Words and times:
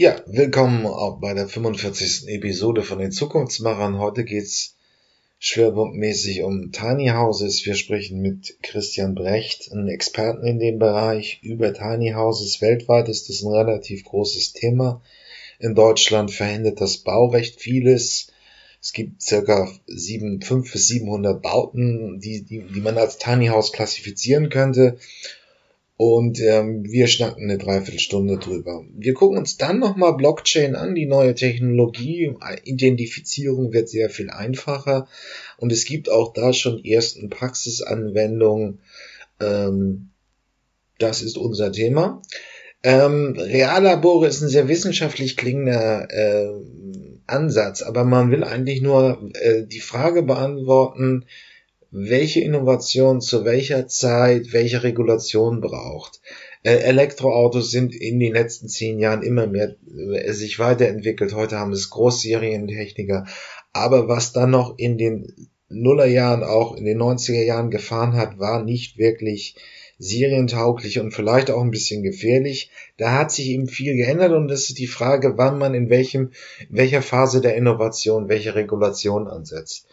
Ja, 0.00 0.18
willkommen 0.24 0.86
auch 0.86 1.20
bei 1.20 1.34
der 1.34 1.46
45. 1.46 2.26
Episode 2.28 2.82
von 2.82 3.00
den 3.00 3.12
Zukunftsmachern. 3.12 3.98
Heute 3.98 4.24
geht's 4.24 4.74
schwerpunktmäßig 5.38 6.42
um 6.42 6.72
Tiny 6.72 7.08
Houses. 7.08 7.66
Wir 7.66 7.74
sprechen 7.74 8.22
mit 8.22 8.56
Christian 8.62 9.14
Brecht, 9.14 9.70
einem 9.70 9.88
Experten 9.88 10.46
in 10.46 10.58
dem 10.58 10.78
Bereich, 10.78 11.40
über 11.42 11.74
Tiny 11.74 12.12
Houses. 12.12 12.62
Weltweit 12.62 13.10
ist 13.10 13.28
das 13.28 13.42
ein 13.42 13.52
relativ 13.52 14.06
großes 14.06 14.54
Thema. 14.54 15.02
In 15.58 15.74
Deutschland 15.74 16.30
verhindert 16.30 16.80
das 16.80 16.96
Baurecht 16.96 17.60
vieles. 17.60 18.28
Es 18.80 18.94
gibt 18.94 19.20
circa 19.20 19.70
7, 19.86 20.40
5 20.40 20.72
bis 20.72 20.86
700 20.86 21.42
Bauten, 21.42 22.20
die, 22.20 22.40
die, 22.40 22.62
die 22.62 22.80
man 22.80 22.96
als 22.96 23.18
Tiny 23.18 23.48
House 23.48 23.70
klassifizieren 23.70 24.48
könnte. 24.48 24.96
Und 26.02 26.40
ähm, 26.40 26.90
wir 26.90 27.08
schnacken 27.08 27.42
eine 27.42 27.58
Dreiviertelstunde 27.58 28.38
drüber. 28.38 28.86
Wir 28.96 29.12
gucken 29.12 29.36
uns 29.36 29.58
dann 29.58 29.80
nochmal 29.80 30.16
Blockchain 30.16 30.74
an, 30.74 30.94
die 30.94 31.04
neue 31.04 31.34
Technologie. 31.34 32.32
Identifizierung 32.64 33.74
wird 33.74 33.90
sehr 33.90 34.08
viel 34.08 34.30
einfacher. 34.30 35.08
Und 35.58 35.72
es 35.72 35.84
gibt 35.84 36.10
auch 36.10 36.32
da 36.32 36.54
schon 36.54 36.82
ersten 36.82 37.28
Praxisanwendungen. 37.28 38.78
Ähm, 39.40 40.08
das 40.98 41.20
ist 41.20 41.36
unser 41.36 41.70
Thema. 41.70 42.22
Ähm, 42.82 43.36
Reallabore 43.36 44.26
ist 44.26 44.40
ein 44.40 44.48
sehr 44.48 44.68
wissenschaftlich 44.68 45.36
klingender 45.36 46.08
äh, 46.10 46.48
Ansatz, 47.26 47.82
aber 47.82 48.04
man 48.04 48.30
will 48.30 48.42
eigentlich 48.42 48.80
nur 48.80 49.30
äh, 49.34 49.66
die 49.66 49.80
Frage 49.80 50.22
beantworten, 50.22 51.26
welche 51.90 52.40
Innovation 52.40 53.20
zu 53.20 53.44
welcher 53.44 53.88
Zeit 53.88 54.52
welche 54.52 54.82
Regulation 54.82 55.60
braucht. 55.60 56.20
Äh, 56.62 56.76
Elektroautos 56.76 57.70
sind 57.70 57.94
in 57.94 58.20
den 58.20 58.34
letzten 58.34 58.68
zehn 58.68 58.98
Jahren 58.98 59.22
immer 59.22 59.46
mehr 59.46 59.76
äh, 59.96 60.32
sich 60.32 60.58
weiterentwickelt. 60.58 61.34
Heute 61.34 61.58
haben 61.58 61.72
es 61.72 61.90
Großserientechniker. 61.90 63.26
Aber 63.72 64.08
was 64.08 64.32
dann 64.32 64.50
noch 64.50 64.78
in 64.78 64.98
den 64.98 65.50
Nullerjahren, 65.68 66.42
auch 66.42 66.76
in 66.76 66.84
den 66.84 66.98
90er 66.98 67.44
Jahren 67.44 67.70
gefahren 67.70 68.14
hat, 68.14 68.38
war 68.38 68.62
nicht 68.62 68.98
wirklich 68.98 69.56
serientauglich 69.98 70.98
und 70.98 71.12
vielleicht 71.12 71.50
auch 71.50 71.60
ein 71.60 71.70
bisschen 71.70 72.02
gefährlich. 72.02 72.70
Da 72.96 73.12
hat 73.12 73.30
sich 73.30 73.48
eben 73.48 73.68
viel 73.68 73.96
geändert 73.96 74.32
und 74.32 74.48
das 74.48 74.68
ist 74.68 74.78
die 74.78 74.86
Frage, 74.86 75.36
wann 75.36 75.58
man 75.58 75.74
in 75.74 75.90
welchem, 75.90 76.32
in 76.68 76.76
welcher 76.76 77.02
Phase 77.02 77.40
der 77.40 77.54
Innovation 77.54 78.28
welche 78.28 78.54
Regulation 78.54 79.28
ansetzt. 79.28 79.86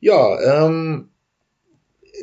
Ja, 0.00 0.66
ähm, 0.66 1.10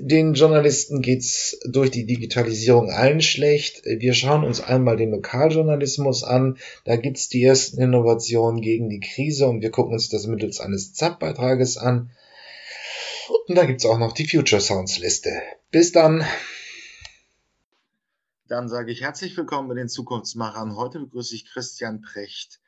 den 0.02 0.33
Journalisten 0.33 1.02
geht's 1.02 1.59
durch 1.66 1.92
die 1.92 2.05
Digitalisierung 2.05 2.89
allen 2.89 3.22
schlecht. 3.22 3.83
Wir 3.86 4.14
schauen 4.14 4.44
uns 4.44 4.61
einmal 4.61 4.97
den 4.97 5.11
Lokaljournalismus 5.11 6.23
an. 6.23 6.58
Da 6.86 6.95
gibt's 6.95 7.30
die 7.30 7.44
ersten 7.44 7.81
Innovationen 7.81 8.61
gegen 8.61 8.89
die 8.89 9.00
Krise 9.00 9.47
und 9.47 9.61
wir 9.61 9.72
gucken 9.72 9.94
uns 9.94 10.09
das 10.09 10.28
mittels 10.28 10.59
eines 10.59 10.94
ZAP-Beitrages 10.94 11.78
an. 11.78 12.11
Und 13.47 13.56
da 13.56 13.66
gibt's 13.66 13.86
auch 13.86 14.00
noch 14.00 14.14
die 14.14 14.28
Future 14.28 14.61
Sounds 14.61 15.00
Liste. 15.00 15.41
Bis 15.72 15.91
dann. 15.91 16.25
Dann 18.47 18.67
sage 18.67 18.91
ich 18.91 19.02
herzlich 19.02 19.38
willkommen 19.38 19.69
bei 19.69 19.75
den 19.75 19.89
Zukunftsmachern. 19.89 20.75
Heute 20.75 21.00
begrüße 21.00 21.36
ich 21.36 21.45
Christian 21.45 22.02
Precht. 22.02 22.59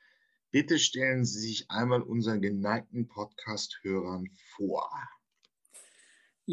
Bitte 0.51 0.77
stellen 0.77 1.25
Sie 1.25 1.39
sich 1.39 1.71
einmal 1.71 2.01
unseren 2.01 2.41
geneigten 2.41 3.07
Podcast-Hörern 3.07 4.29
vor. 4.55 4.91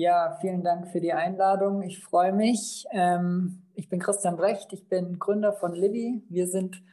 Ja, 0.00 0.38
vielen 0.40 0.62
Dank 0.62 0.86
für 0.86 1.00
die 1.00 1.12
Einladung. 1.12 1.82
Ich 1.82 2.04
freue 2.04 2.32
mich. 2.32 2.86
Ähm, 2.92 3.64
ich 3.74 3.88
bin 3.88 3.98
Christian 3.98 4.36
Brecht, 4.36 4.72
ich 4.72 4.88
bin 4.88 5.18
Gründer 5.18 5.52
von 5.52 5.72
Livy. 5.72 6.22
Wir 6.28 6.46
sind 6.46 6.84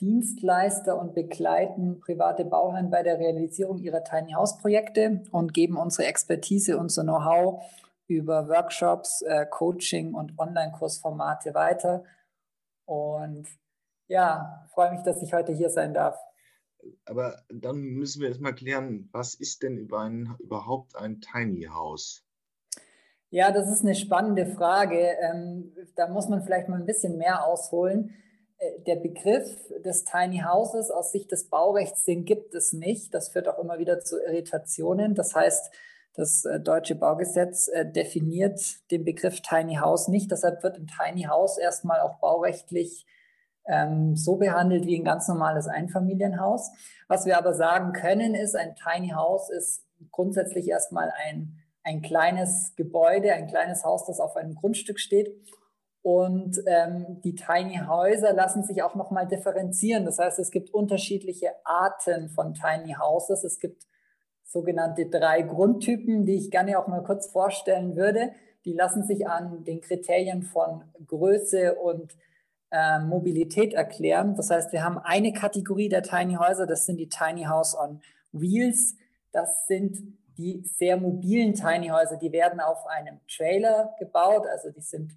Dienstleister 0.00 0.98
und 0.98 1.14
begleiten 1.14 2.00
private 2.00 2.44
Bauherren 2.44 2.90
bei 2.90 3.04
der 3.04 3.20
Realisierung 3.20 3.78
ihrer 3.78 4.02
Tiny 4.02 4.32
House 4.32 4.58
Projekte 4.58 5.22
und 5.30 5.54
geben 5.54 5.76
unsere 5.76 6.08
Expertise, 6.08 6.76
unser 6.76 7.04
Know-how 7.04 7.62
über 8.08 8.48
Workshops, 8.48 9.22
äh, 9.22 9.46
Coaching 9.48 10.14
und 10.14 10.36
Online-Kursformate 10.36 11.54
weiter. 11.54 12.02
Und 12.84 13.46
ja, 14.08 14.66
freue 14.74 14.90
mich, 14.90 15.02
dass 15.02 15.22
ich 15.22 15.32
heute 15.32 15.52
hier 15.52 15.70
sein 15.70 15.94
darf. 15.94 16.18
Aber 17.04 17.44
dann 17.48 17.76
müssen 17.76 18.20
wir 18.20 18.28
erstmal 18.28 18.56
klären, 18.56 19.08
was 19.12 19.34
ist 19.34 19.62
denn 19.62 19.76
über 19.78 20.00
ein, 20.00 20.34
überhaupt 20.40 20.96
ein 20.96 21.20
Tiny 21.20 21.68
House? 21.72 22.24
Ja, 23.30 23.52
das 23.52 23.70
ist 23.70 23.82
eine 23.82 23.94
spannende 23.94 24.44
Frage. 24.46 25.16
Ähm, 25.22 25.72
da 25.94 26.08
muss 26.08 26.28
man 26.28 26.42
vielleicht 26.42 26.68
mal 26.68 26.80
ein 26.80 26.86
bisschen 26.86 27.16
mehr 27.16 27.46
ausholen. 27.46 28.12
Äh, 28.58 28.80
der 28.86 28.96
Begriff 28.96 29.48
des 29.84 30.04
Tiny 30.04 30.42
Houses 30.44 30.90
aus 30.90 31.12
Sicht 31.12 31.30
des 31.30 31.48
Baurechts, 31.48 32.04
den 32.04 32.24
gibt 32.24 32.54
es 32.54 32.72
nicht. 32.72 33.14
Das 33.14 33.28
führt 33.28 33.46
auch 33.46 33.60
immer 33.60 33.78
wieder 33.78 34.00
zu 34.00 34.20
Irritationen. 34.20 35.14
Das 35.14 35.34
heißt, 35.34 35.72
das 36.14 36.44
äh, 36.44 36.58
deutsche 36.58 36.96
Baugesetz 36.96 37.68
äh, 37.68 37.86
definiert 37.86 38.60
den 38.90 39.04
Begriff 39.04 39.40
Tiny 39.42 39.76
House 39.76 40.08
nicht. 40.08 40.32
Deshalb 40.32 40.64
wird 40.64 40.76
ein 40.76 40.88
Tiny 40.88 41.22
House 41.22 41.56
erstmal 41.56 42.00
auch 42.00 42.18
baurechtlich 42.18 43.06
ähm, 43.66 44.16
so 44.16 44.36
behandelt 44.36 44.86
wie 44.86 44.98
ein 44.98 45.04
ganz 45.04 45.28
normales 45.28 45.68
Einfamilienhaus. 45.68 46.72
Was 47.06 47.26
wir 47.26 47.38
aber 47.38 47.54
sagen 47.54 47.92
können, 47.92 48.34
ist, 48.34 48.56
ein 48.56 48.74
Tiny 48.74 49.10
House 49.10 49.50
ist 49.50 49.84
grundsätzlich 50.10 50.68
erstmal 50.68 51.12
ein 51.28 51.59
ein 51.82 52.02
kleines 52.02 52.74
Gebäude, 52.76 53.32
ein 53.32 53.46
kleines 53.46 53.84
Haus, 53.84 54.06
das 54.06 54.20
auf 54.20 54.36
einem 54.36 54.54
Grundstück 54.54 55.00
steht. 55.00 55.34
Und 56.02 56.58
ähm, 56.66 57.20
die 57.22 57.34
Tiny 57.34 57.80
Häuser 57.86 58.32
lassen 58.32 58.62
sich 58.62 58.82
auch 58.82 58.94
nochmal 58.94 59.28
differenzieren. 59.28 60.04
Das 60.04 60.18
heißt, 60.18 60.38
es 60.38 60.50
gibt 60.50 60.72
unterschiedliche 60.72 61.50
Arten 61.64 62.30
von 62.30 62.54
Tiny 62.54 62.94
Houses. 62.94 63.44
Es 63.44 63.58
gibt 63.58 63.86
sogenannte 64.44 65.06
drei 65.06 65.42
Grundtypen, 65.42 66.24
die 66.24 66.36
ich 66.36 66.50
gerne 66.50 66.78
auch 66.78 66.88
mal 66.88 67.02
kurz 67.02 67.26
vorstellen 67.26 67.96
würde. 67.96 68.32
Die 68.64 68.72
lassen 68.72 69.04
sich 69.04 69.28
an 69.28 69.64
den 69.64 69.80
Kriterien 69.80 70.42
von 70.42 70.84
Größe 71.06 71.74
und 71.74 72.16
äh, 72.70 72.98
Mobilität 73.00 73.74
erklären. 73.74 74.34
Das 74.36 74.50
heißt, 74.50 74.72
wir 74.72 74.84
haben 74.84 74.98
eine 74.98 75.32
Kategorie 75.32 75.88
der 75.88 76.02
Tiny 76.02 76.34
Häuser, 76.34 76.66
das 76.66 76.86
sind 76.86 76.96
die 76.96 77.08
Tiny 77.08 77.44
House 77.44 77.76
on 77.76 78.00
Wheels. 78.32 78.96
Das 79.32 79.66
sind 79.66 80.18
die 80.40 80.62
sehr 80.64 80.96
mobilen 80.96 81.54
Tiny 81.54 81.88
Häuser, 81.88 82.16
die 82.16 82.32
werden 82.32 82.60
auf 82.60 82.86
einem 82.86 83.20
Trailer 83.28 83.94
gebaut, 83.98 84.46
also 84.46 84.70
die 84.70 84.80
sind 84.80 85.12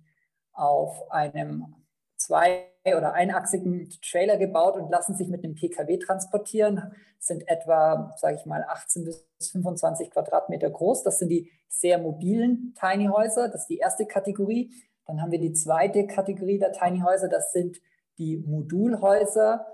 auf 0.51 1.09
einem 1.11 1.75
zwei- 2.17 2.67
oder 2.85 3.13
einachsigen 3.13 3.89
Trailer 4.01 4.37
gebaut 4.37 4.75
und 4.75 4.89
lassen 4.89 5.15
sich 5.15 5.29
mit 5.29 5.43
einem 5.43 5.55
PKW 5.55 5.97
transportieren, 5.97 6.93
sind 7.19 7.47
etwa, 7.47 8.13
sage 8.17 8.35
ich 8.35 8.45
mal, 8.45 8.65
18 8.67 9.05
bis 9.05 9.25
25 9.51 10.11
Quadratmeter 10.11 10.69
groß. 10.69 11.03
Das 11.03 11.19
sind 11.19 11.29
die 11.29 11.49
sehr 11.69 11.97
mobilen 11.97 12.75
Tiny 12.79 13.07
Häuser, 13.07 13.47
das 13.47 13.61
ist 13.61 13.69
die 13.69 13.77
erste 13.77 14.05
Kategorie. 14.05 14.71
Dann 15.05 15.21
haben 15.21 15.31
wir 15.31 15.39
die 15.39 15.53
zweite 15.53 16.05
Kategorie 16.05 16.59
der 16.59 16.73
Tiny 16.73 16.99
Häuser, 16.99 17.29
das 17.29 17.51
sind 17.51 17.79
die 18.17 18.37
Modulhäuser. 18.37 19.65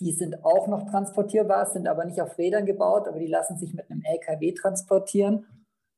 Die 0.00 0.12
sind 0.12 0.44
auch 0.44 0.66
noch 0.66 0.90
transportierbar, 0.90 1.66
sind 1.66 1.86
aber 1.86 2.04
nicht 2.04 2.20
auf 2.20 2.38
Rädern 2.38 2.66
gebaut, 2.66 3.06
aber 3.06 3.18
die 3.18 3.26
lassen 3.26 3.58
sich 3.58 3.74
mit 3.74 3.90
einem 3.90 4.02
LKW 4.02 4.52
transportieren, 4.52 5.46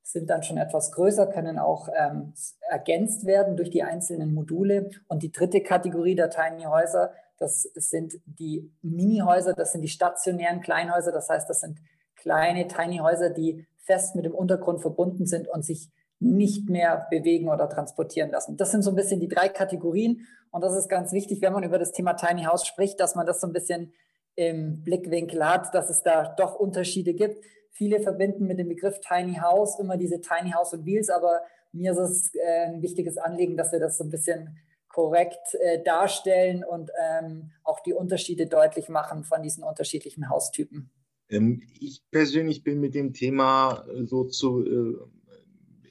sind 0.03 0.29
dann 0.29 0.43
schon 0.43 0.57
etwas 0.59 0.91
größer, 0.93 1.29
können 1.29 1.59
auch 1.59 1.89
ähm, 1.97 2.33
ergänzt 2.69 3.25
werden 3.25 3.57
durch 3.57 3.71
die 3.71 3.85
einzelnen 3.85 4.35
Module. 4.35 4.91
Und 5.09 5.23
die 5.23 5.31
dritte 5.31 5.61
Kategorie 5.61 6.17
der 6.17 6.31
Tiny 6.31 6.65
Häuser, 6.65 7.13
das 7.39 7.63
sind 7.63 8.15
die 8.27 8.73
Mini-Häuser, 8.83 9.55
das 9.55 9.73
sind 9.73 9.83
die 9.83 9.89
stationären 9.89 10.61
Kleinhäuser. 10.61 11.13
Das 11.13 11.29
heißt, 11.29 11.49
das 11.49 11.61
sind 11.61 11.79
kleine 12.17 12.67
Tiny 12.67 12.99
Häuser, 12.99 13.31
die 13.31 13.67
fest 13.79 14.17
mit 14.17 14.25
dem 14.25 14.35
Untergrund 14.35 14.81
verbunden 14.81 15.27
sind 15.27 15.49
und 15.49 15.65
sich 15.65 15.91
nicht 16.19 16.69
mehr 16.69 17.07
bewegen 17.11 17.49
oder 17.49 17.69
transportieren 17.69 18.31
lassen. 18.31 18.57
Das 18.57 18.71
sind 18.71 18.83
so 18.83 18.91
ein 18.91 18.97
bisschen 18.97 19.21
die 19.21 19.29
drei 19.29 19.49
Kategorien. 19.49 20.27
Und 20.53 20.63
das 20.63 20.77
ist 20.77 20.89
ganz 20.89 21.13
wichtig, 21.13 21.41
wenn 21.41 21.53
man 21.53 21.65
über 21.65 21.79
das 21.79 21.93
Thema 21.93 22.13
Tiny 22.13 22.45
House 22.45 22.67
spricht, 22.67 23.01
dass 23.01 23.15
man 23.15 23.27
das 23.27 23.41
so 23.41 23.47
ein 23.47 23.53
bisschen 23.53 23.93
im 24.35 24.85
Blickwinkel 24.85 25.47
hat, 25.47 25.75
dass 25.75 25.91
es 25.91 26.03
da 26.03 26.35
doch 26.37 26.55
Unterschiede 26.55 27.15
gibt. 27.15 27.45
Viele 27.71 28.01
verbinden 28.01 28.47
mit 28.47 28.59
dem 28.59 28.69
Begriff 28.69 29.01
Tiny 29.01 29.37
House 29.37 29.79
immer 29.81 29.97
diese 29.97 30.21
Tiny 30.21 30.53
House 30.53 30.75
und 30.75 30.85
Wheels, 30.85 31.09
aber 31.09 31.41
mir 31.73 31.93
ist 31.93 31.99
es 31.99 32.35
äh, 32.35 32.67
ein 32.67 32.83
wichtiges 32.83 33.17
Anliegen, 33.17 33.57
dass 33.57 33.73
wir 33.73 33.81
das 33.81 33.97
so 33.97 34.05
ein 34.05 34.11
bisschen 34.11 34.59
korrekt 34.89 35.55
äh, 35.55 35.83
darstellen 35.83 36.65
und 36.65 36.91
ähm, 37.01 37.53
auch 37.65 37.81
die 37.81 37.95
Unterschiede 37.95 38.47
deutlich 38.47 38.91
machen 38.91 39.25
von 39.25 39.43
diesen 39.43 39.65
unterschiedlichen 39.65 40.29
Haustypen. 40.29 40.91
Ähm, 41.31 41.63
ich 41.81 42.03
persönlich 42.11 42.63
bin 42.63 42.79
mit 42.79 42.95
dem 42.95 43.15
Thema 43.15 43.87
so 44.05 44.25
zu 44.25 44.67
äh, 44.67 44.99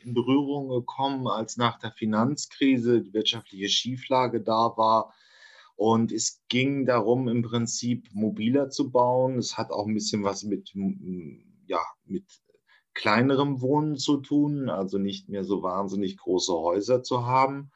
in 0.04 0.14
Berührung 0.14 0.70
gekommen, 0.70 1.28
als 1.28 1.58
nach 1.58 1.80
der 1.80 1.92
Finanzkrise 1.92 3.02
die 3.02 3.14
wirtschaftliche 3.14 3.70
Schieflage 3.70 4.42
da 4.42 4.74
war. 4.78 5.14
Und 5.76 6.12
es 6.12 6.42
ging 6.48 6.86
darum, 6.86 7.28
im 7.28 7.42
Prinzip 7.42 8.08
mobiler 8.14 8.70
zu 8.70 8.92
bauen. 8.92 9.38
Es 9.38 9.58
hat 9.58 9.72
auch 9.72 9.88
ein 9.88 9.94
bisschen 9.94 10.24
was 10.24 10.44
mit, 10.44 10.74
ja, 11.68 11.82
mit 12.06 12.26
kleinerem 12.94 13.62
Wohnen 13.62 13.98
zu 13.98 14.18
tun, 14.18 14.70
also 14.70 14.98
nicht 14.98 15.30
mehr 15.30 15.44
so 15.44 15.64
wahnsinnig 15.64 16.18
große 16.18 16.54
Häuser 16.54 17.04
zu 17.04 17.26
haben. 17.26 17.72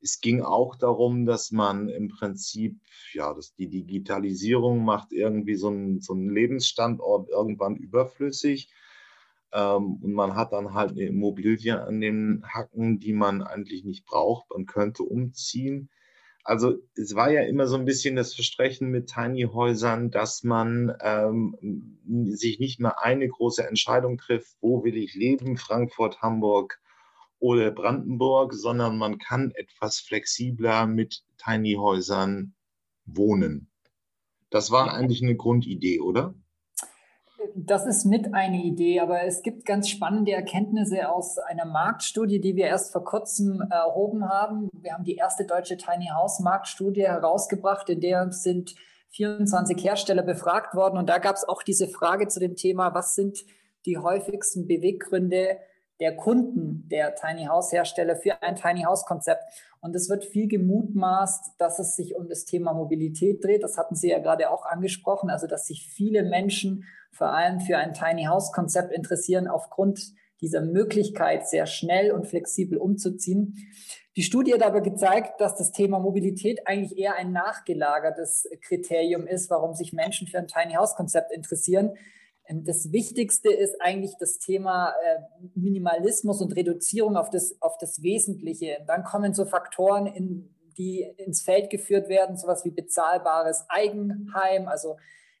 Es 0.00 0.20
ging 0.20 0.42
auch 0.42 0.76
darum, 0.76 1.26
dass 1.26 1.50
man 1.50 1.88
im 1.88 2.08
Prinzip, 2.08 2.80
ja, 3.14 3.34
dass 3.34 3.54
die 3.54 3.68
Digitalisierung 3.68 4.84
macht 4.84 5.12
irgendwie 5.12 5.56
so 5.56 5.68
einen, 5.68 6.00
so 6.00 6.12
einen 6.12 6.30
Lebensstandort 6.30 7.28
irgendwann 7.28 7.76
überflüssig. 7.76 8.70
Ähm, 9.52 9.98
und 10.02 10.12
man 10.12 10.34
hat 10.34 10.52
dann 10.52 10.74
halt 10.74 10.92
eine 10.92 11.06
Immobilie 11.06 11.80
an 11.80 12.00
den 12.00 12.44
Hacken, 12.46 12.98
die 12.98 13.12
man 13.12 13.42
eigentlich 13.42 13.84
nicht 13.84 14.06
braucht. 14.06 14.50
Man 14.50 14.66
könnte 14.66 15.02
umziehen. 15.02 15.90
Also 16.44 16.76
es 16.94 17.14
war 17.14 17.30
ja 17.30 17.42
immer 17.42 17.66
so 17.66 17.76
ein 17.76 17.84
bisschen 17.84 18.16
das 18.16 18.34
Versprechen 18.34 18.88
mit 18.90 19.08
Tiny 19.08 19.42
Häusern, 19.42 20.10
dass 20.10 20.44
man 20.44 20.96
ähm, 21.02 21.98
sich 22.34 22.58
nicht 22.58 22.80
mehr 22.80 23.02
eine 23.04 23.28
große 23.28 23.66
Entscheidung 23.66 24.16
trifft, 24.16 24.56
wo 24.60 24.82
will 24.82 24.96
ich 24.96 25.14
leben, 25.14 25.58
Frankfurt, 25.58 26.22
Hamburg 26.22 26.80
oder 27.38 27.70
Brandenburg, 27.70 28.54
sondern 28.54 28.96
man 28.96 29.18
kann 29.18 29.50
etwas 29.52 30.00
flexibler 30.00 30.86
mit 30.86 31.22
Tiny 31.36 31.74
Häusern 31.74 32.54
wohnen. 33.04 33.70
Das 34.50 34.70
war 34.70 34.92
eigentlich 34.92 35.22
eine 35.22 35.36
Grundidee, 35.36 36.00
oder? 36.00 36.34
Das 37.54 37.86
ist 37.86 38.04
mit 38.04 38.34
eine 38.34 38.62
Idee, 38.62 39.00
aber 39.00 39.22
es 39.22 39.42
gibt 39.42 39.64
ganz 39.64 39.88
spannende 39.88 40.32
Erkenntnisse 40.32 41.08
aus 41.08 41.38
einer 41.38 41.64
Marktstudie, 41.64 42.40
die 42.40 42.56
wir 42.56 42.66
erst 42.66 42.92
vor 42.92 43.04
kurzem 43.04 43.60
erhoben 43.70 44.28
haben. 44.28 44.68
Wir 44.72 44.94
haben 44.94 45.04
die 45.04 45.16
erste 45.16 45.44
deutsche 45.44 45.76
Tiny 45.76 46.08
House 46.12 46.40
Marktstudie 46.40 47.06
herausgebracht, 47.06 47.88
in 47.90 48.00
der 48.00 48.32
sind 48.32 48.74
24 49.10 49.82
Hersteller 49.82 50.22
befragt 50.22 50.74
worden. 50.74 50.98
Und 50.98 51.08
da 51.08 51.18
gab 51.18 51.36
es 51.36 51.48
auch 51.48 51.62
diese 51.62 51.88
Frage 51.88 52.26
zu 52.28 52.40
dem 52.40 52.56
Thema, 52.56 52.94
was 52.94 53.14
sind 53.14 53.44
die 53.86 53.98
häufigsten 53.98 54.66
Beweggründe 54.66 55.58
der 56.00 56.16
Kunden 56.16 56.88
der 56.88 57.14
Tiny 57.14 57.46
House 57.46 57.72
Hersteller 57.72 58.16
für 58.16 58.42
ein 58.42 58.56
Tiny 58.56 58.82
House 58.82 59.04
Konzept. 59.04 59.42
Und 59.80 59.94
es 59.94 60.08
wird 60.08 60.24
viel 60.24 60.48
gemutmaßt, 60.48 61.54
dass 61.58 61.78
es 61.78 61.94
sich 61.94 62.16
um 62.16 62.28
das 62.28 62.44
Thema 62.44 62.72
Mobilität 62.72 63.44
dreht. 63.44 63.62
Das 63.62 63.78
hatten 63.78 63.94
Sie 63.94 64.10
ja 64.10 64.18
gerade 64.18 64.50
auch 64.50 64.66
angesprochen. 64.66 65.30
Also, 65.30 65.46
dass 65.46 65.66
sich 65.66 65.86
viele 65.86 66.24
Menschen 66.24 66.84
vor 67.12 67.32
allem 67.32 67.60
für 67.60 67.78
ein 67.78 67.94
Tiny 67.94 68.24
House 68.24 68.52
Konzept 68.52 68.92
interessieren 68.92 69.48
aufgrund 69.48 70.12
dieser 70.40 70.60
Möglichkeit, 70.60 71.48
sehr 71.48 71.66
schnell 71.66 72.12
und 72.12 72.26
flexibel 72.26 72.78
umzuziehen. 72.78 73.56
Die 74.16 74.22
Studie 74.22 74.54
hat 74.54 74.62
aber 74.62 74.80
gezeigt, 74.80 75.40
dass 75.40 75.56
das 75.56 75.72
Thema 75.72 75.98
Mobilität 75.98 76.66
eigentlich 76.66 76.98
eher 76.98 77.14
ein 77.16 77.32
nachgelagertes 77.32 78.48
Kriterium 78.62 79.26
ist, 79.26 79.50
warum 79.50 79.74
sich 79.74 79.92
Menschen 79.92 80.26
für 80.26 80.38
ein 80.38 80.48
Tiny 80.48 80.74
House 80.74 80.96
Konzept 80.96 81.32
interessieren. 81.32 81.92
Ähm, 82.48 82.64
das 82.64 82.92
Wichtigste 82.92 83.52
ist 83.52 83.80
eigentlich 83.80 84.14
das 84.18 84.38
Thema 84.38 84.90
äh, 84.90 85.20
Minimalismus 85.54 86.40
und 86.40 86.56
Reduzierung 86.56 87.16
auf 87.16 87.30
das, 87.30 87.60
auf 87.60 87.76
das 87.78 88.02
Wesentliche. 88.02 88.78
Dann 88.86 89.04
kommen 89.04 89.34
so 89.34 89.44
Faktoren, 89.44 90.06
in, 90.06 90.54
die 90.76 91.02
ins 91.18 91.42
Feld 91.42 91.70
geführt 91.70 92.08
werden, 92.08 92.36
sowas 92.36 92.64
wie 92.64 92.70
bezahlbares 92.70 93.66
Eigenheim. 93.68 94.68
Also 94.68 94.96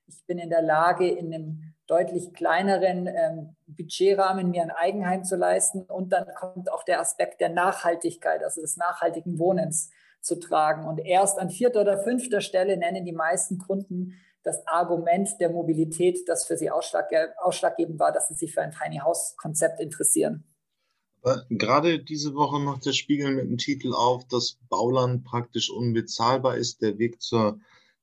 ich 0.08 0.24
bin 0.26 0.38
in 0.38 0.50
der 0.50 0.62
Lage, 0.62 1.08
in 1.08 1.32
einem 1.32 1.74
deutlich 1.86 2.32
kleineren 2.32 3.06
ähm, 3.06 3.56
Budgetrahmen 3.66 4.50
mir 4.50 4.62
ein 4.62 4.70
Eigenheim 4.70 5.24
zu 5.24 5.36
leisten. 5.36 5.82
Und 5.82 6.12
dann 6.12 6.26
kommt 6.38 6.70
auch 6.70 6.84
der 6.84 7.00
Aspekt 7.00 7.40
der 7.40 7.48
Nachhaltigkeit, 7.48 8.42
also 8.42 8.60
des 8.60 8.76
nachhaltigen 8.76 9.38
Wohnens 9.38 9.90
zu 10.20 10.38
tragen. 10.38 10.86
Und 10.86 10.98
erst 10.98 11.38
an 11.38 11.50
vierter 11.50 11.82
oder 11.82 11.98
fünfter 11.98 12.40
Stelle 12.40 12.76
nennen 12.76 13.04
die 13.04 13.12
meisten 13.12 13.58
Kunden 13.58 14.14
das 14.42 14.66
Argument 14.66 15.28
der 15.40 15.50
Mobilität, 15.50 16.28
das 16.28 16.46
für 16.46 16.56
sie 16.56 16.70
ausschlag, 16.70 17.10
ausschlaggebend 17.38 17.98
war, 17.98 18.12
dass 18.12 18.28
sie 18.28 18.34
sich 18.34 18.54
für 18.54 18.62
ein 18.62 18.72
Tiny 18.72 18.98
House 18.98 19.34
Konzept 19.36 19.80
interessieren. 19.80 20.44
Gerade 21.50 22.02
diese 22.02 22.34
Woche 22.34 22.58
macht 22.58 22.86
der 22.86 22.92
Spiegel 22.92 23.32
mit 23.32 23.44
dem 23.44 23.58
Titel 23.58 23.92
auf, 23.92 24.26
dass 24.28 24.58
Bauland 24.68 25.24
praktisch 25.24 25.70
unbezahlbar 25.70 26.56
ist. 26.56 26.80
Der 26.80 26.98
Weg 26.98 27.20
zur 27.20 27.58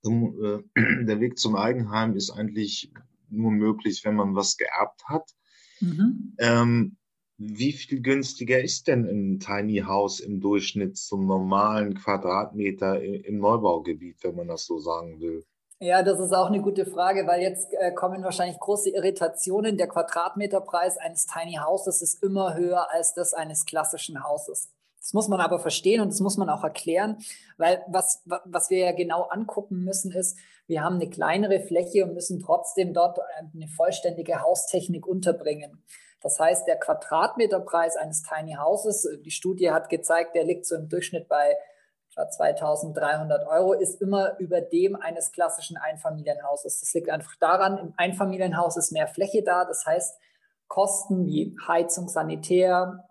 äh, 0.05 0.63
der 1.05 1.19
Weg 1.19 1.37
zum 1.37 1.55
Eigenheim 1.55 2.15
ist 2.15 2.31
eigentlich 2.31 2.91
nur 3.29 3.51
möglich, 3.51 4.01
wenn 4.03 4.15
man 4.15 4.35
was 4.35 4.57
geerbt 4.57 5.03
hat. 5.07 5.31
Mhm. 5.79 6.35
Ähm, 6.39 6.97
wie 7.37 7.73
viel 7.73 8.01
günstiger 8.01 8.61
ist 8.61 8.87
denn 8.87 9.05
ein 9.05 9.39
Tiny 9.39 9.79
House 9.79 10.21
im 10.21 10.39
Durchschnitt 10.39 10.97
zum 10.97 11.27
normalen 11.27 11.95
Quadratmeter 11.95 13.01
im 13.01 13.39
Neubaugebiet, 13.39 14.23
wenn 14.23 14.35
man 14.35 14.47
das 14.47 14.65
so 14.65 14.79
sagen 14.79 15.19
will? 15.19 15.45
Ja, 15.79 16.01
das 16.03 16.19
ist 16.21 16.31
auch 16.31 16.47
eine 16.47 16.61
gute 16.61 16.85
Frage, 16.85 17.27
weil 17.27 17.41
jetzt 17.41 17.73
äh, 17.73 17.91
kommen 17.91 18.23
wahrscheinlich 18.23 18.57
große 18.59 18.91
Irritationen. 18.91 19.75
Der 19.77 19.87
Quadratmeterpreis 19.87 20.97
eines 20.97 21.25
Tiny 21.25 21.59
Houses 21.61 22.01
ist 22.01 22.23
immer 22.23 22.55
höher 22.55 22.87
als 22.91 23.13
das 23.13 23.33
eines 23.33 23.65
klassischen 23.65 24.23
Hauses. 24.23 24.69
Das 25.05 25.13
muss 25.13 25.27
man 25.27 25.39
aber 25.39 25.59
verstehen 25.59 26.01
und 26.01 26.11
das 26.11 26.19
muss 26.19 26.35
man 26.35 26.49
auch 26.49 26.63
erklären, 26.63 27.19
weil 27.57 27.83
was, 27.87 28.23
was 28.25 28.71
wir 28.71 28.79
ja 28.79 28.91
genau 28.91 29.21
angucken 29.25 29.83
müssen 29.83 30.11
ist, 30.11 30.35
wir 30.65 30.83
haben 30.83 30.95
eine 30.95 31.07
kleinere 31.07 31.59
Fläche 31.59 32.03
und 32.03 32.15
müssen 32.15 32.39
trotzdem 32.39 32.91
dort 32.91 33.19
eine 33.53 33.67
vollständige 33.67 34.41
Haustechnik 34.41 35.05
unterbringen. 35.05 35.83
Das 36.21 36.39
heißt, 36.39 36.67
der 36.67 36.79
Quadratmeterpreis 36.79 37.97
eines 37.97 38.23
Tiny 38.23 38.55
Houses, 38.55 39.07
die 39.23 39.29
Studie 39.29 39.69
hat 39.69 39.89
gezeigt, 39.89 40.33
der 40.33 40.43
liegt 40.43 40.65
so 40.65 40.75
im 40.75 40.89
Durchschnitt 40.89 41.27
bei 41.27 41.55
2300 42.15 43.47
Euro, 43.47 43.73
ist 43.73 44.01
immer 44.01 44.39
über 44.39 44.59
dem 44.59 44.95
eines 44.95 45.31
klassischen 45.31 45.77
Einfamilienhauses. 45.77 46.79
Das 46.79 46.91
liegt 46.95 47.11
einfach 47.11 47.35
daran, 47.39 47.77
im 47.77 47.93
Einfamilienhaus 47.95 48.75
ist 48.75 48.91
mehr 48.91 49.07
Fläche 49.07 49.43
da. 49.43 49.65
Das 49.65 49.85
heißt, 49.85 50.17
Kosten 50.67 51.27
wie 51.27 51.55
Heizung, 51.67 52.07
Sanitär, 52.07 53.07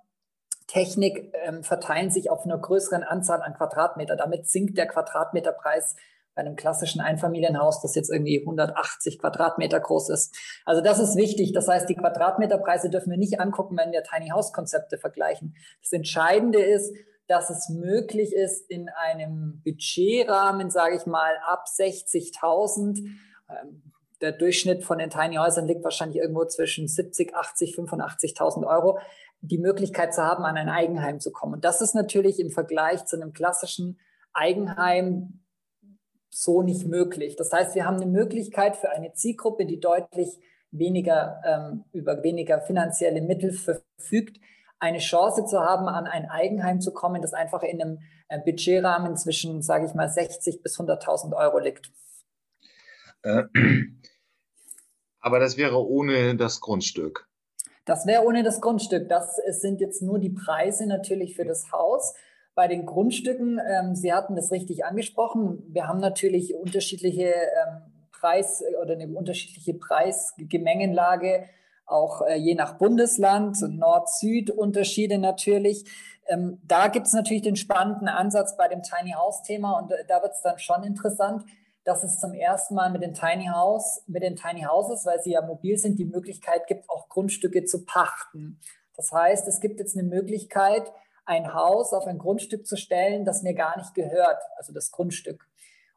Technik 0.66 1.32
ähm, 1.44 1.62
verteilen 1.62 2.10
sich 2.10 2.30
auf 2.30 2.44
einer 2.44 2.58
größeren 2.58 3.02
Anzahl 3.02 3.42
an 3.42 3.54
Quadratmeter. 3.54 4.16
Damit 4.16 4.48
sinkt 4.48 4.78
der 4.78 4.86
Quadratmeterpreis 4.86 5.96
bei 6.34 6.42
einem 6.42 6.56
klassischen 6.56 7.00
Einfamilienhaus, 7.00 7.80
das 7.80 7.94
jetzt 7.94 8.10
irgendwie 8.10 8.40
180 8.40 9.20
Quadratmeter 9.20 9.78
groß 9.78 10.10
ist. 10.10 10.36
Also 10.64 10.82
das 10.82 10.98
ist 10.98 11.16
wichtig. 11.16 11.52
Das 11.52 11.68
heißt, 11.68 11.88
die 11.88 11.94
Quadratmeterpreise 11.94 12.90
dürfen 12.90 13.10
wir 13.10 13.18
nicht 13.18 13.40
angucken, 13.40 13.76
wenn 13.76 13.92
wir 13.92 14.02
Tiny 14.02 14.30
House 14.30 14.52
Konzepte 14.52 14.98
vergleichen. 14.98 15.54
Das 15.80 15.92
Entscheidende 15.92 16.60
ist, 16.60 16.92
dass 17.26 17.50
es 17.50 17.68
möglich 17.68 18.34
ist, 18.34 18.68
in 18.68 18.88
einem 18.88 19.62
Budgetrahmen, 19.64 20.70
sage 20.70 20.96
ich 20.96 21.06
mal, 21.06 21.34
ab 21.46 21.66
60.000, 21.68 22.98
ähm, 23.48 23.82
der 24.20 24.32
Durchschnitt 24.32 24.84
von 24.84 24.98
den 24.98 25.10
Tiny 25.10 25.36
Häusern 25.36 25.66
liegt 25.66 25.84
wahrscheinlich 25.84 26.18
irgendwo 26.18 26.44
zwischen 26.46 26.88
70, 26.88 27.34
80, 27.34 27.76
85.000 27.76 28.66
Euro, 28.66 28.98
die 29.46 29.58
Möglichkeit 29.58 30.14
zu 30.14 30.22
haben, 30.22 30.44
an 30.44 30.56
ein 30.56 30.68
Eigenheim 30.68 31.20
zu 31.20 31.30
kommen. 31.30 31.54
Und 31.54 31.64
das 31.64 31.80
ist 31.80 31.94
natürlich 31.94 32.40
im 32.40 32.50
Vergleich 32.50 33.04
zu 33.04 33.16
einem 33.16 33.32
klassischen 33.32 33.98
Eigenheim 34.32 35.44
so 36.30 36.62
nicht 36.62 36.86
möglich. 36.86 37.36
Das 37.36 37.52
heißt, 37.52 37.74
wir 37.74 37.84
haben 37.84 37.96
eine 37.96 38.10
Möglichkeit 38.10 38.76
für 38.76 38.90
eine 38.90 39.12
Zielgruppe, 39.12 39.66
die 39.66 39.80
deutlich 39.80 40.40
weniger 40.70 41.40
ähm, 41.44 41.84
über 41.92 42.22
weniger 42.24 42.60
finanzielle 42.60 43.22
Mittel 43.22 43.52
verfügt, 43.52 44.40
eine 44.80 44.98
Chance 44.98 45.44
zu 45.44 45.60
haben, 45.60 45.86
an 45.86 46.06
ein 46.06 46.28
Eigenheim 46.28 46.80
zu 46.80 46.92
kommen, 46.92 47.22
das 47.22 47.32
einfach 47.32 47.62
in 47.62 47.80
einem 47.80 47.98
äh, 48.28 48.40
Budgetrahmen 48.40 49.16
zwischen, 49.16 49.62
sage 49.62 49.86
ich 49.86 49.94
mal, 49.94 50.08
60 50.08 50.62
bis 50.62 50.78
100.000 50.80 51.36
Euro 51.36 51.58
liegt. 51.58 51.92
Äh, 53.22 53.44
aber 55.20 55.38
das 55.38 55.56
wäre 55.56 55.86
ohne 55.86 56.34
das 56.36 56.60
Grundstück. 56.60 57.28
Das 57.84 58.06
wäre 58.06 58.24
ohne 58.24 58.42
das 58.42 58.60
Grundstück. 58.60 59.08
Das 59.08 59.36
sind 59.48 59.80
jetzt 59.80 60.02
nur 60.02 60.18
die 60.18 60.30
Preise 60.30 60.86
natürlich 60.86 61.36
für 61.36 61.44
das 61.44 61.70
Haus. 61.72 62.14
Bei 62.54 62.68
den 62.68 62.86
Grundstücken, 62.86 63.60
ähm, 63.66 63.94
Sie 63.94 64.12
hatten 64.12 64.36
das 64.36 64.52
richtig 64.52 64.84
angesprochen, 64.84 65.62
wir 65.68 65.88
haben 65.88 65.98
natürlich 65.98 66.54
unterschiedliche 66.54 67.24
ähm, 67.24 68.08
Preis- 68.12 68.62
oder 68.80 68.94
eine 68.94 69.08
unterschiedliche 69.08 69.74
Preisgemengenlage 69.74 71.46
auch 71.86 72.22
äh, 72.22 72.36
je 72.36 72.54
nach 72.54 72.78
Bundesland, 72.78 73.60
Nord-Süd-Unterschiede 73.60 75.18
natürlich. 75.18 75.84
Ähm, 76.26 76.58
da 76.66 76.88
gibt 76.88 77.06
es 77.06 77.12
natürlich 77.12 77.42
den 77.42 77.56
spannenden 77.56 78.08
Ansatz 78.08 78.56
bei 78.56 78.68
dem 78.68 78.82
Tiny 78.82 79.12
House-Thema 79.12 79.78
und 79.78 79.92
äh, 79.92 80.04
da 80.08 80.22
wird 80.22 80.32
es 80.32 80.40
dann 80.40 80.58
schon 80.58 80.82
interessant, 80.84 81.44
dass 81.84 82.02
es 82.02 82.18
zum 82.18 82.32
ersten 82.32 82.74
Mal 82.74 82.90
mit 82.90 83.02
den 83.02 83.12
Tiny 83.12 83.46
House, 83.52 84.02
mit 84.06 84.22
den 84.22 84.36
Tiny 84.36 84.62
Houses, 84.62 85.04
weil 85.04 85.20
sie 85.20 85.32
ja 85.32 85.42
mobil 85.42 85.76
sind, 85.76 85.98
die 85.98 86.06
Möglichkeit 86.06 86.66
gibt, 86.66 86.88
auch 86.88 87.08
Grundstücke 87.08 87.64
zu 87.64 87.84
pachten. 87.84 88.58
Das 88.96 89.12
heißt, 89.12 89.46
es 89.48 89.60
gibt 89.60 89.78
jetzt 89.78 89.96
eine 89.96 90.08
Möglichkeit, 90.08 90.90
ein 91.26 91.52
Haus 91.54 91.92
auf 91.92 92.06
ein 92.06 92.18
Grundstück 92.18 92.66
zu 92.66 92.76
stellen, 92.76 93.24
das 93.24 93.42
mir 93.42 93.54
gar 93.54 93.76
nicht 93.78 93.94
gehört, 93.94 94.42
also 94.56 94.72
das 94.72 94.90
Grundstück. 94.90 95.46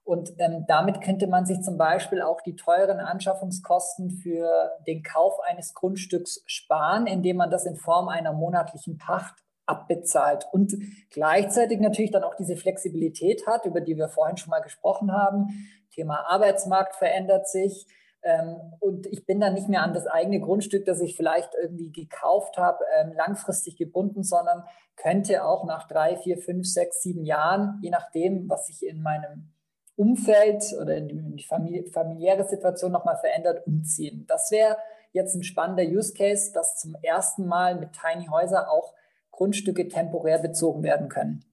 Und 0.03 0.33
ähm, 0.39 0.63
damit 0.67 1.01
könnte 1.01 1.27
man 1.27 1.45
sich 1.45 1.61
zum 1.61 1.77
Beispiel 1.77 2.21
auch 2.21 2.39
die 2.41 2.55
teuren 2.55 2.99
Anschaffungskosten 2.99 4.09
für 4.09 4.71
den 4.87 5.03
Kauf 5.03 5.37
eines 5.41 5.73
Grundstücks 5.73 6.43
sparen, 6.45 7.07
indem 7.07 7.37
man 7.37 7.51
das 7.51 7.65
in 7.65 7.75
Form 7.75 8.07
einer 8.07 8.31
monatlichen 8.31 8.97
Pacht 8.97 9.43
abbezahlt 9.67 10.47
und 10.51 10.73
gleichzeitig 11.11 11.79
natürlich 11.79 12.11
dann 12.11 12.23
auch 12.23 12.35
diese 12.35 12.55
Flexibilität 12.55 13.45
hat, 13.45 13.65
über 13.65 13.81
die 13.81 13.97
wir 13.97 14.09
vorhin 14.09 14.37
schon 14.37 14.49
mal 14.49 14.61
gesprochen 14.61 15.11
haben. 15.11 15.69
Thema 15.91 16.25
Arbeitsmarkt 16.29 16.95
verändert 16.95 17.47
sich. 17.47 17.85
Ähm, 18.23 18.55
und 18.79 19.05
ich 19.07 19.25
bin 19.25 19.39
dann 19.39 19.53
nicht 19.53 19.69
mehr 19.69 19.83
an 19.83 19.93
das 19.93 20.07
eigene 20.07 20.39
Grundstück, 20.39 20.85
das 20.85 21.01
ich 21.01 21.15
vielleicht 21.15 21.53
irgendwie 21.61 21.91
gekauft 21.91 22.57
habe, 22.57 22.83
ähm, 22.97 23.13
langfristig 23.13 23.77
gebunden, 23.77 24.23
sondern 24.23 24.63
könnte 24.95 25.45
auch 25.45 25.65
nach 25.65 25.87
drei, 25.87 26.17
vier, 26.17 26.37
fünf, 26.37 26.67
sechs, 26.67 27.01
sieben 27.01 27.25
Jahren, 27.25 27.79
je 27.81 27.91
nachdem, 27.91 28.49
was 28.49 28.67
sich 28.67 28.85
in 28.85 29.01
meinem 29.01 29.53
Umfeld 29.95 30.63
oder 30.79 30.95
in 30.95 31.35
die 31.35 31.43
familiäre 31.43 32.47
Situation 32.47 32.91
nochmal 32.91 33.17
verändert, 33.17 33.65
umziehen. 33.65 34.25
Das 34.27 34.51
wäre 34.51 34.77
jetzt 35.11 35.35
ein 35.35 35.43
spannender 35.43 35.83
Use 35.83 36.13
Case, 36.13 36.51
dass 36.53 36.77
zum 36.77 36.95
ersten 37.01 37.47
Mal 37.47 37.75
mit 37.75 37.89
Tiny 37.93 38.27
Häuser 38.27 38.71
auch 38.71 38.93
Grundstücke 39.37 39.87
temporär 39.87 40.39
bezogen 40.39 40.81
werden 40.83 41.09
können. 41.09 41.45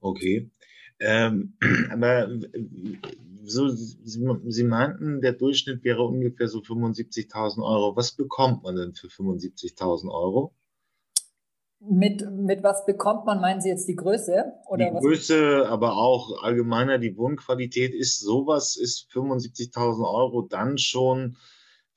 Okay. 0.00 0.48
Ähm, 1.00 1.58
aber 1.90 2.28
so, 3.42 3.68
Sie, 3.68 4.24
Sie 4.46 4.64
meinten, 4.64 5.20
der 5.20 5.32
Durchschnitt 5.32 5.82
wäre 5.82 6.04
ungefähr 6.04 6.46
so 6.46 6.60
75.000 6.60 7.64
Euro. 7.64 7.96
Was 7.96 8.12
bekommt 8.12 8.62
man 8.62 8.76
denn 8.76 8.94
für 8.94 9.08
75.000 9.08 10.08
Euro? 10.08 10.54
Mit, 11.80 12.24
mit 12.30 12.62
was 12.62 12.86
bekommt 12.86 13.26
man? 13.26 13.40
Meinen 13.40 13.60
Sie 13.60 13.70
jetzt 13.70 13.88
die 13.88 13.96
Größe? 13.96 14.52
Oder 14.68 14.88
die 14.88 14.94
was? 14.94 15.02
Größe, 15.02 15.66
aber 15.68 15.96
auch 15.96 16.42
allgemeiner 16.42 16.98
die 16.98 17.16
Wohnqualität. 17.16 17.92
Ist 17.92 18.20
sowas, 18.20 18.76
ist 18.76 19.08
75.000 19.12 20.08
Euro 20.08 20.42
dann 20.42 20.78
schon 20.78 21.36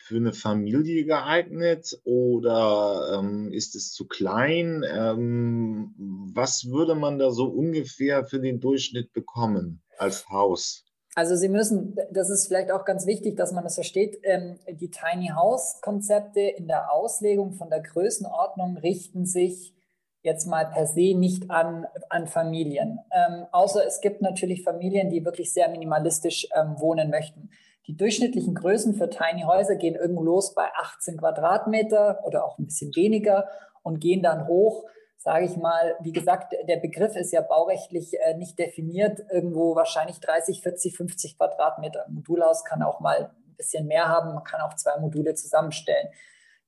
für 0.10 0.16
eine 0.16 0.34
Familie 0.34 1.06
geeignet 1.06 2.02
oder 2.04 3.20
ähm, 3.20 3.52
ist 3.52 3.76
es 3.76 3.92
zu 3.92 4.08
klein? 4.08 4.84
Ähm, 4.92 5.94
was 6.34 6.66
würde 6.72 6.96
man 6.96 7.20
da 7.20 7.30
so 7.30 7.46
ungefähr 7.46 8.26
für 8.26 8.40
den 8.40 8.60
Durchschnitt 8.60 9.14
bekommen 9.14 9.84
als 10.00 10.28
Haus? 10.30 10.84
Also 11.14 11.36
Sie 11.36 11.48
müssen, 11.48 11.96
das 12.12 12.32
ist 12.32 12.48
vielleicht 12.48 12.72
auch 12.72 12.86
ganz 12.86 13.06
wichtig, 13.06 13.38
dass 13.38 13.52
man 13.52 13.64
das 13.64 13.76
versteht, 13.76 14.18
ähm, 14.24 14.58
die 14.68 14.90
Tiny 14.90 15.28
House 15.28 15.80
Konzepte 15.82 16.40
in 16.40 16.68
der 16.68 16.92
Auslegung 16.92 17.54
von 17.54 17.70
der 17.70 17.82
Größenordnung 17.82 18.78
richten 18.78 19.28
sich 19.28 19.76
jetzt 20.24 20.48
mal 20.48 20.66
per 20.66 20.88
se 20.88 21.14
nicht 21.14 21.52
an, 21.52 21.86
an 22.10 22.26
Familien. 22.26 22.98
Ähm, 23.12 23.46
außer 23.52 23.86
es 23.86 24.02
gibt 24.02 24.24
natürlich 24.24 24.64
Familien, 24.64 25.12
die 25.12 25.24
wirklich 25.24 25.54
sehr 25.54 25.70
minimalistisch 25.70 26.48
ähm, 26.56 26.80
wohnen 26.80 27.12
möchten. 27.12 27.52
Die 27.90 27.98
durchschnittlichen 27.98 28.54
Größen 28.54 28.94
für 28.94 29.10
Tiny 29.10 29.42
Häuser 29.48 29.76
gehen 29.76 29.96
irgendwo 29.96 30.22
los 30.22 30.54
bei 30.54 30.68
18 30.76 31.18
Quadratmeter 31.18 32.24
oder 32.24 32.46
auch 32.46 32.60
ein 32.60 32.68
bisschen 32.68 32.96
weniger 32.96 33.50
und 33.82 34.00
gehen 34.00 34.22
dann 34.22 34.48
hoch, 34.48 34.86
sage 35.18 35.46
ich 35.46 35.58
mal, 35.58 35.96
wie 36.00 36.12
gesagt, 36.12 36.54
der 36.68 36.78
Begriff 36.78 37.16
ist 37.16 37.34
ja 37.34 37.42
baurechtlich 37.42 38.14
äh, 38.20 38.36
nicht 38.36 38.60
definiert, 38.60 39.22
irgendwo 39.32 39.76
wahrscheinlich 39.76 40.20
30, 40.20 40.62
40, 40.62 40.98
50 40.98 41.38
Quadratmeter. 41.40 42.06
Ein 42.06 42.14
Modulhaus 42.14 42.64
kann 42.64 42.84
auch 42.84 43.00
mal 43.00 43.32
ein 43.48 43.56
bisschen 43.58 43.88
mehr 43.88 44.08
haben, 44.08 44.36
man 44.36 44.44
kann 44.44 44.62
auch 44.62 44.76
zwei 44.76 44.96
Module 45.00 45.34
zusammenstellen. 45.34 46.10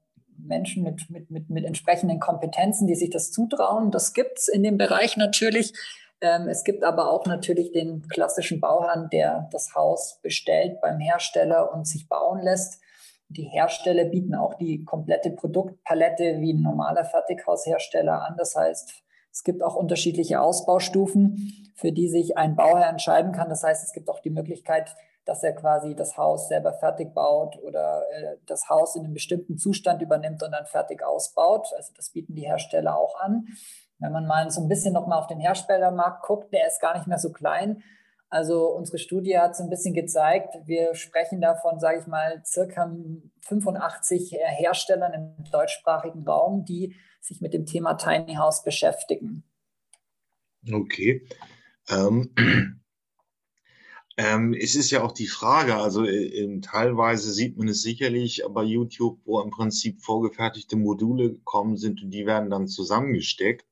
Menschen 0.47 0.83
mit, 0.83 1.11
mit, 1.11 1.31
mit, 1.31 1.51
mit 1.51 1.65
entsprechenden 1.65 2.21
Kompetenzen, 2.21 2.87
die 2.87 2.95
sich 2.95 3.11
das 3.11 3.33
zutrauen. 3.33 3.91
Das 3.91 4.13
gibt 4.13 4.39
es 4.39 4.49
in 4.49 4.63
dem 4.63 4.79
Bereich 4.79 5.17
natürlich. 5.17 5.73
Ähm, 6.21 6.49
es 6.49 6.65
gibt 6.65 6.85
aber 6.85 7.11
auch 7.11 7.27
natürlich 7.27 7.73
den 7.73 8.07
klassischen 8.09 8.61
Bauherrn, 8.61 9.09
der 9.11 9.49
das 9.53 9.75
Haus 9.75 10.21
bestellt 10.23 10.81
beim 10.81 10.99
Hersteller 10.99 11.73
und 11.73 11.87
sich 11.87 12.09
bauen 12.09 12.43
lässt. 12.43 12.81
Die 13.29 13.45
Hersteller 13.45 14.05
bieten 14.05 14.35
auch 14.35 14.55
die 14.55 14.85
komplette 14.85 15.31
Produktpalette 15.31 16.41
wie 16.41 16.53
ein 16.53 16.63
normaler 16.63 17.05
Fertighaushersteller 17.05 18.23
an. 18.23 18.35
Das 18.37 18.57
heißt, 18.57 18.93
es 19.33 19.45
gibt 19.45 19.63
auch 19.63 19.77
unterschiedliche 19.77 20.41
Ausbaustufen, 20.41 21.73
für 21.77 21.93
die 21.93 22.09
sich 22.09 22.37
ein 22.37 22.57
Bauherr 22.57 22.89
entscheiden 22.89 23.33
kann. 23.33 23.49
Das 23.49 23.63
heißt, 23.63 23.87
es 23.87 23.93
gibt 23.93 24.11
auch 24.11 24.21
die 24.21 24.31
Möglichkeit, 24.31 24.95
dass 25.25 25.43
er 25.43 25.53
quasi 25.53 25.95
das 25.95 26.17
Haus 26.17 26.49
selber 26.49 26.73
fertig 26.73 27.15
baut 27.15 27.59
oder 27.63 28.03
äh, 28.11 28.37
das 28.47 28.69
Haus 28.69 28.97
in 28.97 29.05
einem 29.05 29.15
bestimmten 29.15 29.59
Zustand 29.59 30.03
übernimmt 30.03 30.43
und 30.43 30.53
dann 30.53 30.67
fertig 30.67 31.05
ausbaut. 31.05 31.69
Also 31.77 31.93
das 31.97 32.11
bieten 32.11 32.35
die 32.35 32.47
Hersteller 32.47 32.97
auch 32.97 33.19
an. 33.21 33.47
Wenn 33.99 34.13
man 34.13 34.27
mal 34.27 34.51
so 34.51 34.63
ein 34.63 34.69
bisschen 34.69 34.95
noch 34.95 35.07
mal 35.07 35.19
auf 35.19 35.27
den 35.27 35.41
Herstellermarkt 35.41 36.23
guckt, 36.23 36.53
der 36.53 36.67
ist 36.67 36.81
gar 36.81 36.97
nicht 36.97 37.07
mehr 37.07 37.19
so 37.19 37.31
klein. 37.33 37.83
Also 38.31 38.69
unsere 38.69 38.99
Studie 38.99 39.37
hat 39.39 39.57
so 39.57 39.65
ein 39.65 39.71
bisschen 39.71 39.93
gezeigt, 39.93 40.57
wir 40.65 40.95
sprechen 40.95 41.41
davon, 41.41 41.81
sage 41.81 41.99
ich 41.99 42.07
mal, 42.07 42.41
circa 42.47 42.89
85 43.41 44.39
Herstellern 44.39 45.13
im 45.13 45.51
deutschsprachigen 45.51 46.27
Raum, 46.27 46.65
die 46.65 46.95
sich 47.21 47.41
mit 47.41 47.53
dem 47.53 47.67
Thema 47.67 47.95
Tiny 47.95 48.35
House 48.37 48.63
beschäftigen. 48.63 49.43
Okay. 50.73 51.27
Ähm, 51.89 52.80
ähm, 54.21 54.53
es 54.53 54.75
ist 54.75 54.91
ja 54.91 55.03
auch 55.03 55.13
die 55.13 55.27
Frage, 55.27 55.77
also 55.77 56.05
äh, 56.05 56.61
teilweise 56.61 57.33
sieht 57.33 57.57
man 57.57 57.69
es 57.69 57.81
sicherlich 57.81 58.43
bei 58.51 58.63
YouTube, 58.65 59.19
wo 59.25 59.41
im 59.41 59.49
Prinzip 59.49 60.03
vorgefertigte 60.03 60.77
Module 60.77 61.31
gekommen 61.31 61.79
sind 61.79 62.03
und 62.03 62.11
die 62.11 62.27
werden 62.27 62.51
dann 62.51 62.69
zusammengesteckt. 62.69 63.65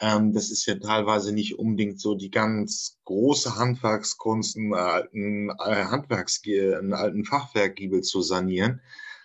Ähm, 0.00 0.32
das 0.32 0.50
ist 0.50 0.66
ja 0.66 0.74
teilweise 0.74 1.32
nicht 1.32 1.60
unbedingt 1.60 2.00
so 2.00 2.16
die 2.16 2.32
ganz 2.32 2.98
große 3.04 3.54
Handwerkskunst, 3.54 4.56
einen 4.56 4.74
alten, 4.74 5.50
äh, 5.50 5.84
Handwerks, 5.84 6.42
einen 6.44 6.92
alten 6.92 7.24
Fachwerkgiebel 7.24 8.02
zu 8.02 8.20
sanieren. 8.20 8.80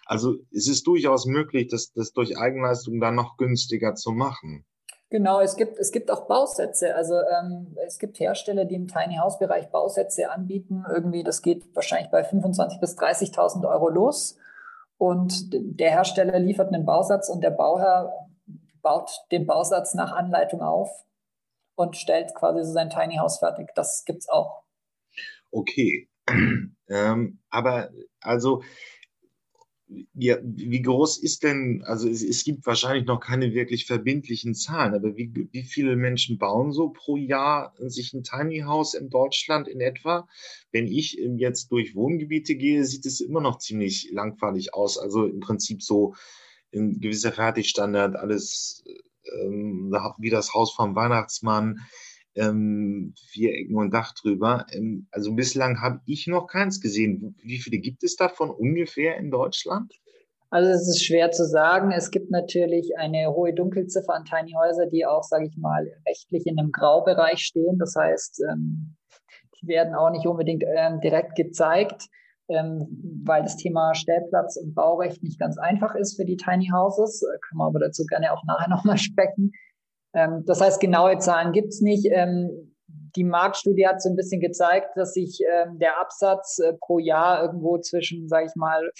Also 0.05 0.35
es 0.51 0.67
ist 0.67 0.85
durchaus 0.85 1.25
möglich, 1.25 1.67
das, 1.67 1.93
das 1.93 2.13
durch 2.13 2.37
Eigenleistung 2.37 2.99
dann 2.99 3.15
noch 3.15 3.37
günstiger 3.37 3.95
zu 3.95 4.11
machen. 4.11 4.65
Genau, 5.13 5.41
es 5.41 5.57
gibt, 5.57 5.77
es 5.77 5.91
gibt 5.91 6.09
auch 6.09 6.25
Bausätze. 6.25 6.95
Also 6.95 7.13
ähm, 7.13 7.77
es 7.85 7.99
gibt 7.99 8.19
Hersteller, 8.19 8.65
die 8.65 8.73
im 8.73 8.87
Tiny 8.87 9.17
House 9.17 9.37
Bereich 9.37 9.69
Bausätze 9.69 10.31
anbieten. 10.31 10.83
Irgendwie, 10.89 11.21
das 11.21 11.43
geht 11.43 11.75
wahrscheinlich 11.75 12.09
bei 12.09 12.27
25.000 12.27 12.79
bis 12.79 12.97
30.000 12.97 13.69
Euro 13.69 13.89
los. 13.89 14.39
Und 14.97 15.51
der 15.51 15.91
Hersteller 15.91 16.39
liefert 16.39 16.73
einen 16.73 16.83
Bausatz 16.83 17.29
und 17.29 17.43
der 17.43 17.51
Bauherr 17.51 18.11
baut 18.81 19.11
den 19.31 19.45
Bausatz 19.45 19.93
nach 19.93 20.13
Anleitung 20.13 20.63
auf 20.63 20.89
und 21.75 21.95
stellt 21.95 22.33
quasi 22.33 22.63
so 22.63 22.73
sein 22.73 22.89
Tiny 22.89 23.17
House 23.17 23.37
fertig. 23.37 23.69
Das 23.75 24.05
gibt's 24.05 24.27
auch. 24.27 24.63
Okay. 25.51 26.09
ähm, 26.89 27.39
aber 27.51 27.91
also 28.19 28.63
ja, 30.13 30.37
wie 30.43 30.81
groß 30.81 31.17
ist 31.17 31.43
denn, 31.43 31.83
also 31.85 32.07
es, 32.09 32.23
es, 32.23 32.43
gibt 32.43 32.65
wahrscheinlich 32.65 33.05
noch 33.05 33.19
keine 33.19 33.53
wirklich 33.53 33.85
verbindlichen 33.85 34.55
Zahlen, 34.55 34.93
aber 34.93 35.15
wie, 35.17 35.47
wie 35.51 35.63
viele 35.63 35.95
Menschen 35.95 36.37
bauen 36.37 36.71
so 36.71 36.89
pro 36.89 37.17
Jahr 37.17 37.73
sich 37.79 38.13
ein 38.13 38.23
Tiny 38.23 38.61
House 38.61 38.93
in 38.93 39.09
Deutschland 39.09 39.67
in 39.67 39.81
etwa? 39.81 40.27
Wenn 40.71 40.87
ich 40.87 41.19
jetzt 41.37 41.71
durch 41.71 41.95
Wohngebiete 41.95 42.55
gehe, 42.55 42.85
sieht 42.85 43.05
es 43.05 43.21
immer 43.21 43.41
noch 43.41 43.59
ziemlich 43.59 44.09
langweilig 44.11 44.73
aus. 44.73 44.97
Also 44.97 45.25
im 45.25 45.39
Prinzip 45.39 45.81
so 45.81 46.15
ein 46.73 46.99
gewisser 46.99 47.31
Fertigstandard, 47.31 48.15
alles 48.15 48.83
ähm, 49.41 49.91
wie 50.17 50.29
das 50.29 50.53
Haus 50.53 50.73
vom 50.73 50.95
Weihnachtsmann 50.95 51.79
ähm, 52.35 53.13
vier 53.29 53.53
Ecken 53.53 53.75
und 53.75 53.93
Dach 53.93 54.13
drüber. 54.13 54.65
Ähm, 54.71 55.07
also 55.11 55.33
bislang 55.33 55.81
habe 55.81 56.01
ich 56.05 56.27
noch 56.27 56.47
keins 56.47 56.81
gesehen. 56.81 57.35
Wie 57.43 57.59
viele 57.59 57.77
gibt 57.77 58.03
es 58.03 58.15
davon 58.15 58.49
ungefähr 58.49 59.17
in 59.17 59.31
Deutschland? 59.31 59.93
Also 60.49 60.69
es 60.69 60.87
ist 60.87 61.03
schwer 61.03 61.31
zu 61.31 61.47
sagen. 61.47 61.91
Es 61.91 62.11
gibt 62.11 62.29
natürlich 62.29 62.95
eine 62.99 63.33
hohe 63.33 63.55
Dunkelziffer 63.55 64.13
an 64.13 64.23
Tiny 64.25 64.53
Häuser, 64.53 64.85
die 64.85 65.03
auch, 65.03 65.23
sage 65.23 65.47
ich 65.47 65.57
mal, 65.57 65.91
rechtlich 66.07 66.45
in 66.45 66.59
einem 66.59 66.71
Graubereich 66.71 67.39
stehen. 67.39 67.79
Das 67.79 67.95
heißt, 67.97 68.43
ähm, 68.51 68.95
die 69.59 69.67
werden 69.67 69.95
auch 69.95 70.11
nicht 70.11 70.27
unbedingt 70.27 70.63
ähm, 70.63 70.99
direkt 71.01 71.35
gezeigt, 71.35 72.07
ähm, 72.49 72.85
weil 73.25 73.41
das 73.41 73.57
Thema 73.57 73.95
Stellplatz 73.95 74.57
und 74.57 74.75
Baurecht 74.75 75.23
nicht 75.23 75.39
ganz 75.39 75.57
einfach 75.57 75.95
ist 75.95 76.17
für 76.17 76.25
die 76.25 76.37
Tiny 76.37 76.69
Houses. 76.71 77.23
Äh, 77.23 77.39
können 77.47 77.57
wir 77.57 77.65
aber 77.65 77.79
dazu 77.79 78.05
gerne 78.05 78.31
auch 78.31 78.43
nachher 78.43 78.69
nochmal 78.75 78.99
sprechen. 78.99 79.53
Ähm, 80.13 80.43
das 80.45 80.61
heißt, 80.61 80.79
genaue 80.79 81.17
Zahlen 81.17 81.51
gibt's 81.51 81.81
nicht. 81.81 82.07
Ähm, 82.11 82.73
die 83.15 83.23
Marktstudie 83.23 83.87
hat 83.87 84.01
so 84.01 84.09
ein 84.09 84.15
bisschen 84.15 84.41
gezeigt, 84.41 84.95
dass 84.95 85.13
sich 85.13 85.39
ähm, 85.51 85.79
der 85.79 85.99
Absatz 85.99 86.59
äh, 86.59 86.73
pro 86.73 86.99
Jahr 86.99 87.43
irgendwo 87.43 87.77
zwischen, 87.79 88.27
sage 88.27 88.47
ich 88.47 88.55
mal, 88.55 88.91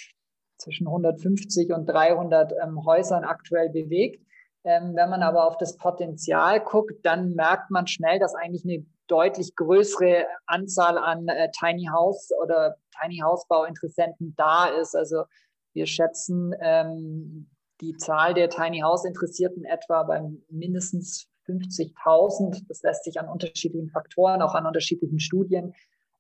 zwischen 0.58 0.88
150 0.88 1.74
und 1.74 1.88
300 1.88 2.53
ähm, 2.63 2.86
Häusern 2.86 3.24
aktuell 3.24 3.70
bewegt. 3.70 4.24
Ähm, 4.65 4.93
wenn 4.96 5.10
man 5.10 5.24
aber 5.24 5.48
auf 5.48 5.58
das 5.58 5.77
Potenzial 5.77 6.62
guckt, 6.62 6.93
dann 7.03 7.34
merkt 7.34 7.70
man 7.70 7.88
schnell, 7.88 8.20
dass 8.20 8.34
eigentlich 8.34 8.63
eine 8.63 8.86
deutlich 9.08 9.55
größere 9.55 10.25
Anzahl 10.46 10.98
an 10.98 11.27
äh, 11.27 11.50
Tiny 11.51 11.89
House 11.91 12.29
oder 12.41 12.77
Tiny 13.01 13.17
House 13.17 13.46
Bauinteressenten 13.48 14.34
da 14.38 14.67
ist. 14.67 14.96
Also 14.96 15.24
wir 15.74 15.86
schätzen 15.86 16.53
ähm, 16.62 17.50
die 17.83 17.97
Zahl 17.97 18.33
der 18.33 18.49
Tiny 18.49 18.79
House 18.79 19.05
Interessierten 19.05 19.65
etwa 19.65 20.03
bei 20.03 20.21
mindestens 20.49 21.27
50.000. 21.47 22.63
Das 22.67 22.81
lässt 22.81 23.03
sich 23.03 23.19
an 23.19 23.27
unterschiedlichen 23.27 23.89
Faktoren, 23.89 24.41
auch 24.41 24.55
an 24.55 24.65
unterschiedlichen 24.65 25.19
Studien 25.19 25.73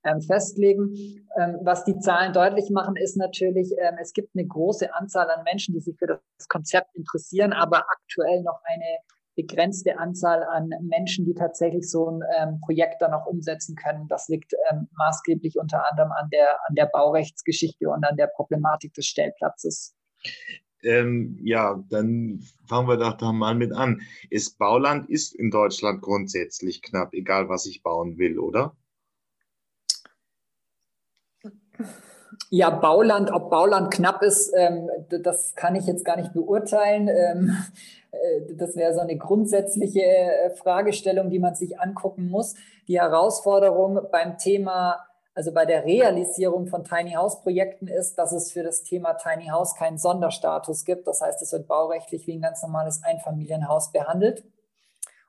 ähm, 0.03 0.21
festlegen. 0.21 0.93
Ähm, 1.37 1.59
was 1.63 1.85
die 1.85 1.97
Zahlen 1.99 2.33
deutlich 2.33 2.69
machen, 2.69 2.95
ist 2.97 3.15
natürlich, 3.15 3.73
ähm, 3.79 3.95
es 4.01 4.13
gibt 4.13 4.35
eine 4.35 4.45
große 4.45 4.93
Anzahl 4.93 5.29
an 5.31 5.43
Menschen, 5.45 5.73
die 5.73 5.79
sich 5.79 5.97
für 5.97 6.07
das 6.07 6.47
Konzept 6.49 6.93
interessieren, 6.95 7.53
aber 7.53 7.85
aktuell 7.89 8.43
noch 8.43 8.59
eine 8.65 8.97
begrenzte 9.35 9.97
Anzahl 9.97 10.43
an 10.43 10.69
Menschen, 10.81 11.25
die 11.25 11.33
tatsächlich 11.33 11.89
so 11.89 12.07
ein 12.07 12.21
ähm, 12.37 12.61
Projekt 12.61 13.01
dann 13.01 13.13
auch 13.13 13.25
umsetzen 13.25 13.75
können. 13.75 14.07
Das 14.07 14.27
liegt 14.27 14.53
ähm, 14.69 14.87
maßgeblich 14.97 15.57
unter 15.57 15.89
anderem 15.89 16.11
an 16.11 16.29
der, 16.29 16.59
an 16.67 16.75
der 16.75 16.85
Baurechtsgeschichte 16.85 17.89
und 17.89 18.03
an 18.03 18.17
der 18.17 18.27
Problematik 18.27 18.93
des 18.93 19.07
Stellplatzes. 19.07 19.95
Ähm, 20.83 21.39
ja, 21.43 21.83
dann 21.89 22.43
fangen 22.67 22.87
wir 22.87 22.97
doch 22.97 23.13
da 23.13 23.31
mal 23.31 23.55
mit 23.55 23.73
an. 23.73 24.01
Ist 24.29 24.57
Bauland 24.57 25.09
ist 25.09 25.33
in 25.33 25.51
Deutschland 25.51 26.01
grundsätzlich 26.01 26.81
knapp, 26.81 27.13
egal 27.13 27.49
was 27.49 27.65
ich 27.65 27.83
bauen 27.83 28.17
will, 28.17 28.39
oder? 28.39 28.75
Ja, 32.49 32.69
Bauland, 32.69 33.31
ob 33.31 33.49
Bauland 33.49 33.91
knapp 33.91 34.21
ist, 34.21 34.53
ähm, 34.55 34.87
das 35.09 35.55
kann 35.55 35.75
ich 35.75 35.87
jetzt 35.87 36.05
gar 36.05 36.17
nicht 36.17 36.33
beurteilen. 36.33 37.07
Ähm, 37.07 37.57
äh, 38.11 38.53
das 38.55 38.75
wäre 38.75 38.93
so 38.93 38.99
eine 38.99 39.17
grundsätzliche 39.17 40.01
äh, 40.01 40.49
Fragestellung, 40.51 41.29
die 41.29 41.39
man 41.39 41.55
sich 41.55 41.79
angucken 41.79 42.29
muss. 42.29 42.55
Die 42.87 42.99
Herausforderung 42.99 43.99
beim 44.11 44.37
Thema 44.37 44.99
also 45.35 45.51
bei 45.51 45.65
der 45.65 45.83
Realisierung 45.83 46.67
von 46.67 46.83
Tiny 46.83 47.13
House 47.13 47.41
Projekten 47.41 47.87
ist, 47.87 48.15
dass 48.15 48.31
es 48.31 48.51
für 48.51 48.61
das 48.61 48.83
Thema 48.83 49.13
Tiny 49.13 49.47
House 49.47 49.75
keinen 49.75 49.97
Sonderstatus 49.97 50.85
gibt. 50.85 51.07
Das 51.07 51.21
heißt, 51.21 51.41
es 51.41 51.51
wird 51.51 51.67
baurechtlich 51.67 52.27
wie 52.27 52.37
ein 52.37 52.41
ganz 52.41 52.61
normales 52.61 53.01
Einfamilienhaus 53.03 53.91
behandelt. 53.91 54.43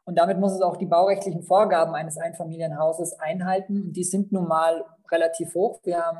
Und 0.04 0.18
damit 0.18 0.38
muss 0.38 0.52
es 0.52 0.60
auch 0.60 0.76
die 0.76 0.86
baurechtlichen 0.86 1.42
Vorgaben 1.42 1.94
eines 1.94 2.18
Einfamilienhauses 2.18 3.18
einhalten. 3.18 3.80
Und 3.80 3.92
die 3.94 4.04
sind 4.04 4.32
nun 4.32 4.46
mal 4.46 4.84
relativ 5.10 5.54
hoch. 5.54 5.80
Wir 5.84 6.04
haben 6.04 6.18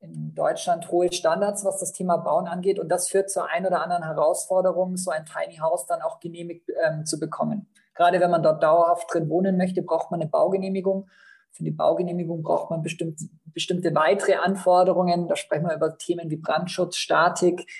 in 0.00 0.34
Deutschland 0.34 0.90
hohe 0.90 1.12
Standards, 1.12 1.64
was 1.64 1.78
das 1.78 1.92
Thema 1.92 2.16
Bauen 2.16 2.48
angeht. 2.48 2.80
Und 2.80 2.88
das 2.88 3.08
führt 3.08 3.30
zur 3.30 3.48
ein 3.48 3.64
oder 3.64 3.80
anderen 3.82 4.02
Herausforderung, 4.02 4.96
so 4.96 5.12
ein 5.12 5.24
Tiny 5.24 5.58
House 5.58 5.86
dann 5.86 6.02
auch 6.02 6.18
genehmigt 6.18 6.68
ähm, 6.84 7.06
zu 7.06 7.20
bekommen. 7.20 7.68
Gerade 7.94 8.18
wenn 8.18 8.30
man 8.30 8.42
dort 8.42 8.60
dauerhaft 8.62 9.12
drin 9.14 9.28
wohnen 9.30 9.56
möchte, 9.56 9.82
braucht 9.82 10.10
man 10.10 10.20
eine 10.20 10.28
Baugenehmigung. 10.28 11.08
Für 11.54 11.62
die 11.62 11.70
Baugenehmigung 11.70 12.42
braucht 12.42 12.70
man 12.70 12.82
bestimmt, 12.82 13.20
bestimmte 13.46 13.94
weitere 13.94 14.34
Anforderungen. 14.34 15.28
Da 15.28 15.36
sprechen 15.36 15.66
wir 15.66 15.76
über 15.76 15.96
Themen 15.96 16.28
wie 16.28 16.36
Brandschutz, 16.36 16.96
Statik, 16.96 17.70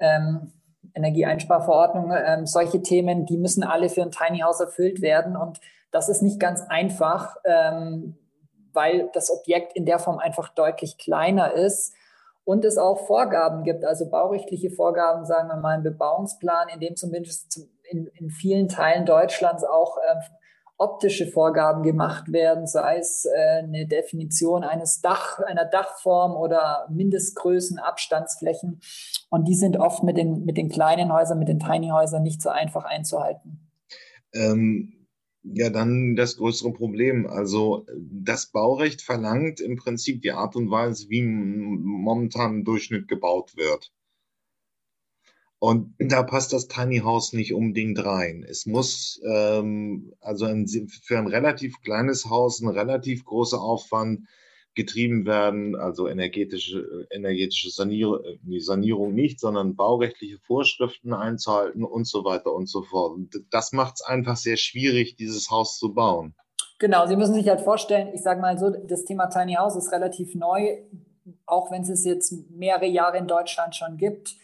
ähm, 0.00 0.52
Energieeinsparverordnung, 0.94 2.12
ähm, 2.12 2.46
solche 2.46 2.82
Themen, 2.82 3.24
die 3.24 3.36
müssen 3.36 3.62
alle 3.62 3.88
für 3.88 4.02
ein 4.02 4.10
Tiny 4.10 4.40
House 4.40 4.60
erfüllt 4.60 5.00
werden. 5.00 5.36
Und 5.36 5.60
das 5.92 6.08
ist 6.08 6.22
nicht 6.22 6.40
ganz 6.40 6.62
einfach, 6.62 7.36
ähm, 7.44 8.16
weil 8.72 9.08
das 9.12 9.30
Objekt 9.30 9.74
in 9.74 9.86
der 9.86 10.00
Form 10.00 10.18
einfach 10.18 10.48
deutlich 10.48 10.98
kleiner 10.98 11.52
ist 11.52 11.94
und 12.44 12.64
es 12.64 12.76
auch 12.76 13.06
Vorgaben 13.06 13.62
gibt, 13.62 13.84
also 13.84 14.10
baurechtliche 14.10 14.70
Vorgaben, 14.70 15.24
sagen 15.26 15.48
wir 15.48 15.56
mal, 15.56 15.76
ein 15.76 15.84
Bebauungsplan, 15.84 16.68
in 16.74 16.80
dem 16.80 16.96
zumindest 16.96 17.68
in, 17.88 18.08
in 18.08 18.30
vielen 18.30 18.68
Teilen 18.68 19.06
Deutschlands 19.06 19.62
auch 19.62 19.98
äh, 19.98 20.16
optische 20.82 21.26
Vorgaben 21.26 21.82
gemacht 21.82 22.32
werden, 22.32 22.66
sei 22.66 22.98
es 22.98 23.24
äh, 23.24 23.62
eine 23.62 23.86
Definition 23.86 24.64
eines 24.64 25.00
Dach, 25.00 25.38
einer 25.38 25.64
Dachform 25.64 26.32
oder 26.32 26.88
Mindestgrößen, 26.90 27.78
Abstandsflächen. 27.78 28.80
Und 29.30 29.46
die 29.46 29.54
sind 29.54 29.76
oft 29.76 30.02
mit 30.02 30.16
den, 30.16 30.44
mit 30.44 30.56
den 30.56 30.68
kleinen 30.68 31.12
Häusern, 31.12 31.38
mit 31.38 31.48
den 31.48 31.60
Tiny 31.60 31.90
Häusern 31.90 32.22
nicht 32.22 32.42
so 32.42 32.48
einfach 32.48 32.84
einzuhalten. 32.84 33.70
Ähm, 34.34 35.02
ja, 35.44 35.70
dann 35.70 36.16
das 36.16 36.36
größere 36.36 36.72
Problem. 36.72 37.26
Also 37.26 37.86
das 37.96 38.46
Baurecht 38.46 39.02
verlangt 39.02 39.60
im 39.60 39.76
Prinzip 39.76 40.22
die 40.22 40.32
Art 40.32 40.56
und 40.56 40.70
Weise, 40.70 41.08
wie 41.08 41.22
momentan 41.22 42.56
im 42.56 42.64
Durchschnitt 42.64 43.08
gebaut 43.08 43.56
wird. 43.56 43.92
Und 45.62 45.94
da 46.00 46.24
passt 46.24 46.52
das 46.52 46.66
Tiny 46.66 47.02
House 47.04 47.32
nicht 47.32 47.54
unbedingt 47.54 48.04
rein. 48.04 48.44
Es 48.50 48.66
muss 48.66 49.20
ähm, 49.24 50.12
also 50.20 50.46
ein, 50.46 50.66
für 50.66 51.16
ein 51.16 51.28
relativ 51.28 51.80
kleines 51.82 52.28
Haus 52.28 52.60
ein 52.60 52.68
relativ 52.68 53.24
großer 53.24 53.60
Aufwand 53.60 54.26
getrieben 54.74 55.24
werden, 55.24 55.76
also 55.76 56.08
energetische, 56.08 57.06
energetische 57.10 57.70
Sanierung, 57.70 58.18
Sanierung 58.58 59.14
nicht, 59.14 59.38
sondern 59.38 59.76
baurechtliche 59.76 60.40
Vorschriften 60.40 61.12
einzuhalten 61.14 61.84
und 61.84 62.08
so 62.08 62.24
weiter 62.24 62.52
und 62.52 62.68
so 62.68 62.82
fort. 62.82 63.20
Das 63.52 63.70
macht 63.70 64.00
es 64.00 64.02
einfach 64.04 64.34
sehr 64.34 64.56
schwierig, 64.56 65.14
dieses 65.14 65.48
Haus 65.52 65.78
zu 65.78 65.94
bauen. 65.94 66.34
Genau, 66.80 67.06
Sie 67.06 67.14
müssen 67.14 67.34
sich 67.34 67.48
halt 67.48 67.60
vorstellen, 67.60 68.08
ich 68.12 68.22
sage 68.22 68.40
mal 68.40 68.58
so, 68.58 68.70
das 68.70 69.04
Thema 69.04 69.26
Tiny 69.26 69.54
House 69.54 69.76
ist 69.76 69.92
relativ 69.92 70.34
neu, 70.34 70.78
auch 71.46 71.70
wenn 71.70 71.82
es 71.82 71.88
es 71.88 72.04
jetzt 72.04 72.50
mehrere 72.50 72.86
Jahre 72.86 73.18
in 73.18 73.28
Deutschland 73.28 73.76
schon 73.76 73.96
gibt. 73.96 74.42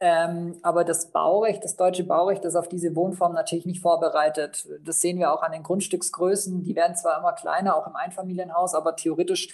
Ähm, 0.00 0.58
aber 0.62 0.84
das 0.84 1.12
Baurecht, 1.12 1.64
das 1.64 1.76
deutsche 1.76 2.04
Baurecht 2.04 2.44
ist 2.44 2.56
auf 2.56 2.68
diese 2.68 2.94
Wohnform 2.96 3.32
natürlich 3.32 3.66
nicht 3.66 3.80
vorbereitet. 3.80 4.66
Das 4.84 5.00
sehen 5.00 5.18
wir 5.18 5.32
auch 5.32 5.42
an 5.42 5.52
den 5.52 5.62
Grundstücksgrößen. 5.62 6.62
Die 6.62 6.74
werden 6.74 6.96
zwar 6.96 7.18
immer 7.18 7.32
kleiner, 7.32 7.76
auch 7.76 7.86
im 7.86 7.96
Einfamilienhaus, 7.96 8.74
aber 8.74 8.96
theoretisch 8.96 9.48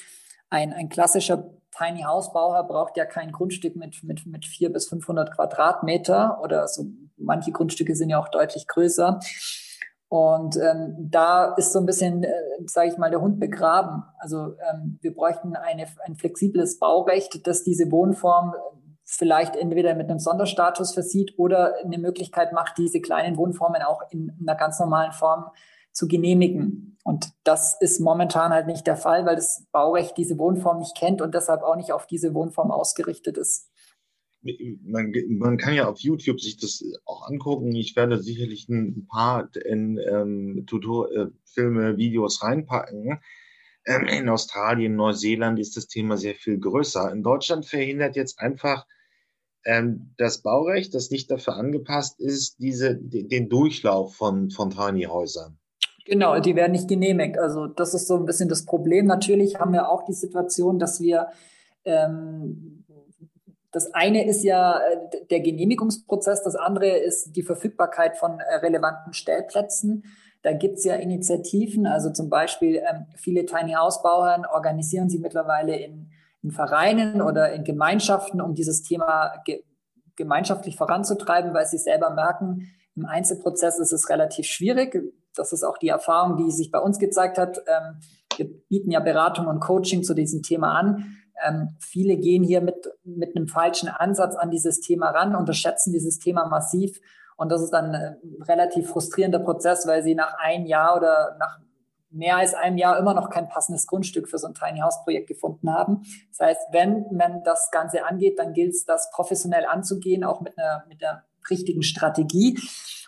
ein, 0.49 0.73
ein 0.73 0.89
klassischer 0.89 1.51
Tiny 1.77 2.03
House 2.03 2.33
Bauherr 2.33 2.65
braucht 2.65 2.97
ja 2.97 3.05
kein 3.05 3.31
Grundstück 3.31 3.77
mit, 3.77 4.03
mit, 4.03 4.27
mit 4.27 4.45
400 4.45 4.73
bis 4.73 4.89
500 4.89 5.35
Quadratmeter 5.35 6.41
oder 6.43 6.67
so. 6.67 6.87
Manche 7.17 7.53
Grundstücke 7.53 7.95
sind 7.95 8.11
ja 8.11 8.19
auch 8.19 8.29
deutlich 8.29 8.67
größer. 8.67 9.21
Und 10.09 10.57
ähm, 10.57 10.97
da 10.99 11.55
ist 11.55 11.73
so 11.73 11.79
ein 11.79 11.87
bisschen, 11.87 12.25
äh, 12.25 12.33
sage 12.67 12.89
ich 12.89 12.99
mal, 12.99 13.11
der 13.11 13.21
Hund 13.21 13.39
begraben. 13.39 14.03
Also 14.19 14.57
ähm, 14.69 14.99
wir 15.01 15.15
bräuchten 15.15 15.55
eine, 15.55 15.87
ein 16.05 16.17
flexibles 16.17 16.81
Baurecht, 16.81 17.47
das 17.47 17.63
diese 17.63 17.93
Wohnform 17.93 18.53
vielleicht 19.17 19.57
entweder 19.57 19.95
mit 19.95 20.09
einem 20.09 20.21
Sonderstatus 20.21 20.95
versieht 20.95 21.35
oder 21.37 21.75
eine 21.85 21.99
Möglichkeit 21.99 22.53
macht, 22.53 22.79
diese 22.79 23.01
kleinen 23.01 23.37
Wohnformen 23.37 23.83
auch 23.83 24.03
in 24.11 24.33
einer 24.41 24.55
ganz 24.55 24.79
normalen 24.79 25.13
Form 25.13 25.47
zu 25.93 26.07
genehmigen. 26.07 26.97
Und 27.03 27.33
das 27.43 27.77
ist 27.81 28.01
momentan 28.01 28.53
halt 28.53 28.69
nicht 28.69 28.87
der 28.87 28.97
Fall, 28.97 29.27
weil 29.27 29.35
das 29.35 29.67
Baurecht 29.73 30.17
diese 30.17 30.39
Wohnform 30.39 30.79
nicht 30.79 30.97
kennt 30.97 31.21
und 31.21 31.35
deshalb 31.35 31.63
auch 31.63 31.75
nicht 31.75 31.91
auf 31.93 32.07
diese 32.07 32.35
Wohnform 32.35 32.71
ausgerichtet 32.71 33.37
ist. 33.37 33.69
Man, 34.43 35.13
man 35.29 35.59
kann 35.59 35.75
ja 35.75 35.89
auf 35.89 35.99
YouTube 35.99 36.41
sich 36.41 36.57
das 36.57 36.83
auch 37.05 37.29
angucken. 37.29 37.75
Ich 37.75 37.97
werde 37.97 38.23
sicherlich 38.23 38.69
ein 38.69 39.07
paar 39.11 39.51
in 39.67 39.99
ähm, 39.99 40.65
Tutor 40.67 41.11
äh, 41.13 41.27
Filme, 41.45 41.97
Videos 41.97 42.43
reinpacken. 42.43 43.21
Ähm, 43.87 44.05
in 44.05 44.29
Australien, 44.29 44.95
Neuseeland 44.95 45.59
ist 45.59 45.77
das 45.77 45.89
Thema 45.89 46.17
sehr 46.17 46.37
viel 46.37 46.59
größer. 46.59 47.13
In 47.13 47.23
Deutschland 47.23 47.67
verhindert 47.67 48.17
jetzt 48.17 48.39
einfach 48.39 48.87
ähm, 49.65 50.15
das 50.17 50.43
Baurecht, 50.43 50.95
das 50.95 51.11
nicht 51.11 51.31
dafür 51.31 51.57
angepasst 51.57 52.21
ist, 52.21 52.59
diese, 52.59 52.97
den 52.97 53.49
Durchlauf 53.49 54.15
von, 54.15 54.51
von 54.51 54.71
Tiny 54.71 55.05
Häusern. 55.05 55.59
Genau, 56.07 56.41
die 56.41 56.57
werden 56.57 56.73
nicht 56.73 56.89
genehmigt. 56.89 57.39
Also 57.39 57.67
das 57.67 57.95
ist 57.95 58.09
so 58.09 58.17
ein 58.17 58.25
bisschen 58.25 58.49
das 58.49 58.65
Problem. 58.65 59.07
Natürlich 59.07 59.61
haben 59.61 59.73
wir 59.73 59.89
auch 59.89 60.05
die 60.05 60.13
Situation, 60.13 60.79
dass 60.79 61.01
wir 61.01 61.29
ähm, 61.85 62.85
das 63.73 63.95
eine 63.95 64.27
ist 64.27 64.43
ja 64.43 64.81
äh, 64.81 65.27
der 65.31 65.41
Genehmigungsprozess, 65.41 66.43
das 66.43 66.57
andere 66.57 66.89
ist 66.99 67.37
die 67.37 67.43
Verfügbarkeit 67.43 68.17
von 68.17 68.41
äh, 68.41 68.57
relevanten 68.57 69.13
Stellplätzen. 69.13 70.05
Da 70.43 70.53
gibt 70.53 70.79
es 70.79 70.85
ja 70.85 70.95
Initiativen, 70.95 71.87
also 71.87 72.11
zum 72.11 72.31
Beispiel 72.31 72.77
ähm, 72.77 73.07
viele 73.15 73.45
Tiny 73.45 73.73
House 73.73 74.03
Bauern 74.03 74.47
organisieren 74.47 75.09
sie 75.09 75.19
mittlerweile 75.19 75.77
in, 75.77 76.11
in 76.43 76.51
Vereinen 76.51 77.23
oder 77.23 77.53
in 77.53 77.65
Gemeinschaften, 77.65 78.41
um 78.41 78.55
dieses 78.55 78.83
Thema 78.83 79.33
ge 79.45 79.63
gemeinschaftlich 80.17 80.77
voranzutreiben, 80.77 81.55
weil 81.55 81.65
sie 81.65 81.79
selber 81.79 82.11
merken, 82.11 82.67
im 82.95 83.07
Einzelprozess 83.07 83.79
ist 83.79 83.93
es 83.93 84.11
relativ 84.11 84.45
schwierig. 84.45 85.15
Das 85.35 85.53
ist 85.55 85.65
auch 85.65 85.79
die 85.79 85.89
Erfahrung, 85.89 86.37
die 86.37 86.51
sich 86.51 86.71
bei 86.71 86.79
uns 86.79 86.99
gezeigt 86.99 87.39
hat. 87.39 87.59
Ähm, 87.67 88.01
wir 88.37 88.51
bieten 88.69 88.91
ja 88.91 89.01
Beratung 89.01 89.47
und 89.47 89.61
Coaching 89.61 90.03
zu 90.03 90.13
diesem 90.13 90.43
Thema 90.43 90.79
an. 90.79 91.17
Ähm, 91.43 91.77
viele 91.79 92.17
gehen 92.17 92.43
hier 92.43 92.61
mit, 92.61 92.91
mit 93.05 93.35
einem 93.35 93.49
falschen 93.49 93.89
Ansatz 93.89 94.37
an 94.37 94.51
dieses 94.51 94.81
Thema 94.81 95.11
ran, 95.11 95.35
unterschätzen 95.35 95.93
dieses 95.93 96.19
Thema 96.19 96.47
massiv. 96.49 97.01
Und 97.37 97.51
das 97.51 97.63
ist 97.63 97.71
dann 97.71 97.95
ein 97.95 98.19
relativ 98.43 98.91
frustrierender 98.91 99.39
Prozess, 99.39 99.87
weil 99.87 100.03
sie 100.03 100.15
nach 100.15 100.35
einem 100.39 100.67
Jahr 100.67 100.97
oder 100.97 101.37
nach 101.39 101.59
mehr 102.11 102.37
als 102.37 102.55
einem 102.55 102.77
Jahr 102.77 102.99
immer 102.99 103.15
noch 103.15 103.31
kein 103.31 103.49
passendes 103.49 103.87
Grundstück 103.87 104.29
für 104.29 104.39
so 104.39 104.47
ein 104.47 104.55
Tiny 104.55 104.81
House 104.81 105.03
Projekt 105.05 105.29
gefunden 105.29 105.73
haben. 105.73 106.03
Das 106.31 106.47
heißt, 106.47 106.61
wenn 106.73 107.07
man 107.13 107.43
das 107.45 107.71
Ganze 107.71 108.05
angeht, 108.05 108.39
dann 108.39 108.53
gilt 108.53 108.75
es, 108.75 108.85
das 108.85 109.11
professionell 109.11 109.65
anzugehen, 109.67 110.25
auch 110.25 110.41
mit 110.41 110.59
einer, 110.59 110.85
mit 110.89 111.01
der 111.01 111.25
richtigen 111.49 111.83
Strategie. 111.83 112.59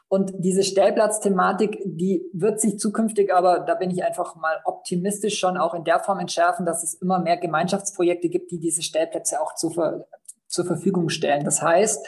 Und 0.08 0.32
diese 0.38 0.62
Stellplatzthematik, 0.62 1.80
die 1.86 2.22
wird 2.34 2.60
sich 2.60 2.78
zukünftig, 2.78 3.32
aber 3.32 3.60
da 3.60 3.74
bin 3.74 3.90
ich 3.90 4.04
einfach 4.04 4.36
mal 4.36 4.60
optimistisch 4.66 5.38
schon 5.38 5.56
auch 5.56 5.72
in 5.72 5.84
der 5.84 6.00
Form 6.00 6.18
entschärfen, 6.18 6.66
dass 6.66 6.82
es 6.82 6.92
immer 6.92 7.18
mehr 7.18 7.38
Gemeinschaftsprojekte 7.38 8.28
gibt, 8.28 8.50
die 8.50 8.58
diese 8.58 8.82
Stellplätze 8.82 9.40
auch 9.40 9.54
zur, 9.54 10.06
zur 10.48 10.66
Verfügung 10.66 11.08
stellen. 11.08 11.44
Das 11.44 11.62
heißt, 11.62 12.06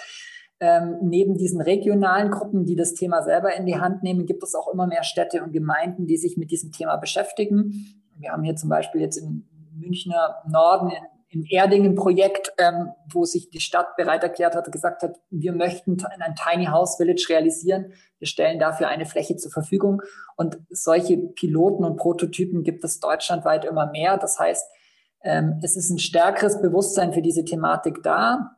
ähm, 0.61 0.99
neben 1.03 1.37
diesen 1.37 1.61
regionalen 1.61 2.31
Gruppen, 2.31 2.65
die 2.65 2.77
das 2.77 2.95
Thema 2.95 3.23
selber 3.23 3.55
in 3.55 3.67
die 3.67 3.79
Hand 3.79 4.03
nehmen, 4.03 4.27
gibt 4.27 4.43
es 4.43 4.55
auch 4.55 4.73
immer 4.73 4.87
mehr 4.87 5.05
Städte 5.05 5.43
und 5.43 5.53
Gemeinden, 5.53 6.07
die 6.07 6.17
sich 6.17 6.37
mit 6.37 6.51
diesem 6.51 6.73
Thema 6.73 6.97
beschäftigen. 6.97 7.73
Wir 8.17 8.33
haben 8.33 8.45
hier 8.45 8.57
zum 8.57 8.69
Beispiel 8.69 9.01
jetzt 9.01 9.17
im 9.17 9.49
Münchner 9.77 10.37
Norden 10.49 10.91
in 10.91 11.15
im 11.35 11.45
Erdingen-Projekt, 11.49 12.53
ähm, 12.59 12.93
wo 13.13 13.25
sich 13.25 13.51
die 13.51 13.61
Stadt 13.61 13.97
bereit 13.97 14.23
erklärt 14.23 14.55
hat, 14.55 14.71
gesagt 14.71 15.03
hat, 15.03 15.17
wir 15.31 15.53
möchten 15.53 15.97
ein 16.21 16.35
Tiny 16.37 16.67
House 16.67 16.97
Village 16.97 17.27
realisieren. 17.29 17.93
Wir 18.19 18.29
stellen 18.29 18.59
dafür 18.59 18.89
eine 18.89 19.05
Fläche 19.05 19.37
zur 19.37 19.51
Verfügung. 19.51 20.01
Und 20.37 20.59
solche 20.71 21.17
Piloten 21.17 21.85
und 21.85 21.97
Prototypen 21.97 22.63
gibt 22.63 22.85
es 22.85 23.01
deutschlandweit 23.01 23.65
immer 23.65 23.91
mehr. 23.91 24.17
Das 24.17 24.39
heißt, 24.39 24.65
ähm, 25.23 25.59
es 25.63 25.77
ist 25.77 25.91
ein 25.91 25.99
stärkeres 25.99 26.61
Bewusstsein 26.61 27.13
für 27.13 27.23
diese 27.23 27.45
Thematik 27.45 28.03
da. 28.03 28.57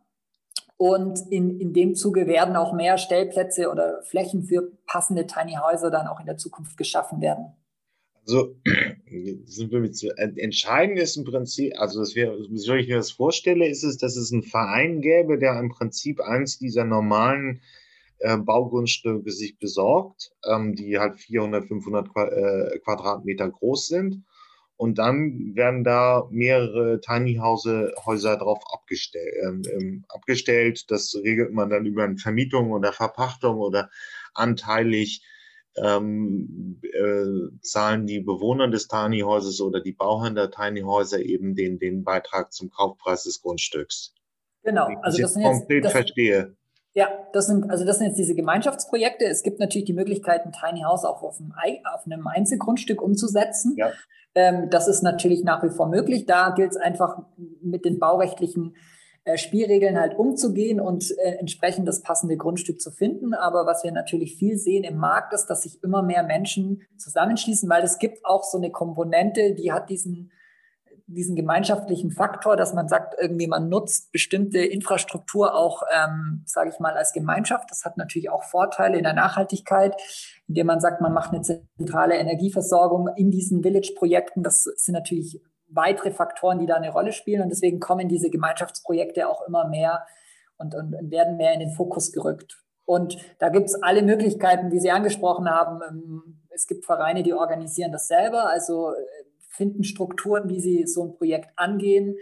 Und 0.78 1.20
in, 1.30 1.58
in 1.58 1.72
dem 1.72 1.94
Zuge 1.94 2.26
werden 2.26 2.54
auch 2.56 2.74
mehr 2.74 2.98
Stellplätze 2.98 3.70
oder 3.70 4.02
Flächen 4.02 4.42
für 4.42 4.72
passende 4.86 5.26
Tiny 5.26 5.56
Häuser 5.62 5.90
dann 5.90 6.06
auch 6.06 6.20
in 6.20 6.26
der 6.26 6.36
Zukunft 6.36 6.76
geschaffen 6.76 7.20
werden. 7.22 7.54
Also, 8.26 8.56
sind 9.44 9.70
wir 9.70 9.80
mit 9.80 9.96
so, 9.96 10.08
entscheidend 10.10 10.98
ist 10.98 11.16
im 11.16 11.24
Prinzip, 11.24 11.72
also 11.78 12.00
das 12.00 12.14
wäre, 12.14 12.36
wie 12.38 12.80
ich 12.80 12.88
mir 12.88 12.96
das 12.96 13.12
vorstelle, 13.12 13.68
ist 13.68 13.84
es, 13.84 13.96
dass 13.98 14.16
es 14.16 14.32
einen 14.32 14.42
Verein 14.42 15.00
gäbe, 15.00 15.38
der 15.38 15.58
im 15.58 15.70
Prinzip 15.70 16.20
eins 16.20 16.58
dieser 16.58 16.84
normalen 16.84 17.62
äh, 18.18 18.36
Baugrundstücke 18.36 19.30
sich 19.30 19.58
besorgt, 19.58 20.32
ähm, 20.44 20.74
die 20.74 20.98
halt 20.98 21.20
400, 21.20 21.66
500 21.66 22.08
Qua 22.12 22.26
äh, 22.28 22.78
Quadratmeter 22.80 23.48
groß 23.48 23.86
sind. 23.86 24.24
Und 24.76 24.98
dann 24.98 25.54
werden 25.54 25.84
da 25.84 26.28
mehrere 26.30 27.00
Tiny 27.00 27.36
Häuser 27.36 28.36
drauf 28.36 28.62
abgestellt, 28.72 29.34
ähm, 29.42 29.62
ähm, 29.72 30.04
abgestellt. 30.08 30.90
Das 30.90 31.14
regelt 31.14 31.52
man 31.52 31.70
dann 31.70 31.86
über 31.86 32.04
eine 32.04 32.18
Vermietung 32.18 32.72
oder 32.72 32.92
Verpachtung 32.92 33.56
oder 33.56 33.90
anteilig 34.34 35.22
ähm, 35.82 36.80
äh, 36.82 37.58
zahlen 37.60 38.06
die 38.06 38.20
Bewohner 38.20 38.68
des 38.68 38.88
Tiny 38.88 39.20
Hauses 39.20 39.60
oder 39.60 39.80
die 39.80 39.92
Bauherren 39.92 40.34
der 40.34 40.50
Tiny 40.50 40.80
Häuser 40.80 41.20
eben 41.20 41.54
den, 41.54 41.78
den 41.78 42.02
Beitrag 42.04 42.52
zum 42.52 42.70
Kaufpreis 42.70 43.24
des 43.24 43.42
Grundstücks. 43.42 44.14
Genau, 44.62 44.88
also 45.02 45.22
das 45.22 45.34
sind 45.34 45.42
jetzt, 45.42 45.52
konkret 45.52 45.84
das, 45.84 45.92
verstehe. 45.92 46.56
Ja, 46.96 47.11
das 47.35 47.46
sind, 47.46 47.70
also 47.70 47.85
das 47.85 47.98
sind 47.98 48.06
jetzt 48.06 48.16
diese 48.16 48.35
Gemeinschaftsprojekte. 48.35 49.26
Es 49.26 49.42
gibt 49.42 49.61
natürlich 49.61 49.85
die 49.85 49.92
Möglichkeit, 49.92 50.46
ein 50.46 50.52
Tiny 50.52 50.80
House 50.80 51.04
auch 51.04 51.22
auf 51.22 51.38
einem, 51.38 51.52
auf 51.85 52.06
einem 52.06 52.26
Einzelgrundstück 52.26 53.02
umzusetzen. 53.02 53.74
Ja. 53.76 53.92
Ähm, 54.35 54.70
das 54.70 54.88
ist 54.88 55.02
natürlich 55.02 55.44
nach 55.44 55.62
wie 55.62 55.68
vor 55.68 55.88
möglich. 55.90 56.24
Da 56.24 56.54
gilt 56.56 56.70
es 56.70 56.78
einfach 56.78 57.18
mit 57.61 57.85
den 57.85 57.98
baurechtlichen 57.98 58.76
äh, 59.24 59.37
Spielregeln 59.37 60.00
halt 60.00 60.18
umzugehen 60.18 60.80
und 60.80 61.11
äh, 61.18 61.32
entsprechend 61.32 61.87
das 61.87 62.00
passende 62.00 62.38
Grundstück 62.38 62.80
zu 62.80 62.90
finden. 62.90 63.35
Aber 63.35 63.66
was 63.66 63.85
wir 63.85 63.92
natürlich 63.92 64.37
viel 64.37 64.56
sehen 64.56 64.82
im 64.82 64.96
Markt 64.96 65.35
ist, 65.35 65.48
dass 65.48 65.64
sich 65.64 65.82
immer 65.85 66.02
mehr 66.02 66.22
Menschen 66.22 66.80
zusammenschließen, 66.96 67.68
weil 67.68 67.82
es 67.82 67.98
gibt 67.98 68.24
auch 68.24 68.42
so 68.42 68.56
eine 68.56 68.70
Komponente, 68.70 69.54
die 69.54 69.70
hat 69.70 69.90
diesen 69.90 70.32
diesen 71.08 71.36
gemeinschaftlichen 71.36 72.10
Faktor, 72.10 72.56
dass 72.56 72.74
man 72.74 72.88
sagt, 72.88 73.14
irgendwie 73.20 73.46
man 73.46 73.68
nutzt 73.68 74.10
bestimmte 74.10 74.58
Infrastruktur 74.58 75.54
auch, 75.54 75.82
ähm, 75.94 76.42
sage 76.46 76.70
ich 76.70 76.80
mal, 76.80 76.96
als 76.96 77.12
Gemeinschaft. 77.12 77.70
Das 77.70 77.84
hat 77.84 77.96
natürlich 77.96 78.28
auch 78.28 78.42
Vorteile 78.42 78.96
in 78.96 79.04
der 79.04 79.12
Nachhaltigkeit, 79.12 79.94
indem 80.48 80.66
man 80.66 80.80
sagt, 80.80 81.00
man 81.00 81.12
macht 81.12 81.32
eine 81.32 81.42
zentrale 81.42 82.16
Energieversorgung 82.16 83.08
in 83.16 83.30
diesen 83.30 83.62
Village-Projekten. 83.62 84.42
Das 84.42 84.64
sind 84.64 84.94
natürlich 84.94 85.40
weitere 85.68 86.10
Faktoren, 86.10 86.58
die 86.58 86.66
da 86.66 86.74
eine 86.74 86.90
Rolle 86.90 87.12
spielen. 87.12 87.42
Und 87.42 87.50
deswegen 87.50 87.78
kommen 87.78 88.08
diese 88.08 88.30
Gemeinschaftsprojekte 88.30 89.28
auch 89.28 89.46
immer 89.46 89.68
mehr 89.68 90.06
und, 90.58 90.74
und, 90.74 90.94
und 90.94 91.10
werden 91.10 91.36
mehr 91.36 91.52
in 91.52 91.60
den 91.60 91.70
Fokus 91.70 92.12
gerückt. 92.12 92.62
Und 92.84 93.16
da 93.40 93.48
gibt 93.48 93.66
es 93.66 93.82
alle 93.82 94.02
Möglichkeiten, 94.02 94.70
wie 94.70 94.80
Sie 94.80 94.90
angesprochen 94.90 95.48
haben. 95.50 95.80
Ähm, 95.88 96.42
es 96.50 96.66
gibt 96.66 96.84
Vereine, 96.84 97.22
die 97.22 97.34
organisieren 97.34 97.92
das 97.92 98.08
selber, 98.08 98.48
also 98.48 98.92
finden 99.56 99.84
Strukturen, 99.84 100.48
wie 100.48 100.60
sie 100.60 100.86
so 100.86 101.04
ein 101.04 101.16
Projekt 101.16 101.50
angehen 101.56 102.16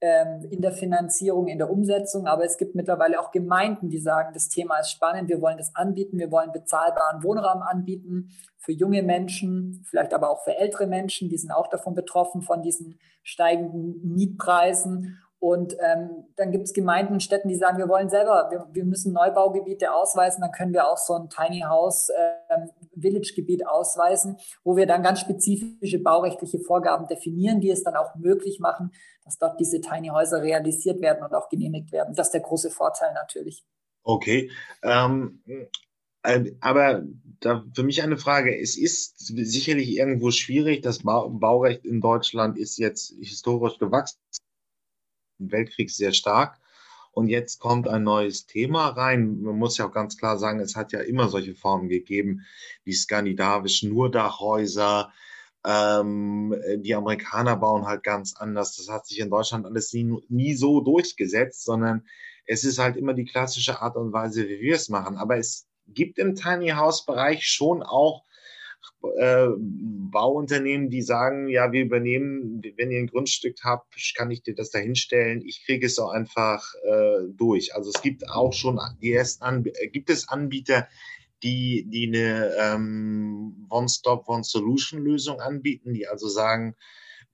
ähm, 0.00 0.46
in 0.50 0.60
der 0.60 0.72
Finanzierung, 0.72 1.48
in 1.48 1.58
der 1.58 1.70
Umsetzung. 1.70 2.26
Aber 2.26 2.44
es 2.44 2.58
gibt 2.58 2.74
mittlerweile 2.74 3.18
auch 3.18 3.30
Gemeinden, 3.30 3.88
die 3.88 3.98
sagen, 3.98 4.34
das 4.34 4.48
Thema 4.48 4.78
ist 4.78 4.90
spannend, 4.90 5.28
wir 5.28 5.40
wollen 5.40 5.56
das 5.56 5.74
anbieten, 5.74 6.18
wir 6.18 6.30
wollen 6.30 6.52
bezahlbaren 6.52 7.22
Wohnraum 7.22 7.62
anbieten 7.62 8.30
für 8.58 8.72
junge 8.72 9.02
Menschen, 9.02 9.84
vielleicht 9.88 10.14
aber 10.14 10.30
auch 10.30 10.44
für 10.44 10.56
ältere 10.56 10.86
Menschen, 10.86 11.28
die 11.28 11.38
sind 11.38 11.50
auch 11.50 11.68
davon 11.68 11.94
betroffen, 11.94 12.42
von 12.42 12.62
diesen 12.62 12.98
steigenden 13.22 14.00
Mietpreisen. 14.14 15.18
Und 15.38 15.76
ähm, 15.78 16.24
dann 16.36 16.52
gibt 16.52 16.64
es 16.64 16.72
Gemeinden 16.72 17.14
und 17.14 17.22
Städten, 17.22 17.48
die 17.48 17.56
sagen, 17.56 17.76
wir 17.76 17.88
wollen 17.88 18.08
selber, 18.08 18.48
wir, 18.50 18.66
wir, 18.72 18.84
müssen 18.84 19.12
Neubaugebiete 19.12 19.92
ausweisen, 19.92 20.40
dann 20.40 20.52
können 20.52 20.72
wir 20.72 20.88
auch 20.88 20.96
so 20.96 21.14
ein 21.14 21.28
Tiny 21.28 21.60
House 21.60 22.10
ähm, 22.48 22.70
Village-Gebiet 23.00 23.66
ausweisen, 23.66 24.36
wo 24.62 24.76
wir 24.76 24.86
dann 24.86 25.02
ganz 25.02 25.20
spezifische 25.20 25.98
baurechtliche 25.98 26.60
Vorgaben 26.60 27.06
definieren, 27.06 27.60
die 27.60 27.70
es 27.70 27.82
dann 27.82 27.96
auch 27.96 28.14
möglich 28.16 28.60
machen, 28.60 28.90
dass 29.24 29.38
dort 29.38 29.58
diese 29.60 29.80
Tiny 29.80 30.08
Häuser 30.08 30.42
realisiert 30.42 31.00
werden 31.00 31.24
und 31.24 31.34
auch 31.34 31.48
genehmigt 31.48 31.92
werden. 31.92 32.14
Das 32.14 32.28
ist 32.28 32.32
der 32.32 32.42
große 32.42 32.70
Vorteil 32.70 33.12
natürlich. 33.14 33.64
Okay. 34.02 34.50
Ähm, 34.82 35.40
äh, 36.22 36.52
aber 36.60 37.04
da 37.40 37.64
für 37.74 37.82
mich 37.82 38.02
eine 38.02 38.16
Frage. 38.16 38.58
Es 38.58 38.76
ist 38.76 39.18
sicherlich 39.18 39.96
irgendwo 39.96 40.30
schwierig. 40.30 40.82
Das 40.82 41.00
Baurecht 41.02 41.84
in 41.84 42.00
Deutschland 42.00 42.58
ist 42.58 42.78
jetzt 42.78 43.14
historisch 43.20 43.78
gewachsen. 43.78 44.18
Im 45.38 45.52
Weltkrieg 45.52 45.90
sehr 45.90 46.12
stark. 46.12 46.58
Und 47.14 47.28
jetzt 47.28 47.60
kommt 47.60 47.86
ein 47.88 48.02
neues 48.02 48.46
Thema 48.46 48.88
rein. 48.88 49.40
Man 49.40 49.56
muss 49.56 49.78
ja 49.78 49.86
auch 49.86 49.92
ganz 49.92 50.18
klar 50.18 50.36
sagen, 50.36 50.58
es 50.58 50.74
hat 50.74 50.92
ja 50.92 51.00
immer 51.00 51.28
solche 51.28 51.54
Formen 51.54 51.88
gegeben, 51.88 52.44
wie 52.84 52.92
skandinavischen 52.92 53.92
Nurdachhäuser. 53.92 55.12
Ähm, 55.64 56.54
die 56.78 56.94
Amerikaner 56.94 57.56
bauen 57.56 57.86
halt 57.86 58.02
ganz 58.02 58.34
anders. 58.36 58.76
Das 58.76 58.88
hat 58.88 59.06
sich 59.06 59.20
in 59.20 59.30
Deutschland 59.30 59.64
alles 59.64 59.92
nie, 59.92 60.12
nie 60.28 60.54
so 60.54 60.80
durchgesetzt, 60.80 61.64
sondern 61.64 62.04
es 62.46 62.64
ist 62.64 62.78
halt 62.78 62.96
immer 62.96 63.14
die 63.14 63.24
klassische 63.24 63.80
Art 63.80 63.96
und 63.96 64.12
Weise, 64.12 64.48
wie 64.48 64.60
wir 64.60 64.74
es 64.74 64.88
machen. 64.88 65.16
Aber 65.16 65.38
es 65.38 65.66
gibt 65.86 66.18
im 66.18 66.34
Tiny 66.34 66.70
House 66.70 67.06
Bereich 67.06 67.46
schon 67.46 67.82
auch 67.82 68.24
äh, 69.18 69.48
Bauunternehmen, 69.58 70.90
die 70.90 71.02
sagen, 71.02 71.48
ja, 71.48 71.72
wir 71.72 71.82
übernehmen, 71.82 72.62
wenn 72.76 72.90
ihr 72.90 72.98
ein 72.98 73.06
Grundstück 73.06 73.56
habt, 73.62 73.94
kann 74.16 74.30
ich 74.30 74.42
dir 74.42 74.54
das 74.54 74.70
da 74.70 74.78
hinstellen. 74.78 75.42
Ich 75.44 75.64
kriege 75.64 75.86
es 75.86 75.98
auch 75.98 76.10
einfach 76.10 76.64
äh, 76.84 77.28
durch. 77.32 77.74
Also 77.74 77.90
es 77.94 78.02
gibt 78.02 78.28
auch 78.28 78.52
schon 78.52 78.80
die 79.02 79.12
ersten 79.12 79.44
Anb 79.44 79.66
äh, 79.66 79.88
gibt 79.88 80.10
es 80.10 80.28
Anbieter, 80.28 80.88
die, 81.42 81.86
die 81.88 82.08
eine 82.08 82.54
ähm, 82.58 83.66
One-Stop, 83.68 84.28
One-Solution-Lösung 84.28 85.40
anbieten, 85.40 85.92
die 85.92 86.06
also 86.06 86.28
sagen, 86.28 86.74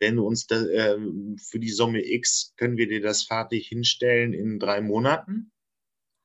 wenn 0.00 0.16
du 0.16 0.26
uns 0.26 0.46
da, 0.46 0.60
äh, 0.60 0.98
für 1.38 1.60
die 1.60 1.70
Summe 1.70 2.04
X 2.04 2.54
können 2.56 2.76
wir 2.76 2.88
dir 2.88 3.00
das 3.00 3.22
fertig 3.22 3.68
hinstellen 3.68 4.32
in 4.32 4.58
drei 4.58 4.80
Monaten. 4.80 5.52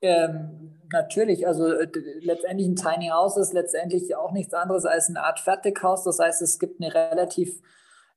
Ähm, 0.06 0.66
natürlich, 0.92 1.48
also 1.48 1.68
äh, 1.68 1.88
letztendlich 2.22 2.68
ein 2.68 2.76
Tiny 2.76 3.10
House 3.10 3.38
ist 3.38 3.54
letztendlich 3.54 4.16
auch 4.16 4.32
nichts 4.32 4.54
anderes 4.54 4.86
als 4.86 5.10
eine 5.10 5.24
Art 5.24 5.40
Fertighaus. 5.40 6.04
Das 6.04 6.20
heißt, 6.20 6.42
es 6.42 6.60
gibt 6.60 6.82
eine 6.82 6.94
relativ 6.94 7.62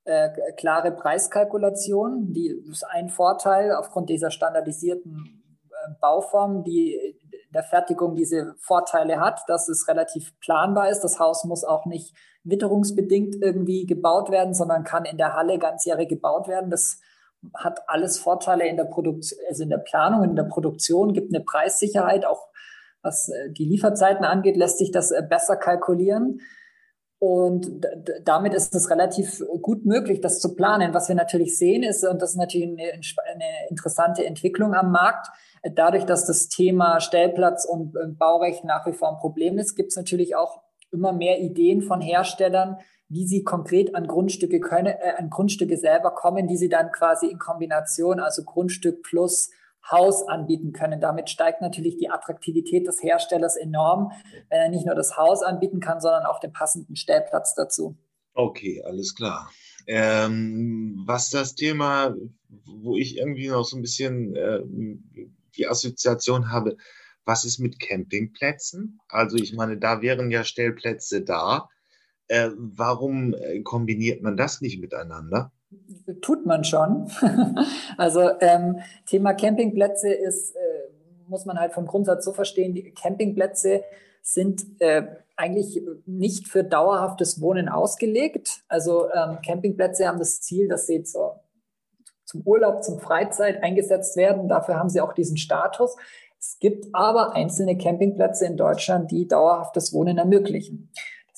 äh, 0.04 0.30
klare 0.56 0.92
Preiskalkulation. 0.92 2.32
Die 2.32 2.48
ist 2.70 2.84
ein 2.84 3.08
Vorteil 3.08 3.72
aufgrund 3.72 4.10
dieser 4.10 4.30
standardisierten 4.30 5.42
äh, 5.70 5.94
Bauform, 6.00 6.64
die 6.64 6.94
in 6.94 7.52
der 7.52 7.62
Fertigung 7.62 8.14
diese 8.14 8.54
Vorteile 8.58 9.20
hat, 9.20 9.40
dass 9.46 9.68
es 9.68 9.88
relativ 9.88 10.38
planbar 10.40 10.90
ist. 10.90 11.00
Das 11.00 11.18
Haus 11.18 11.44
muss 11.44 11.64
auch 11.64 11.86
nicht 11.86 12.14
witterungsbedingt 12.44 13.36
irgendwie 13.42 13.86
gebaut 13.86 14.30
werden, 14.30 14.54
sondern 14.54 14.84
kann 14.84 15.04
in 15.04 15.16
der 15.16 15.34
Halle 15.34 15.58
ganzjährig 15.58 16.08
gebaut 16.08 16.48
werden. 16.48 16.70
Das 16.70 17.00
hat 17.54 17.80
alles 17.86 18.18
Vorteile 18.18 18.66
in 18.66 18.76
der 18.76 18.84
Produktion, 18.84 19.38
also 19.48 19.62
in 19.62 19.70
der 19.70 19.78
Planung, 19.78 20.24
in 20.24 20.36
der 20.36 20.44
Produktion, 20.44 21.12
gibt 21.12 21.34
eine 21.34 21.44
Preissicherheit, 21.44 22.24
auch 22.24 22.48
was 23.02 23.28
äh, 23.28 23.50
die 23.50 23.64
Lieferzeiten 23.64 24.24
angeht, 24.24 24.56
lässt 24.56 24.78
sich 24.78 24.90
das 24.90 25.10
äh, 25.10 25.22
besser 25.28 25.56
kalkulieren. 25.56 26.40
Und 27.20 27.84
damit 28.24 28.54
ist 28.54 28.76
es 28.76 28.90
relativ 28.90 29.42
gut 29.60 29.84
möglich, 29.84 30.20
das 30.20 30.38
zu 30.38 30.54
planen. 30.54 30.94
Was 30.94 31.08
wir 31.08 31.16
natürlich 31.16 31.58
sehen 31.58 31.82
ist, 31.82 32.04
und 32.04 32.22
das 32.22 32.30
ist 32.30 32.36
natürlich 32.36 32.68
eine, 32.68 32.92
eine 32.92 33.68
interessante 33.70 34.24
Entwicklung 34.24 34.72
am 34.72 34.92
Markt, 34.92 35.26
dadurch, 35.74 36.04
dass 36.04 36.26
das 36.26 36.48
Thema 36.48 37.00
Stellplatz 37.00 37.64
und 37.64 37.96
äh, 37.96 38.06
Baurecht 38.06 38.64
nach 38.64 38.86
wie 38.86 38.92
vor 38.92 39.10
ein 39.10 39.18
Problem 39.18 39.58
ist, 39.58 39.74
gibt 39.74 39.90
es 39.90 39.96
natürlich 39.96 40.36
auch 40.36 40.62
immer 40.92 41.12
mehr 41.12 41.40
Ideen 41.40 41.82
von 41.82 42.00
Herstellern, 42.00 42.78
wie 43.08 43.26
sie 43.26 43.42
konkret 43.42 43.94
an 43.94 44.06
Grundstücke 44.06 44.60
können, 44.60 44.94
äh, 45.00 45.14
an 45.16 45.30
Grundstücke 45.30 45.76
selber 45.76 46.10
kommen, 46.10 46.46
die 46.46 46.56
sie 46.56 46.68
dann 46.68 46.92
quasi 46.92 47.26
in 47.26 47.38
Kombination, 47.38 48.20
also 48.20 48.44
Grundstück 48.44 49.02
plus 49.02 49.50
Haus 49.90 50.26
anbieten 50.28 50.72
können. 50.72 51.00
Damit 51.00 51.30
steigt 51.30 51.62
natürlich 51.62 51.96
die 51.96 52.10
Attraktivität 52.10 52.86
des 52.86 53.02
Herstellers 53.02 53.56
enorm, 53.56 54.12
wenn 54.50 54.60
er 54.60 54.68
nicht 54.68 54.84
nur 54.84 54.94
das 54.94 55.16
Haus 55.16 55.42
anbieten 55.42 55.80
kann, 55.80 56.00
sondern 56.00 56.24
auch 56.26 56.40
den 56.40 56.52
passenden 56.52 56.96
Stellplatz 56.96 57.54
dazu. 57.54 57.96
Okay, 58.34 58.82
alles 58.84 59.14
klar. 59.14 59.50
Ähm, 59.86 61.02
was 61.06 61.30
das 61.30 61.54
Thema, 61.54 62.14
wo 62.82 62.96
ich 62.96 63.16
irgendwie 63.16 63.48
noch 63.48 63.64
so 63.64 63.76
ein 63.76 63.82
bisschen 63.82 64.36
äh, 64.36 64.60
die 65.56 65.66
Assoziation 65.66 66.52
habe, 66.52 66.76
was 67.24 67.44
ist 67.44 67.58
mit 67.58 67.80
Campingplätzen? 67.80 69.00
Also 69.08 69.36
ich 69.36 69.54
meine, 69.54 69.78
da 69.78 70.02
wären 70.02 70.30
ja 70.30 70.44
Stellplätze 70.44 71.22
da. 71.22 71.68
Äh, 72.28 72.50
warum 72.56 73.34
äh, 73.34 73.60
kombiniert 73.60 74.22
man 74.22 74.36
das 74.36 74.60
nicht 74.60 74.80
miteinander? 74.80 75.52
Tut 76.22 76.46
man 76.46 76.64
schon. 76.64 77.10
also 77.96 78.30
ähm, 78.40 78.80
Thema 79.06 79.34
Campingplätze 79.34 80.12
ist, 80.12 80.54
äh, 80.54 80.58
muss 81.26 81.44
man 81.44 81.58
halt 81.58 81.72
vom 81.72 81.86
Grundsatz 81.86 82.24
so 82.24 82.32
verstehen, 82.32 82.74
die 82.74 82.92
Campingplätze 82.92 83.82
sind 84.22 84.66
äh, 84.80 85.06
eigentlich 85.36 85.80
nicht 86.04 86.48
für 86.48 86.64
dauerhaftes 86.64 87.40
Wohnen 87.40 87.68
ausgelegt. 87.68 88.62
Also 88.68 89.08
ähm, 89.12 89.38
Campingplätze 89.44 90.06
haben 90.06 90.18
das 90.18 90.40
Ziel, 90.40 90.68
dass 90.68 90.86
sie 90.86 91.02
zur, 91.04 91.40
zum 92.24 92.42
Urlaub, 92.42 92.82
zum 92.82 92.98
Freizeit 92.98 93.62
eingesetzt 93.62 94.16
werden. 94.16 94.48
Dafür 94.48 94.76
haben 94.76 94.90
sie 94.90 95.00
auch 95.00 95.12
diesen 95.12 95.36
Status. 95.36 95.96
Es 96.40 96.58
gibt 96.60 96.86
aber 96.92 97.34
einzelne 97.34 97.76
Campingplätze 97.78 98.46
in 98.46 98.56
Deutschland, 98.56 99.10
die 99.10 99.26
dauerhaftes 99.26 99.92
Wohnen 99.92 100.18
ermöglichen. 100.18 100.90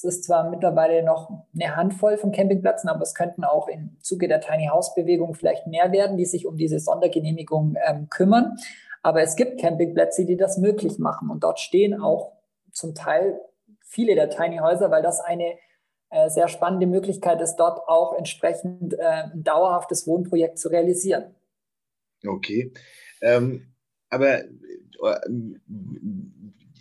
Es 0.02 0.16
ist 0.16 0.24
zwar 0.24 0.48
mittlerweile 0.48 1.02
noch 1.02 1.30
eine 1.54 1.76
Handvoll 1.76 2.16
von 2.16 2.32
Campingplätzen, 2.32 2.88
aber 2.88 3.02
es 3.02 3.14
könnten 3.14 3.44
auch 3.44 3.68
im 3.68 3.98
Zuge 4.00 4.28
der 4.28 4.40
Tiny 4.40 4.68
House 4.72 4.94
Bewegung 4.94 5.34
vielleicht 5.34 5.66
mehr 5.66 5.92
werden, 5.92 6.16
die 6.16 6.24
sich 6.24 6.46
um 6.46 6.56
diese 6.56 6.80
Sondergenehmigung 6.80 7.76
ähm, 7.86 8.08
kümmern. 8.08 8.56
Aber 9.02 9.20
es 9.20 9.36
gibt 9.36 9.60
Campingplätze, 9.60 10.24
die 10.24 10.38
das 10.38 10.56
möglich 10.56 10.98
machen. 10.98 11.28
Und 11.28 11.44
dort 11.44 11.60
stehen 11.60 12.00
auch 12.00 12.32
zum 12.72 12.94
Teil 12.94 13.42
viele 13.84 14.14
der 14.14 14.30
Tiny 14.30 14.56
Häuser, 14.58 14.90
weil 14.90 15.02
das 15.02 15.20
eine 15.20 15.58
äh, 16.08 16.30
sehr 16.30 16.48
spannende 16.48 16.86
Möglichkeit 16.86 17.42
ist, 17.42 17.56
dort 17.56 17.86
auch 17.86 18.16
entsprechend 18.16 18.94
äh, 18.94 19.04
ein 19.34 19.44
dauerhaftes 19.44 20.06
Wohnprojekt 20.06 20.58
zu 20.58 20.70
realisieren. 20.70 21.34
Okay. 22.26 22.72
Ähm, 23.20 23.74
aber 24.08 24.44
äh, 24.44 24.46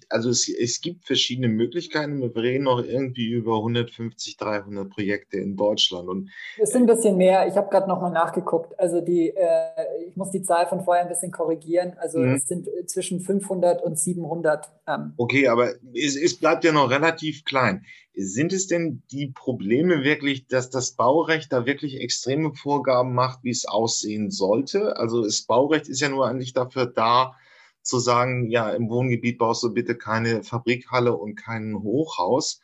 also 0.10 0.30
es, 0.30 0.50
es 0.50 0.82
gibt 0.82 1.06
verschiedene 1.06 1.48
Möglichkeiten. 1.48 2.20
Wir 2.20 2.36
reden 2.36 2.64
noch 2.64 2.84
irgendwie 2.84 3.30
über 3.30 3.58
150, 3.58 4.38
300 4.38 4.90
Projekte 4.90 5.38
in 5.38 5.56
Deutschland. 5.56 6.10
Und 6.10 6.30
es 6.58 6.72
sind 6.72 6.84
ein 6.90 6.96
bisschen 6.96 7.18
mehr. 7.18 7.48
Ich 7.48 7.56
habe 7.56 7.70
gerade 7.70 7.88
nochmal 7.88 8.12
nachgeguckt. 8.12 8.78
Also 8.80 9.02
die, 9.02 9.30
äh, 9.30 9.70
ich 10.08 10.18
muss 10.18 10.32
die 10.32 10.42
Zahl 10.42 10.68
von 10.68 10.82
vorher 10.84 11.04
ein 11.04 11.10
bisschen 11.10 11.32
korrigieren. 11.32 11.94
Also 11.98 12.20
mhm. 12.20 12.36
es 12.36 12.48
sind 12.48 12.68
zwischen 12.88 13.22
500 13.22 13.84
und 13.84 13.98
700. 13.98 14.68
Ähm. 14.88 15.14
Okay, 15.18 15.48
aber 15.48 15.70
es, 15.94 16.16
es 16.16 16.38
bleibt 16.38 16.64
ja 16.64 16.72
noch 16.72 16.90
relativ 16.90 17.46
klein. 17.46 17.86
Sind 18.16 18.52
es 18.52 18.68
denn 18.68 19.04
die 19.12 19.28
Probleme 19.28 20.04
wirklich, 20.04 20.48
dass 20.48 20.70
das 20.70 20.92
Baurecht 20.92 21.54
da 21.54 21.66
wirklich 21.66 22.02
extreme 22.02 22.54
Vorgaben 22.54 23.14
macht, 23.14 23.44
wie 23.44 23.52
es 23.52 23.66
aussehen 23.66 24.30
sollte? 24.32 24.98
Also 24.98 25.24
das 25.24 25.44
Baurecht 25.44 25.88
ist 25.88 26.02
ja 26.02 26.10
nur 26.10 26.28
eigentlich 26.28 26.54
dafür 26.54 26.88
da, 26.88 27.36
zu 27.82 28.00
sagen, 28.00 28.50
ja, 28.50 28.70
im 28.70 28.90
Wohngebiet 28.90 29.38
baust 29.38 29.64
du 29.64 29.74
bitte 29.74 29.96
keine 29.96 30.44
Fabrikhalle 30.44 31.16
und 31.16 31.36
kein 31.36 31.76
Hochhaus. 31.82 32.62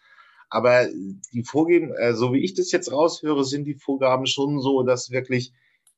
Aber 0.49 0.87
die 1.33 1.43
Vorgaben, 1.43 1.93
äh, 1.93 2.13
so 2.13 2.33
wie 2.33 2.43
ich 2.43 2.53
das 2.53 2.71
jetzt 2.71 2.91
raushöre, 2.91 3.43
sind 3.43 3.65
die 3.65 3.75
Vorgaben 3.75 4.25
schon 4.25 4.59
so, 4.59 4.83
dass 4.83 5.11
wirklich 5.11 5.53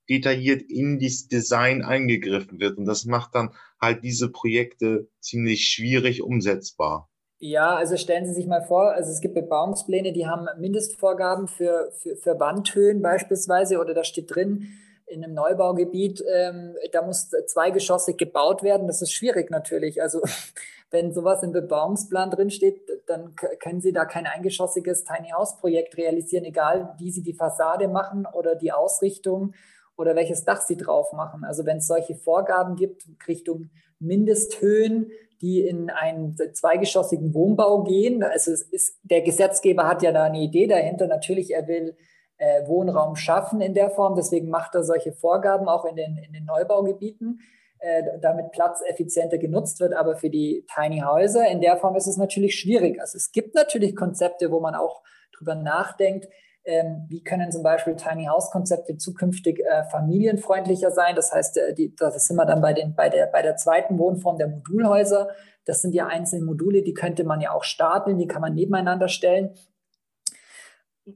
detailliert 0.10 0.62
in 0.62 1.00
das 1.00 1.28
Design 1.28 1.84
eingegriffen 1.84 2.60
wird. 2.60 2.78
Und 2.78 2.86
das 2.86 3.06
macht 3.06 3.36
dann 3.36 3.50
halt 3.80 4.04
diese 4.04 4.32
Projekte 4.32 5.10
ziemlich 5.20 5.66
schwierig 5.66 6.22
umsetzbar. 6.22 7.10
Ja, 7.40 7.76
also 7.76 7.98
stellen 7.98 8.26
Sie 8.26 8.34
sich 8.34 8.48
mal 8.48 8.64
vor, 8.64 8.94
also 8.94 9.12
es 9.12 9.22
gibt 9.22 9.36
Bebauungspläne, 9.36 10.12
die 10.12 10.26
haben 10.26 10.48
Mindestvorgaben 10.60 11.48
für, 11.48 11.92
für, 12.02 12.16
für 12.16 12.40
Wandhöhen 12.40 13.04
beispielsweise 13.04 13.80
oder 13.80 13.94
da 13.94 14.04
steht 14.04 14.34
drin, 14.34 14.70
in 15.08 15.24
einem 15.24 15.34
Neubaugebiet, 15.34 16.24
ähm, 16.34 16.76
da 16.92 17.02
muss 17.02 17.30
zweigeschossig 17.30 18.18
gebaut 18.18 18.62
werden. 18.62 18.88
Das 18.88 19.02
ist 19.02 19.14
schwierig 19.14 19.50
natürlich. 19.50 20.02
Also 20.02 20.22
wenn 20.92 21.14
sowas 21.14 21.44
im 21.44 21.52
Bebauungsplan 21.52 22.30
drinsteht, 22.30 22.82
dann 23.08 23.36
können 23.60 23.82
Sie 23.82 23.94
da 23.94 24.06
kein 24.06 24.26
eingeschossiges 24.26 25.04
Tiny 25.04 25.30
House 25.30 25.58
Projekt 25.58 25.98
realisieren, 25.98 26.46
egal 26.46 26.94
wie 26.98 27.12
Sie 27.12 27.24
die 27.24 27.34
Fassade 27.34 27.88
machen 27.88 28.26
oder 28.32 28.56
die 28.56 28.72
Ausrichtung 28.72 29.54
oder 29.98 30.16
welches 30.16 30.46
Dach 30.46 30.62
Sie 30.62 30.78
drauf 30.78 31.14
machen. 31.14 31.44
Also 31.44 31.66
wenn 31.66 31.78
es 31.78 31.88
solche 31.88 32.16
Vorgaben 32.16 32.76
gibt 32.76 33.06
Richtung 33.28 33.70
Mindesthöhen, 34.00 35.12
die 35.42 35.62
in 35.62 35.90
einen 35.90 36.36
zweigeschossigen 36.54 37.34
Wohnbau 37.34 37.84
gehen, 37.84 38.24
also 38.24 38.52
ist, 38.52 39.00
der 39.04 39.22
Gesetzgeber 39.22 39.88
hat 39.88 40.02
ja 40.02 40.12
da 40.12 40.24
eine 40.24 40.40
Idee 40.40 40.68
dahinter. 40.68 41.08
Natürlich, 41.08 41.54
er 41.54 41.68
will 41.68 41.96
äh, 42.38 42.68
Wohnraum 42.68 43.16
schaffen 43.16 43.62
in 43.62 43.74
der 43.74 43.90
Form. 43.90 44.16
Deswegen 44.16 44.50
macht 44.50 44.76
er 44.76 44.84
solche 44.84 45.12
Vorgaben 45.14 45.68
auch 45.68 45.86
in 45.86 45.96
den, 45.96 46.18
in 46.18 46.34
den 46.34 46.46
Neubaugebieten, 46.46 47.42
äh, 47.80 48.04
damit 48.22 48.52
Platz 48.52 48.82
effizienter 48.88 49.38
genutzt 49.38 49.80
wird. 49.80 49.94
Aber 49.94 50.16
für 50.16 50.30
die 50.30 50.66
Tiny 50.74 51.02
Häuser 51.02 51.48
in 51.48 51.62
der 51.62 51.78
Form 51.78 51.96
ist 51.96 52.08
es 52.08 52.18
natürlich 52.18 52.56
schwierig. 52.56 53.00
Also 53.02 53.18
es 53.18 53.32
gibt 53.32 53.56
natürlich 53.56 53.96
Konzepte, 53.96 54.52
wo 54.52 54.60
man 54.60 54.76
auch 54.76 55.02
drüber 55.38 55.56
nachdenkt, 55.56 56.28
ähm, 56.68 57.06
wie 57.08 57.24
können 57.24 57.50
zum 57.50 57.64
Beispiel 57.64 57.96
Tiny 57.96 58.26
House 58.26 58.52
Konzepte 58.52 58.98
zukünftig 58.98 59.62
äh, 59.62 59.86
familienfreundlicher 59.86 60.92
sein? 60.92 61.16
Das 61.16 61.32
heißt, 61.32 61.58
äh, 61.58 61.74
die, 61.74 61.96
das 61.96 62.28
sind 62.28 62.36
wir 62.36 62.46
dann 62.46 62.62
bei, 62.62 62.74
den, 62.74 62.94
bei, 62.94 63.08
der, 63.08 63.28
bei 63.28 63.42
der 63.42 63.56
zweiten 63.56 63.98
Wohnform 63.98 64.38
der 64.38 64.50
Modulhäuser. 64.50 65.30
Das 65.64 65.82
sind 65.82 65.96
ja 65.96 66.08
einzelne 66.08 66.44
Module, 66.44 66.84
die 66.84 66.94
könnte 66.94 67.24
man 67.24 67.40
ja 67.40 67.52
auch 67.52 67.64
stapeln, 67.64 68.18
die 68.18 68.28
kann 68.28 68.42
man 68.42 68.54
nebeneinander 68.54 69.08
stellen 69.08 69.56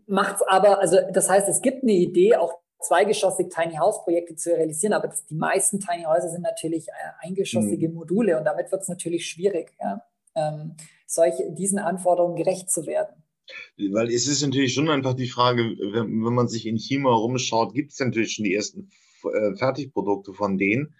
macht 0.08 0.38
es 0.38 0.42
aber, 0.48 0.80
also 0.80 0.98
das 1.14 1.30
heißt, 1.30 1.48
es 1.48 1.62
gibt 1.62 1.84
eine 1.84 1.94
Idee, 1.94 2.36
auch 2.36 2.54
zweigeschossig 2.82 3.50
Tiny 3.50 3.76
House 3.76 4.04
Projekte 4.04 4.36
zu 4.36 4.56
realisieren, 4.56 4.94
aber 4.94 5.08
das, 5.08 5.26
die 5.26 5.36
meisten 5.36 5.80
Tiny 5.80 6.04
Häuser 6.04 6.30
sind 6.30 6.42
natürlich 6.42 6.88
äh, 6.88 7.26
eingeschossige 7.28 7.90
mhm. 7.90 7.96
Module 7.96 8.38
und 8.38 8.46
damit 8.46 8.72
wird 8.72 8.82
es 8.82 8.88
natürlich 8.88 9.28
schwierig, 9.28 9.74
ja, 9.80 10.04
ähm, 10.36 10.76
solche, 11.06 11.52
diesen 11.52 11.80
Anforderungen 11.80 12.36
gerecht 12.36 12.72
zu 12.72 12.86
werden. 12.86 13.24
Weil 13.78 14.08
es 14.08 14.28
ist 14.28 14.42
natürlich 14.42 14.74
schon 14.74 14.90
einfach 14.90 15.14
die 15.14 15.28
Frage, 15.28 15.62
wenn, 15.64 16.24
wenn 16.24 16.34
man 16.34 16.48
sich 16.48 16.66
in 16.66 16.78
China 16.78 17.10
rumschaut, 17.10 17.74
gibt 17.74 17.92
es 17.92 18.00
natürlich 18.00 18.34
schon 18.34 18.46
die 18.46 18.56
ersten 18.56 18.90
äh, 19.24 19.56
Fertigprodukte 19.56 20.34
von 20.34 20.58
denen. 20.58 20.96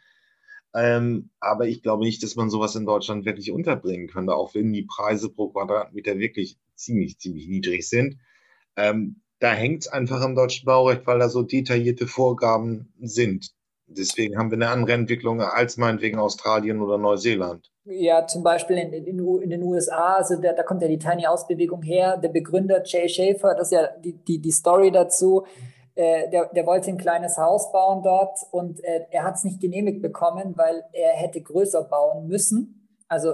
Ähm, 0.74 1.30
aber 1.40 1.68
ich 1.68 1.82
glaube 1.82 2.06
nicht, 2.06 2.24
dass 2.24 2.36
man 2.36 2.50
sowas 2.50 2.76
in 2.76 2.86
Deutschland 2.86 3.26
wirklich 3.26 3.52
unterbringen 3.52 4.08
könnte, 4.08 4.34
auch 4.34 4.56
wenn 4.56 4.72
die 4.72 4.84
Preise 4.84 5.30
pro 5.30 5.50
Quadratmeter 5.50 6.18
wirklich 6.18 6.58
ziemlich, 6.76 7.20
ziemlich 7.20 7.48
niedrig 7.48 7.88
sind. 7.88 8.18
Ähm, 8.76 9.22
da 9.40 9.52
hängt 9.52 9.84
es 9.84 9.88
einfach 9.88 10.22
am 10.22 10.36
deutschen 10.36 10.66
Baurecht, 10.66 11.06
weil 11.08 11.20
da 11.20 11.30
so 11.30 11.42
detaillierte 11.42 12.08
Vorgaben 12.08 12.94
sind. 13.00 13.52
Deswegen 13.88 14.38
haben 14.38 14.52
wir 14.52 14.58
eine 14.58 14.70
andere 14.70 14.94
Entwicklung 14.94 15.42
als 15.42 15.78
meinetwegen 15.78 16.20
Australien 16.20 16.82
oder 16.82 16.98
Neuseeland. 16.98 17.72
Ja, 17.84 18.28
zum 18.28 18.44
Beispiel 18.44 18.78
in, 18.78 18.94
in, 18.94 19.42
in 19.42 19.50
den 19.50 19.64
USA, 19.64 20.16
also 20.18 20.40
da, 20.40 20.54
da 20.54 20.64
kommt 20.64 20.82
ja 20.82 20.88
die 20.88 21.00
Tiny 21.00 21.24
House 21.24 21.48
Bewegung 21.48 21.82
her. 21.82 22.18
Der 22.18 22.30
Begründer 22.30 22.84
Jay 22.86 23.10
Schaefer, 23.10 23.56
das 23.56 23.72
ist 23.72 23.74
ja 23.74 23.88
die, 24.04 24.14
die, 24.14 24.40
die 24.40 24.52
Story 24.52 24.92
dazu. 24.92 25.46
Äh, 25.96 26.30
der, 26.30 26.46
der 26.54 26.66
wollte 26.66 26.90
ein 26.90 26.98
kleines 26.98 27.38
Haus 27.38 27.72
bauen 27.72 28.02
dort 28.02 28.38
und 28.52 28.82
äh, 28.84 29.06
er 29.10 29.24
hat 29.24 29.36
es 29.36 29.44
nicht 29.44 29.60
genehmigt 29.60 30.02
bekommen, 30.02 30.54
weil 30.56 30.86
er 30.94 31.14
hätte 31.14 31.42
größer 31.42 31.84
bauen 31.84 32.28
müssen 32.28 32.88
Also 33.10 33.34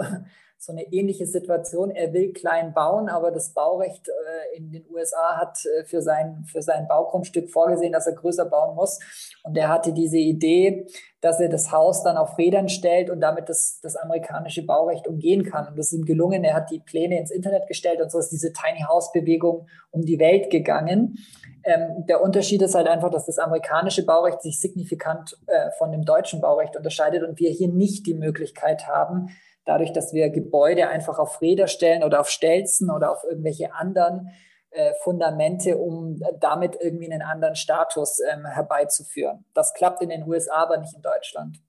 so 0.59 0.71
eine 0.71 0.91
ähnliche 0.91 1.27
Situation. 1.27 1.91
Er 1.91 2.13
will 2.13 2.33
klein 2.33 2.73
bauen, 2.73 3.09
aber 3.09 3.31
das 3.31 3.53
Baurecht 3.53 4.07
äh, 4.09 4.57
in 4.57 4.71
den 4.71 4.85
USA 4.89 5.37
hat 5.37 5.59
äh, 5.65 5.83
für 5.85 6.01
sein, 6.01 6.45
für 6.51 6.61
sein 6.61 6.87
Baugrundstück 6.87 7.49
vorgesehen, 7.49 7.93
dass 7.93 8.07
er 8.07 8.13
größer 8.13 8.45
bauen 8.45 8.75
muss. 8.75 8.99
Und 9.43 9.55
er 9.55 9.69
hatte 9.69 9.93
diese 9.93 10.17
Idee, 10.17 10.87
dass 11.21 11.39
er 11.39 11.49
das 11.49 11.71
Haus 11.71 12.03
dann 12.03 12.17
auf 12.17 12.37
Rädern 12.37 12.69
stellt 12.69 13.09
und 13.09 13.21
damit 13.21 13.49
das, 13.49 13.79
das 13.81 13.95
amerikanische 13.95 14.65
Baurecht 14.65 15.07
umgehen 15.07 15.43
kann. 15.43 15.67
Und 15.67 15.77
das 15.77 15.91
ist 15.91 15.99
ihm 15.99 16.05
gelungen. 16.05 16.43
Er 16.43 16.55
hat 16.55 16.71
die 16.71 16.79
Pläne 16.79 17.19
ins 17.19 17.31
Internet 17.31 17.67
gestellt 17.67 18.01
und 18.01 18.11
so 18.11 18.17
ist 18.17 18.29
diese 18.29 18.51
Tiny 18.51 18.83
House 18.87 19.11
Bewegung 19.11 19.67
um 19.91 20.01
die 20.01 20.19
Welt 20.19 20.49
gegangen. 20.49 21.17
Ähm, 21.63 22.05
der 22.07 22.21
Unterschied 22.21 22.61
ist 22.61 22.75
halt 22.75 22.87
einfach, 22.87 23.11
dass 23.11 23.25
das 23.25 23.39
amerikanische 23.39 24.05
Baurecht 24.05 24.41
sich 24.41 24.59
signifikant 24.59 25.37
äh, 25.47 25.71
von 25.77 25.91
dem 25.91 26.03
deutschen 26.03 26.41
Baurecht 26.41 26.75
unterscheidet 26.75 27.23
und 27.23 27.39
wir 27.39 27.51
hier 27.51 27.67
nicht 27.67 28.07
die 28.07 28.13
Möglichkeit 28.15 28.87
haben, 28.87 29.29
dadurch, 29.67 29.91
dass 29.93 30.13
wir 30.13 30.29
Gebäude 30.29 30.87
einfach 30.87 31.19
auf 31.19 31.41
Räder 31.41 31.67
stellen 31.67 32.03
oder 32.03 32.21
auf 32.21 32.29
Stelzen 32.29 32.89
oder 32.89 33.11
auf 33.11 33.23
irgendwelche 33.23 33.73
anderen 33.73 34.29
äh, 34.71 34.93
Fundamente, 35.03 35.77
um 35.77 36.19
damit 36.39 36.77
irgendwie 36.79 37.11
einen 37.11 37.21
anderen 37.21 37.55
Status 37.55 38.19
ähm, 38.19 38.45
herbeizuführen. 38.45 39.45
Das 39.53 39.73
klappt 39.73 40.01
in 40.01 40.09
den 40.09 40.27
USA, 40.27 40.63
aber 40.63 40.77
nicht 40.77 40.95
in 40.95 41.01
Deutschland. 41.01 41.61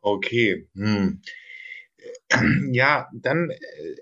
Okay. 0.00 0.68
Hm. 0.74 1.20
Ja, 2.72 3.08
dann, 3.14 3.50
äh, 3.50 3.56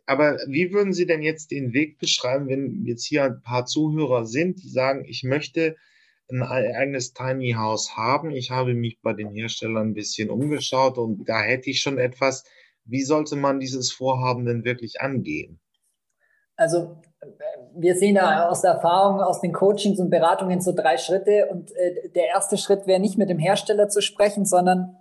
aber 0.06 0.38
wie 0.48 0.72
würden 0.72 0.92
Sie 0.92 1.06
denn 1.06 1.22
jetzt 1.22 1.50
den 1.50 1.72
Weg 1.72 1.98
beschreiben, 1.98 2.48
wenn 2.48 2.84
jetzt 2.84 3.04
hier 3.04 3.24
ein 3.24 3.42
paar 3.42 3.64
Zuhörer 3.64 4.26
sind, 4.26 4.62
die 4.62 4.68
sagen, 4.68 5.04
ich 5.04 5.22
möchte 5.22 5.76
ein 6.30 6.42
eigenes 6.42 7.12
Tiny 7.12 7.52
House 7.52 7.96
haben. 7.96 8.30
Ich 8.30 8.50
habe 8.50 8.74
mich 8.74 9.00
bei 9.02 9.12
den 9.12 9.30
Herstellern 9.30 9.88
ein 9.88 9.94
bisschen 9.94 10.30
umgeschaut 10.30 10.98
und 10.98 11.28
da 11.28 11.42
hätte 11.42 11.70
ich 11.70 11.80
schon 11.80 11.98
etwas. 11.98 12.44
Wie 12.84 13.02
sollte 13.02 13.36
man 13.36 13.60
dieses 13.60 13.92
Vorhaben 13.92 14.44
denn 14.44 14.64
wirklich 14.64 15.00
angehen? 15.00 15.60
Also 16.56 16.96
wir 17.74 17.96
sehen 17.96 18.16
da 18.16 18.48
aus 18.48 18.62
der 18.62 18.72
Erfahrung, 18.72 19.20
aus 19.20 19.40
den 19.40 19.52
Coachings 19.52 19.98
und 19.98 20.10
Beratungen 20.10 20.60
so 20.60 20.72
drei 20.72 20.98
Schritte. 20.98 21.48
Und 21.50 21.74
äh, 21.76 22.10
der 22.10 22.28
erste 22.28 22.58
Schritt 22.58 22.86
wäre 22.86 23.00
nicht 23.00 23.18
mit 23.18 23.30
dem 23.30 23.38
Hersteller 23.38 23.88
zu 23.88 24.02
sprechen, 24.02 24.44
sondern 24.44 24.96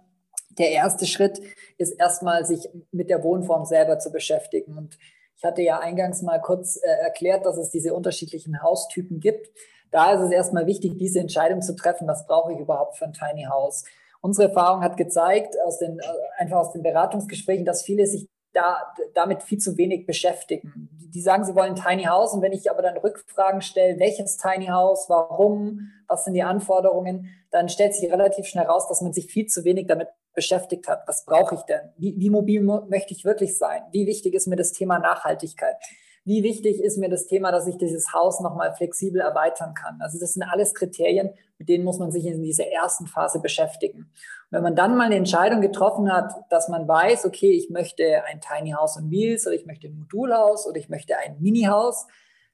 der 0.57 0.71
erste 0.71 1.05
Schritt 1.05 1.41
ist 1.77 1.91
erstmal, 1.91 2.45
sich 2.45 2.67
mit 2.91 3.09
der 3.09 3.23
Wohnform 3.23 3.65
selber 3.65 3.99
zu 3.99 4.11
beschäftigen. 4.11 4.77
Und 4.77 4.97
ich 5.37 5.43
hatte 5.43 5.61
ja 5.61 5.79
eingangs 5.79 6.21
mal 6.21 6.39
kurz 6.39 6.77
äh, 6.77 6.87
erklärt, 6.87 7.45
dass 7.45 7.57
es 7.57 7.69
diese 7.69 7.93
unterschiedlichen 7.93 8.61
Haustypen 8.61 9.19
gibt. 9.19 9.49
Da 9.91 10.13
ist 10.13 10.21
es 10.21 10.31
erstmal 10.31 10.67
wichtig, 10.67 10.97
diese 10.97 11.19
Entscheidung 11.19 11.61
zu 11.61 11.75
treffen, 11.75 12.07
was 12.07 12.25
brauche 12.25 12.53
ich 12.53 12.59
überhaupt 12.59 12.97
für 12.97 13.05
ein 13.05 13.13
Tiny 13.13 13.45
House. 13.49 13.83
Unsere 14.21 14.49
Erfahrung 14.49 14.81
hat 14.83 14.97
gezeigt, 14.97 15.55
aus 15.65 15.79
den, 15.79 15.99
äh, 15.99 16.03
einfach 16.37 16.57
aus 16.57 16.71
den 16.71 16.83
Beratungsgesprächen, 16.83 17.65
dass 17.65 17.83
viele 17.83 18.05
sich 18.05 18.27
da, 18.53 18.77
damit 19.13 19.43
viel 19.43 19.57
zu 19.57 19.77
wenig 19.77 20.05
beschäftigen. 20.05 20.89
Die 21.13 21.21
sagen, 21.21 21.43
sie 21.43 21.55
wollen 21.55 21.75
Tiny 21.75 22.03
House 22.03 22.33
und 22.33 22.41
wenn 22.41 22.53
ich 22.53 22.69
aber 22.69 22.81
dann 22.81 22.97
Rückfragen 22.97 23.61
stelle, 23.61 23.99
welches 23.99 24.37
Tiny 24.37 24.67
House, 24.67 25.05
warum, 25.09 25.91
was 26.07 26.25
sind 26.25 26.33
die 26.33 26.43
Anforderungen, 26.43 27.27
dann 27.49 27.69
stellt 27.69 27.93
sich 27.93 28.11
relativ 28.11 28.45
schnell 28.45 28.65
raus, 28.65 28.87
dass 28.87 29.01
man 29.01 29.13
sich 29.13 29.31
viel 29.31 29.47
zu 29.47 29.63
wenig 29.63 29.87
damit 29.87 30.09
beschäftigt 30.33 30.87
hat. 30.87 31.03
Was 31.07 31.25
brauche 31.25 31.55
ich 31.55 31.61
denn? 31.61 31.91
Wie, 31.97 32.15
wie 32.17 32.29
mobil 32.29 32.61
möchte 32.61 33.13
ich 33.13 33.25
wirklich 33.25 33.57
sein? 33.57 33.81
Wie 33.91 34.07
wichtig 34.07 34.33
ist 34.33 34.47
mir 34.47 34.55
das 34.55 34.71
Thema 34.71 34.99
Nachhaltigkeit? 34.99 35.75
Wie 36.23 36.43
wichtig 36.43 36.79
ist 36.79 36.99
mir 36.99 37.09
das 37.09 37.25
Thema, 37.25 37.51
dass 37.51 37.65
ich 37.65 37.77
dieses 37.77 38.13
Haus 38.13 38.41
nochmal 38.41 38.73
flexibel 38.73 39.21
erweitern 39.21 39.73
kann? 39.73 39.99
Also 40.01 40.19
das 40.19 40.33
sind 40.33 40.43
alles 40.43 40.75
Kriterien, 40.75 41.31
mit 41.57 41.67
denen 41.67 41.83
muss 41.83 41.97
man 41.97 42.11
sich 42.11 42.25
in 42.27 42.43
dieser 42.43 42.67
ersten 42.67 43.07
Phase 43.07 43.39
beschäftigen. 43.39 43.99
Und 44.01 44.51
wenn 44.51 44.61
man 44.61 44.75
dann 44.75 44.95
mal 44.95 45.05
eine 45.05 45.15
Entscheidung 45.15 45.61
getroffen 45.61 46.13
hat, 46.13 46.31
dass 46.51 46.69
man 46.69 46.87
weiß, 46.87 47.25
okay, 47.25 47.51
ich 47.51 47.71
möchte 47.71 48.23
ein 48.25 48.39
Tiny 48.39 48.71
House 48.71 48.97
on 48.97 49.09
Wheels 49.09 49.47
oder 49.47 49.55
ich 49.55 49.65
möchte 49.65 49.87
ein 49.87 49.97
Modulhaus 49.97 50.67
oder 50.67 50.77
ich 50.77 50.89
möchte 50.89 51.17
ein 51.17 51.37
Mini-Haus, 51.39 52.05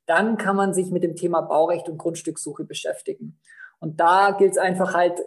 dann 0.06 0.38
kann 0.38 0.56
man 0.56 0.73
sich 0.73 0.89
mit 0.89 1.03
dem 1.03 1.17
Thema 1.17 1.41
Baurecht 1.41 1.89
und 1.89 1.97
Grundstückssuche 1.97 2.63
beschäftigen. 2.63 3.38
Und 3.80 3.99
da 3.99 4.32
gilt 4.32 4.53
es 4.53 4.58
einfach 4.58 4.93
halt 4.93 5.21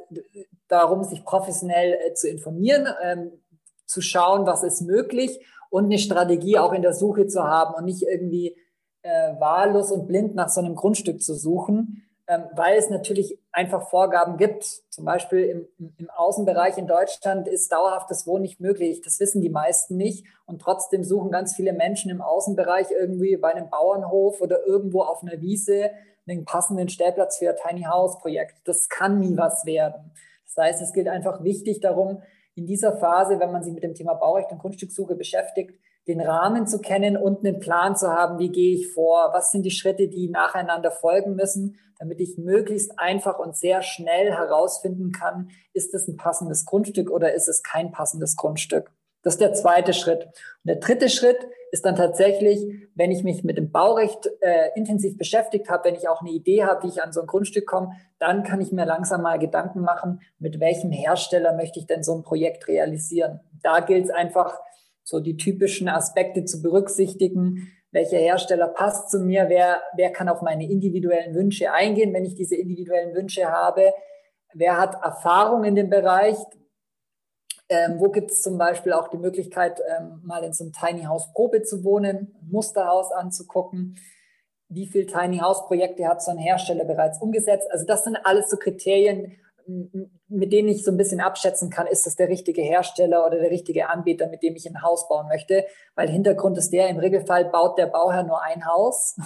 darum, 0.67 1.05
sich 1.05 1.25
professionell 1.25 1.93
äh, 1.93 2.15
zu 2.15 2.29
informieren, 2.29 2.89
ähm, 3.03 3.33
zu 3.85 4.01
schauen, 4.01 4.47
was 4.47 4.63
ist 4.63 4.81
möglich 4.81 5.45
und 5.71 5.87
eine 5.87 5.99
Strategie 5.99 6.59
auch 6.59 6.73
in 6.73 6.83
der 6.83 6.93
Suche 6.93 7.27
zu 7.27 7.45
haben 7.45 7.75
und 7.75 7.85
nicht 7.85 8.03
irgendwie 8.03 8.57
äh, 9.03 9.33
wahllos 9.39 9.91
und 9.91 10.07
blind 10.07 10.35
nach 10.35 10.49
so 10.49 10.61
einem 10.61 10.75
Grundstück 10.75 11.23
zu 11.23 11.35
suchen, 11.35 12.03
ähm, 12.27 12.45
weil 12.55 12.77
es 12.77 12.91
natürlich 12.91 13.39
einfach 13.53 13.89
Vorgaben 13.89 14.37
gibt. 14.37 14.65
Zum 14.91 15.05
Beispiel 15.05 15.69
im, 15.79 15.93
im 15.97 16.11
Außenbereich 16.11 16.77
in 16.77 16.87
Deutschland 16.87 17.49
ist 17.49 17.73
dauerhaftes 17.73 18.27
Wohnen 18.27 18.43
nicht 18.43 18.61
möglich. 18.61 19.01
Das 19.01 19.19
wissen 19.21 19.41
die 19.41 19.49
meisten 19.49 19.97
nicht. 19.97 20.27
Und 20.47 20.61
trotzdem 20.61 21.05
suchen 21.05 21.31
ganz 21.31 21.55
viele 21.55 21.73
Menschen 21.73 22.11
im 22.11 22.21
Außenbereich 22.21 22.89
irgendwie 22.91 23.37
bei 23.37 23.55
einem 23.55 23.71
Bauernhof 23.71 24.41
oder 24.41 24.67
irgendwo 24.67 25.03
auf 25.03 25.23
einer 25.23 25.41
Wiese 25.41 25.91
einen 26.29 26.45
passenden 26.45 26.89
Stellplatz 26.89 27.39
für 27.39 27.51
ein 27.51 27.57
Tiny 27.57 27.83
House 27.85 28.19
Projekt. 28.19 28.57
Das 28.65 28.89
kann 28.89 29.19
nie 29.19 29.37
was 29.37 29.65
werden. 29.65 30.13
Das 30.45 30.65
heißt, 30.65 30.83
es 30.83 30.93
gilt 30.93 31.09
einfach 31.09 31.43
wichtig 31.43 31.81
darum, 31.81 32.23
in 32.55 32.67
dieser 32.67 32.97
Phase, 32.97 33.39
wenn 33.41 33.53
man 33.53 33.63
sich 33.63 33.73
mit 33.73 33.83
dem 33.83 33.95
Thema 33.95 34.15
Baurecht 34.15 34.51
und 34.51 34.59
Grundstückssuche 34.59 35.15
beschäftigt, 35.15 35.79
den 36.09 36.21
Rahmen 36.21 36.67
zu 36.67 36.81
kennen 36.81 37.17
und 37.17 37.45
einen 37.45 37.61
Plan 37.61 37.97
zu 37.97 38.09
haben, 38.09 38.39
wie 38.39 38.51
gehe 38.51 38.75
ich 38.75 38.93
vor, 38.93 39.31
was 39.33 39.51
sind 39.51 39.63
die 39.65 39.71
Schritte, 39.71 40.09
die 40.09 40.29
nacheinander 40.29 40.91
folgen 40.91 41.35
müssen, 41.37 41.77
damit 41.99 42.21
ich 42.21 42.39
möglichst 42.39 42.99
einfach 42.99 43.39
und 43.39 43.57
sehr 43.57 43.83
schnell 43.83 44.33
herausfinden 44.33 45.13
kann, 45.13 45.51
ist 45.75 45.95
es 45.95 46.09
ein 46.09 46.17
passendes 46.17 46.65
Grundstück 46.65 47.11
oder 47.11 47.35
ist 47.35 47.49
es 47.49 47.63
kein 47.63 47.93
passendes 47.93 48.37
Grundstück. 48.37 48.91
Das 49.23 49.35
ist 49.35 49.41
der 49.41 49.53
zweite 49.55 49.93
Schritt. 49.93 50.25
Und 50.25 50.67
der 50.67 50.77
dritte 50.77 51.09
Schritt 51.09 51.39
ist 51.73 51.85
dann 51.85 51.95
tatsächlich, 51.97 52.67
wenn 52.95 53.11
ich 53.11 53.23
mich 53.23 53.45
mit 53.45 53.59
dem 53.59 53.71
Baurecht 53.71 54.29
äh, 54.41 54.71
intensiv 54.75 55.17
beschäftigt 55.17 55.69
habe, 55.69 55.85
wenn 55.85 55.95
ich 55.95 56.09
auch 56.09 56.21
eine 56.21 56.31
Idee 56.31 56.65
habe, 56.65 56.85
wie 56.85 56.89
ich 56.89 57.03
an 57.03 57.13
so 57.13 57.21
ein 57.21 57.27
Grundstück 57.27 57.67
komme, 57.67 57.93
dann 58.19 58.43
kann 58.43 58.61
ich 58.61 58.73
mir 58.73 58.85
langsam 58.85 59.23
mal 59.23 59.39
Gedanken 59.39 59.83
machen, 59.83 60.21
mit 60.39 60.59
welchem 60.59 60.91
Hersteller 60.91 61.55
möchte 61.55 61.79
ich 61.79 61.87
denn 61.87 62.03
so 62.03 62.15
ein 62.15 62.23
Projekt 62.23 62.67
realisieren. 62.67 63.41
Da 63.63 63.81
gilt 63.81 64.07
es 64.07 64.11
einfach, 64.11 64.59
so 65.03 65.21
die 65.21 65.37
typischen 65.37 65.89
Aspekte 65.89 66.45
zu 66.45 66.63
berücksichtigen. 66.63 67.73
Welcher 67.91 68.19
Hersteller 68.19 68.69
passt 68.69 69.11
zu 69.11 69.19
mir? 69.19 69.49
Wer, 69.49 69.83
wer 69.97 70.11
kann 70.13 70.29
auf 70.29 70.43
meine 70.43 70.71
individuellen 70.71 71.35
Wünsche 71.35 71.73
eingehen, 71.73 72.15
wenn 72.15 72.25
ich 72.25 72.35
diese 72.37 72.55
individuellen 72.55 73.15
Wünsche 73.15 73.47
habe? 73.47 73.93
Wer 74.55 74.79
hat 74.79 75.03
Erfahrung 75.03 75.65
in 75.65 75.75
dem 75.75 75.91
Bereich? 75.91 76.37
Ähm, 77.73 78.01
wo 78.01 78.11
gibt 78.11 78.33
es 78.33 78.43
zum 78.43 78.59
Beispiel 78.59 78.93
auch 78.93 79.09
die 79.09 79.17
Möglichkeit, 79.17 79.81
ähm, 79.97 80.21
mal 80.25 80.43
in 80.43 80.53
so 80.53 80.65
einem 80.65 80.73
Tiny 80.73 81.05
House 81.05 81.33
Probe 81.33 81.63
zu 81.63 81.85
wohnen, 81.85 82.35
ein 82.43 82.49
Musterhaus 82.51 83.13
anzugucken? 83.13 83.97
Wie 84.69 84.87
viele 84.87 85.07
Tiny 85.07 85.39
House 85.39 85.65
Projekte 85.67 86.09
hat 86.09 86.21
so 86.21 86.33
ein 86.33 86.39
Hersteller 86.39 86.85
bereits 86.85 87.23
umgesetzt? 87.23 87.69
Also 87.71 87.87
das 87.87 88.03
sind 88.03 88.19
alles 88.25 88.51
so 88.51 88.57
Kriterien, 88.57 89.37
mit 90.29 90.53
denen 90.53 90.69
ich 90.69 90.85
so 90.85 90.91
ein 90.91 90.97
bisschen 90.97 91.21
abschätzen 91.21 91.71
kann, 91.71 91.87
ist 91.87 92.07
das 92.07 92.17
der 92.17 92.29
richtige 92.29 92.63
Hersteller 92.63 93.25
oder 93.25 93.39
der 93.39 93.51
richtige 93.51 93.89
Anbieter, 93.89 94.27
mit 94.29 94.43
dem 94.43 94.57
ich 94.57 94.69
ein 94.69 94.83
Haus 94.83 95.09
bauen 95.09 95.29
möchte. 95.29 95.65
Weil 95.95 96.09
Hintergrund 96.09 96.59
ist 96.59 96.73
der, 96.73 96.89
im 96.89 96.99
Regelfall 96.99 97.45
baut 97.45 97.79
der 97.79 97.87
Bauherr 97.87 98.25
nur 98.25 98.43
ein 98.43 98.67
Haus. 98.67 99.17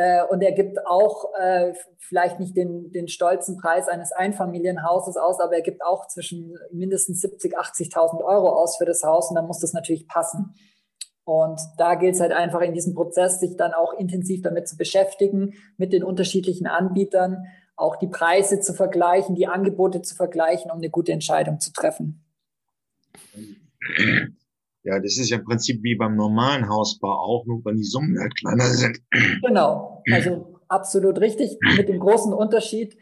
Äh, 0.00 0.22
und 0.30 0.40
er 0.40 0.52
gibt 0.52 0.86
auch 0.86 1.26
äh, 1.38 1.74
vielleicht 1.98 2.40
nicht 2.40 2.56
den, 2.56 2.90
den 2.90 3.06
stolzen 3.06 3.58
Preis 3.58 3.86
eines 3.86 4.12
Einfamilienhauses 4.12 5.18
aus, 5.18 5.40
aber 5.40 5.56
er 5.56 5.60
gibt 5.60 5.84
auch 5.84 6.06
zwischen 6.06 6.56
mindestens 6.72 7.20
70, 7.20 7.58
80.000 7.58 8.24
Euro 8.24 8.48
aus 8.48 8.78
für 8.78 8.86
das 8.86 9.02
Haus 9.02 9.28
und 9.28 9.34
dann 9.36 9.46
muss 9.46 9.60
das 9.60 9.74
natürlich 9.74 10.08
passen. 10.08 10.54
Und 11.24 11.60
da 11.76 11.96
gilt 11.96 12.14
es 12.14 12.20
halt 12.20 12.32
einfach 12.32 12.62
in 12.62 12.72
diesem 12.72 12.94
Prozess, 12.94 13.40
sich 13.40 13.58
dann 13.58 13.74
auch 13.74 13.92
intensiv 13.92 14.40
damit 14.40 14.68
zu 14.68 14.78
beschäftigen, 14.78 15.52
mit 15.76 15.92
den 15.92 16.02
unterschiedlichen 16.02 16.66
Anbietern, 16.66 17.44
auch 17.76 17.96
die 17.96 18.08
Preise 18.08 18.58
zu 18.60 18.72
vergleichen, 18.72 19.34
die 19.34 19.48
Angebote 19.48 20.00
zu 20.00 20.14
vergleichen, 20.16 20.70
um 20.70 20.78
eine 20.78 20.88
gute 20.88 21.12
Entscheidung 21.12 21.60
zu 21.60 21.74
treffen. 21.74 22.24
Ja, 24.82 24.98
das 24.98 25.18
ist 25.18 25.30
ja 25.30 25.38
im 25.38 25.44
Prinzip 25.44 25.82
wie 25.82 25.94
beim 25.94 26.16
normalen 26.16 26.68
Hausbau 26.68 27.12
auch, 27.12 27.44
nur 27.46 27.64
wenn 27.64 27.76
die 27.76 27.84
Summen 27.84 28.18
halt 28.18 28.34
kleiner 28.36 28.64
sind. 28.64 28.98
Genau, 29.42 30.02
also 30.10 30.58
absolut 30.68 31.20
richtig. 31.20 31.58
Mit 31.76 31.88
dem 31.88 31.98
großen 31.98 32.32
Unterschied 32.32 32.96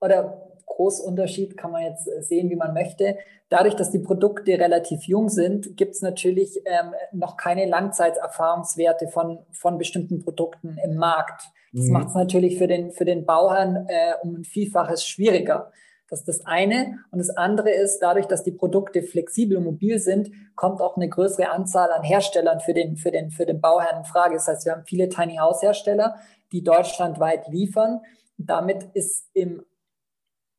oder 0.00 0.44
Großunterschied 0.66 1.56
kann 1.56 1.70
man 1.70 1.82
jetzt 1.82 2.08
sehen, 2.20 2.50
wie 2.50 2.56
man 2.56 2.74
möchte. 2.74 3.16
Dadurch, 3.48 3.74
dass 3.74 3.90
die 3.90 3.98
Produkte 4.00 4.58
relativ 4.58 5.04
jung 5.04 5.28
sind, 5.28 5.76
gibt 5.76 5.94
es 5.94 6.02
natürlich 6.02 6.60
ähm, 6.64 6.92
noch 7.12 7.36
keine 7.36 7.66
Langzeiterfahrungswerte 7.66 9.08
von, 9.08 9.38
von 9.52 9.78
bestimmten 9.78 10.22
Produkten 10.24 10.76
im 10.84 10.96
Markt. 10.96 11.42
Das 11.72 11.86
mhm. 11.86 11.92
macht 11.92 12.08
es 12.08 12.14
natürlich 12.14 12.58
für 12.58 12.66
den, 12.66 12.92
für 12.92 13.04
den 13.04 13.24
Bauherrn 13.24 13.86
äh, 13.88 14.14
um 14.22 14.34
ein 14.36 14.44
Vielfaches 14.44 15.06
schwieriger. 15.06 15.72
Das 16.14 16.20
ist 16.20 16.28
das 16.28 16.46
eine. 16.46 17.00
Und 17.10 17.18
das 17.18 17.30
andere 17.30 17.70
ist, 17.70 17.98
dadurch, 17.98 18.26
dass 18.26 18.44
die 18.44 18.52
Produkte 18.52 19.02
flexibel 19.02 19.56
und 19.56 19.64
mobil 19.64 19.98
sind, 19.98 20.30
kommt 20.54 20.80
auch 20.80 20.96
eine 20.96 21.08
größere 21.08 21.50
Anzahl 21.50 21.90
an 21.90 22.04
Herstellern 22.04 22.60
für 22.60 22.72
den, 22.72 22.96
für 22.96 23.10
den, 23.10 23.32
für 23.32 23.46
den 23.46 23.60
Bauherrn 23.60 23.98
in 23.98 24.04
Frage. 24.04 24.34
Das 24.34 24.46
heißt, 24.46 24.64
wir 24.64 24.72
haben 24.72 24.84
viele 24.86 25.08
Tiny 25.08 25.38
House 25.38 25.60
Hersteller, 25.60 26.14
die 26.52 26.62
deutschlandweit 26.62 27.48
liefern. 27.48 28.00
Damit 28.38 28.84
ist 28.94 29.26
im 29.32 29.64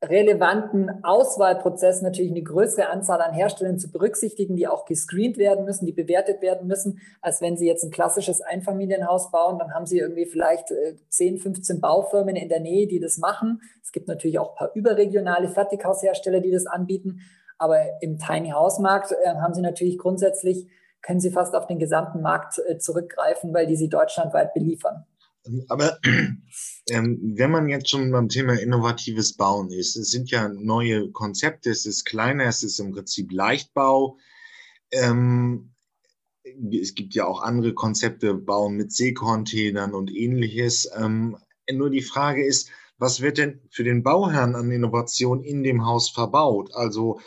relevanten 0.10 1.04
Auswahlprozess 1.04 2.02
natürlich 2.02 2.32
eine 2.32 2.44
größere 2.44 2.90
Anzahl 2.90 3.22
an 3.22 3.34
Herstellern 3.34 3.80
zu 3.80 3.92
berücksichtigen, 3.92 4.56
die 4.56 4.68
auch 4.68 4.86
gescreent 4.86 5.38
werden 5.38 5.66
müssen, 5.66 5.86
die 5.86 5.92
bewertet 5.92 6.42
werden 6.42 6.68
müssen, 6.68 7.00
als 7.22 7.42
wenn 7.42 7.58
Sie 7.58 7.68
jetzt 7.68 7.84
ein 7.84 7.92
klassisches 7.92 8.42
Einfamilienhaus 8.42 9.32
bauen. 9.32 9.60
Dann 9.60 9.74
haben 9.74 9.86
Sie 9.86 10.00
irgendwie 10.00 10.26
vielleicht 10.26 10.74
10, 11.10 11.36
äh, 11.36 11.40
15 11.40 11.82
Baufirmen 11.82 12.36
in 12.36 12.50
der 12.50 12.60
Nähe, 12.60 12.88
die 12.88 13.00
das 13.00 13.18
machen. 13.18 13.62
Es 13.84 13.92
gibt 13.92 14.08
natürlich 14.08 14.40
auch 14.40 14.52
ein 14.52 14.56
paar 14.56 14.76
überregionale 14.76 15.50
Fertighaushersteller, 15.50 16.40
die 16.40 16.52
das 16.52 16.66
anbieten. 16.66 17.22
Aber 17.58 17.80
im 18.02 18.18
Tiny 18.18 18.50
House 18.50 18.80
Markt 18.80 19.12
äh, 19.12 19.36
haben 19.36 19.54
Sie 19.54 19.62
natürlich 19.62 19.98
grundsätzlich, 19.98 20.68
können 21.02 21.20
Sie 21.20 21.32
fast 21.32 21.56
auf 21.56 21.68
den 21.68 21.80
gesamten 21.80 22.22
Markt 22.22 22.60
äh, 22.68 22.78
zurückgreifen, 22.78 23.54
weil 23.54 23.68
die 23.68 23.76
Sie 23.76 23.90
deutschlandweit 23.90 24.54
beliefern. 24.54 25.06
Aber 25.70 25.98
ähm, 26.90 27.34
wenn 27.36 27.52
man 27.52 27.68
jetzt 27.68 27.90
schon 27.90 28.12
beim 28.12 28.30
Thema 28.30 28.54
innovatives 28.60 29.34
Bauen 29.34 29.72
ist, 29.72 29.96
es 29.96 30.12
sind 30.12 30.30
ja 30.30 30.50
neue 30.50 31.10
Konzepte, 31.12 31.72
es 31.72 31.86
ist 31.86 32.06
kleiner, 32.06 32.46
es 32.46 32.64
ist 32.64 32.80
im 32.80 32.92
Prinzip 32.92 33.32
Leichtbau. 33.32 34.18
Ähm, 34.92 35.72
es 36.44 36.94
gibt 36.94 37.16
ja 37.16 37.26
auch 37.26 37.42
andere 37.42 37.74
Konzepte, 37.74 38.36
Bauen 38.36 38.76
mit 38.76 38.92
Seekontainern 38.92 39.96
und 39.96 40.14
ähnliches. 40.14 40.90
Ähm, 40.96 41.38
nur 41.72 41.90
die 41.90 42.04
Frage 42.04 42.46
ist, 42.46 42.70
was 42.98 43.20
wird 43.22 43.40
denn 43.40 43.62
für 43.72 43.84
den 43.84 44.04
Bauherrn 44.04 44.56
an 44.56 44.72
Innovation 44.72 45.44
in 45.44 45.64
dem 45.64 45.86
Haus 45.86 46.10
verbaut? 46.10 46.74
Also 46.74 47.20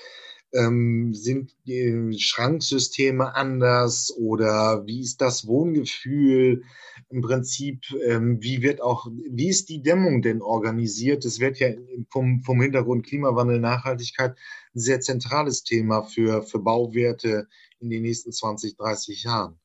ähm, 0.53 1.13
sind 1.15 1.55
die 1.67 2.17
Schranksysteme 2.19 3.35
anders 3.35 4.15
oder 4.17 4.87
wie 4.87 5.01
ist 5.01 5.21
das 5.21 5.47
Wohngefühl? 5.47 6.63
Im 7.11 7.23
Prinzip, 7.23 7.85
ähm, 8.07 8.43
wie 8.43 8.63
wird 8.63 8.81
auch, 8.81 9.07
wie 9.31 9.49
ist 9.49 9.69
die 9.69 9.83
Dämmung 9.83 10.23
denn 10.23 10.43
organisiert? 10.43 11.25
Das 11.25 11.41
wird 11.41 11.59
ja 11.59 11.69
vom, 12.11 12.43
vom 12.43 12.61
Hintergrund 12.61 13.07
Klimawandel, 13.07 13.61
Nachhaltigkeit 13.61 14.37
ein 14.75 14.81
sehr 14.81 15.01
zentrales 15.01 15.65
Thema 15.65 16.03
für, 16.03 16.43
für 16.43 16.59
Bauwerte 16.59 17.49
in 17.81 17.91
den 17.91 18.03
nächsten 18.03 18.33
20, 18.33 18.77
30 18.77 19.25
Jahren. 19.25 19.59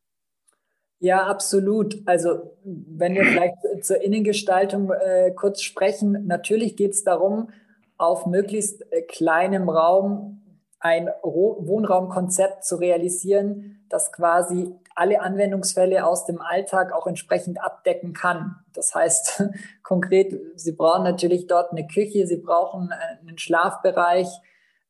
Ja, 0.99 1.27
absolut. 1.27 2.01
Also 2.05 2.57
wenn 2.63 3.15
wir 3.15 3.25
vielleicht 3.25 3.55
zur 3.81 4.01
Innengestaltung 4.01 4.91
äh, 4.91 5.31
kurz 5.35 5.61
sprechen, 5.61 6.27
natürlich 6.27 6.77
geht 6.77 6.91
es 6.91 7.03
darum, 7.03 7.49
auf 7.97 8.25
möglichst 8.25 8.89
äh, 8.91 9.01
kleinem 9.01 9.69
Raum 9.69 10.42
ein 10.83 11.09
Wohnraumkonzept 11.23 12.65
zu 12.65 12.75
realisieren, 12.75 13.85
das 13.87 14.11
quasi 14.11 14.75
alle 14.95 15.21
Anwendungsfälle 15.21 16.05
aus 16.05 16.25
dem 16.25 16.41
Alltag 16.41 16.91
auch 16.91 17.07
entsprechend 17.07 17.63
abdecken 17.63 18.11
kann. 18.11 18.57
Das 18.73 18.93
heißt 18.93 19.43
konkret, 19.83 20.35
Sie 20.55 20.73
brauchen 20.73 21.03
natürlich 21.03 21.47
dort 21.47 21.71
eine 21.71 21.87
Küche, 21.87 22.27
Sie 22.27 22.35
brauchen 22.35 22.89
einen 23.21 23.37
Schlafbereich, 23.37 24.27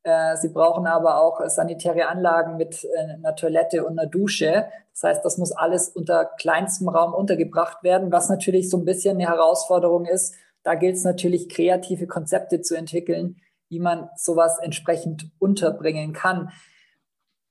äh, 0.02 0.36
Sie 0.38 0.50
brauchen 0.50 0.88
aber 0.88 1.22
auch 1.22 1.48
sanitäre 1.48 2.08
Anlagen 2.08 2.58
mit 2.58 2.84
äh, 2.86 3.14
einer 3.14 3.36
Toilette 3.36 3.86
und 3.86 4.00
einer 4.00 4.10
Dusche. 4.10 4.66
Das 4.94 5.04
heißt, 5.04 5.24
das 5.24 5.38
muss 5.38 5.52
alles 5.52 5.90
unter 5.90 6.26
kleinstem 6.26 6.90
Raum 6.90 7.14
untergebracht 7.14 7.84
werden, 7.84 8.12
was 8.12 8.30
natürlich 8.30 8.68
so 8.68 8.78
ein 8.78 8.86
bisschen 8.86 9.18
eine 9.18 9.30
Herausforderung 9.30 10.08
ist. 10.08 10.34
Da 10.64 10.74
gilt 10.74 10.96
es 10.96 11.04
natürlich, 11.04 11.50
kreative 11.50 12.08
Konzepte 12.08 12.62
zu 12.62 12.74
entwickeln, 12.74 13.36
wie 13.74 13.80
man 13.80 14.10
sowas 14.16 14.60
entsprechend 14.62 15.32
unterbringen 15.40 16.14
kann. 16.14 16.52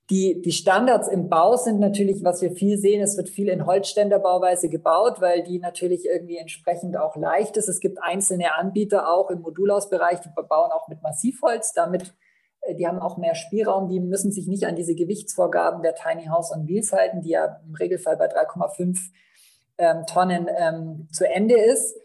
Die, 0.08 0.40
die 0.40 0.52
Standards 0.52 1.08
im 1.08 1.28
Bau 1.28 1.56
sind 1.56 1.80
natürlich, 1.80 2.22
was 2.22 2.42
wir 2.42 2.52
viel 2.52 2.78
sehen, 2.78 3.02
es 3.02 3.16
wird 3.16 3.28
viel 3.28 3.48
in 3.48 3.66
Holzständerbauweise 3.66 4.68
gebaut, 4.68 5.20
weil 5.20 5.42
die 5.42 5.58
natürlich 5.58 6.06
irgendwie 6.06 6.36
entsprechend 6.36 6.96
auch 6.96 7.16
leicht 7.16 7.56
ist. 7.56 7.68
Es 7.68 7.80
gibt 7.80 7.98
einzelne 8.00 8.54
Anbieter 8.54 9.12
auch 9.12 9.30
im 9.30 9.40
Modulausbereich, 9.40 10.20
die 10.20 10.28
bauen 10.28 10.70
auch 10.70 10.86
mit 10.88 11.02
Massivholz. 11.02 11.72
Damit, 11.72 12.14
äh, 12.60 12.76
die 12.76 12.86
haben 12.86 13.00
auch 13.00 13.16
mehr 13.16 13.34
Spielraum, 13.34 13.88
die 13.88 14.00
müssen 14.00 14.30
sich 14.30 14.46
nicht 14.46 14.64
an 14.64 14.76
diese 14.76 14.94
Gewichtsvorgaben 14.94 15.82
der 15.82 15.94
Tiny 15.94 16.26
House 16.26 16.52
on 16.52 16.68
Wheels 16.68 16.92
halten, 16.92 17.22
die 17.22 17.30
ja 17.30 17.60
im 17.66 17.74
Regelfall 17.74 18.16
bei 18.16 18.26
3,5 18.26 18.98
ähm, 19.78 20.04
Tonnen 20.06 20.48
ähm, 20.56 21.08
zu 21.10 21.28
Ende 21.28 21.56
ist. 21.56 21.96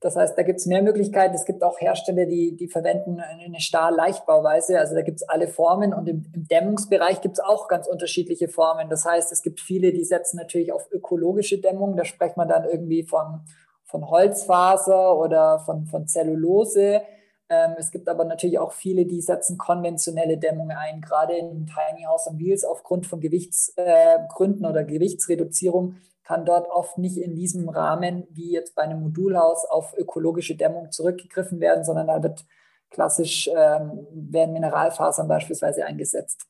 Das 0.00 0.16
heißt, 0.16 0.36
da 0.36 0.42
gibt 0.42 0.60
es 0.60 0.66
mehr 0.66 0.82
Möglichkeiten. 0.82 1.34
Es 1.34 1.44
gibt 1.44 1.62
auch 1.62 1.78
Hersteller, 1.78 2.24
die, 2.24 2.56
die 2.56 2.68
verwenden 2.68 3.20
eine 3.20 3.60
Stahl-Leichtbauweise. 3.60 4.78
Also 4.78 4.94
da 4.94 5.02
gibt 5.02 5.20
es 5.20 5.28
alle 5.28 5.46
Formen 5.46 5.92
und 5.92 6.08
im, 6.08 6.24
im 6.34 6.48
Dämmungsbereich 6.48 7.20
gibt 7.20 7.38
es 7.38 7.44
auch 7.44 7.68
ganz 7.68 7.86
unterschiedliche 7.86 8.48
Formen. 8.48 8.88
Das 8.88 9.04
heißt, 9.04 9.30
es 9.30 9.42
gibt 9.42 9.60
viele, 9.60 9.92
die 9.92 10.04
setzen 10.04 10.38
natürlich 10.38 10.72
auf 10.72 10.90
ökologische 10.90 11.58
Dämmung. 11.58 11.96
Da 11.96 12.06
spricht 12.06 12.38
man 12.38 12.48
dann 12.48 12.64
irgendwie 12.64 13.02
von, 13.02 13.42
von 13.84 14.08
Holzfaser 14.08 15.18
oder 15.18 15.58
von, 15.66 15.84
von 15.84 16.06
Zellulose. 16.06 17.02
Ähm, 17.50 17.72
es 17.76 17.90
gibt 17.90 18.08
aber 18.08 18.24
natürlich 18.24 18.58
auch 18.58 18.72
viele, 18.72 19.04
die 19.04 19.20
setzen 19.20 19.58
konventionelle 19.58 20.38
Dämmung 20.38 20.70
ein, 20.70 21.02
gerade 21.02 21.36
in 21.36 21.66
Tiny 21.66 22.04
House 22.04 22.26
on 22.26 22.38
Wheels 22.38 22.64
aufgrund 22.64 23.06
von 23.06 23.20
Gewichtsgründen 23.20 24.64
äh, 24.64 24.68
oder 24.68 24.84
Gewichtsreduzierung 24.84 25.96
kann 26.30 26.44
dort 26.44 26.68
oft 26.70 26.96
nicht 26.96 27.16
in 27.16 27.34
diesem 27.34 27.68
Rahmen 27.68 28.24
wie 28.30 28.52
jetzt 28.52 28.76
bei 28.76 28.82
einem 28.82 29.00
Modulhaus 29.00 29.64
auf 29.64 29.98
ökologische 29.98 30.54
Dämmung 30.54 30.92
zurückgegriffen 30.92 31.58
werden, 31.58 31.84
sondern 31.84 32.06
da 32.06 32.22
wird 32.22 32.44
klassisch 32.88 33.48
ähm, 33.48 34.06
werden 34.12 34.52
Mineralfasern 34.52 35.26
beispielsweise 35.26 35.84
eingesetzt. 35.84 36.46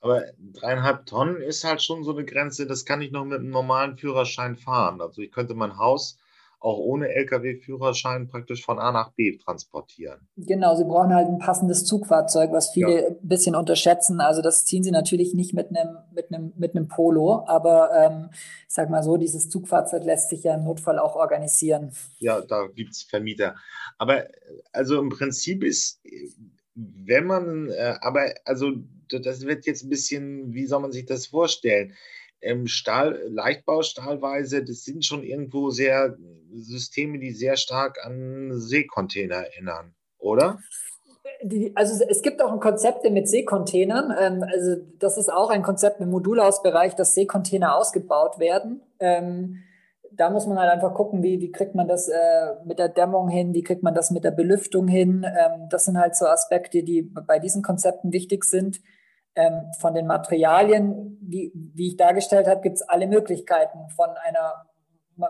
Aber 0.00 0.24
dreieinhalb 0.36 1.06
Tonnen 1.06 1.40
ist 1.40 1.62
halt 1.62 1.80
schon 1.80 2.02
so 2.02 2.10
eine 2.10 2.24
Grenze, 2.24 2.66
das 2.66 2.84
kann 2.84 3.00
ich 3.00 3.12
noch 3.12 3.24
mit 3.24 3.38
einem 3.38 3.50
normalen 3.50 3.96
Führerschein 3.96 4.56
fahren. 4.56 5.00
Also 5.00 5.22
ich 5.22 5.30
könnte 5.30 5.54
mein 5.54 5.78
Haus 5.78 6.18
auch 6.62 6.78
ohne 6.78 7.08
Lkw-Führerschein 7.08 8.28
praktisch 8.28 8.64
von 8.64 8.78
A 8.78 8.92
nach 8.92 9.12
B 9.12 9.36
transportieren. 9.36 10.28
Genau, 10.36 10.76
Sie 10.76 10.84
brauchen 10.84 11.14
halt 11.14 11.28
ein 11.28 11.38
passendes 11.38 11.84
Zugfahrzeug, 11.84 12.52
was 12.52 12.70
viele 12.70 13.02
ja. 13.02 13.08
ein 13.08 13.16
bisschen 13.22 13.54
unterschätzen. 13.54 14.20
Also 14.20 14.42
das 14.42 14.64
ziehen 14.64 14.82
Sie 14.82 14.90
natürlich 14.90 15.34
nicht 15.34 15.54
mit 15.54 15.68
einem, 15.68 15.98
mit 16.14 16.32
einem, 16.32 16.52
mit 16.56 16.76
einem 16.76 16.88
Polo, 16.88 17.44
aber 17.46 17.90
ähm, 17.94 18.30
ich 18.32 18.74
sag 18.74 18.90
mal 18.90 19.02
so, 19.02 19.16
dieses 19.16 19.48
Zugfahrzeug 19.48 20.04
lässt 20.04 20.30
sich 20.30 20.44
ja 20.44 20.54
im 20.54 20.64
Notfall 20.64 20.98
auch 20.98 21.16
organisieren. 21.16 21.92
Ja, 22.18 22.40
da 22.40 22.66
gibt 22.66 22.92
es 22.92 23.02
Vermieter. 23.02 23.56
Aber 23.98 24.24
also 24.72 25.00
im 25.00 25.08
Prinzip 25.08 25.64
ist, 25.64 26.00
wenn 26.74 27.26
man, 27.26 27.70
äh, 27.70 27.96
aber 28.00 28.32
also 28.44 28.72
das 29.08 29.44
wird 29.44 29.66
jetzt 29.66 29.84
ein 29.84 29.90
bisschen, 29.90 30.54
wie 30.54 30.66
soll 30.66 30.80
man 30.80 30.92
sich 30.92 31.06
das 31.06 31.26
vorstellen? 31.26 31.94
Ähm, 32.42 32.66
Stahl, 32.66 33.20
Leichtbaustahlweise, 33.28 34.64
das 34.64 34.84
sind 34.84 35.04
schon 35.04 35.22
irgendwo 35.22 35.70
sehr 35.70 36.16
Systeme, 36.52 37.18
die 37.18 37.30
sehr 37.30 37.56
stark 37.56 38.04
an 38.04 38.50
Seekontainer 38.52 39.36
erinnern, 39.36 39.94
oder? 40.18 40.58
Die, 41.44 41.72
also 41.74 42.04
es 42.08 42.22
gibt 42.22 42.42
auch 42.42 42.52
ein 42.52 42.60
Konzept 42.60 43.08
mit 43.10 43.28
Seekontainern. 43.28 44.14
Ähm, 44.18 44.44
also 44.44 44.76
das 44.98 45.18
ist 45.18 45.32
auch 45.32 45.50
ein 45.50 45.62
Konzept 45.62 46.00
im 46.00 46.10
Modulausbereich, 46.10 46.94
dass 46.94 47.14
Seekontainer 47.14 47.76
ausgebaut 47.76 48.38
werden. 48.38 48.82
Ähm, 49.00 49.62
da 50.14 50.30
muss 50.30 50.46
man 50.46 50.58
halt 50.58 50.70
einfach 50.70 50.94
gucken, 50.94 51.22
wie, 51.22 51.40
wie 51.40 51.50
kriegt 51.50 51.74
man 51.74 51.88
das 51.88 52.08
äh, 52.08 52.54
mit 52.64 52.78
der 52.78 52.88
Dämmung 52.88 53.28
hin, 53.28 53.54
wie 53.54 53.62
kriegt 53.62 53.82
man 53.82 53.94
das 53.94 54.10
mit 54.10 54.24
der 54.24 54.30
Belüftung 54.30 54.86
hin. 54.88 55.24
Ähm, 55.24 55.68
das 55.70 55.84
sind 55.84 55.98
halt 55.98 56.14
so 56.14 56.26
Aspekte, 56.26 56.82
die 56.82 57.02
bei 57.02 57.38
diesen 57.38 57.62
Konzepten 57.62 58.12
wichtig 58.12 58.44
sind. 58.44 58.80
Ähm, 59.34 59.72
von 59.78 59.94
den 59.94 60.06
Materialien, 60.06 61.18
wie, 61.22 61.52
wie 61.54 61.88
ich 61.88 61.96
dargestellt 61.96 62.46
habe, 62.46 62.60
gibt 62.60 62.76
es 62.76 62.82
alle 62.82 63.06
Möglichkeiten 63.06 63.88
von 63.96 64.10
einer 64.10 64.66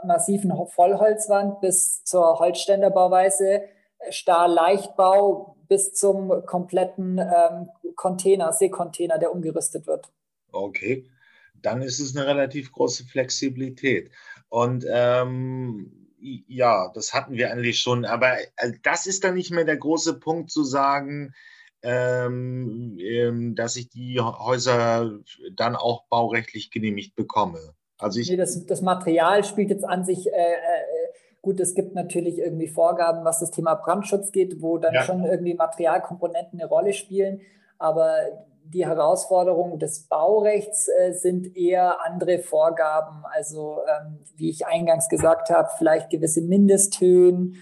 massiven 0.04 0.52
Vollholzwand 0.68 1.60
bis 1.60 2.02
zur 2.04 2.38
Holzständerbauweise, 2.38 3.62
äh, 3.98 4.10
Stahl-Leichtbau 4.12 5.56
bis 5.68 5.92
zum 5.92 6.44
kompletten 6.46 7.18
ähm, 7.18 7.68
Container, 7.94 8.52
Seekontainer, 8.52 9.18
der 9.18 9.32
umgerüstet 9.32 9.86
wird. 9.86 10.12
Okay, 10.50 11.06
dann 11.54 11.80
ist 11.80 12.00
es 12.00 12.16
eine 12.16 12.26
relativ 12.26 12.72
große 12.72 13.04
Flexibilität. 13.04 14.10
Und 14.48 14.84
ähm, 14.88 16.10
ja, 16.18 16.90
das 16.94 17.14
hatten 17.14 17.34
wir 17.34 17.50
eigentlich 17.50 17.80
schon, 17.80 18.04
aber 18.04 18.38
äh, 18.56 18.72
das 18.82 19.06
ist 19.06 19.24
dann 19.24 19.34
nicht 19.34 19.50
mehr 19.50 19.64
der 19.64 19.76
große 19.76 20.20
Punkt 20.20 20.50
zu 20.50 20.62
sagen, 20.62 21.34
ähm, 21.82 22.96
ähm, 23.00 23.54
dass 23.54 23.76
ich 23.76 23.88
die 23.90 24.20
Häuser 24.20 25.18
dann 25.56 25.76
auch 25.76 26.04
baurechtlich 26.08 26.70
genehmigt 26.70 27.16
bekomme. 27.16 27.58
Also 27.98 28.20
ich 28.20 28.30
nee, 28.30 28.36
das, 28.36 28.66
das 28.66 28.82
Material 28.82 29.44
spielt 29.44 29.70
jetzt 29.70 29.84
an 29.84 30.04
sich, 30.04 30.26
äh, 30.26 30.30
äh, 30.30 31.12
gut, 31.40 31.60
es 31.60 31.74
gibt 31.74 31.94
natürlich 31.94 32.38
irgendwie 32.38 32.68
Vorgaben, 32.68 33.24
was 33.24 33.40
das 33.40 33.50
Thema 33.50 33.74
Brandschutz 33.74 34.32
geht, 34.32 34.60
wo 34.60 34.78
dann 34.78 34.94
ja. 34.94 35.02
schon 35.02 35.24
irgendwie 35.24 35.54
Materialkomponenten 35.54 36.60
eine 36.60 36.68
Rolle 36.68 36.92
spielen, 36.92 37.40
aber 37.78 38.14
die 38.64 38.86
Herausforderungen 38.86 39.78
des 39.78 40.08
Baurechts 40.08 40.88
äh, 40.88 41.12
sind 41.12 41.56
eher 41.56 42.00
andere 42.04 42.38
Vorgaben. 42.38 43.24
Also 43.24 43.80
ähm, 43.86 44.20
wie 44.36 44.50
ich 44.50 44.66
eingangs 44.66 45.08
gesagt 45.08 45.50
habe, 45.50 45.68
vielleicht 45.78 46.10
gewisse 46.10 46.42
Mindesthöhen, 46.42 47.56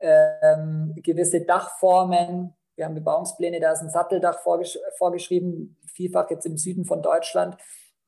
ähm, 0.00 0.94
gewisse 1.02 1.40
Dachformen, 1.40 2.54
wir 2.76 2.84
haben 2.84 2.94
Bebauungspläne, 2.94 3.60
da 3.60 3.72
ist 3.72 3.82
ein 3.82 3.90
Satteldach 3.90 4.40
vorgesch 4.40 4.78
vorgeschrieben, 4.96 5.76
vielfach 5.86 6.30
jetzt 6.30 6.46
im 6.46 6.56
Süden 6.56 6.84
von 6.84 7.02
Deutschland. 7.02 7.56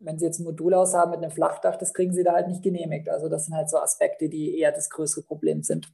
Wenn 0.00 0.18
Sie 0.18 0.24
jetzt 0.24 0.40
ein 0.40 0.44
Modulhaus 0.44 0.94
haben 0.94 1.12
mit 1.12 1.22
einem 1.22 1.30
Flachdach, 1.30 1.76
das 1.76 1.94
kriegen 1.94 2.12
Sie 2.12 2.24
da 2.24 2.32
halt 2.32 2.48
nicht 2.48 2.62
genehmigt. 2.62 3.08
Also 3.08 3.28
das 3.28 3.46
sind 3.46 3.54
halt 3.54 3.70
so 3.70 3.78
Aspekte, 3.78 4.28
die 4.28 4.58
eher 4.58 4.72
das 4.72 4.90
größere 4.90 5.22
Problem 5.22 5.62
sind. 5.62 5.92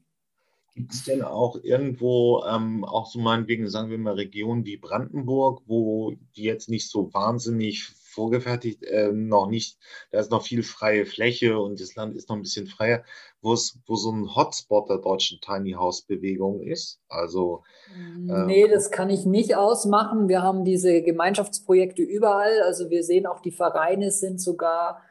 Gibt 0.75 0.93
es 0.93 1.05
denn 1.05 1.23
auch 1.23 1.57
irgendwo, 1.62 2.45
ähm, 2.45 2.85
auch 2.85 3.07
so 3.07 3.18
meinetwegen, 3.18 3.68
sagen 3.68 3.91
wir 3.91 3.99
mal, 3.99 4.14
Regionen 4.14 4.64
wie 4.64 4.77
Brandenburg, 4.77 5.62
wo 5.66 6.12
die 6.37 6.45
jetzt 6.45 6.68
nicht 6.68 6.89
so 6.89 7.12
wahnsinnig 7.12 7.93
vorgefertigt, 8.11 8.83
äh, 8.85 9.13
noch 9.13 9.49
nicht, 9.49 9.79
da 10.11 10.21
ist 10.21 10.31
noch 10.31 10.43
viel 10.43 10.63
freie 10.63 11.07
Fläche 11.07 11.59
und 11.59 11.81
das 11.81 11.95
Land 11.95 12.17
ist 12.17 12.29
noch 12.29 12.37
ein 12.37 12.43
bisschen 12.43 12.67
freier, 12.67 13.05
wo 13.41 13.53
es, 13.53 13.79
so 13.87 14.13
ein 14.13 14.35
Hotspot 14.35 14.89
der 14.89 14.99
deutschen 14.99 15.41
Tiny 15.41 15.73
House 15.73 16.03
Bewegung 16.03 16.63
ist. 16.63 17.01
Also 17.09 17.63
äh, 17.95 18.47
nee, 18.47 18.69
das 18.69 18.91
kann 18.91 19.11
ich 19.11 19.25
nicht 19.25 19.57
ausmachen. 19.57 20.29
Wir 20.29 20.43
haben 20.43 20.65
diese 20.65 21.03
Gemeinschaftsprojekte 21.03 22.03
überall. 22.03 22.63
Also 22.63 22.91
wir 22.91 23.03
sehen 23.03 23.27
auch 23.27 23.41
die 23.41 23.53
Vereine 23.53 24.11
sind 24.11 24.41
sogar 24.41 25.03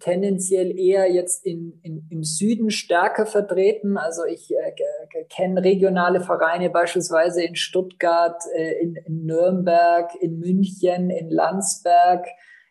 tendenziell 0.00 0.78
eher 0.78 1.10
jetzt 1.10 1.44
in, 1.44 1.78
in, 1.82 2.06
im 2.10 2.22
Süden 2.22 2.70
stärker 2.70 3.26
vertreten. 3.26 3.96
Also 3.96 4.24
ich 4.24 4.50
äh, 4.50 5.24
kenne 5.28 5.62
regionale 5.62 6.20
Vereine 6.20 6.70
beispielsweise 6.70 7.44
in 7.44 7.56
Stuttgart, 7.56 8.42
äh, 8.56 8.82
in, 8.82 8.96
in 9.06 9.24
Nürnberg, 9.24 10.10
in 10.20 10.38
München, 10.38 11.10
in 11.10 11.30
Landsberg, 11.30 12.26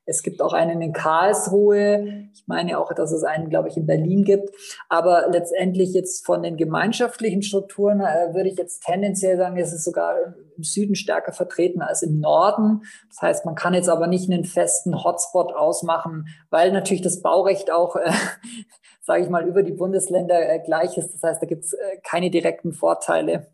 es 0.06 0.22
gibt 0.22 0.42
auch 0.42 0.54
einen 0.54 0.82
in 0.82 0.92
Karlsruhe. 0.92 2.28
Ich 2.34 2.44
meine 2.46 2.78
auch, 2.78 2.94
dass 2.94 3.12
es 3.12 3.24
einen, 3.24 3.50
glaube 3.50 3.70
ich, 3.70 3.78
in 3.78 3.86
Berlin 3.86 4.24
gibt. 4.24 4.50
Aber 4.90 5.30
letztendlich 5.32 5.94
jetzt 5.94 6.26
von 6.26 6.44
den 6.44 6.58
gemeinschaftlichen 6.58 7.42
Strukturen 7.42 8.02
äh, 8.02 8.34
würde 8.34 8.50
ich 8.50 8.58
jetzt 8.58 8.84
tendenziell 8.84 9.38
sagen, 9.38 9.58
es 9.58 9.72
ist 9.72 9.86
sogar 9.86 10.16
im 10.58 10.64
Süden 10.64 10.96
stärker 10.96 11.32
vertreten 11.32 11.82
als 11.82 12.04
im 12.04 12.20
Norden. 12.20 12.82
Das 13.10 13.22
heißt, 13.22 13.46
man 13.46 13.56
kann 13.56 13.74
jetzt 13.74 13.90
aber 13.90 14.08
nicht 14.08 14.30
einen 14.30 14.44
festen 14.44 15.04
Hotspot 15.04 15.54
ausmachen, 15.54 16.28
weil 16.50 16.72
natürlich 16.72 17.02
das 17.02 17.22
Baurecht 17.22 17.72
auch, 17.72 17.96
äh, 17.96 18.12
sage 19.02 19.24
ich 19.24 19.30
mal, 19.30 19.48
über 19.48 19.64
die 19.64 19.74
Bundesländer 19.74 20.50
äh, 20.50 20.60
gleich 20.60 20.98
ist. 20.98 21.14
Das 21.14 21.24
heißt, 21.24 21.42
da 21.42 21.46
gibt 21.46 21.64
es 21.64 21.74
äh, 21.74 21.98
keine 22.04 22.30
direkten 22.30 22.74
Vorteile. 22.74 23.48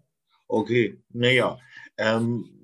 Okay, 0.48 0.98
naja. 1.14 1.60
Ähm 1.98 2.59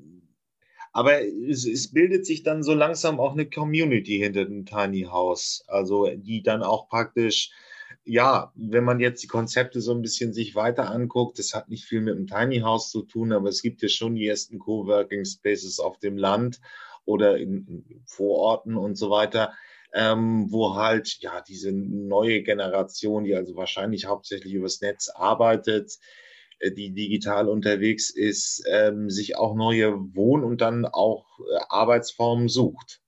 aber 0.95 1.21
es, 1.25 1.67
es, 1.67 1.91
bildet 1.91 2.25
sich 2.25 2.43
dann 2.43 2.63
so 2.63 2.73
langsam 2.73 3.19
auch 3.19 3.33
eine 3.33 3.49
Community 3.49 4.17
hinter 4.17 4.45
dem 4.45 4.65
Tiny 4.65 5.01
House, 5.01 5.61
also 5.67 6.07
die 6.15 6.41
dann 6.41 6.63
auch 6.63 6.87
praktisch, 6.87 7.51
ja, 8.05 8.53
wenn 8.55 8.85
man 8.85 9.01
jetzt 9.01 9.21
die 9.21 9.27
Konzepte 9.27 9.81
so 9.81 9.91
ein 9.93 10.01
bisschen 10.01 10.31
sich 10.31 10.55
weiter 10.55 10.89
anguckt, 10.89 11.37
das 11.37 11.53
hat 11.53 11.67
nicht 11.67 11.83
viel 11.83 11.99
mit 11.99 12.15
dem 12.15 12.27
Tiny 12.27 12.61
House 12.61 12.91
zu 12.91 13.01
tun, 13.01 13.33
aber 13.33 13.49
es 13.49 13.61
gibt 13.61 13.81
ja 13.81 13.89
schon 13.89 14.15
die 14.15 14.25
ersten 14.25 14.57
Coworking 14.57 15.25
Spaces 15.25 15.81
auf 15.81 15.99
dem 15.99 16.17
Land 16.17 16.61
oder 17.03 17.35
in, 17.39 17.83
Vororten 18.05 18.77
und 18.77 18.95
so 18.95 19.09
weiter. 19.09 19.51
Ähm, 19.93 20.47
wo 20.49 20.75
halt 20.75 21.17
ja 21.19 21.41
diese 21.41 21.73
neue 21.73 22.41
Generation, 22.41 23.25
die 23.25 23.35
also 23.35 23.57
wahrscheinlich 23.57 24.05
hauptsächlich 24.05 24.53
übers 24.53 24.79
Netz 24.79 25.09
arbeitet, 25.09 25.99
die 26.75 26.93
digital 26.93 27.47
unterwegs 27.47 28.09
ist, 28.09 28.63
ähm, 28.69 29.09
sich 29.09 29.37
auch 29.37 29.55
neue 29.55 29.93
Wohn- 30.15 30.43
und 30.43 30.61
dann 30.61 30.85
auch 30.85 31.25
äh, 31.39 31.59
Arbeitsformen 31.69 32.47
sucht. 32.47 33.01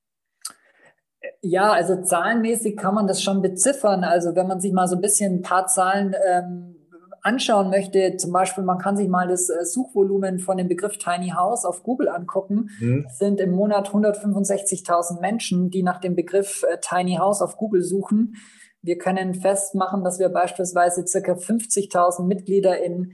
Ja, 1.42 1.72
also 1.72 2.02
zahlenmäßig 2.02 2.78
kann 2.78 2.96
man 2.96 3.08
das 3.08 3.22
schon 3.22 3.42
beziffern. 3.42 4.04
Also 4.04 4.36
wenn 4.36 4.48
man 4.48 4.60
sich 4.60 4.72
mal 4.72 4.88
so 4.88 4.96
ein 4.96 5.02
bisschen 5.02 5.36
ein 5.36 5.42
paar 5.42 5.68
Zahlen 5.68 6.16
ähm, 6.28 6.76
anschauen 7.22 7.70
möchte, 7.70 8.16
zum 8.18 8.32
Beispiel, 8.32 8.64
man 8.64 8.78
kann 8.78 8.96
sich 8.96 9.08
mal 9.08 9.28
das 9.28 9.50
äh, 9.50 9.66
Suchvolumen 9.66 10.40
von 10.40 10.58
dem 10.58 10.68
Begriff 10.68 10.98
Tiny 10.98 11.30
House 11.30 11.66
auf 11.66 11.84
Google 11.84 12.10
angucken. 12.10 12.70
Hm. 12.80 13.04
Das 13.04 13.18
sind 13.18 13.40
im 13.40 13.52
Monat 13.52 13.90
165.000 13.90 15.20
Menschen, 15.20 15.70
die 15.70 15.84
nach 15.84 16.00
dem 16.00 16.16
Begriff 16.16 16.64
äh, 16.64 16.78
Tiny 16.80 17.16
House 17.16 17.42
auf 17.42 17.58
Google 17.58 17.82
suchen. 17.82 18.36
Wir 18.82 18.98
können 18.98 19.34
festmachen, 19.34 20.04
dass 20.04 20.20
wir 20.20 20.30
beispielsweise 20.30 21.06
circa 21.06 21.34
50.000 21.34 22.26
Mitglieder 22.26 22.82
in 22.82 23.14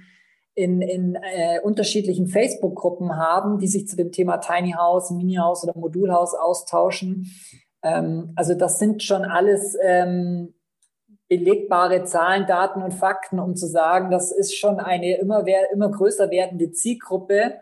in, 0.55 0.81
in 0.81 1.15
äh, 1.15 1.59
unterschiedlichen 1.61 2.27
Facebook-Gruppen 2.27 3.15
haben, 3.15 3.57
die 3.57 3.67
sich 3.67 3.87
zu 3.87 3.95
dem 3.95 4.11
Thema 4.11 4.37
Tiny 4.37 4.73
House, 4.73 5.11
Mini 5.11 5.35
House 5.35 5.63
oder 5.63 5.77
Modulhaus 5.77 6.35
austauschen. 6.35 7.31
Ähm, 7.81 8.33
also 8.35 8.53
das 8.53 8.79
sind 8.79 9.01
schon 9.01 9.25
alles 9.25 9.75
ähm, 9.81 10.53
belegbare 11.27 12.03
Zahlen, 12.03 12.45
Daten 12.45 12.83
und 12.83 12.93
Fakten, 12.93 13.39
um 13.39 13.55
zu 13.55 13.67
sagen, 13.67 14.11
das 14.11 14.31
ist 14.31 14.55
schon 14.55 14.79
eine 14.79 15.17
immer, 15.17 15.43
immer 15.71 15.89
größer 15.89 16.29
werdende 16.29 16.71
Zielgruppe, 16.71 17.55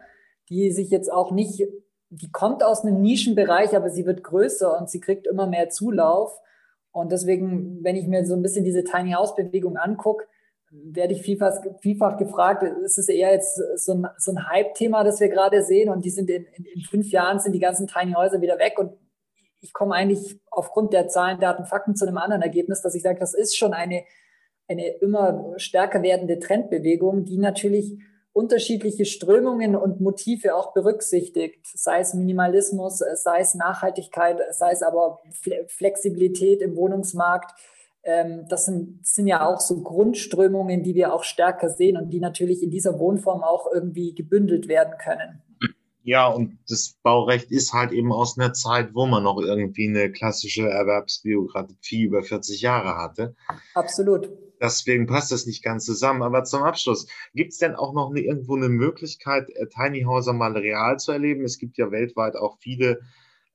die 0.49 0.71
sich 0.71 0.89
jetzt 0.89 1.11
auch 1.11 1.31
nicht, 1.31 1.63
die 2.09 2.31
kommt 2.31 2.63
aus 2.63 2.83
einem 2.83 3.01
Nischenbereich, 3.01 3.75
aber 3.75 3.89
sie 3.89 4.05
wird 4.05 4.23
größer 4.23 4.77
und 4.77 4.89
sie 4.89 4.99
kriegt 4.99 5.27
immer 5.27 5.47
mehr 5.47 5.69
Zulauf. 5.69 6.37
Und 6.91 7.13
deswegen, 7.13 7.81
wenn 7.83 7.95
ich 7.95 8.07
mir 8.07 8.25
so 8.25 8.33
ein 8.33 8.41
bisschen 8.41 8.65
diese 8.65 8.83
Tiny 8.83 9.13
House 9.13 9.33
Bewegung 9.33 9.77
angucke, 9.77 10.25
werde 10.71 11.13
ich 11.13 11.21
vielfach, 11.21 11.61
vielfach 11.81 12.17
gefragt, 12.17 12.63
ist 12.63 12.97
es 12.97 13.09
eher 13.09 13.33
jetzt 13.33 13.61
so 13.75 13.93
ein, 13.93 14.07
so 14.17 14.31
ein 14.31 14.47
Hype-Thema, 14.47 15.03
das 15.03 15.19
wir 15.19 15.27
gerade 15.27 15.63
sehen? 15.63 15.89
Und 15.89 16.05
die 16.05 16.09
sind 16.09 16.29
in, 16.29 16.45
in, 16.53 16.65
in, 16.65 16.81
fünf 16.81 17.11
Jahren 17.11 17.39
sind 17.39 17.51
die 17.53 17.59
ganzen 17.59 17.87
Tiny 17.87 18.13
Häuser 18.13 18.41
wieder 18.41 18.57
weg 18.57 18.79
und 18.79 18.93
ich 19.59 19.73
komme 19.73 19.93
eigentlich 19.93 20.39
aufgrund 20.49 20.93
der 20.93 21.07
Zahlen, 21.07 21.39
Daten, 21.39 21.65
Fakten 21.65 21.95
zu 21.95 22.07
einem 22.07 22.17
anderen 22.17 22.41
Ergebnis, 22.41 22.81
dass 22.81 22.95
ich 22.95 23.03
sage, 23.03 23.19
das 23.19 23.33
ist 23.33 23.55
schon 23.57 23.73
eine, 23.73 24.03
eine 24.67 24.87
immer 25.01 25.53
stärker 25.57 26.01
werdende 26.01 26.39
Trendbewegung, 26.39 27.25
die 27.25 27.37
natürlich 27.37 27.99
unterschiedliche 28.33 29.05
Strömungen 29.05 29.75
und 29.75 29.99
Motive 29.99 30.55
auch 30.55 30.73
berücksichtigt, 30.73 31.67
sei 31.75 31.99
es 31.99 32.13
Minimalismus, 32.13 32.99
sei 33.15 33.41
es 33.41 33.55
Nachhaltigkeit, 33.55 34.39
sei 34.51 34.71
es 34.71 34.81
aber 34.81 35.21
Flexibilität 35.67 36.61
im 36.61 36.77
Wohnungsmarkt 36.77 37.51
das 38.03 38.65
sind, 38.65 39.05
sind 39.05 39.27
ja 39.27 39.45
auch 39.45 39.59
so 39.59 39.81
Grundströmungen, 39.81 40.81
die 40.81 40.95
wir 40.95 41.13
auch 41.13 41.23
stärker 41.23 41.69
sehen 41.69 41.97
und 41.97 42.09
die 42.09 42.19
natürlich 42.19 42.63
in 42.63 42.71
dieser 42.71 42.97
Wohnform 42.97 43.43
auch 43.43 43.67
irgendwie 43.71 44.15
gebündelt 44.15 44.67
werden 44.67 44.93
können. 44.97 45.41
Ja, 46.03 46.27
und 46.27 46.57
das 46.67 46.97
Baurecht 47.03 47.51
ist 47.51 47.73
halt 47.73 47.91
eben 47.91 48.11
aus 48.11 48.37
einer 48.37 48.53
Zeit, 48.53 48.95
wo 48.95 49.05
man 49.05 49.23
noch 49.23 49.39
irgendwie 49.39 49.87
eine 49.87 50.11
klassische 50.11 50.67
Erwerbsbiografie 50.67 52.03
über 52.03 52.23
40 52.23 52.61
Jahre 52.61 52.97
hatte. 52.97 53.35
Absolut. 53.75 54.31
Deswegen 54.59 55.05
passt 55.05 55.31
das 55.31 55.45
nicht 55.45 55.63
ganz 55.63 55.85
zusammen. 55.85 56.23
Aber 56.23 56.43
zum 56.43 56.63
Abschluss, 56.63 57.07
gibt 57.35 57.51
es 57.51 57.59
denn 57.59 57.75
auch 57.75 57.93
noch 57.93 58.09
eine, 58.09 58.21
irgendwo 58.21 58.55
eine 58.55 58.69
Möglichkeit, 58.69 59.49
äh, 59.51 59.67
Tiny 59.67 60.03
Houser 60.03 60.33
mal 60.33 60.57
real 60.57 60.97
zu 60.97 61.11
erleben? 61.11 61.43
Es 61.43 61.59
gibt 61.59 61.77
ja 61.77 61.91
weltweit 61.91 62.35
auch 62.35 62.57
viele 62.59 63.01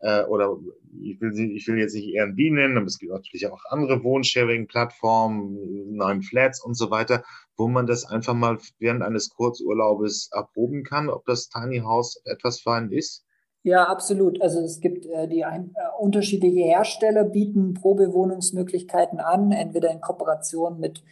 äh, 0.00 0.24
oder 0.24 0.56
ich 1.02 1.20
will, 1.20 1.32
ich 1.56 1.66
will 1.66 1.78
jetzt 1.78 1.94
nicht 1.94 2.14
Airbnb 2.14 2.54
nennen, 2.54 2.76
aber 2.76 2.86
es 2.86 2.98
gibt 2.98 3.12
natürlich 3.12 3.46
auch 3.46 3.60
andere 3.70 4.02
Wohnsharing-Plattformen, 4.02 5.96
Nine 5.96 6.22
Flats 6.22 6.62
und 6.62 6.74
so 6.74 6.90
weiter, 6.90 7.24
wo 7.56 7.68
man 7.68 7.86
das 7.86 8.04
einfach 8.04 8.34
mal 8.34 8.58
während 8.78 9.02
eines 9.02 9.30
Kurzurlaubes 9.30 10.30
erproben 10.32 10.84
kann, 10.84 11.08
ob 11.08 11.24
das 11.26 11.48
Tiny 11.48 11.80
House 11.80 12.20
etwas 12.24 12.60
für 12.60 12.72
einen 12.72 12.92
ist. 12.92 13.24
Ja, 13.62 13.84
absolut. 13.84 14.40
Also 14.40 14.60
es 14.60 14.80
gibt 14.80 15.06
äh, 15.06 15.26
die 15.26 15.44
ein, 15.44 15.74
äh, 15.74 16.00
unterschiedliche 16.00 16.60
Hersteller 16.60 17.24
bieten 17.24 17.74
Probewohnungsmöglichkeiten 17.74 19.18
an, 19.18 19.50
entweder 19.50 19.90
in 19.90 20.00
Kooperation 20.00 20.78
mit, 20.78 21.02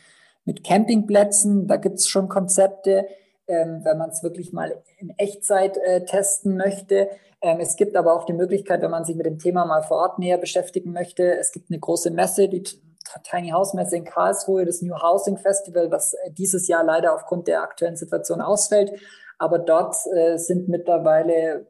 mit 0.45 0.63
Campingplätzen, 0.63 1.67
da 1.67 1.79
gibt 1.79 1.97
es 1.97 2.07
schon 2.07 2.29
Konzepte, 2.29 3.09
ähm, 3.49 3.81
wenn 3.83 3.99
man 3.99 4.11
es 4.11 4.23
wirklich 4.23 4.53
mal 4.53 4.83
in 4.99 5.11
Echtzeit 5.19 5.77
äh, 5.79 6.05
testen 6.05 6.57
möchte. 6.57 7.09
Ähm, 7.45 7.61
es 7.61 7.77
gibt 7.77 7.95
aber 7.95 8.15
auch 8.15 8.25
die 8.25 8.33
Möglichkeit, 8.33 8.81
wenn 8.81 8.91
man 8.91 9.05
sich 9.05 9.17
mit 9.17 9.27
dem 9.27 9.39
Thema 9.39 9.67
mal 9.67 9.83
vor 9.83 9.99
Ort 9.99 10.19
näher 10.19 10.39
beschäftigen 10.39 10.93
möchte. 10.93 11.37
Es 11.37 11.53
gibt 11.53 11.71
eine 11.71 11.79
große 11.79 12.11
Messe, 12.11 12.49
die 12.49 12.63
Tiny 13.23 13.51
House 13.51 13.75
Messe 13.75 13.97
in 13.97 14.05
Karlsruhe, 14.05 14.65
das 14.65 14.81
New 14.81 14.95
Housing 14.95 15.37
Festival, 15.37 15.91
was 15.91 16.15
äh, 16.15 16.31
dieses 16.33 16.69
Jahr 16.69 16.83
leider 16.83 17.15
aufgrund 17.15 17.47
der 17.47 17.63
aktuellen 17.63 17.97
Situation 17.97 18.41
ausfällt. 18.41 18.93
Aber 19.39 19.59
dort 19.59 19.95
äh, 20.17 20.39
sind 20.39 20.69
mittlerweile 20.69 21.67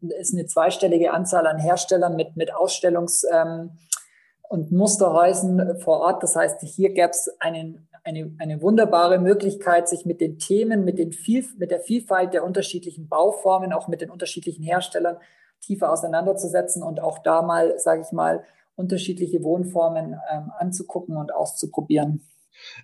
ist 0.00 0.34
eine 0.34 0.46
zweistellige 0.46 1.12
Anzahl 1.12 1.46
an 1.46 1.58
Herstellern 1.58 2.16
mit, 2.16 2.36
mit 2.36 2.52
Ausstellungs- 2.52 3.24
ähm, 3.30 3.78
und 4.48 4.72
Musterhäusern 4.72 5.78
vor 5.80 6.00
Ort. 6.00 6.24
Das 6.24 6.34
heißt, 6.34 6.60
hier 6.62 6.90
gäbe 6.92 7.10
es 7.10 7.30
einen 7.38 7.88
eine, 8.04 8.34
eine 8.38 8.60
wunderbare 8.60 9.18
Möglichkeit, 9.18 9.88
sich 9.88 10.04
mit 10.04 10.20
den 10.20 10.38
Themen, 10.38 10.84
mit, 10.84 10.98
den 10.98 11.12
viel, 11.12 11.44
mit 11.58 11.70
der 11.70 11.80
Vielfalt 11.80 12.34
der 12.34 12.44
unterschiedlichen 12.44 13.08
Bauformen, 13.08 13.72
auch 13.72 13.88
mit 13.88 14.02
den 14.02 14.10
unterschiedlichen 14.10 14.62
Herstellern 14.62 15.16
tiefer 15.60 15.90
auseinanderzusetzen 15.90 16.82
und 16.82 17.00
auch 17.00 17.20
da 17.20 17.42
mal, 17.42 17.78
sage 17.78 18.02
ich 18.06 18.12
mal, 18.12 18.44
unterschiedliche 18.76 19.42
Wohnformen 19.42 20.16
ähm, 20.30 20.52
anzugucken 20.58 21.16
und 21.16 21.34
auszuprobieren. 21.34 22.20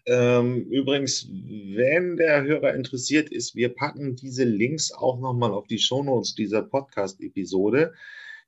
Ähm, 0.06 0.66
übrigens, 0.70 1.28
wenn 1.30 2.16
der 2.16 2.42
Hörer 2.42 2.74
interessiert 2.74 3.30
ist, 3.30 3.54
wir 3.54 3.74
packen 3.74 4.16
diese 4.16 4.44
Links 4.44 4.92
auch 4.92 5.20
nochmal 5.20 5.52
auf 5.52 5.66
die 5.66 5.78
Shownotes 5.78 6.34
dieser 6.34 6.62
Podcast-Episode. 6.62 7.92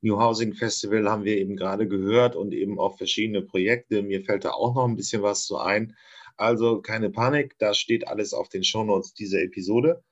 New 0.01 0.21
Housing 0.21 0.55
Festival 0.55 1.09
haben 1.09 1.25
wir 1.25 1.37
eben 1.37 1.57
gerade 1.57 1.87
gehört 1.87 2.35
und 2.35 2.53
eben 2.53 2.79
auch 2.81 2.97
verschiedene 2.97 3.43
Projekte. 3.43 4.03
Mir 4.03 4.25
fällt 4.25 4.45
da 4.45 4.51
auch 4.51 4.75
noch 4.75 4.87
ein 4.87 4.97
bisschen 4.97 5.23
was 5.23 5.47
zu 5.47 5.59
ein. 5.59 5.95
Also 6.37 6.81
keine 6.81 7.11
Panik, 7.11 7.57
da 7.59 7.75
steht 7.75 8.09
alles 8.09 8.35
auf 8.35 8.49
den 8.49 8.65
Shownotes 8.65 9.15
dieser 9.15 9.43
Episode. 9.43 10.03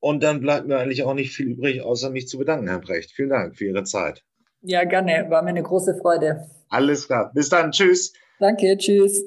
Und 0.00 0.22
dann 0.22 0.40
bleibt 0.40 0.68
mir 0.68 0.78
eigentlich 0.78 1.02
auch 1.02 1.14
nicht 1.14 1.32
viel 1.32 1.48
übrig, 1.48 1.82
außer 1.82 2.10
mich 2.10 2.28
zu 2.28 2.38
bedanken, 2.38 2.68
Herr 2.68 2.78
Brecht. 2.78 3.10
Vielen 3.10 3.30
Dank 3.30 3.56
für 3.56 3.66
Ihre 3.66 3.84
Zeit. 3.84 4.22
Ja, 4.62 4.84
gerne. 4.84 5.26
War 5.28 5.42
mir 5.42 5.50
eine 5.50 5.62
große 5.62 5.98
Freude. 6.00 6.46
Alles 6.68 7.06
klar. 7.06 7.32
Bis 7.34 7.48
dann. 7.48 7.72
Tschüss. 7.72 8.12
Danke. 8.40 8.76
Tschüss. 8.76 9.24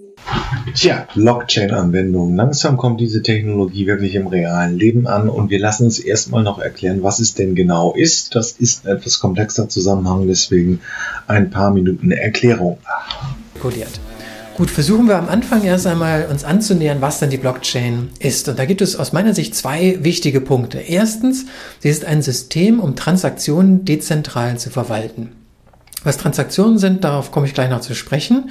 Tja, 0.76 1.08
Blockchain-Anwendung. 1.14 2.36
Langsam 2.36 2.78
kommt 2.78 3.02
diese 3.02 3.22
Technologie 3.22 3.88
wirklich 3.88 4.16
im 4.16 4.28
realen 4.28 4.78
Leben 4.78 5.08
an 5.08 5.28
und 5.28 5.50
wir 5.50 5.60
lassen 5.60 5.86
uns 5.86 6.00
erstmal 6.00 6.44
noch 6.44 6.60
erklären, 6.60 7.04
was 7.04 7.20
es 7.20 7.34
denn 7.34 7.56
genau 7.56 7.94
ist. 7.94 8.36
Das 8.36 8.52
ist 8.54 8.86
ein 8.86 8.98
etwas 8.98 9.20
komplexer 9.20 9.68
Zusammenhang, 9.68 10.28
deswegen 10.28 10.82
ein 11.28 11.50
paar 11.50 11.72
Minuten 11.72 12.12
Erklärung. 12.12 12.78
Kodiert. 13.60 14.00
Gut, 14.58 14.70
versuchen 14.70 15.08
wir 15.08 15.18
am 15.18 15.30
Anfang 15.30 15.64
erst 15.64 15.88
einmal 15.88 16.28
uns 16.30 16.43
anzunähern, 16.43 16.99
was 16.99 17.20
denn 17.20 17.30
die 17.30 17.38
Blockchain 17.38 18.10
ist. 18.20 18.49
Und 18.49 18.60
da 18.60 18.66
gibt 18.66 18.82
es 18.82 18.97
aus 18.97 19.14
meiner 19.14 19.34
Sicht 19.34 19.56
zwei 19.56 19.97
wichtige 20.02 20.41
Punkte. 20.41 20.80
Erstens, 20.80 21.45
sie 21.80 21.89
ist 21.89 22.04
ein 22.04 22.22
System, 22.22 22.80
um 22.80 22.95
Transaktionen 22.95 23.86
dezentral 23.86 24.58
zu 24.58 24.70
verwalten. 24.70 25.32
Was 26.04 26.18
Transaktionen 26.18 26.78
sind, 26.80 27.04
darauf 27.04 27.32
komme 27.32 27.47
ich 27.47 27.54
gleich 27.54 27.70
noch 27.70 27.82
zu 27.82 27.95
sprechen. 27.95 28.49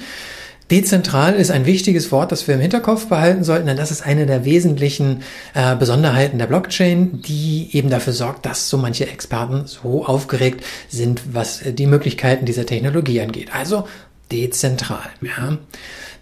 Dezentral 0.71 1.35
ist 1.35 1.51
ein 1.51 1.67
wichtiges 1.67 2.13
Wort, 2.13 2.31
das 2.31 2.47
wir 2.47 2.55
im 2.55 2.61
Hinterkopf 2.61 3.09
behalten 3.09 3.43
sollten, 3.43 3.67
denn 3.67 3.77
das 3.77 3.91
ist 3.91 4.07
eine 4.07 4.25
der 4.25 4.45
wesentlichen 4.45 5.23
äh, 5.53 5.75
Besonderheiten 5.75 6.39
der 6.39 6.47
Blockchain, 6.47 7.23
die 7.23 7.71
eben 7.73 7.91
dafür 7.91 8.13
sorgt, 8.13 8.47
dass 8.47 8.71
so 8.71 8.79
manche 8.79 9.09
Experten 9.09 9.67
so 9.67 10.07
aufgeregt 10.07 10.65
sind, 10.89 11.23
was 11.33 11.61
die 11.65 11.87
Möglichkeiten 11.87 12.47
dieser 12.47 12.67
Technologie 12.67 13.21
angeht. 13.21 13.49
Also 13.53 13.89
dezentral. 14.31 15.09
Ja. 15.23 15.59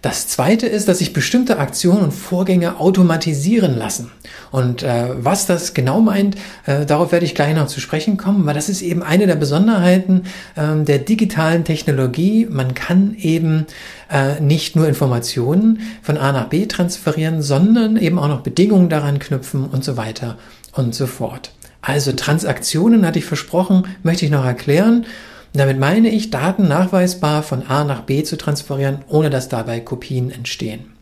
Das 0.01 0.29
zweite 0.29 0.65
ist, 0.65 0.87
dass 0.87 0.99
sich 0.99 1.11
bestimmte 1.11 1.59
Aktionen 1.59 2.03
und 2.03 2.13
Vorgänge 2.13 2.79
automatisieren 2.79 3.77
lassen. 3.77 4.11
Und 4.49 4.81
äh, 4.81 5.09
was 5.17 5.45
das 5.45 5.73
genau 5.73 5.99
meint, 5.99 6.37
äh, 6.65 6.85
darauf 6.85 7.11
werde 7.11 7.25
ich 7.25 7.35
gleich 7.35 7.53
noch 7.53 7.67
zu 7.67 7.81
sprechen 7.81 8.15
kommen, 8.15 8.45
weil 8.45 8.53
das 8.53 8.69
ist 8.69 8.81
eben 8.81 9.03
eine 9.03 9.27
der 9.27 9.35
Besonderheiten 9.35 10.23
äh, 10.55 10.83
der 10.85 10.99
digitalen 10.99 11.65
Technologie. 11.65 12.47
Man 12.49 12.75
kann 12.75 13.13
eben 13.19 13.65
äh, 14.09 14.39
nicht 14.39 14.77
nur 14.77 14.87
Informationen 14.87 15.81
von 16.01 16.17
A 16.17 16.31
nach 16.31 16.47
B 16.47 16.65
transferieren, 16.65 17.41
sondern 17.41 17.97
eben 17.97 18.19
auch 18.19 18.29
noch 18.29 18.41
Bedingungen 18.41 18.87
daran 18.87 19.19
knüpfen 19.19 19.65
und 19.65 19.83
so 19.83 19.97
weiter 19.97 20.37
und 20.71 20.95
so 20.95 21.07
fort. 21.07 21.51
Also 21.81 22.13
Transaktionen 22.13 23.05
hatte 23.05 23.19
ich 23.19 23.25
versprochen, 23.25 23.85
möchte 24.03 24.23
ich 24.23 24.31
noch 24.31 24.45
erklären. 24.45 25.05
Damit 25.53 25.79
meine 25.79 26.09
ich, 26.09 26.29
Daten 26.29 26.67
nachweisbar 26.67 27.43
von 27.43 27.65
A 27.67 27.83
nach 27.83 28.01
B 28.01 28.23
zu 28.23 28.37
transferieren, 28.37 28.99
ohne 29.07 29.29
dass 29.29 29.49
dabei 29.49 29.79
Kopien 29.79 30.31
entstehen. 30.31 30.93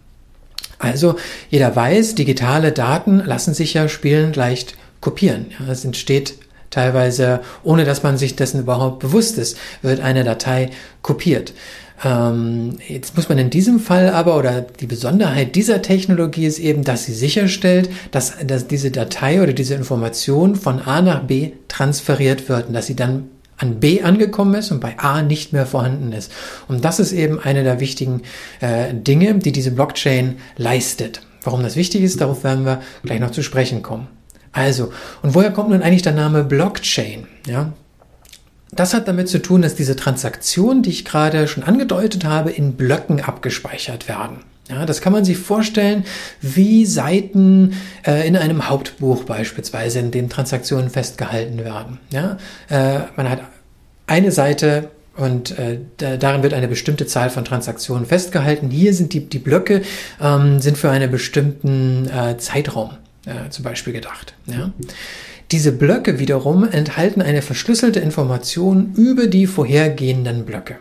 Also 0.79 1.15
jeder 1.49 1.75
weiß, 1.75 2.15
digitale 2.15 2.71
Daten 2.71 3.19
lassen 3.19 3.53
sich 3.53 3.73
ja 3.73 3.89
spielend 3.89 4.35
leicht 4.35 4.77
kopieren. 5.01 5.47
Ja, 5.59 5.71
es 5.71 5.83
entsteht 5.83 6.35
teilweise, 6.69 7.41
ohne 7.63 7.85
dass 7.85 8.03
man 8.03 8.17
sich 8.17 8.35
dessen 8.35 8.61
überhaupt 8.61 8.99
bewusst 8.99 9.37
ist, 9.37 9.57
wird 9.81 10.01
eine 10.01 10.23
Datei 10.23 10.69
kopiert. 11.01 11.53
Ähm, 12.03 12.77
jetzt 12.87 13.15
muss 13.15 13.27
man 13.27 13.39
in 13.39 13.49
diesem 13.49 13.79
Fall 13.79 14.09
aber, 14.09 14.37
oder 14.37 14.61
die 14.61 14.85
Besonderheit 14.85 15.55
dieser 15.55 15.81
Technologie 15.81 16.45
ist 16.45 16.59
eben, 16.59 16.83
dass 16.83 17.05
sie 17.05 17.13
sicherstellt, 17.13 17.89
dass, 18.11 18.35
dass 18.45 18.67
diese 18.67 18.91
Datei 18.91 19.41
oder 19.41 19.53
diese 19.53 19.73
Information 19.73 20.55
von 20.55 20.79
A 20.79 21.01
nach 21.01 21.23
B 21.23 21.53
transferiert 21.67 22.49
wird 22.49 22.67
und 22.67 22.73
dass 22.73 22.85
sie 22.85 22.95
dann 22.95 23.29
an 23.58 23.80
B 23.80 24.01
angekommen 24.01 24.53
ist 24.55 24.72
und 24.72 24.80
bei 24.80 24.97
A 24.99 25.22
nicht 25.22 25.53
mehr 25.53 25.66
vorhanden 25.66 26.14
ist. 26.14 26.32
Und 26.68 26.86
das 26.86 26.99
ist 26.99 27.12
eben 27.12 27.39
eine 27.39 27.64
der 27.64 27.80
wichtigen 27.80 28.22
äh, 28.60 28.93
Dinge, 28.93 29.36
die 29.36 29.51
diese 29.51 29.72
Blockchain 29.72 30.38
leistet. 30.55 31.22
Warum 31.43 31.64
das 31.64 31.76
wichtig 31.76 32.03
ist, 32.03 32.22
darauf 32.22 32.43
werden 32.43 32.66
wir 32.66 32.82
gleich 33.03 33.20
noch 33.20 33.32
zu 33.32 33.41
sprechen 33.41 33.82
kommen. 33.82 34.08
Also, 34.51 34.91
und 35.22 35.36
woher 35.36 35.51
kommt 35.51 35.70
nun 35.70 35.82
eigentlich 35.82 36.01
der 36.01 36.14
Name 36.14 36.43
Blockchain? 36.43 37.28
Ja, 37.47 37.74
das 38.72 38.93
hat 38.93 39.08
damit 39.08 39.30
zu 39.30 39.41
tun, 39.41 39.62
dass 39.62 39.76
diese 39.76 39.95
Transaktionen, 39.95 40.84
die 40.84 40.89
ich 40.89 41.05
gerade 41.05 41.47
schon 41.47 41.64
angedeutet 41.64 42.26
habe, 42.26 42.51
in 42.51 42.74
Blöcken 42.74 43.22
abgespeichert 43.22 44.08
werden. 44.08 44.39
Ja, 44.70 44.86
das 44.86 45.01
kann 45.01 45.13
man 45.13 45.24
sich 45.24 45.38
vorstellen 45.38 46.03
wie 46.41 46.86
Seiten 46.86 47.74
äh, 48.05 48.28
in 48.28 48.36
einem 48.36 48.70
Hauptbuch 48.70 49.24
beispielsweise, 49.24 49.99
in 49.99 50.11
dem 50.11 50.30
Transaktionen 50.30 50.89
festgehalten 50.89 51.63
werden. 51.63 51.99
Ja, 52.11 52.38
äh, 52.70 52.99
man 53.15 53.30
hat 53.30 53.41
eine 54.07 54.32
Seite 54.32 54.89
und 55.15 55.57
äh, 55.57 55.80
darin 55.97 56.43
wird 56.43 56.53
eine 56.53 56.68
bestimmte 56.68 57.07
Zahl 57.07 57.30
von 57.30 57.43
Transaktionen 57.43 58.05
festgehalten. 58.05 58.70
Hier 58.70 58.93
sind 58.93 59.13
die, 59.13 59.22
die 59.22 59.39
Blöcke 59.39 59.82
ähm, 60.22 60.59
sind 60.59 60.78
für 60.78 60.91
einen 60.91 61.09
bestimmten 61.09 62.09
äh, 62.09 62.38
Zeitraum 62.38 62.91
äh, 63.26 63.49
zum 63.49 63.63
Beispiel 63.63 63.93
gedacht. 63.93 64.36
Ja. 64.45 64.72
Diese 65.51 65.72
Blöcke 65.72 66.20
wiederum 66.20 66.70
enthalten 66.70 67.22
eine 67.22 67.41
verschlüsselte 67.41 67.99
Information 67.99 68.93
über 68.95 69.28
die 69.28 69.47
vorhergehenden 69.47 70.45
Blöcke. 70.45 70.76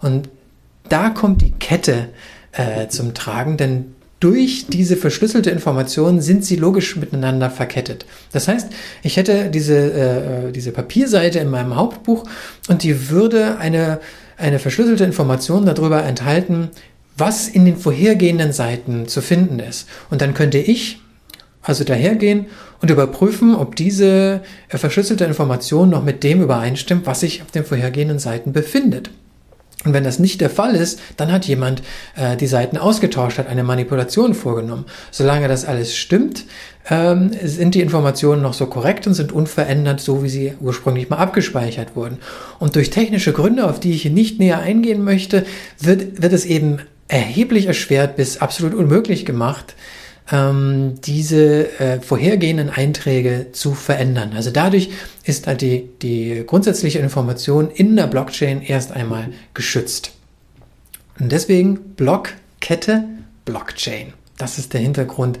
Und 0.00 0.28
da 0.88 1.10
kommt 1.10 1.42
die 1.42 1.52
Kette 1.52 2.08
äh, 2.52 2.88
zum 2.88 3.14
Tragen, 3.14 3.56
denn 3.56 3.94
durch 4.20 4.66
diese 4.68 4.96
verschlüsselte 4.96 5.50
Information 5.50 6.20
sind 6.20 6.44
sie 6.44 6.56
logisch 6.56 6.96
miteinander 6.96 7.50
verkettet. 7.50 8.04
Das 8.32 8.48
heißt, 8.48 8.68
ich 9.02 9.16
hätte 9.16 9.48
diese, 9.48 9.76
äh, 9.76 10.52
diese 10.52 10.72
Papierseite 10.72 11.38
in 11.38 11.50
meinem 11.50 11.76
Hauptbuch 11.76 12.24
und 12.68 12.82
die 12.82 13.10
würde 13.10 13.58
eine, 13.58 14.00
eine 14.36 14.58
verschlüsselte 14.58 15.04
Information 15.04 15.66
darüber 15.66 16.02
enthalten, 16.04 16.70
was 17.16 17.48
in 17.48 17.64
den 17.64 17.76
vorhergehenden 17.76 18.52
Seiten 18.52 19.06
zu 19.06 19.20
finden 19.20 19.60
ist. 19.60 19.88
Und 20.10 20.20
dann 20.20 20.34
könnte 20.34 20.58
ich 20.58 21.00
also 21.62 21.84
dahergehen 21.84 22.46
und 22.80 22.90
überprüfen, 22.90 23.54
ob 23.54 23.76
diese 23.76 24.40
äh, 24.68 24.78
verschlüsselte 24.78 25.24
Information 25.24 25.90
noch 25.90 26.02
mit 26.02 26.24
dem 26.24 26.42
übereinstimmt, 26.42 27.06
was 27.06 27.20
sich 27.20 27.42
auf 27.42 27.50
den 27.50 27.64
vorhergehenden 27.64 28.18
Seiten 28.18 28.52
befindet. 28.52 29.10
Und 29.84 29.92
wenn 29.92 30.02
das 30.02 30.18
nicht 30.18 30.40
der 30.40 30.50
Fall 30.50 30.74
ist, 30.74 30.98
dann 31.16 31.30
hat 31.30 31.46
jemand 31.46 31.82
äh, 32.16 32.36
die 32.36 32.48
Seiten 32.48 32.76
ausgetauscht, 32.76 33.38
hat 33.38 33.46
eine 33.46 33.62
Manipulation 33.62 34.34
vorgenommen. 34.34 34.86
Solange 35.12 35.46
das 35.46 35.64
alles 35.64 35.96
stimmt, 35.96 36.46
ähm, 36.90 37.30
sind 37.44 37.76
die 37.76 37.80
Informationen 37.80 38.42
noch 38.42 38.54
so 38.54 38.66
korrekt 38.66 39.06
und 39.06 39.14
sind 39.14 39.30
unverändert, 39.30 40.00
so 40.00 40.24
wie 40.24 40.28
sie 40.28 40.54
ursprünglich 40.60 41.10
mal 41.10 41.18
abgespeichert 41.18 41.94
wurden. 41.94 42.18
Und 42.58 42.74
durch 42.74 42.90
technische 42.90 43.32
Gründe, 43.32 43.68
auf 43.68 43.78
die 43.78 43.92
ich 43.92 44.02
hier 44.02 44.10
nicht 44.10 44.40
näher 44.40 44.58
eingehen 44.58 45.04
möchte, 45.04 45.46
wird, 45.78 46.22
wird 46.22 46.32
es 46.32 46.44
eben 46.44 46.80
erheblich 47.06 47.66
erschwert 47.66 48.16
bis 48.16 48.38
absolut 48.38 48.74
unmöglich 48.74 49.24
gemacht, 49.24 49.76
ähm, 50.30 50.94
diese 51.04 51.78
äh, 51.80 52.00
vorhergehenden 52.00 52.70
Einträge 52.70 53.46
zu 53.52 53.74
verändern. 53.74 54.32
Also 54.34 54.50
dadurch 54.50 54.90
ist 55.24 55.46
halt 55.46 55.60
die, 55.60 55.88
die 56.02 56.44
grundsätzliche 56.46 56.98
Information 56.98 57.70
in 57.70 57.96
der 57.96 58.06
Blockchain 58.06 58.62
erst 58.62 58.92
einmal 58.92 59.28
geschützt. 59.54 60.12
Und 61.18 61.32
deswegen 61.32 61.94
Blockkette 61.96 63.04
Blockchain. 63.44 64.12
Das 64.36 64.58
ist 64.58 64.72
der 64.72 64.80
Hintergrund 64.80 65.38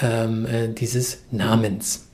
ähm, 0.00 0.46
äh, 0.46 0.68
dieses 0.68 1.18
Namens. 1.30 2.06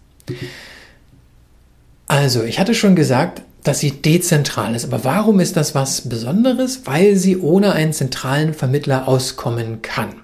Also, 2.06 2.42
ich 2.42 2.58
hatte 2.58 2.74
schon 2.74 2.96
gesagt, 2.96 3.42
dass 3.62 3.80
sie 3.80 3.90
dezentral 3.90 4.74
ist. 4.74 4.84
Aber 4.84 5.04
warum 5.04 5.40
ist 5.40 5.56
das 5.56 5.74
was 5.74 6.08
Besonderes? 6.08 6.86
Weil 6.86 7.16
sie 7.16 7.38
ohne 7.38 7.72
einen 7.72 7.92
zentralen 7.92 8.52
Vermittler 8.52 9.08
auskommen 9.08 9.80
kann. 9.82 10.23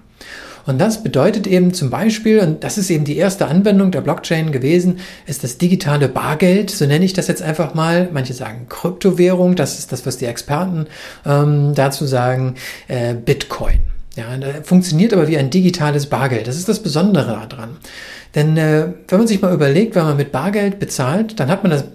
Und 0.65 0.79
das 0.79 1.03
bedeutet 1.03 1.47
eben 1.47 1.73
zum 1.73 1.89
Beispiel, 1.89 2.39
und 2.39 2.63
das 2.63 2.77
ist 2.77 2.89
eben 2.89 3.05
die 3.05 3.17
erste 3.17 3.47
Anwendung 3.47 3.91
der 3.91 4.01
Blockchain 4.01 4.51
gewesen, 4.51 4.99
ist 5.25 5.43
das 5.43 5.57
digitale 5.57 6.07
Bargeld. 6.07 6.69
So 6.69 6.85
nenne 6.85 7.05
ich 7.05 7.13
das 7.13 7.27
jetzt 7.27 7.41
einfach 7.41 7.73
mal. 7.73 8.09
Manche 8.11 8.33
sagen 8.33 8.67
Kryptowährung, 8.69 9.55
das 9.55 9.79
ist 9.79 9.91
das, 9.91 10.05
was 10.05 10.17
die 10.17 10.25
Experten 10.25 10.87
ähm, 11.25 11.73
dazu 11.75 12.05
sagen, 12.05 12.55
äh, 12.87 13.13
Bitcoin. 13.13 13.79
Ja, 14.15 14.25
funktioniert 14.63 15.13
aber 15.13 15.29
wie 15.29 15.37
ein 15.37 15.49
digitales 15.49 16.07
Bargeld. 16.07 16.47
Das 16.47 16.57
ist 16.57 16.67
das 16.67 16.83
Besondere 16.83 17.47
daran. 17.47 17.77
Denn 18.35 18.57
äh, 18.57 18.87
wenn 19.07 19.19
man 19.19 19.27
sich 19.27 19.41
mal 19.41 19.53
überlegt, 19.53 19.95
wenn 19.95 20.03
man 20.03 20.17
mit 20.17 20.31
Bargeld 20.31 20.79
bezahlt, 20.79 21.39
dann 21.39 21.49
hat 21.49 21.63
man 21.63 21.71
das 21.71 21.85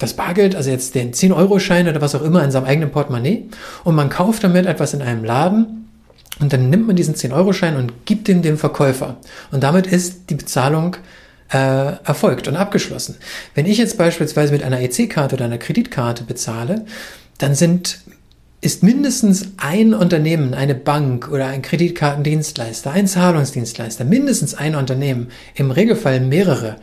das 0.00 0.14
Bargeld, 0.14 0.56
also 0.56 0.70
jetzt 0.70 0.94
den 0.94 1.12
10-Euro-Schein 1.12 1.86
oder 1.86 2.00
was 2.00 2.14
auch 2.14 2.22
immer 2.22 2.42
in 2.42 2.50
seinem 2.50 2.64
eigenen 2.64 2.90
Portemonnaie 2.90 3.48
und 3.84 3.94
man 3.94 4.08
kauft 4.08 4.42
damit 4.42 4.66
etwas 4.66 4.94
in 4.94 5.02
einem 5.02 5.24
Laden 5.24 5.79
und 6.38 6.52
dann 6.52 6.70
nimmt 6.70 6.86
man 6.86 6.96
diesen 6.96 7.14
10-Euro-Schein 7.14 7.76
und 7.76 8.06
gibt 8.06 8.28
ihn 8.28 8.42
dem 8.42 8.56
Verkäufer. 8.56 9.16
Und 9.50 9.62
damit 9.62 9.86
ist 9.86 10.30
die 10.30 10.36
Bezahlung 10.36 10.96
äh, 11.52 11.56
erfolgt 12.04 12.48
und 12.48 12.56
abgeschlossen. 12.56 13.16
Wenn 13.54 13.66
ich 13.66 13.78
jetzt 13.78 13.98
beispielsweise 13.98 14.52
mit 14.52 14.62
einer 14.62 14.80
EC-Karte 14.80 15.34
oder 15.34 15.46
einer 15.46 15.58
Kreditkarte 15.58 16.24
bezahle, 16.24 16.86
dann 17.38 17.54
sind 17.54 18.00
ist 18.62 18.82
mindestens 18.82 19.52
ein 19.56 19.94
Unternehmen, 19.94 20.52
eine 20.52 20.74
Bank 20.74 21.30
oder 21.30 21.46
ein 21.46 21.62
Kreditkartendienstleister, 21.62 22.90
ein 22.90 23.06
Zahlungsdienstleister, 23.06 24.04
mindestens 24.04 24.54
ein 24.54 24.74
Unternehmen, 24.74 25.28
im 25.54 25.70
Regelfall 25.70 26.20
mehrere, 26.20 26.76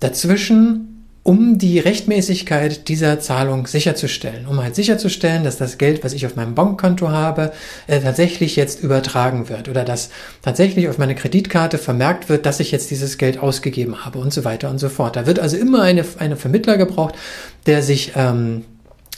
dazwischen 0.00 0.91
um 1.24 1.56
die 1.56 1.78
Rechtmäßigkeit 1.78 2.88
dieser 2.88 3.20
Zahlung 3.20 3.68
sicherzustellen, 3.68 4.46
um 4.46 4.60
halt 4.60 4.74
sicherzustellen, 4.74 5.44
dass 5.44 5.56
das 5.56 5.78
Geld, 5.78 6.02
was 6.02 6.14
ich 6.14 6.26
auf 6.26 6.34
meinem 6.34 6.56
Bankkonto 6.56 7.10
habe, 7.10 7.52
äh, 7.86 8.00
tatsächlich 8.00 8.56
jetzt 8.56 8.82
übertragen 8.82 9.48
wird 9.48 9.68
oder 9.68 9.84
dass 9.84 10.10
tatsächlich 10.42 10.88
auf 10.88 10.98
meine 10.98 11.14
Kreditkarte 11.14 11.78
vermerkt 11.78 12.28
wird, 12.28 12.44
dass 12.44 12.58
ich 12.58 12.72
jetzt 12.72 12.90
dieses 12.90 13.18
Geld 13.18 13.38
ausgegeben 13.38 14.04
habe 14.04 14.18
und 14.18 14.32
so 14.32 14.44
weiter 14.44 14.68
und 14.68 14.78
so 14.78 14.88
fort. 14.88 15.14
Da 15.14 15.26
wird 15.26 15.38
also 15.38 15.56
immer 15.56 15.82
eine, 15.82 16.04
eine 16.18 16.36
Vermittler 16.36 16.76
gebraucht, 16.76 17.14
der 17.66 17.82
sich 17.82 18.12
ähm, 18.16 18.64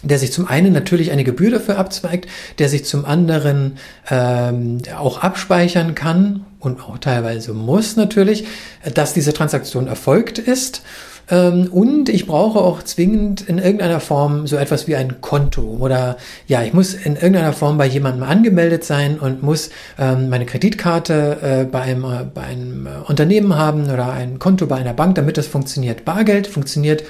der 0.03 0.19
sich 0.19 0.33
zum 0.33 0.47
einen 0.47 0.75
natürlich 0.75 1.13
eine 1.13 1.25
Gebühr 1.25 1.51
dafür 1.51 1.79
abzweigt, 1.79 2.29
der 2.59 2.69
sich 2.69 2.85
zum 2.85 3.07
anderen 3.07 3.79
ähm, 4.11 4.83
auch 4.99 5.23
abspeichern 5.23 5.95
kann 5.95 6.45
und 6.61 6.81
auch 6.81 6.99
teilweise 6.99 7.53
muss 7.53 7.97
natürlich, 7.97 8.47
dass 8.93 9.15
diese 9.15 9.33
Transaktion 9.33 9.87
erfolgt 9.87 10.39
ist. 10.39 10.83
Ähm, 11.31 11.69
und 11.71 12.09
ich 12.09 12.27
brauche 12.27 12.59
auch 12.59 12.83
zwingend 12.83 13.43
in 13.43 13.59
irgendeiner 13.59 14.01
Form 14.01 14.47
so 14.47 14.57
etwas 14.57 14.87
wie 14.87 14.97
ein 14.97 15.21
Konto 15.21 15.63
oder 15.63 16.17
ja, 16.47 16.63
ich 16.63 16.73
muss 16.73 16.95
in 16.95 17.15
irgendeiner 17.15 17.53
Form 17.53 17.79
bei 17.79 17.87
jemandem 17.87 18.25
angemeldet 18.25 18.85
sein 18.85 19.19
und 19.19 19.43
muss 19.43 19.71
ähm, 19.99 20.29
meine 20.29 20.47
Kreditkarte 20.47 21.39
äh, 21.43 21.65
bei, 21.65 21.81
einem, 21.83 22.05
äh, 22.05 22.25
bei 22.33 22.43
einem 22.43 22.87
äh, 22.87 22.91
Unternehmen 23.07 23.57
haben 23.57 23.91
oder 23.91 24.13
ein 24.13 24.39
Konto 24.39 24.67
bei 24.67 24.77
einer 24.77 24.95
Bank, 24.95 25.15
damit 25.15 25.39
das 25.39 25.47
funktioniert. 25.47 26.05
Bargeld 26.05 26.47
funktioniert 26.47 27.05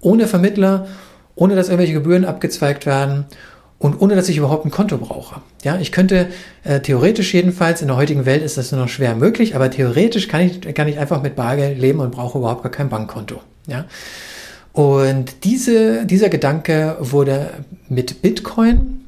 ohne 0.00 0.26
Vermittler 0.26 0.86
ohne 1.36 1.54
dass 1.54 1.68
irgendwelche 1.68 1.92
Gebühren 1.92 2.24
abgezweigt 2.24 2.86
werden 2.86 3.26
und 3.78 4.00
ohne 4.00 4.16
dass 4.16 4.28
ich 4.28 4.38
überhaupt 4.38 4.64
ein 4.64 4.70
Konto 4.70 4.96
brauche. 4.96 5.40
Ja, 5.62 5.78
ich 5.78 5.92
könnte 5.92 6.28
äh, 6.64 6.80
theoretisch 6.80 7.34
jedenfalls, 7.34 7.82
in 7.82 7.88
der 7.88 7.96
heutigen 7.96 8.24
Welt 8.24 8.42
ist 8.42 8.56
das 8.56 8.72
nur 8.72 8.80
noch 8.80 8.88
schwer 8.88 9.14
möglich, 9.14 9.54
aber 9.54 9.70
theoretisch 9.70 10.28
kann 10.28 10.40
ich, 10.42 10.74
kann 10.74 10.88
ich 10.88 10.98
einfach 10.98 11.22
mit 11.22 11.36
Bargeld 11.36 11.78
leben 11.78 12.00
und 12.00 12.12
brauche 12.12 12.38
überhaupt 12.38 12.62
gar 12.62 12.72
kein 12.72 12.88
Bankkonto. 12.88 13.40
Ja. 13.66 13.84
Und 14.72 15.44
diese, 15.44 16.06
dieser 16.06 16.28
Gedanke 16.28 16.96
wurde 17.00 17.50
mit 17.88 18.22
Bitcoin 18.22 19.06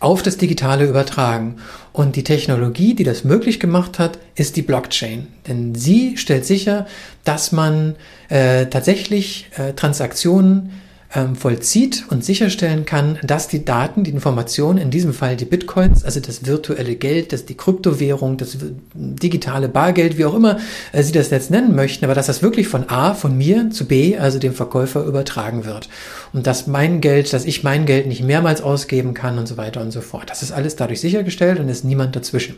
auf 0.00 0.22
das 0.22 0.38
Digitale 0.38 0.86
übertragen. 0.86 1.56
Und 1.92 2.16
die 2.16 2.24
Technologie, 2.24 2.94
die 2.94 3.04
das 3.04 3.22
möglich 3.22 3.60
gemacht 3.60 3.98
hat, 3.98 4.18
ist 4.34 4.56
die 4.56 4.62
Blockchain. 4.62 5.26
Denn 5.46 5.74
sie 5.74 6.16
stellt 6.16 6.46
sicher, 6.46 6.86
dass 7.24 7.52
man 7.52 7.96
äh, 8.28 8.66
tatsächlich 8.66 9.50
äh, 9.56 9.74
Transaktionen 9.74 10.79
ähm, 11.14 11.34
vollzieht 11.34 12.04
und 12.08 12.24
sicherstellen 12.24 12.84
kann, 12.84 13.18
dass 13.22 13.48
die 13.48 13.64
Daten, 13.64 14.04
die 14.04 14.12
Informationen, 14.12 14.78
in 14.78 14.90
diesem 14.90 15.12
Fall 15.12 15.36
die 15.36 15.44
Bitcoins, 15.44 16.04
also 16.04 16.20
das 16.20 16.46
virtuelle 16.46 16.94
Geld, 16.94 17.32
das 17.32 17.46
die 17.46 17.56
Kryptowährung, 17.56 18.36
das 18.36 18.56
digitale 18.94 19.68
Bargeld, 19.68 20.18
wie 20.18 20.24
auch 20.24 20.34
immer 20.34 20.58
äh, 20.92 21.02
Sie 21.02 21.12
das 21.12 21.30
jetzt 21.30 21.50
nennen 21.50 21.74
möchten, 21.74 22.04
aber 22.04 22.14
dass 22.14 22.26
das 22.26 22.42
wirklich 22.42 22.68
von 22.68 22.88
A, 22.88 23.14
von 23.14 23.36
mir 23.36 23.70
zu 23.70 23.86
B, 23.86 24.16
also 24.16 24.38
dem 24.38 24.54
Verkäufer 24.54 25.04
übertragen 25.04 25.64
wird. 25.64 25.88
Und 26.32 26.46
dass 26.46 26.68
mein 26.68 27.00
Geld, 27.00 27.32
dass 27.32 27.44
ich 27.44 27.64
mein 27.64 27.86
Geld 27.86 28.06
nicht 28.06 28.22
mehrmals 28.22 28.60
ausgeben 28.60 29.14
kann 29.14 29.38
und 29.38 29.48
so 29.48 29.56
weiter 29.56 29.80
und 29.80 29.90
so 29.90 30.00
fort. 30.00 30.30
Das 30.30 30.42
ist 30.42 30.52
alles 30.52 30.76
dadurch 30.76 31.00
sichergestellt 31.00 31.58
und 31.58 31.68
ist 31.68 31.84
niemand 31.84 32.14
dazwischen. 32.14 32.56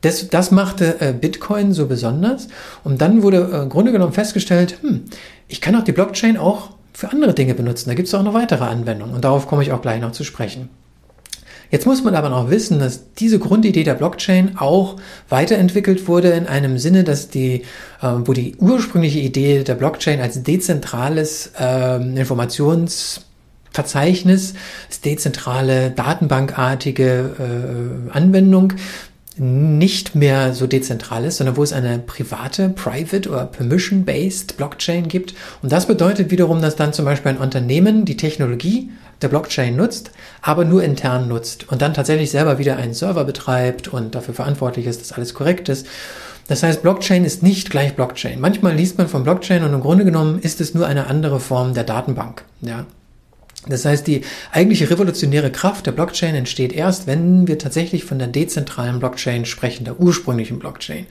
Das, 0.00 0.28
das 0.28 0.50
machte 0.50 1.00
äh, 1.00 1.12
Bitcoin 1.12 1.72
so 1.72 1.86
besonders. 1.86 2.48
Und 2.84 3.00
dann 3.02 3.22
wurde 3.22 3.50
äh, 3.52 3.62
im 3.62 3.68
Grunde 3.68 3.92
genommen 3.92 4.12
festgestellt, 4.12 4.78
hm, 4.80 5.04
ich 5.48 5.60
kann 5.60 5.76
auch 5.76 5.84
die 5.84 5.92
Blockchain 5.92 6.36
auch 6.36 6.75
für 6.96 7.12
andere 7.12 7.34
Dinge 7.34 7.54
benutzen. 7.54 7.90
Da 7.90 7.94
gibt 7.94 8.08
es 8.08 8.14
auch 8.14 8.22
noch 8.22 8.32
weitere 8.32 8.64
Anwendungen 8.64 9.14
und 9.14 9.22
darauf 9.22 9.46
komme 9.46 9.62
ich 9.62 9.70
auch 9.70 9.82
gleich 9.82 10.00
noch 10.00 10.12
zu 10.12 10.24
sprechen. 10.24 10.70
Jetzt 11.70 11.84
muss 11.84 12.02
man 12.02 12.14
aber 12.14 12.30
noch 12.30 12.48
wissen, 12.48 12.78
dass 12.78 13.12
diese 13.12 13.38
Grundidee 13.38 13.84
der 13.84 13.92
Blockchain 13.92 14.56
auch 14.56 14.96
weiterentwickelt 15.28 16.08
wurde 16.08 16.30
in 16.30 16.46
einem 16.46 16.78
Sinne, 16.78 17.04
dass 17.04 17.28
die, 17.28 17.64
äh, 18.00 18.12
wo 18.24 18.32
die 18.32 18.56
ursprüngliche 18.56 19.18
Idee 19.18 19.62
der 19.62 19.74
Blockchain 19.74 20.22
als 20.22 20.42
dezentrales 20.42 21.52
äh, 21.60 21.96
Informationsverzeichnis, 21.96 24.54
als 24.86 25.02
dezentrale 25.02 25.90
Datenbankartige 25.90 27.34
äh, 27.38 28.10
Anwendung 28.10 28.72
nicht 29.38 30.14
mehr 30.14 30.54
so 30.54 30.66
dezentral 30.66 31.24
ist, 31.24 31.36
sondern 31.36 31.56
wo 31.56 31.62
es 31.62 31.72
eine 31.72 31.98
private, 31.98 32.70
private 32.70 33.28
oder 33.28 33.44
permission-based 33.46 34.56
Blockchain 34.56 35.08
gibt. 35.08 35.34
Und 35.62 35.72
das 35.72 35.86
bedeutet 35.86 36.30
wiederum, 36.30 36.62
dass 36.62 36.76
dann 36.76 36.92
zum 36.92 37.04
Beispiel 37.04 37.32
ein 37.32 37.38
Unternehmen 37.38 38.04
die 38.04 38.16
Technologie 38.16 38.90
der 39.22 39.28
Blockchain 39.28 39.76
nutzt, 39.76 40.10
aber 40.42 40.64
nur 40.64 40.82
intern 40.82 41.28
nutzt 41.28 41.70
und 41.70 41.82
dann 41.82 41.94
tatsächlich 41.94 42.30
selber 42.30 42.58
wieder 42.58 42.76
einen 42.76 42.94
Server 42.94 43.24
betreibt 43.24 43.88
und 43.88 44.14
dafür 44.14 44.34
verantwortlich 44.34 44.86
ist, 44.86 45.00
dass 45.00 45.12
alles 45.12 45.34
korrekt 45.34 45.68
ist. 45.68 45.86
Das 46.48 46.62
heißt, 46.62 46.82
Blockchain 46.82 47.24
ist 47.24 47.42
nicht 47.42 47.70
gleich 47.70 47.94
Blockchain. 47.94 48.40
Manchmal 48.40 48.74
liest 48.74 48.98
man 48.98 49.08
von 49.08 49.24
Blockchain 49.24 49.64
und 49.64 49.72
im 49.72 49.80
Grunde 49.80 50.04
genommen 50.04 50.38
ist 50.38 50.60
es 50.60 50.74
nur 50.74 50.86
eine 50.86 51.08
andere 51.08 51.40
Form 51.40 51.74
der 51.74 51.84
Datenbank. 51.84 52.44
Ja, 52.60 52.86
das 53.68 53.84
heißt, 53.84 54.06
die 54.06 54.22
eigentliche 54.52 54.90
revolutionäre 54.90 55.50
Kraft 55.50 55.86
der 55.86 55.92
Blockchain 55.92 56.34
entsteht 56.34 56.72
erst, 56.72 57.06
wenn 57.06 57.48
wir 57.48 57.58
tatsächlich 57.58 58.04
von 58.04 58.18
der 58.18 58.28
dezentralen 58.28 59.00
Blockchain 59.00 59.44
sprechen, 59.44 59.84
der 59.84 60.00
ursprünglichen 60.00 60.58
Blockchain. 60.58 61.06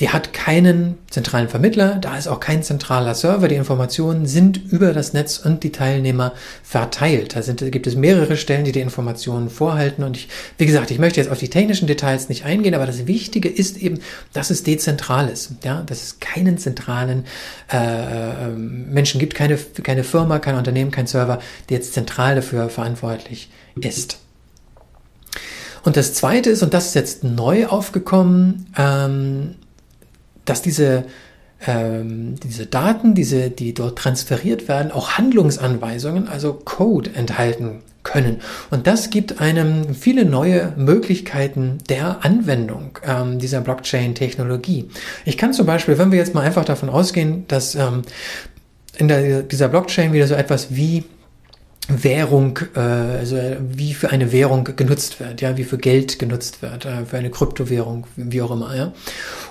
Die 0.00 0.10
hat 0.10 0.32
keinen 0.32 0.98
zentralen 1.10 1.48
Vermittler, 1.48 1.96
da 1.96 2.16
ist 2.16 2.26
auch 2.26 2.40
kein 2.40 2.62
zentraler 2.62 3.14
Server. 3.14 3.48
Die 3.48 3.54
Informationen 3.54 4.26
sind 4.26 4.60
über 4.72 4.92
das 4.92 5.12
Netz 5.12 5.38
und 5.38 5.62
die 5.62 5.72
Teilnehmer 5.72 6.32
verteilt. 6.62 7.36
Da, 7.36 7.42
sind, 7.42 7.60
da 7.60 7.68
gibt 7.68 7.86
es 7.86 7.94
mehrere 7.94 8.36
Stellen, 8.36 8.64
die 8.64 8.72
die 8.72 8.80
Informationen 8.80 9.50
vorhalten. 9.50 10.02
Und 10.02 10.16
ich, 10.16 10.28
wie 10.58 10.66
gesagt, 10.66 10.90
ich 10.90 10.98
möchte 10.98 11.20
jetzt 11.20 11.30
auf 11.30 11.38
die 11.38 11.50
technischen 11.50 11.86
Details 11.86 12.28
nicht 12.28 12.44
eingehen, 12.44 12.74
aber 12.74 12.86
das 12.86 13.06
Wichtige 13.06 13.48
ist 13.48 13.76
eben, 13.76 14.00
dass 14.32 14.50
es 14.50 14.62
dezentral 14.62 15.28
ist. 15.28 15.52
Ja, 15.64 15.82
dass 15.82 16.02
es 16.02 16.20
keinen 16.20 16.58
zentralen 16.58 17.24
äh, 17.72 17.76
äh 17.76 18.48
Menschen 18.48 19.20
gibt, 19.20 19.34
keine, 19.34 19.56
keine 19.56 20.04
Firma, 20.04 20.38
kein 20.38 20.56
Unternehmen, 20.56 20.90
kein 20.90 21.06
Server, 21.06 21.38
der 21.68 21.76
jetzt 21.78 21.94
zentral 21.94 22.34
dafür 22.34 22.68
verantwortlich 22.68 23.50
ist. 23.80 24.18
Und 25.84 25.96
das 25.96 26.14
Zweite 26.14 26.50
ist, 26.50 26.62
und 26.62 26.74
das 26.74 26.88
ist 26.88 26.94
jetzt 26.94 27.24
neu 27.24 27.66
aufgekommen, 27.66 28.72
ähm, 28.76 29.56
dass 30.44 30.62
diese, 30.62 31.04
ähm, 31.66 32.36
diese 32.42 32.66
Daten, 32.66 33.14
diese, 33.14 33.50
die 33.50 33.74
dort 33.74 33.98
transferiert 33.98 34.68
werden, 34.68 34.92
auch 34.92 35.12
Handlungsanweisungen, 35.12 36.28
also 36.28 36.54
Code 36.54 37.10
enthalten 37.14 37.82
können. 38.02 38.40
Und 38.70 38.86
das 38.86 39.10
gibt 39.10 39.40
einem 39.40 39.94
viele 39.94 40.24
neue 40.24 40.72
Möglichkeiten 40.76 41.78
der 41.88 42.24
Anwendung 42.24 42.98
ähm, 43.06 43.38
dieser 43.38 43.60
Blockchain-Technologie. 43.60 44.88
Ich 45.24 45.38
kann 45.38 45.52
zum 45.52 45.66
Beispiel, 45.66 45.98
wenn 45.98 46.10
wir 46.10 46.18
jetzt 46.18 46.34
mal 46.34 46.42
einfach 46.42 46.64
davon 46.64 46.88
ausgehen, 46.88 47.44
dass 47.48 47.74
ähm, 47.74 48.02
in 48.96 49.08
der, 49.08 49.42
dieser 49.42 49.68
Blockchain 49.68 50.12
wieder 50.12 50.26
so 50.26 50.34
etwas 50.34 50.74
wie 50.74 51.04
Währung, 51.88 52.60
äh, 52.76 52.78
also 52.78 53.36
wie 53.60 53.92
für 53.92 54.10
eine 54.10 54.30
Währung 54.30 54.64
genutzt 54.76 55.18
wird, 55.18 55.40
ja, 55.40 55.56
wie 55.56 55.64
für 55.64 55.78
Geld 55.78 56.18
genutzt 56.20 56.62
wird, 56.62 56.84
äh, 56.84 57.04
für 57.04 57.18
eine 57.18 57.30
Kryptowährung, 57.30 58.06
wie 58.16 58.40
auch 58.40 58.52
immer, 58.52 58.74
ja. 58.76 58.92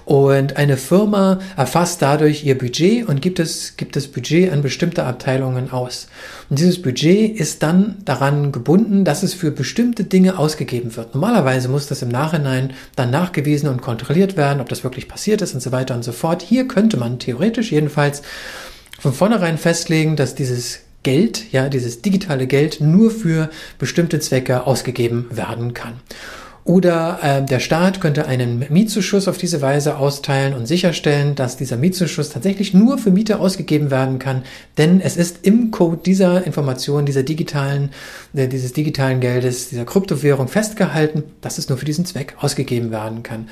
Und 0.06 0.56
eine 0.56 0.78
Firma 0.78 1.40
erfasst 1.58 2.02
dadurch 2.02 2.46
ihr 2.46 2.58
Budget 2.58 3.08
und 3.08 3.22
gibt 3.22 3.40
es, 3.40 3.76
gibt 3.76 3.98
das 3.98 4.08
Budget 4.08 4.52
an 4.52 4.62
bestimmte 4.62 5.04
Abteilungen 5.04 5.72
aus. 5.72 6.08
Und 6.50 6.58
dieses 6.58 6.82
Budget 6.82 7.38
ist 7.38 7.64
dann 7.64 7.98
daran 8.06 8.54
gebunden, 8.54 9.04
dass 9.04 9.24
es 9.24 9.34
für 9.34 9.52
bestimmte 9.52 10.06
Dinge 10.06 10.40
ausgegeben 10.40 10.96
wird. 10.96 11.14
Normalerweise 11.14 11.68
muss 11.68 11.88
das 11.88 12.02
im 12.02 12.10
Nachhinein 12.10 12.72
dann 12.96 13.12
nachgewiesen 13.12 13.68
und 13.68 13.82
kontrolliert 13.82 14.38
werden, 14.38 14.62
ob 14.62 14.70
das 14.70 14.86
wirklich 14.86 15.10
passiert 15.10 15.42
ist 15.42 15.54
und 15.54 15.62
so 15.62 15.74
weiter 15.74 15.96
und 15.96 16.04
so 16.04 16.14
fort. 16.14 16.42
Hier 16.42 16.68
könnte 16.68 16.96
man 16.96 17.20
theoretisch 17.20 17.72
jedenfalls 17.74 18.22
von 19.00 19.14
vornherein 19.14 19.58
festlegen, 19.58 20.16
dass 20.16 20.34
dieses 20.34 20.80
Geld, 21.04 21.52
ja, 21.52 21.70
dieses 21.70 22.02
digitale 22.02 22.48
Geld 22.48 22.82
nur 22.82 23.12
für 23.12 23.50
bestimmte 23.80 24.20
Zwecke 24.20 24.68
ausgegeben 24.68 25.28
werden 25.32 25.74
kann. 25.74 25.94
Oder 26.64 27.20
äh, 27.24 27.44
der 27.44 27.60
Staat 27.60 28.02
könnte 28.02 28.28
einen 28.28 28.66
Mietzuschuss 28.70 29.28
auf 29.28 29.40
diese 29.40 29.62
Weise 29.62 29.98
austeilen 29.98 30.54
und 30.54 30.68
sicherstellen, 30.68 31.34
dass 31.34 31.58
dieser 31.58 31.76
Mietzuschuss 31.76 32.30
tatsächlich 32.30 32.74
nur 32.74 33.00
für 33.00 33.10
Miete 33.10 33.40
ausgegeben 33.40 33.90
werden 33.90 34.20
kann, 34.20 34.44
denn 34.78 35.02
es 35.02 35.18
ist 35.18 35.40
im 35.42 35.72
Code 35.72 36.02
dieser 36.06 36.46
Information, 36.46 37.06
dieser 37.08 37.24
digitalen, 37.24 37.90
äh, 38.36 38.48
dieses 38.48 38.74
digitalen 38.74 39.22
Geldes, 39.22 39.70
dieser 39.70 39.86
Kryptowährung 39.86 40.48
festgehalten, 40.48 41.24
dass 41.42 41.58
es 41.58 41.68
nur 41.68 41.80
für 41.80 41.86
diesen 41.86 42.06
Zweck 42.06 42.36
ausgegeben 42.40 42.92
werden 42.92 43.24
kann. 43.24 43.50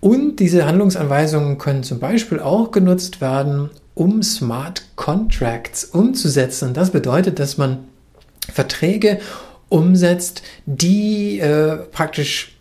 Und 0.00 0.36
diese 0.36 0.66
Handlungsanweisungen 0.66 1.58
können 1.58 1.82
zum 1.82 1.98
Beispiel 1.98 2.40
auch 2.40 2.70
genutzt 2.70 3.20
werden, 3.20 3.70
um 3.96 4.22
Smart 4.22 4.82
Contracts 4.94 5.84
umzusetzen. 5.86 6.68
Und 6.68 6.76
das 6.76 6.90
bedeutet, 6.90 7.40
dass 7.40 7.56
man 7.56 7.78
Verträge 8.52 9.18
umsetzt, 9.68 10.42
die 10.66 11.40
äh, 11.40 11.76
praktisch 11.90 12.52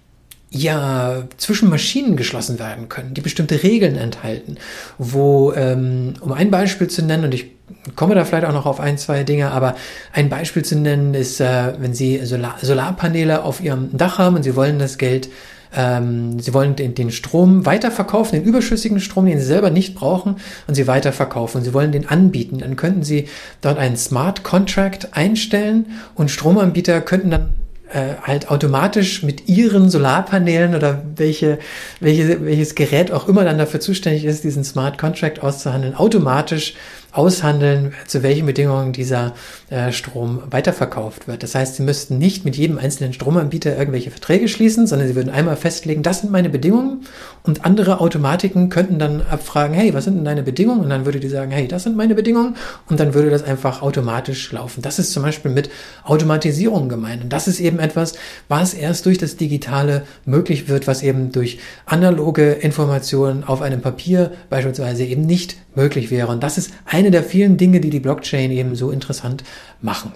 ja 0.50 1.24
zwischen 1.36 1.70
Maschinen 1.70 2.16
geschlossen 2.16 2.58
werden 2.58 2.88
können, 2.88 3.14
die 3.14 3.22
bestimmte 3.22 3.62
Regeln 3.62 3.98
enthalten, 3.98 4.56
wo, 4.98 5.52
ähm, 5.52 6.14
um 6.22 6.32
ein 6.32 6.50
Beispiel 6.50 6.88
zu 6.88 7.04
nennen, 7.04 7.26
und 7.26 7.34
ich 7.34 7.52
komme 7.96 8.16
da 8.16 8.24
vielleicht 8.24 8.46
auch 8.46 8.54
noch 8.54 8.66
auf 8.66 8.80
ein, 8.80 8.98
zwei 8.98 9.24
Dinge, 9.26 9.52
aber 9.52 9.76
ein 10.14 10.30
Beispiel 10.30 10.64
zu 10.64 10.78
nennen 10.78 11.14
ist, 11.14 11.42
äh, 11.42 11.74
wenn 11.80 11.94
Sie 11.94 12.26
Solar 12.26 12.56
Solarpaneele 12.62 13.44
auf 13.44 13.60
Ihrem 13.60 13.90
Dach 13.96 14.20
haben 14.20 14.38
und 14.38 14.44
Sie 14.44 14.56
wollen 14.56 14.80
das 14.80 14.98
Geld 14.98 15.28
ähm, 15.76 16.40
sie 16.40 16.54
wollen 16.54 16.76
den, 16.76 16.96
den 16.96 17.12
Strom 17.12 17.66
weiterverkaufen, 17.66 18.40
den 18.40 18.48
überschüssigen 18.48 19.00
Strom, 19.00 19.26
den 19.26 19.40
sie 19.40 19.46
selber 19.46 19.70
nicht 19.70 19.96
brauchen, 19.96 20.38
und 20.68 20.76
sie 20.76 20.88
weiterverkaufen. 20.88 21.64
Sie 21.64 21.74
wollen 21.74 21.92
den 21.92 22.08
anbieten. 22.08 22.60
Dann 22.60 22.76
könnten 22.76 23.04
sie 23.04 23.28
dort 23.62 23.78
einen 23.78 23.98
Smart 23.98 24.44
Contract 24.44 25.10
einstellen 25.12 25.88
und 26.16 26.32
Stromanbieter 26.32 27.02
könnten 27.02 27.32
dann 27.32 27.54
äh, 27.92 28.16
halt 28.24 28.50
automatisch 28.50 29.22
mit 29.22 29.48
ihren 29.48 29.90
Solarpanelen 29.90 30.76
oder 30.76 31.04
welche, 31.16 31.60
welche, 32.00 32.44
welches 32.44 32.76
Gerät 32.76 33.12
auch 33.12 33.28
immer 33.28 33.44
dann 33.44 33.58
dafür 33.58 33.80
zuständig 33.80 34.26
ist, 34.26 34.44
diesen 34.44 34.64
Smart 34.64 34.98
Contract 34.98 35.44
auszuhandeln, 35.44 35.96
automatisch 35.96 36.74
aushandeln, 37.16 37.93
zu 38.07 38.24
welchen 38.24 38.45
Bedingungen 38.45 38.91
dieser 38.91 39.34
äh, 39.70 39.91
Strom 39.91 40.43
weiterverkauft 40.49 41.28
wird. 41.28 41.43
Das 41.43 41.55
heißt, 41.55 41.76
sie 41.76 41.84
müssten 41.84 42.18
nicht 42.18 42.45
mit 42.45 42.55
jedem 42.57 42.78
einzelnen 42.78 43.13
Stromanbieter 43.13 43.78
irgendwelche 43.78 44.11
Verträge 44.11 44.47
schließen, 44.47 44.86
sondern 44.86 45.07
sie 45.07 45.16
würden 45.16 45.30
einmal 45.30 45.55
festlegen, 45.55 46.03
das 46.03 46.22
sind 46.22 46.32
meine 46.32 46.49
Bedingungen 46.49 47.05
und 47.43 47.66
andere 47.66 48.01
Automatiken 48.01 48.70
könnten 48.70 48.99
dann 48.99 49.22
abfragen, 49.22 49.76
hey, 49.76 49.93
was 49.93 50.03
sind 50.03 50.16
denn 50.18 50.26
deine 50.26 50.43
Bedingungen? 50.43 50.82
Und 50.82 50.89
dann 50.89 51.05
würde 51.05 51.20
die 51.20 51.30
sagen, 51.30 51.51
hey, 51.51 51.68
das 51.68 51.84
sind 51.84 51.95
meine 51.95 52.16
Bedingungen 52.16 52.55
und 52.89 52.99
dann 52.99 53.13
würde 53.13 53.30
das 53.30 53.43
einfach 53.43 53.82
automatisch 53.82 54.51
laufen. 54.51 54.82
Das 54.82 54.99
ist 54.99 55.11
zum 55.11 55.24
Beispiel 55.24 55.51
mit 55.51 55.70
Automatisierung 56.03 56.89
gemeint 56.89 57.24
und 57.24 57.32
das 57.32 57.47
ist 57.47 57.59
eben 57.59 57.80
etwas, 57.80 58.13
was 58.49 58.74
erst 58.74 59.05
durch 59.05 59.18
das 59.18 59.38
Digitale 59.38 60.03
möglich 60.26 60.68
wird, 60.68 60.88
was 60.88 61.01
eben 61.01 61.32
durch 61.32 61.59
analoge 61.86 62.51
Informationen 62.51 63.43
auf 63.43 63.61
einem 63.61 63.82
Papier 63.82 64.32
beispielsweise 64.49 65.05
eben 65.05 65.26
nicht 65.26 65.57
möglich 65.76 66.12
wäre. 66.12 66.32
Und 66.32 66.44
das 66.44 66.58
ist 66.58 66.72
eine 66.86 67.12
der 67.12 67.24
vielen 67.24 67.58
Dinge, 67.58 67.80
die 67.80 67.90
die 67.90 68.00
Blockchain 68.00 68.52
eben 68.52 68.76
so 68.76 68.92
interessant 68.92 69.44
machen. 69.82 70.12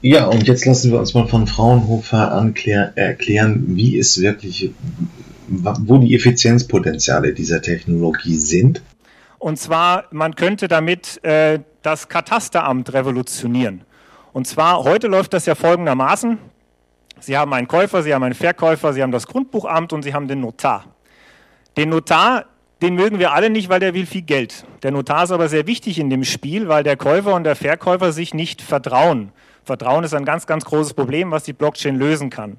Ja, 0.00 0.26
und 0.26 0.48
jetzt 0.48 0.64
lassen 0.64 0.90
wir 0.90 0.98
uns 0.98 1.14
mal 1.14 1.28
von 1.28 1.46
Fraunhofer 1.46 2.52
erklären, 2.96 3.64
wie 3.68 3.98
es 3.98 4.20
wirklich, 4.20 4.70
wo 5.48 5.98
die 5.98 6.14
Effizienzpotenziale 6.14 7.34
dieser 7.34 7.62
Technologie 7.62 8.36
sind. 8.36 8.82
Und 9.38 9.58
zwar, 9.58 10.04
man 10.10 10.34
könnte 10.34 10.68
damit 10.68 11.22
äh, 11.24 11.60
das 11.82 12.08
Katasteramt 12.08 12.92
revolutionieren. 12.92 13.82
Und 14.32 14.46
zwar, 14.46 14.84
heute 14.84 15.08
läuft 15.08 15.34
das 15.34 15.46
ja 15.46 15.54
folgendermaßen. 15.54 16.38
Sie 17.20 17.36
haben 17.36 17.52
einen 17.52 17.68
Käufer, 17.68 18.02
Sie 18.02 18.12
haben 18.14 18.22
einen 18.22 18.34
Verkäufer, 18.34 18.92
Sie 18.92 19.02
haben 19.02 19.12
das 19.12 19.26
Grundbuchamt 19.26 19.92
und 19.92 20.02
Sie 20.02 20.14
haben 20.14 20.26
den 20.26 20.40
Notar. 20.40 20.84
Den 21.76 21.90
Notar, 21.90 22.46
den 22.82 22.96
mögen 22.96 23.20
wir 23.20 23.32
alle 23.32 23.48
nicht, 23.48 23.68
weil 23.68 23.78
der 23.78 23.94
will 23.94 24.06
viel 24.06 24.22
Geld. 24.22 24.66
Der 24.82 24.90
Notar 24.90 25.24
ist 25.24 25.30
aber 25.30 25.48
sehr 25.48 25.68
wichtig 25.68 26.00
in 26.00 26.10
dem 26.10 26.24
Spiel, 26.24 26.66
weil 26.66 26.82
der 26.82 26.96
Käufer 26.96 27.32
und 27.34 27.44
der 27.44 27.54
Verkäufer 27.54 28.12
sich 28.12 28.34
nicht 28.34 28.60
vertrauen. 28.60 29.32
Vertrauen 29.64 30.02
ist 30.02 30.14
ein 30.14 30.24
ganz, 30.24 30.46
ganz 30.48 30.64
großes 30.64 30.94
Problem, 30.94 31.30
was 31.30 31.44
die 31.44 31.52
Blockchain 31.52 31.94
lösen 31.96 32.28
kann. 32.28 32.58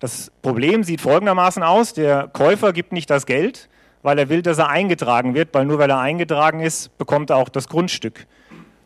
Das 0.00 0.32
Problem 0.40 0.84
sieht 0.84 1.02
folgendermaßen 1.02 1.62
aus. 1.62 1.92
Der 1.92 2.28
Käufer 2.28 2.72
gibt 2.72 2.92
nicht 2.92 3.10
das 3.10 3.26
Geld, 3.26 3.68
weil 4.02 4.18
er 4.18 4.30
will, 4.30 4.40
dass 4.40 4.56
er 4.56 4.70
eingetragen 4.70 5.34
wird, 5.34 5.52
weil 5.52 5.66
nur 5.66 5.78
weil 5.78 5.90
er 5.90 5.98
eingetragen 5.98 6.60
ist, 6.60 6.96
bekommt 6.96 7.28
er 7.28 7.36
auch 7.36 7.50
das 7.50 7.68
Grundstück. 7.68 8.26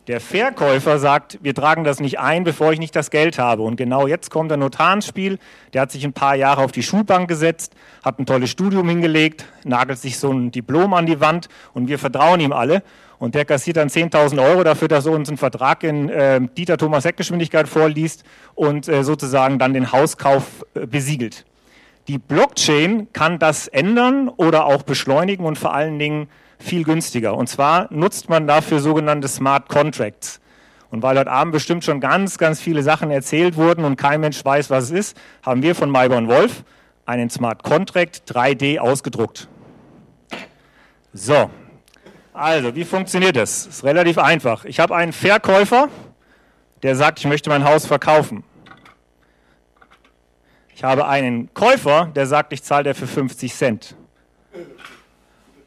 Der 0.07 0.19
Verkäufer 0.19 0.99
sagt, 0.99 1.39
wir 1.41 1.55
tragen 1.55 1.85
das 1.85 2.01
nicht 2.01 2.19
ein, 2.19 2.43
bevor 2.43 2.73
ich 2.73 2.79
nicht 2.79 2.93
das 2.93 3.09
Geld 3.09 3.39
habe. 3.39 3.61
Und 3.61 3.77
genau 3.77 4.05
jetzt 4.05 4.29
kommt 4.31 4.51
der 4.51 4.57
Notar 4.57 4.93
ins 4.95 5.07
Spiel. 5.07 5.39
Der 5.71 5.81
hat 5.81 5.91
sich 5.93 6.03
ein 6.03 6.11
paar 6.11 6.35
Jahre 6.35 6.61
auf 6.61 6.73
die 6.73 6.83
Schulbank 6.83 7.29
gesetzt, 7.29 7.73
hat 8.03 8.19
ein 8.19 8.25
tolles 8.25 8.49
Studium 8.49 8.89
hingelegt, 8.89 9.45
nagelt 9.63 9.99
sich 9.99 10.19
so 10.19 10.29
ein 10.29 10.51
Diplom 10.51 10.93
an 10.93 11.05
die 11.05 11.21
Wand 11.21 11.47
und 11.73 11.87
wir 11.87 11.99
vertrauen 11.99 12.41
ihm 12.41 12.51
alle. 12.51 12.83
Und 13.17 13.33
der 13.33 13.45
kassiert 13.45 13.77
dann 13.77 13.87
10.000 13.87 14.43
Euro 14.43 14.65
dafür, 14.65 14.89
dass 14.89 15.05
er 15.05 15.13
uns 15.13 15.29
einen 15.29 15.37
Vertrag 15.37 15.83
in 15.83 16.09
äh, 16.09 16.41
Dieter 16.57 16.75
Thomas 16.75 17.05
Heck 17.05 17.15
Geschwindigkeit 17.15 17.69
vorliest 17.69 18.25
und 18.55 18.89
äh, 18.89 19.05
sozusagen 19.05 19.57
dann 19.57 19.73
den 19.73 19.93
Hauskauf 19.93 20.65
äh, 20.73 20.85
besiegelt. 20.85 21.45
Die 22.09 22.17
Blockchain 22.17 23.07
kann 23.13 23.39
das 23.39 23.69
ändern 23.69 24.27
oder 24.27 24.65
auch 24.65 24.83
beschleunigen 24.83 25.45
und 25.45 25.57
vor 25.57 25.73
allen 25.73 25.97
Dingen 25.97 26.27
viel 26.63 26.83
günstiger. 26.83 27.35
Und 27.35 27.47
zwar 27.47 27.87
nutzt 27.93 28.29
man 28.29 28.47
dafür 28.47 28.79
sogenannte 28.79 29.27
Smart 29.27 29.69
Contracts. 29.69 30.39
Und 30.89 31.01
weil 31.01 31.17
heute 31.17 31.31
Abend 31.31 31.53
bestimmt 31.53 31.83
schon 31.83 31.99
ganz, 31.99 32.37
ganz 32.37 32.61
viele 32.61 32.83
Sachen 32.83 33.09
erzählt 33.09 33.55
wurden 33.57 33.83
und 33.83 33.95
kein 33.95 34.21
Mensch 34.21 34.43
weiß, 34.43 34.69
was 34.69 34.85
es 34.85 34.91
ist, 34.91 35.17
haben 35.43 35.63
wir 35.63 35.75
von 35.75 35.89
Mayborn 35.89 36.27
Wolf 36.27 36.63
einen 37.05 37.29
Smart 37.29 37.63
Contract 37.63 38.23
3D 38.31 38.79
ausgedruckt. 38.79 39.47
So, 41.11 41.49
also 42.33 42.75
wie 42.75 42.85
funktioniert? 42.85 43.35
Das 43.35 43.67
ist 43.67 43.83
relativ 43.83 44.17
einfach. 44.17 44.65
Ich 44.65 44.79
habe 44.79 44.95
einen 44.95 45.13
Verkäufer, 45.13 45.89
der 46.81 46.95
sagt, 46.95 47.19
ich 47.19 47.25
möchte 47.25 47.49
mein 47.49 47.63
Haus 47.63 47.85
verkaufen. 47.85 48.43
Ich 50.75 50.83
habe 50.83 51.07
einen 51.07 51.53
Käufer, 51.53 52.11
der 52.15 52.25
sagt, 52.25 52.51
ich 52.51 52.63
zahle 52.63 52.85
dafür 52.85 53.07
50 53.07 53.53
Cent. 53.53 53.95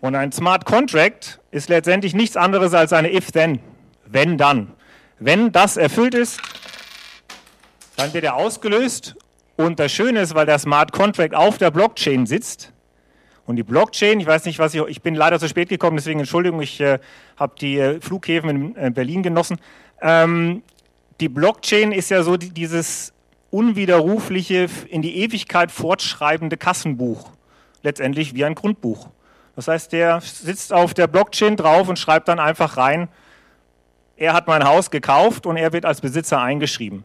Und 0.06 0.14
ein 0.14 0.30
Smart 0.30 0.64
Contract 0.66 1.40
ist 1.50 1.68
letztendlich 1.68 2.14
nichts 2.14 2.36
anderes 2.36 2.74
als 2.74 2.92
eine 2.92 3.12
If-Then, 3.12 3.58
wenn 4.04 4.38
dann. 4.38 4.72
Wenn 5.18 5.50
das 5.50 5.76
erfüllt 5.76 6.14
ist, 6.14 6.40
dann 7.96 8.14
wird 8.14 8.22
er 8.22 8.36
ausgelöst. 8.36 9.16
Und 9.56 9.80
das 9.80 9.90
Schöne 9.90 10.20
ist, 10.20 10.36
weil 10.36 10.46
der 10.46 10.60
Smart 10.60 10.92
Contract 10.92 11.34
auf 11.34 11.58
der 11.58 11.72
Blockchain 11.72 12.24
sitzt, 12.24 12.72
und 13.46 13.56
die 13.56 13.64
Blockchain, 13.64 14.20
ich 14.20 14.26
weiß 14.26 14.44
nicht, 14.44 14.60
was 14.60 14.74
ich, 14.74 14.82
ich 14.82 15.02
bin 15.02 15.16
leider 15.16 15.40
zu 15.40 15.48
spät 15.48 15.68
gekommen, 15.68 15.96
deswegen 15.96 16.20
Entschuldigung, 16.20 16.62
ich 16.62 16.80
äh, 16.80 17.00
habe 17.36 17.54
die 17.60 17.78
äh, 17.78 18.00
Flughäfen 18.00 18.50
in 18.50 18.76
äh, 18.76 18.90
Berlin 18.90 19.24
genossen. 19.24 19.58
Ähm, 20.00 20.62
die 21.20 21.28
Blockchain 21.28 21.90
ist 21.90 22.10
ja 22.10 22.22
so 22.22 22.36
die, 22.36 22.50
dieses 22.50 23.12
unwiderrufliche, 23.50 24.68
in 24.88 25.02
die 25.02 25.16
Ewigkeit 25.18 25.72
fortschreibende 25.72 26.56
Kassenbuch, 26.56 27.32
letztendlich 27.82 28.34
wie 28.34 28.44
ein 28.44 28.54
Grundbuch. 28.54 29.08
Das 29.56 29.68
heißt, 29.68 29.92
der 29.92 30.20
sitzt 30.20 30.72
auf 30.72 30.94
der 30.94 31.06
Blockchain 31.06 31.56
drauf 31.56 31.88
und 31.88 31.98
schreibt 31.98 32.28
dann 32.28 32.38
einfach 32.38 32.76
rein, 32.76 33.08
er 34.16 34.32
hat 34.32 34.46
mein 34.46 34.64
Haus 34.64 34.90
gekauft 34.90 35.46
und 35.46 35.56
er 35.56 35.72
wird 35.72 35.84
als 35.84 36.00
Besitzer 36.00 36.40
eingeschrieben. 36.40 37.04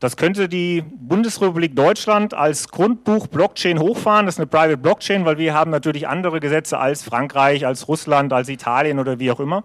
Das 0.00 0.16
könnte 0.16 0.48
die 0.48 0.82
Bundesrepublik 0.82 1.74
Deutschland 1.74 2.34
als 2.34 2.68
Grundbuch 2.68 3.26
Blockchain 3.26 3.78
hochfahren. 3.78 4.26
Das 4.26 4.36
ist 4.36 4.40
eine 4.40 4.46
Private 4.46 4.76
Blockchain, 4.76 5.24
weil 5.24 5.38
wir 5.38 5.54
haben 5.54 5.70
natürlich 5.70 6.08
andere 6.08 6.40
Gesetze 6.40 6.78
als 6.78 7.02
Frankreich, 7.02 7.66
als 7.66 7.88
Russland, 7.88 8.32
als 8.32 8.48
Italien 8.48 8.98
oder 8.98 9.18
wie 9.18 9.30
auch 9.30 9.40
immer. 9.40 9.64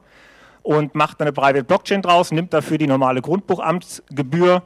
Und 0.62 0.96
macht 0.96 1.22
eine 1.22 1.34
Private 1.34 1.64
Blockchain 1.64 2.02
draus, 2.02 2.32
nimmt 2.32 2.54
dafür 2.54 2.78
die 2.78 2.88
normale 2.88 3.22
Grundbuchamtsgebühr 3.22 4.64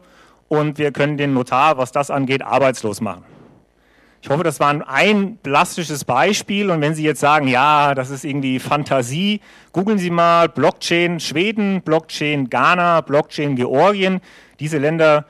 und 0.47 0.77
wir 0.77 0.91
können 0.91 1.17
den 1.17 1.33
Notar, 1.33 1.77
was 1.77 1.91
das 1.91 2.11
angeht, 2.11 2.41
arbeitslos 2.43 3.01
machen. 3.01 3.32
Ich 4.24 4.30
hoffe, 4.30 4.43
das 4.43 4.61
war 4.61 4.88
ein 4.88 5.38
plastisches 5.43 6.05
Beispiel. 6.05 6.71
Und 6.71 6.80
wenn 6.80 6.95
Sie 6.95 7.03
jetzt 7.03 7.19
sagen, 7.19 7.49
ja, 7.49 7.93
das 7.93 8.09
ist 8.09 8.24
irgendwie 8.24 8.57
Fantasie, 8.57 9.41
googeln 9.74 9.97
Sie 9.97 10.09
mal 10.09 10.47
Blockchain 10.47 11.19
Schweden, 11.19 11.82
Blockchain 11.82 12.49
Ghana, 12.49 13.01
Blockchain 13.01 13.57
Georgien. 13.57 14.21
Diese 14.61 14.78
Länder 14.78 15.26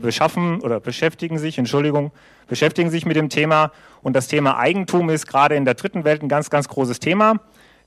beschaffen 0.00 0.60
oder 0.60 0.80
beschäftigen 0.80 1.38
sich, 1.38 1.56
Entschuldigung, 1.56 2.10
beschäftigen 2.48 2.90
sich 2.90 3.06
mit 3.06 3.14
dem 3.14 3.28
Thema. 3.28 3.70
Und 4.02 4.16
das 4.16 4.26
Thema 4.26 4.58
Eigentum 4.58 5.08
ist 5.08 5.28
gerade 5.28 5.54
in 5.54 5.64
der 5.64 5.74
dritten 5.74 6.02
Welt 6.02 6.20
ein 6.20 6.28
ganz, 6.28 6.50
ganz 6.50 6.66
großes 6.66 6.98
Thema. 6.98 7.36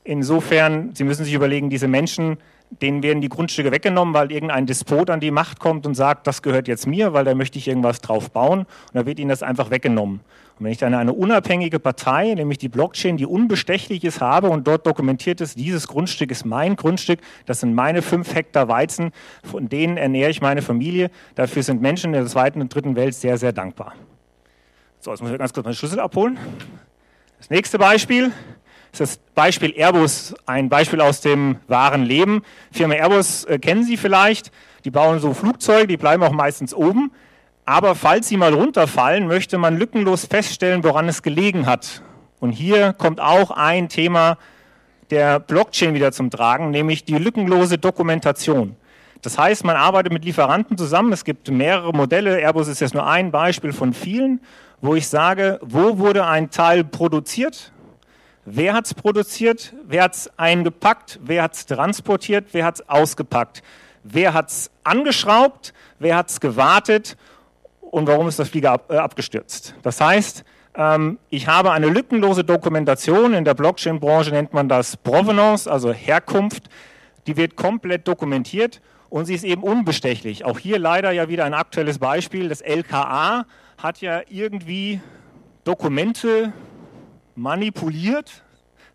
Insofern, 0.05 0.95
Sie 0.95 1.03
müssen 1.03 1.25
sich 1.25 1.33
überlegen, 1.33 1.69
diese 1.69 1.89
Menschen 1.89 2.37
denen 2.69 3.01
werden 3.01 3.21
die 3.21 3.29
Grundstücke 3.29 3.71
weggenommen, 3.71 4.13
weil 4.13 4.31
irgendein 4.31 4.65
Despot 4.65 5.09
an 5.09 5.19
die 5.19 5.31
Macht 5.31 5.59
kommt 5.59 5.85
und 5.85 5.95
sagt, 5.95 6.27
das 6.27 6.41
gehört 6.41 6.67
jetzt 6.67 6.85
mir, 6.85 7.13
weil 7.13 7.25
da 7.25 7.33
möchte 7.33 7.57
ich 7.57 7.67
irgendwas 7.67 8.01
drauf 8.01 8.31
bauen. 8.31 8.59
Und 8.59 8.67
da 8.93 9.05
wird 9.05 9.19
ihnen 9.19 9.29
das 9.29 9.41
einfach 9.41 9.71
weggenommen. 9.71 10.19
Und 10.59 10.65
wenn 10.65 10.71
ich 10.71 10.77
dann 10.77 10.93
eine 10.93 11.13
unabhängige 11.13 11.79
Partei, 11.79 12.33
nämlich 12.33 12.57
die 12.57 12.67
Blockchain, 12.67 13.15
die 13.17 13.25
unbestechlich 13.25 14.03
ist, 14.03 14.21
habe 14.21 14.49
und 14.49 14.67
dort 14.67 14.85
dokumentiert 14.85 15.39
ist, 15.39 15.57
dieses 15.57 15.87
Grundstück 15.87 16.31
ist 16.31 16.45
mein 16.45 16.75
Grundstück, 16.75 17.19
das 17.45 17.59
sind 17.59 17.73
meine 17.73 18.01
fünf 18.01 18.33
Hektar 18.33 18.67
Weizen, 18.67 19.11
von 19.43 19.69
denen 19.69 19.97
ernähre 19.97 20.31
ich 20.31 20.41
meine 20.41 20.61
Familie. 20.61 21.09
Dafür 21.35 21.63
sind 21.63 21.81
Menschen 21.81 22.13
in 22.13 22.21
der 22.21 22.25
zweiten 22.25 22.59
und 22.59 22.73
dritten 22.73 22.95
Welt 22.95 23.13
sehr, 23.13 23.37
sehr 23.37 23.53
dankbar. 23.53 23.93
So, 24.99 25.11
jetzt 25.11 25.21
muss 25.21 25.31
ich 25.31 25.37
ganz 25.37 25.53
kurz 25.53 25.63
meinen 25.63 25.75
Schlüssel 25.75 25.99
abholen. 25.99 26.37
Das 27.37 27.51
nächste 27.51 27.77
Beispiel 27.77 28.31
ist 28.91 29.01
das 29.01 29.17
Beispiel 29.35 29.73
Airbus, 29.75 30.35
ein 30.45 30.69
Beispiel 30.69 31.01
aus 31.01 31.21
dem 31.21 31.57
wahren 31.67 32.03
Leben. 32.03 32.43
Firma 32.71 32.95
Airbus 32.95 33.43
äh, 33.45 33.59
kennen 33.59 33.83
Sie 33.83 33.97
vielleicht. 33.97 34.51
Die 34.85 34.91
bauen 34.91 35.19
so 35.19 35.33
Flugzeuge, 35.33 35.87
die 35.87 35.97
bleiben 35.97 36.23
auch 36.23 36.31
meistens 36.31 36.73
oben. 36.73 37.11
Aber 37.65 37.95
falls 37.95 38.29
sie 38.29 38.37
mal 38.37 38.53
runterfallen, 38.53 39.27
möchte 39.27 39.57
man 39.57 39.77
lückenlos 39.77 40.25
feststellen, 40.25 40.85
woran 40.85 41.09
es 41.09 41.21
gelegen 41.21 41.65
hat. 41.65 42.01
Und 42.39 42.53
hier 42.53 42.93
kommt 42.93 43.19
auch 43.19 43.51
ein 43.51 43.89
Thema 43.89 44.37
der 45.09 45.41
Blockchain 45.41 45.93
wieder 45.93 46.13
zum 46.13 46.29
Tragen, 46.29 46.71
nämlich 46.71 47.03
die 47.03 47.17
lückenlose 47.17 47.77
Dokumentation. 47.77 48.77
Das 49.21 49.37
heißt, 49.37 49.65
man 49.65 49.75
arbeitet 49.75 50.13
mit 50.13 50.23
Lieferanten 50.23 50.77
zusammen. 50.77 51.11
Es 51.11 51.25
gibt 51.25 51.49
mehrere 51.51 51.91
Modelle. 51.91 52.39
Airbus 52.39 52.69
ist 52.69 52.79
jetzt 52.79 52.93
nur 52.93 53.05
ein 53.05 53.31
Beispiel 53.31 53.73
von 53.73 53.93
vielen, 53.93 54.39
wo 54.79 54.95
ich 54.95 55.09
sage, 55.09 55.59
wo 55.61 55.97
wurde 55.97 56.25
ein 56.25 56.49
Teil 56.51 56.85
produziert? 56.85 57.73
Wer 58.49 58.73
hat 58.73 58.85
es 58.85 58.93
produziert? 58.93 59.73
Wer 59.85 60.03
hat 60.03 60.15
es 60.15 60.31
eingepackt? 60.37 61.19
Wer 61.21 61.43
hat 61.43 61.53
es 61.53 61.65
transportiert? 61.65 62.45
Wer 62.53 62.63
hat 62.63 62.75
es 62.75 62.87
ausgepackt? 62.87 63.61
Wer 64.05 64.33
hat 64.33 64.47
es 64.47 64.71
angeschraubt? 64.85 65.73
Wer 65.99 66.15
hat 66.15 66.29
es 66.29 66.39
gewartet? 66.39 67.17
Und 67.81 68.07
warum 68.07 68.29
ist 68.29 68.39
das 68.39 68.47
Flieger 68.47 68.71
ab, 68.71 68.89
äh, 68.89 68.95
abgestürzt? 68.95 69.75
Das 69.83 69.99
heißt, 69.99 70.45
ähm, 70.75 71.19
ich 71.29 71.49
habe 71.49 71.71
eine 71.71 71.89
lückenlose 71.89 72.45
Dokumentation. 72.45 73.33
In 73.33 73.43
der 73.43 73.53
Blockchain-Branche 73.53 74.31
nennt 74.31 74.53
man 74.53 74.69
das 74.69 74.95
Provenance, 74.95 75.69
also 75.69 75.91
Herkunft. 75.91 76.69
Die 77.27 77.35
wird 77.35 77.57
komplett 77.57 78.07
dokumentiert 78.07 78.79
und 79.09 79.25
sie 79.25 79.35
ist 79.35 79.43
eben 79.43 79.61
unbestechlich. 79.61 80.45
Auch 80.45 80.57
hier 80.57 80.79
leider 80.79 81.11
ja 81.11 81.27
wieder 81.27 81.43
ein 81.43 81.53
aktuelles 81.53 81.99
Beispiel. 81.99 82.47
Das 82.47 82.61
LKA 82.61 83.45
hat 83.77 83.99
ja 83.99 84.21
irgendwie 84.29 85.01
Dokumente 85.65 86.53
manipuliert, 87.37 88.43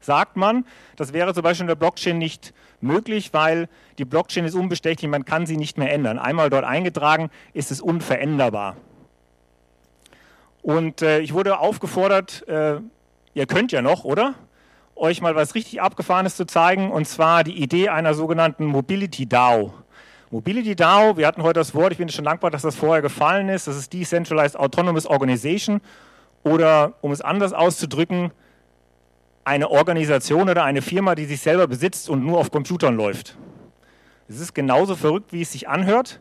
sagt 0.01 0.37
man. 0.37 0.65
Das 0.97 1.13
wäre 1.13 1.33
zum 1.33 1.43
Beispiel 1.43 1.65
in 1.65 1.69
der 1.69 1.77
Blockchain 1.77 2.19
nicht 2.19 2.53
möglich, 2.81 3.33
weil 3.33 3.69
die 3.99 4.05
Blockchain 4.05 4.45
ist 4.45 4.55
unbestechlich, 4.55 5.11
man 5.11 5.25
kann 5.25 5.47
sie 5.47 5.57
nicht 5.57 5.79
mehr 5.79 5.93
ändern. 5.93 6.19
Einmal 6.19 6.51
dort 6.51 6.65
eingetragen, 6.65 7.31
ist 7.55 7.71
es 7.71 7.81
unveränderbar. 7.81 8.77
Und 10.63 11.03
äh, 11.03 11.21
ich 11.21 11.33
wurde 11.33 11.59
aufgefordert, 11.59 12.47
äh, 12.49 12.81
ihr 13.35 13.47
könnt 13.47 13.73
ja 13.73 13.83
noch, 13.83 14.05
oder? 14.05 14.35
Euch 14.95 15.21
mal 15.21 15.35
was 15.35 15.55
richtig 15.55 15.81
Abgefahrenes 15.81 16.37
zu 16.37 16.45
zeigen, 16.45 16.91
und 16.91 17.07
zwar 17.07 17.45
die 17.45 17.61
Idee 17.61 17.89
einer 17.89 18.15
sogenannten 18.15 18.67
Mobility 18.67 19.27
DAO. 19.27 19.73
Mobility 20.31 20.77
DAO, 20.77 21.17
wir 21.17 21.27
hatten 21.27 21.43
heute 21.43 21.61
das 21.61 21.75
Wort, 21.75 21.93
ich 21.93 21.99
bin 21.99 22.09
schon 22.09 22.25
dankbar, 22.25 22.51
dass 22.51 22.63
das 22.63 22.77
vorher 22.77 23.03
gefallen 23.03 23.49
ist, 23.49 23.67
das 23.67 23.77
ist 23.77 23.93
Decentralized 23.93 24.57
Autonomous 24.57 25.07
Organization 25.07 25.81
oder 26.45 26.95
um 27.01 27.13
es 27.13 27.21
anders 27.21 27.53
auszudrücken, 27.53 28.33
eine 29.45 29.71
Organisation 29.71 30.49
oder 30.49 30.65
eine 30.65 30.83
Firma, 30.83 31.15
die 31.15 31.25
sich 31.25 31.41
selber 31.41 31.67
besitzt 31.67 32.09
und 32.09 32.25
nur 32.25 32.39
auf 32.39 32.51
Computern 32.51 32.97
läuft. 32.97 33.37
Es 34.29 34.41
ist 34.41 34.55
genauso 34.55 34.97
verrückt, 34.97 35.33
wie 35.33 35.43
es 35.43 35.53
sich 35.53 35.69
anhört. 35.69 36.21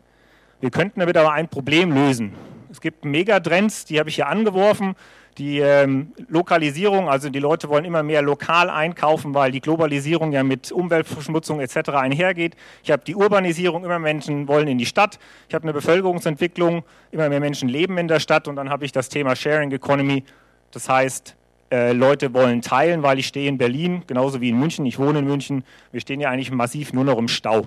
Wir 0.60 0.70
könnten 0.70 1.00
damit 1.00 1.16
aber 1.16 1.32
ein 1.32 1.48
Problem 1.48 1.92
lösen. 1.92 2.34
Es 2.70 2.80
gibt 2.80 3.04
Megatrends, 3.04 3.84
die 3.84 3.98
habe 3.98 4.08
ich 4.08 4.16
hier 4.16 4.28
angeworfen. 4.28 4.96
Die 5.38 5.60
ähm, 5.60 6.12
Lokalisierung, 6.28 7.08
also 7.08 7.30
die 7.30 7.38
Leute 7.38 7.70
wollen 7.70 7.86
immer 7.86 8.02
mehr 8.02 8.20
lokal 8.20 8.68
einkaufen, 8.68 9.32
weil 9.32 9.50
die 9.50 9.62
Globalisierung 9.62 10.32
ja 10.32 10.42
mit 10.42 10.70
Umweltverschmutzung 10.70 11.60
etc. 11.60 11.90
einhergeht. 11.90 12.54
Ich 12.82 12.90
habe 12.90 13.02
die 13.06 13.14
Urbanisierung, 13.14 13.84
immer 13.84 13.98
Menschen 13.98 14.46
wollen 14.46 14.68
in 14.68 14.76
die 14.76 14.84
Stadt. 14.84 15.18
Ich 15.48 15.54
habe 15.54 15.62
eine 15.62 15.72
Bevölkerungsentwicklung, 15.72 16.84
immer 17.12 17.30
mehr 17.30 17.40
Menschen 17.40 17.70
leben 17.70 17.96
in 17.96 18.08
der 18.08 18.20
Stadt. 18.20 18.46
Und 18.46 18.56
dann 18.56 18.68
habe 18.68 18.84
ich 18.84 18.92
das 18.92 19.08
Thema 19.08 19.34
Sharing 19.34 19.72
Economy. 19.72 20.24
Das 20.70 20.90
heißt, 20.90 21.34
äh, 21.70 21.92
Leute 21.92 22.34
wollen 22.34 22.60
teilen, 22.60 23.02
weil 23.02 23.18
ich 23.18 23.26
stehe 23.26 23.48
in 23.48 23.56
Berlin, 23.56 24.02
genauso 24.06 24.42
wie 24.42 24.50
in 24.50 24.58
München. 24.58 24.84
Ich 24.84 24.98
wohne 24.98 25.20
in 25.20 25.24
München. 25.24 25.64
Wir 25.92 26.02
stehen 26.02 26.20
ja 26.20 26.28
eigentlich 26.28 26.50
massiv 26.50 26.92
nur 26.92 27.04
noch 27.04 27.16
im 27.16 27.28
Stau. 27.28 27.66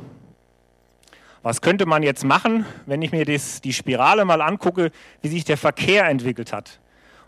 Was 1.42 1.62
könnte 1.62 1.88
man 1.88 2.04
jetzt 2.04 2.24
machen, 2.24 2.66
wenn 2.86 3.02
ich 3.02 3.12
mir 3.12 3.26
das, 3.26 3.62
die 3.62 3.74
Spirale 3.74 4.24
mal 4.24 4.42
angucke, 4.42 4.92
wie 5.24 5.28
sich 5.30 5.46
der 5.46 5.58
Verkehr 5.58 6.08
entwickelt 6.08 6.54
hat? 6.54 6.80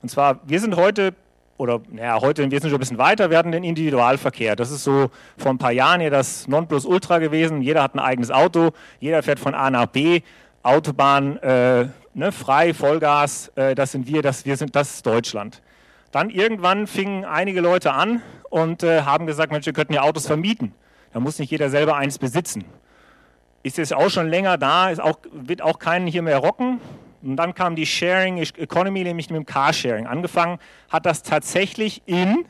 Und 0.01 0.09
zwar, 0.09 0.39
wir 0.45 0.59
sind 0.59 0.75
heute, 0.75 1.13
oder 1.57 1.81
naja, 1.89 2.19
heute, 2.21 2.49
wir 2.49 2.59
sind 2.59 2.69
schon 2.69 2.77
ein 2.77 2.79
bisschen 2.79 2.97
weiter, 2.97 3.29
wir 3.29 3.37
hatten 3.37 3.51
den 3.51 3.63
Individualverkehr. 3.63 4.55
Das 4.55 4.71
ist 4.71 4.83
so 4.83 5.09
vor 5.37 5.51
ein 5.51 5.57
paar 5.57 5.71
Jahren 5.71 6.01
hier 6.01 6.11
das 6.11 6.47
Nonplusultra 6.47 7.19
gewesen. 7.19 7.61
Jeder 7.61 7.83
hat 7.83 7.95
ein 7.95 7.99
eigenes 7.99 8.31
Auto, 8.31 8.71
jeder 8.99 9.23
fährt 9.23 9.39
von 9.39 9.53
A 9.55 9.69
nach 9.69 9.87
B, 9.87 10.21
Autobahn, 10.63 11.37
äh, 11.37 11.87
ne, 12.13 12.31
frei, 12.31 12.73
Vollgas, 12.73 13.51
äh, 13.55 13.73
das 13.73 13.91
sind 13.91 14.07
wir, 14.07 14.21
das, 14.21 14.45
wir 14.45 14.57
sind, 14.57 14.75
das 14.75 14.95
ist 14.95 15.05
Deutschland. 15.05 15.61
Dann 16.11 16.29
irgendwann 16.29 16.87
fingen 16.87 17.25
einige 17.25 17.61
Leute 17.61 17.93
an 17.93 18.21
und 18.49 18.83
äh, 18.83 19.01
haben 19.01 19.27
gesagt, 19.27 19.51
Mensch, 19.51 19.65
wir 19.65 19.73
könnten 19.73 19.93
ja 19.93 20.01
Autos 20.01 20.25
vermieten. 20.25 20.73
Da 21.13 21.19
muss 21.19 21.39
nicht 21.39 21.51
jeder 21.51 21.69
selber 21.69 21.95
eins 21.95 22.17
besitzen. 22.17 22.65
Ist 23.63 23.77
jetzt 23.77 23.93
auch 23.93 24.09
schon 24.09 24.27
länger 24.27 24.57
da, 24.57 24.89
ist 24.89 25.01
auch, 25.01 25.19
wird 25.31 25.61
auch 25.61 25.79
keinen 25.79 26.07
hier 26.07 26.21
mehr 26.21 26.37
rocken. 26.37 26.79
Und 27.21 27.35
dann 27.35 27.53
kam 27.53 27.75
die 27.75 27.85
Sharing 27.85 28.37
Economy, 28.37 29.03
nämlich 29.03 29.29
mit 29.29 29.37
dem 29.37 29.45
Carsharing. 29.45 30.07
Angefangen 30.07 30.59
hat 30.89 31.05
das 31.05 31.23
tatsächlich 31.23 32.01
in, 32.05 32.45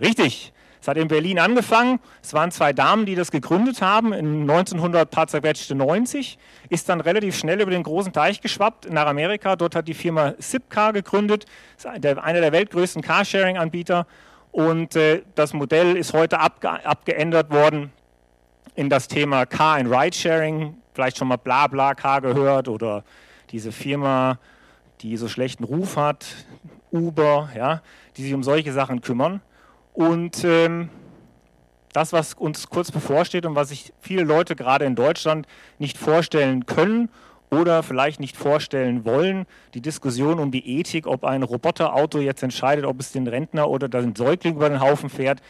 richtig, 0.00 0.52
es 0.86 0.88
hat 0.88 0.98
in 0.98 1.08
Berlin 1.08 1.40
angefangen. 1.40 1.98
Es 2.22 2.32
waren 2.32 2.52
zwei 2.52 2.72
Damen, 2.72 3.06
die 3.06 3.16
das 3.16 3.32
gegründet 3.32 3.82
haben, 3.82 4.12
in 4.12 4.42
1900 4.42 5.10
paar 5.10 5.26
zerquetschte 5.26 5.74
90. 5.74 6.38
Ist 6.68 6.88
dann 6.88 7.00
relativ 7.00 7.36
schnell 7.36 7.60
über 7.60 7.72
den 7.72 7.82
großen 7.82 8.12
Teich 8.12 8.40
geschwappt 8.40 8.88
nach 8.92 9.06
Amerika. 9.06 9.56
Dort 9.56 9.74
hat 9.74 9.88
die 9.88 9.94
Firma 9.94 10.38
Zipcar 10.38 10.92
gegründet, 10.92 11.46
einer 11.82 12.40
der 12.40 12.52
weltgrößten 12.52 13.02
Carsharing-Anbieter. 13.02 14.06
Und 14.52 14.94
äh, 14.94 15.22
das 15.34 15.54
Modell 15.54 15.96
ist 15.96 16.12
heute 16.12 16.38
abge 16.38 16.68
abgeändert 16.86 17.50
worden 17.50 17.90
in 18.76 18.88
das 18.88 19.08
Thema 19.08 19.44
Car 19.44 19.78
and 19.78 19.90
Ride 19.90 20.16
Sharing. 20.16 20.76
Vielleicht 20.96 21.18
schon 21.18 21.28
mal 21.28 21.36
BlaBlaCar 21.36 22.22
gehört 22.22 22.68
oder 22.68 23.04
diese 23.50 23.70
Firma, 23.70 24.38
die 25.02 25.18
so 25.18 25.28
schlechten 25.28 25.62
Ruf 25.62 25.98
hat, 25.98 26.24
Uber, 26.90 27.50
ja, 27.54 27.82
die 28.16 28.22
sich 28.22 28.32
um 28.32 28.42
solche 28.42 28.72
Sachen 28.72 29.02
kümmern. 29.02 29.42
Und 29.92 30.42
ähm, 30.42 30.88
das, 31.92 32.14
was 32.14 32.32
uns 32.32 32.70
kurz 32.70 32.90
bevorsteht 32.90 33.44
und 33.44 33.54
was 33.54 33.68
sich 33.68 33.92
viele 34.00 34.22
Leute 34.22 34.56
gerade 34.56 34.86
in 34.86 34.94
Deutschland 34.94 35.46
nicht 35.78 35.98
vorstellen 35.98 36.64
können 36.64 37.10
oder 37.50 37.82
vielleicht 37.82 38.18
nicht 38.18 38.34
vorstellen 38.34 39.04
wollen, 39.04 39.44
die 39.74 39.82
Diskussion 39.82 40.38
um 40.38 40.50
die 40.50 40.78
Ethik, 40.78 41.06
ob 41.06 41.26
ein 41.26 41.42
Roboterauto 41.42 42.20
jetzt 42.20 42.42
entscheidet, 42.42 42.86
ob 42.86 43.00
es 43.00 43.12
den 43.12 43.26
Rentner 43.26 43.68
oder 43.68 43.90
den 43.90 44.16
Säugling 44.16 44.54
über 44.54 44.70
den 44.70 44.80
Haufen 44.80 45.10
fährt, 45.10 45.42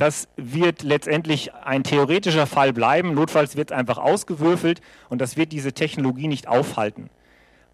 das 0.00 0.28
wird 0.36 0.82
letztendlich 0.82 1.52
ein 1.54 1.84
theoretischer 1.84 2.46
Fall 2.46 2.72
bleiben. 2.72 3.12
Notfalls 3.12 3.56
wird 3.56 3.70
es 3.70 3.76
einfach 3.76 3.98
ausgewürfelt 3.98 4.80
und 5.10 5.20
das 5.20 5.36
wird 5.36 5.52
diese 5.52 5.74
Technologie 5.74 6.26
nicht 6.26 6.48
aufhalten. 6.48 7.10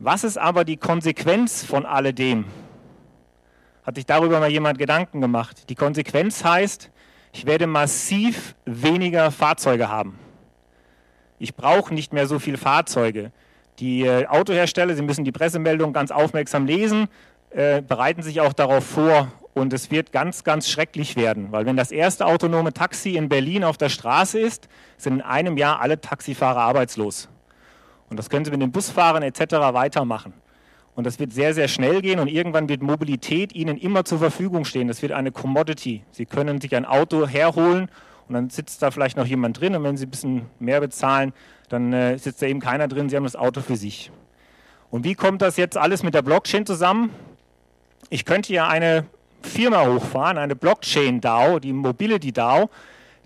Was 0.00 0.24
ist 0.24 0.36
aber 0.36 0.64
die 0.64 0.76
Konsequenz 0.76 1.64
von 1.64 1.86
alledem? 1.86 2.46
Hat 3.84 3.94
sich 3.94 4.06
darüber 4.06 4.40
mal 4.40 4.50
jemand 4.50 4.78
Gedanken 4.78 5.20
gemacht? 5.20 5.70
Die 5.70 5.76
Konsequenz 5.76 6.42
heißt, 6.42 6.90
ich 7.32 7.46
werde 7.46 7.68
massiv 7.68 8.56
weniger 8.64 9.30
Fahrzeuge 9.30 9.88
haben. 9.88 10.18
Ich 11.38 11.54
brauche 11.54 11.94
nicht 11.94 12.12
mehr 12.12 12.26
so 12.26 12.40
viele 12.40 12.58
Fahrzeuge. 12.58 13.30
Die 13.78 14.02
äh, 14.02 14.26
Autohersteller, 14.26 14.96
Sie 14.96 15.02
müssen 15.02 15.24
die 15.24 15.32
Pressemeldung 15.32 15.92
ganz 15.92 16.10
aufmerksam 16.10 16.66
lesen, 16.66 17.06
äh, 17.50 17.82
bereiten 17.82 18.22
sich 18.22 18.40
auch 18.40 18.52
darauf 18.52 18.84
vor 18.84 19.30
und 19.56 19.72
es 19.72 19.90
wird 19.90 20.12
ganz, 20.12 20.44
ganz 20.44 20.68
schrecklich 20.68 21.16
werden, 21.16 21.50
weil 21.50 21.64
wenn 21.64 21.78
das 21.78 21.90
erste 21.90 22.26
autonome 22.26 22.74
Taxi 22.74 23.16
in 23.16 23.30
Berlin 23.30 23.64
auf 23.64 23.78
der 23.78 23.88
Straße 23.88 24.38
ist, 24.38 24.68
sind 24.98 25.14
in 25.14 25.22
einem 25.22 25.56
Jahr 25.56 25.80
alle 25.80 25.98
Taxifahrer 25.98 26.60
arbeitslos. 26.60 27.30
Und 28.10 28.18
das 28.18 28.28
können 28.28 28.44
Sie 28.44 28.50
mit 28.50 28.60
den 28.60 28.70
Busfahrern 28.70 29.22
etc. 29.22 29.40
weitermachen. 29.72 30.34
Und 30.94 31.06
das 31.06 31.18
wird 31.18 31.32
sehr, 31.32 31.54
sehr 31.54 31.68
schnell 31.68 32.02
gehen 32.02 32.20
und 32.20 32.28
irgendwann 32.28 32.68
wird 32.68 32.82
Mobilität 32.82 33.54
Ihnen 33.54 33.78
immer 33.78 34.04
zur 34.04 34.18
Verfügung 34.18 34.66
stehen. 34.66 34.88
Das 34.88 35.00
wird 35.00 35.12
eine 35.12 35.32
Commodity. 35.32 36.04
Sie 36.10 36.26
können 36.26 36.60
sich 36.60 36.76
ein 36.76 36.84
Auto 36.84 37.26
herholen 37.26 37.88
und 38.28 38.34
dann 38.34 38.50
sitzt 38.50 38.82
da 38.82 38.90
vielleicht 38.90 39.16
noch 39.16 39.26
jemand 39.26 39.58
drin 39.58 39.74
und 39.74 39.84
wenn 39.84 39.96
Sie 39.96 40.04
ein 40.04 40.10
bisschen 40.10 40.42
mehr 40.58 40.80
bezahlen, 40.80 41.32
dann 41.70 41.94
äh, 41.94 42.18
sitzt 42.18 42.42
da 42.42 42.46
eben 42.46 42.60
keiner 42.60 42.88
drin. 42.88 43.08
Sie 43.08 43.16
haben 43.16 43.24
das 43.24 43.36
Auto 43.36 43.62
für 43.62 43.76
sich. 43.76 44.10
Und 44.90 45.04
wie 45.04 45.14
kommt 45.14 45.40
das 45.40 45.56
jetzt 45.56 45.78
alles 45.78 46.02
mit 46.02 46.12
der 46.12 46.22
Blockchain 46.22 46.66
zusammen? 46.66 47.08
Ich 48.10 48.26
könnte 48.26 48.52
ja 48.52 48.68
eine 48.68 49.06
Firma 49.46 49.86
hochfahren, 49.86 50.38
eine 50.38 50.56
Blockchain-DAO, 50.56 51.58
die 51.58 51.72
Mobility 51.72 52.32
DAO, 52.32 52.68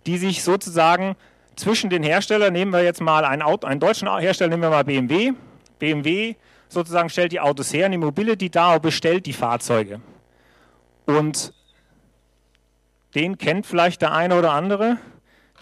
die 0.06 0.18
sich 0.18 0.42
sozusagen 0.42 1.16
zwischen 1.56 1.90
den 1.90 2.02
Herstellern, 2.02 2.52
nehmen 2.52 2.72
wir 2.72 2.82
jetzt 2.82 3.00
mal 3.00 3.24
einen, 3.24 3.42
Auto, 3.42 3.66
einen 3.66 3.80
deutschen 3.80 4.08
Hersteller, 4.18 4.50
nehmen 4.50 4.62
wir 4.62 4.70
mal 4.70 4.84
BMW. 4.84 5.32
BMW 5.78 6.34
sozusagen 6.68 7.08
stellt 7.10 7.32
die 7.32 7.40
Autos 7.40 7.72
her 7.72 7.86
und 7.86 7.92
die 7.92 7.98
Mobility 7.98 8.48
DAO 8.48 8.78
bestellt 8.78 9.26
die 9.26 9.32
Fahrzeuge. 9.32 10.00
Und 11.06 11.52
den 13.14 13.38
kennt 13.38 13.66
vielleicht 13.66 14.02
der 14.02 14.12
eine 14.12 14.38
oder 14.38 14.52
andere. 14.52 14.98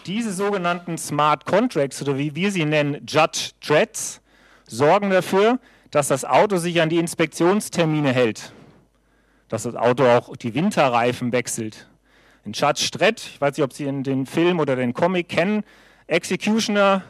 Diese 0.05 0.31
sogenannten 0.31 0.97
Smart 0.97 1.45
Contracts 1.45 2.01
oder 2.01 2.17
wie 2.17 2.35
wir 2.35 2.51
sie 2.51 2.65
nennen, 2.65 3.05
Judge 3.07 3.51
Dreads, 3.65 4.21
sorgen 4.65 5.09
dafür, 5.09 5.59
dass 5.91 6.09
das 6.09 6.23
Auto 6.23 6.57
sich 6.57 6.79
an 6.81 6.89
die 6.89 6.99
Inspektionstermine 6.99 8.13
hält. 8.13 8.53
Dass 9.49 9.63
das 9.63 9.75
Auto 9.75 10.05
auch 10.05 10.37
die 10.37 10.53
Winterreifen 10.53 11.31
wechselt. 11.31 11.87
In 12.45 12.53
Judge 12.53 12.89
Dredd, 12.91 13.19
ich 13.19 13.41
weiß 13.41 13.57
nicht, 13.57 13.63
ob 13.63 13.73
Sie 13.73 13.83
den 14.03 14.25
Film 14.25 14.59
oder 14.59 14.75
den 14.75 14.93
Comic 14.93 15.27
kennen, 15.27 15.63
Executioner, 16.07 17.03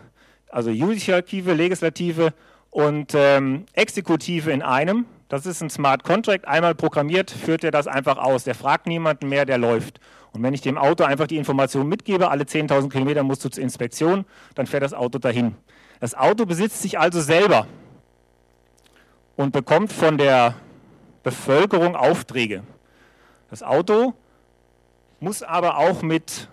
also 0.50 0.70
Judikative, 0.72 1.54
Legislative 1.54 2.34
und 2.72 3.14
ähm, 3.14 3.66
Exekutive 3.74 4.52
in 4.52 4.62
einem. 4.62 5.06
Das 5.28 5.46
ist 5.46 5.62
ein 5.62 5.70
Smart 5.70 6.04
Contract. 6.04 6.48
Einmal 6.48 6.74
programmiert, 6.76 7.30
führt 7.30 7.64
er 7.64 7.72
das 7.72 7.88
einfach 7.88 8.18
aus. 8.18 8.44
Der 8.44 8.56
fragt 8.56 8.88
niemanden 8.88 9.30
mehr, 9.30 9.46
der 9.46 9.58
läuft. 9.58 10.00
Und 10.32 10.44
wenn 10.44 10.54
ich 10.54 10.62
dem 10.62 10.78
Auto 10.78 11.04
einfach 11.04 11.28
die 11.28 11.38
Information 11.38 11.88
mitgebe, 11.88 12.30
alle 12.30 12.44
10.000 12.44 12.90
Kilometer 12.90 13.24
musst 13.24 13.46
du 13.46 13.50
zur 13.50 13.64
Inspektion, 13.64 14.26
dann 14.56 14.68
fährt 14.68 14.84
das 14.84 14.94
Auto 14.94 15.20
dahin. 15.20 15.56
Das 16.00 16.16
Auto 16.16 16.46
besitzt 16.46 16.82
sich 16.82 17.00
also 17.00 17.22
selber 17.22 17.68
und 19.36 19.52
bekommt 19.52 19.92
von 19.92 20.18
der 20.18 20.56
Bevölkerung 21.30 21.96
Aufträge. 21.96 22.64
Das 23.52 23.62
Auto 23.62 24.14
muss 25.20 25.44
aber 25.44 25.78
auch 25.78 26.02
mit 26.02 26.48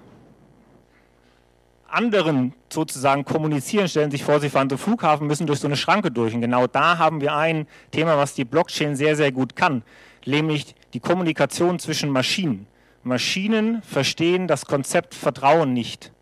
anderen 1.88 2.52
sozusagen 2.70 3.24
kommunizieren, 3.24 3.88
stellen 3.88 4.10
sich 4.10 4.22
vor, 4.22 4.38
sie 4.38 4.50
fahren 4.50 4.68
zum 4.68 4.76
Flughafen, 4.76 5.26
müssen 5.26 5.46
durch 5.46 5.60
so 5.60 5.66
eine 5.66 5.76
Schranke 5.76 6.10
durch. 6.10 6.34
Und 6.34 6.42
genau 6.42 6.66
da 6.66 6.98
haben 6.98 7.22
wir 7.22 7.34
ein 7.34 7.66
Thema, 7.90 8.18
was 8.18 8.34
die 8.34 8.44
Blockchain 8.44 8.96
sehr, 8.96 9.16
sehr 9.16 9.32
gut 9.32 9.56
kann, 9.56 9.82
nämlich 10.26 10.74
die 10.92 11.00
Kommunikation 11.00 11.78
zwischen 11.78 12.10
Maschinen. 12.10 12.66
Maschinen 13.02 13.80
verstehen 13.80 14.46
das 14.46 14.66
Konzept 14.66 15.14
Vertrauen 15.14 15.72
nicht. 15.72 16.12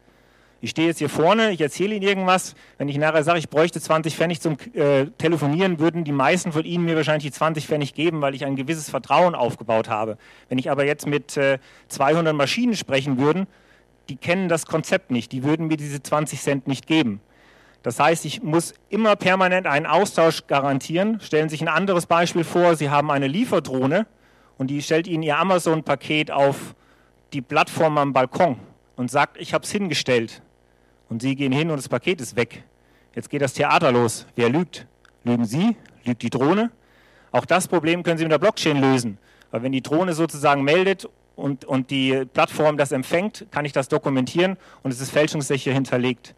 Ich 0.64 0.70
stehe 0.70 0.88
jetzt 0.88 0.96
hier 0.96 1.10
vorne, 1.10 1.50
ich 1.50 1.60
erzähle 1.60 1.94
Ihnen 1.94 2.08
irgendwas. 2.08 2.54
Wenn 2.78 2.88
ich 2.88 2.96
nachher 2.96 3.22
sage, 3.22 3.38
ich 3.38 3.50
bräuchte 3.50 3.82
20 3.82 4.16
Pfennig 4.16 4.40
zum 4.40 4.56
äh, 4.72 5.04
Telefonieren, 5.18 5.78
würden 5.78 6.04
die 6.04 6.12
meisten 6.12 6.52
von 6.52 6.64
Ihnen 6.64 6.86
mir 6.86 6.96
wahrscheinlich 6.96 7.24
die 7.24 7.36
20 7.36 7.66
Pfennig 7.66 7.92
geben, 7.92 8.22
weil 8.22 8.34
ich 8.34 8.46
ein 8.46 8.56
gewisses 8.56 8.88
Vertrauen 8.88 9.34
aufgebaut 9.34 9.90
habe. 9.90 10.16
Wenn 10.48 10.56
ich 10.56 10.70
aber 10.70 10.86
jetzt 10.86 11.06
mit 11.06 11.36
äh, 11.36 11.58
200 11.88 12.34
Maschinen 12.34 12.74
sprechen 12.76 13.18
würde, 13.18 13.46
die 14.08 14.16
kennen 14.16 14.48
das 14.48 14.64
Konzept 14.64 15.10
nicht, 15.10 15.32
die 15.32 15.44
würden 15.44 15.66
mir 15.66 15.76
diese 15.76 16.02
20 16.02 16.40
Cent 16.40 16.66
nicht 16.66 16.86
geben. 16.86 17.20
Das 17.82 18.00
heißt, 18.00 18.24
ich 18.24 18.42
muss 18.42 18.72
immer 18.88 19.16
permanent 19.16 19.66
einen 19.66 19.84
Austausch 19.84 20.46
garantieren. 20.46 21.20
Stellen 21.20 21.50
Sie 21.50 21.56
sich 21.56 21.60
ein 21.60 21.68
anderes 21.68 22.06
Beispiel 22.06 22.42
vor, 22.42 22.74
Sie 22.74 22.88
haben 22.88 23.10
eine 23.10 23.26
Lieferdrohne 23.26 24.06
und 24.56 24.68
die 24.68 24.80
stellt 24.80 25.08
Ihnen 25.08 25.24
Ihr 25.24 25.36
Amazon-Paket 25.36 26.30
auf 26.30 26.74
die 27.34 27.42
Plattform 27.42 27.98
am 27.98 28.14
Balkon 28.14 28.56
und 28.96 29.10
sagt, 29.10 29.36
ich 29.36 29.52
habe 29.52 29.64
es 29.64 29.70
hingestellt. 29.70 30.40
Und 31.08 31.22
Sie 31.22 31.34
gehen 31.36 31.52
hin 31.52 31.70
und 31.70 31.76
das 31.76 31.88
Paket 31.88 32.20
ist 32.20 32.36
weg. 32.36 32.64
Jetzt 33.14 33.30
geht 33.30 33.42
das 33.42 33.52
Theater 33.52 33.92
los. 33.92 34.26
Wer 34.34 34.48
lügt? 34.48 34.86
Lügen 35.22 35.44
Sie? 35.44 35.76
Lügt 36.04 36.22
die 36.22 36.30
Drohne? 36.30 36.70
Auch 37.30 37.44
das 37.44 37.68
Problem 37.68 38.02
können 38.02 38.18
Sie 38.18 38.24
mit 38.24 38.32
der 38.32 38.38
Blockchain 38.38 38.80
lösen. 38.80 39.18
Weil 39.50 39.62
wenn 39.62 39.72
die 39.72 39.82
Drohne 39.82 40.12
sozusagen 40.14 40.62
meldet 40.62 41.08
und, 41.36 41.64
und 41.64 41.90
die 41.90 42.24
Plattform 42.32 42.76
das 42.76 42.92
empfängt, 42.92 43.46
kann 43.50 43.64
ich 43.64 43.72
das 43.72 43.88
dokumentieren 43.88 44.56
und 44.82 44.92
es 44.92 45.00
ist 45.00 45.10
fälschungssicher 45.10 45.72
hinterlegt. 45.72 46.34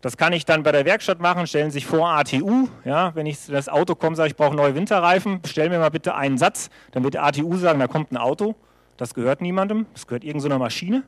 Das 0.00 0.16
kann 0.16 0.32
ich 0.32 0.44
dann 0.44 0.62
bei 0.62 0.70
der 0.70 0.84
Werkstatt 0.84 1.20
machen. 1.20 1.46
Stellen 1.46 1.70
Sie 1.70 1.74
sich 1.74 1.86
vor, 1.86 2.08
ATU. 2.08 2.68
Ja, 2.84 3.14
wenn 3.16 3.26
ich 3.26 3.46
das 3.46 3.68
Auto 3.68 3.94
komme, 3.96 4.14
sage 4.14 4.28
ich 4.28 4.36
brauche 4.36 4.54
neue 4.54 4.74
Winterreifen, 4.74 5.40
bestellen 5.42 5.72
mir 5.72 5.78
mal 5.78 5.90
bitte 5.90 6.14
einen 6.14 6.38
Satz. 6.38 6.70
Dann 6.92 7.02
wird 7.02 7.16
ATU 7.16 7.56
sagen, 7.56 7.80
da 7.80 7.88
kommt 7.88 8.12
ein 8.12 8.16
Auto. 8.16 8.54
Das 8.96 9.14
gehört 9.14 9.40
niemandem. 9.40 9.86
Das 9.94 10.06
gehört 10.06 10.24
irgendeiner 10.24 10.58
Maschine. 10.58 11.02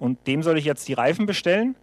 Und 0.00 0.26
dem 0.26 0.42
soll 0.42 0.58
ich 0.58 0.64
jetzt 0.64 0.88
die 0.88 0.94
Reifen 0.94 1.26
bestellen. 1.26 1.76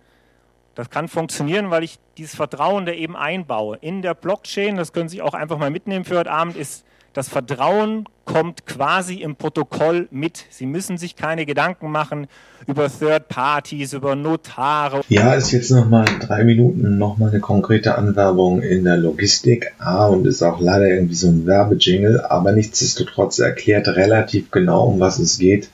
Das 0.76 0.90
kann 0.90 1.08
funktionieren, 1.08 1.70
weil 1.70 1.84
ich 1.84 2.00
dieses 2.18 2.36
Vertrauen 2.36 2.86
da 2.86 2.94
eben 2.94 3.16
einbaue. 3.16 3.78
In 3.82 4.02
der 4.02 4.14
Blockchain, 4.14 4.78
das 4.78 4.94
können 4.94 5.10
Sie 5.10 5.22
auch 5.22 5.34
einfach 5.34 5.58
mal 5.58 5.70
mitnehmen 5.70 6.06
für 6.06 6.18
heute 6.18 6.32
Abend, 6.32 6.56
ist 6.56 6.86
das 7.14 7.28
Vertrauen 7.28 8.06
kommt 8.24 8.66
quasi 8.66 9.16
im 9.16 9.36
Protokoll 9.36 10.08
mit. 10.12 10.46
Sie 10.50 10.66
müssen 10.66 10.98
sich 10.98 11.18
keine 11.18 11.46
Gedanken 11.46 11.92
machen 11.92 12.28
über 12.68 12.88
Third 12.90 13.28
Parties, 13.28 13.92
über 13.92 14.16
Notare. 14.16 15.02
Ja, 15.10 15.34
ist 15.34 15.52
jetzt 15.52 15.72
nochmal 15.72 16.06
drei 16.22 16.46
Minuten 16.46 16.98
nochmal 16.98 17.32
eine 17.32 17.42
konkrete 17.42 17.98
Anwerbung 17.98 18.62
in 18.62 18.86
der 18.86 18.96
Logistik. 18.96 19.74
Ah, 19.80 20.08
und 20.08 20.26
ist 20.26 20.42
auch 20.42 20.62
leider 20.62 20.88
irgendwie 20.88 21.16
so 21.16 21.28
ein 21.28 21.46
Werbejingle, 21.46 22.32
aber 22.32 22.54
nichtsdestotrotz 22.54 23.40
erklärt 23.40 23.90
relativ 23.90 24.50
genau, 24.50 24.86
um 24.86 25.02
was 25.02 25.20
es 25.20 25.38
geht. 25.38 25.70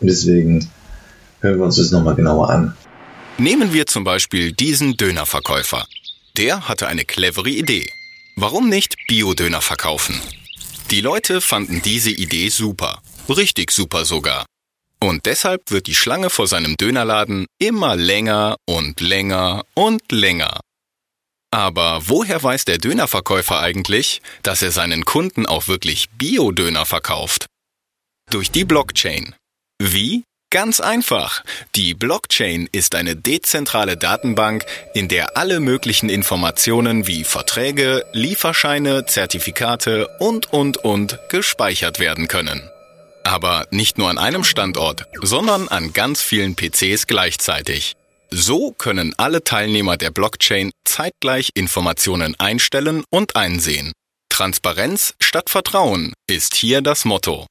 Und 0.00 0.08
deswegen 0.08 0.70
hören 1.40 1.58
wir 1.58 1.64
uns 1.66 1.76
das 1.76 1.90
nochmal 1.90 2.14
genauer 2.14 2.48
an. 2.48 2.74
Nehmen 3.40 3.72
wir 3.72 3.86
zum 3.86 4.02
Beispiel 4.02 4.50
diesen 4.50 4.96
Dönerverkäufer. 4.96 5.86
Der 6.36 6.68
hatte 6.68 6.88
eine 6.88 7.04
clevere 7.04 7.50
Idee. 7.50 7.88
Warum 8.34 8.68
nicht 8.68 8.96
Bio-Döner 9.06 9.60
verkaufen? 9.60 10.20
Die 10.90 11.00
Leute 11.00 11.40
fanden 11.40 11.80
diese 11.80 12.10
Idee 12.10 12.48
super. 12.48 13.00
Richtig 13.28 13.70
super 13.70 14.04
sogar. 14.04 14.44
Und 15.00 15.26
deshalb 15.26 15.70
wird 15.70 15.86
die 15.86 15.94
Schlange 15.94 16.30
vor 16.30 16.48
seinem 16.48 16.76
Dönerladen 16.76 17.46
immer 17.60 17.94
länger 17.94 18.56
und 18.66 19.00
länger 19.00 19.64
und 19.74 20.10
länger. 20.10 20.58
Aber 21.52 22.08
woher 22.08 22.42
weiß 22.42 22.64
der 22.64 22.78
Dönerverkäufer 22.78 23.60
eigentlich, 23.60 24.20
dass 24.42 24.62
er 24.62 24.72
seinen 24.72 25.04
Kunden 25.04 25.46
auch 25.46 25.68
wirklich 25.68 26.10
Bio-Döner 26.10 26.86
verkauft? 26.86 27.46
Durch 28.30 28.50
die 28.50 28.64
Blockchain. 28.64 29.36
Wie? 29.80 30.24
Ganz 30.50 30.80
einfach. 30.80 31.44
Die 31.74 31.92
Blockchain 31.92 32.70
ist 32.72 32.94
eine 32.94 33.14
dezentrale 33.14 33.98
Datenbank, 33.98 34.64
in 34.94 35.06
der 35.08 35.36
alle 35.36 35.60
möglichen 35.60 36.08
Informationen 36.08 37.06
wie 37.06 37.24
Verträge, 37.24 38.06
Lieferscheine, 38.14 39.04
Zertifikate 39.04 40.08
und, 40.20 40.50
und, 40.50 40.78
und 40.78 41.18
gespeichert 41.28 41.98
werden 41.98 42.28
können. 42.28 42.62
Aber 43.24 43.66
nicht 43.70 43.98
nur 43.98 44.08
an 44.08 44.16
einem 44.16 44.42
Standort, 44.42 45.04
sondern 45.20 45.68
an 45.68 45.92
ganz 45.92 46.22
vielen 46.22 46.56
PCs 46.56 47.06
gleichzeitig. 47.06 47.92
So 48.30 48.72
können 48.72 49.12
alle 49.18 49.44
Teilnehmer 49.44 49.98
der 49.98 50.10
Blockchain 50.10 50.70
zeitgleich 50.86 51.50
Informationen 51.52 52.34
einstellen 52.40 53.04
und 53.10 53.36
einsehen. 53.36 53.92
Transparenz 54.30 55.12
statt 55.20 55.50
Vertrauen 55.50 56.14
ist 56.26 56.54
hier 56.54 56.80
das 56.80 57.04
Motto. 57.04 57.46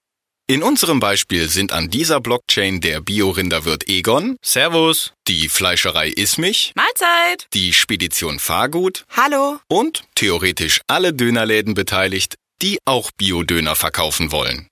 In 0.49 0.63
unserem 0.63 1.01
Beispiel 1.01 1.49
sind 1.49 1.73
an 1.73 1.89
dieser 1.89 2.21
Blockchain 2.21 2.79
der 2.79 3.01
Biorinderwirt 3.01 3.89
Egon, 3.89 4.37
Servus, 4.41 5.11
die 5.27 5.49
Fleischerei 5.49 6.07
Ismich, 6.07 6.71
Mahlzeit, 6.73 7.47
die 7.53 7.73
Spedition 7.73 8.39
Fahrgut, 8.39 9.03
Hallo 9.09 9.59
und 9.67 10.05
theoretisch 10.15 10.79
alle 10.87 11.11
Dönerläden 11.11 11.73
beteiligt, 11.73 12.35
die 12.61 12.79
auch 12.85 13.11
Biodöner 13.17 13.75
verkaufen 13.75 14.31
wollen. 14.31 14.69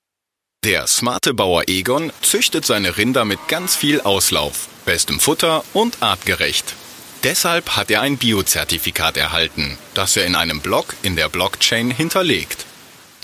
Der 0.63 0.87
smarte 0.87 1.33
Bauer 1.33 1.63
Egon 1.67 2.13
züchtet 2.21 2.65
seine 2.65 2.95
Rinder 2.95 3.25
mit 3.25 3.49
ganz 3.49 3.75
viel 3.75 3.99
Auslauf, 3.99 4.69
bestem 4.85 5.19
Futter 5.19 5.65
und 5.73 6.01
artgerecht. 6.01 6.73
Deshalb 7.25 7.71
hat 7.71 7.91
er 7.91 7.99
ein 7.99 8.17
Biozertifikat 8.17 9.17
erhalten, 9.17 9.77
das 9.93 10.15
er 10.15 10.25
in 10.25 10.35
einem 10.35 10.61
Block 10.61 10.95
in 11.01 11.17
der 11.17 11.27
Blockchain 11.27 11.91
hinterlegt. 11.91 12.65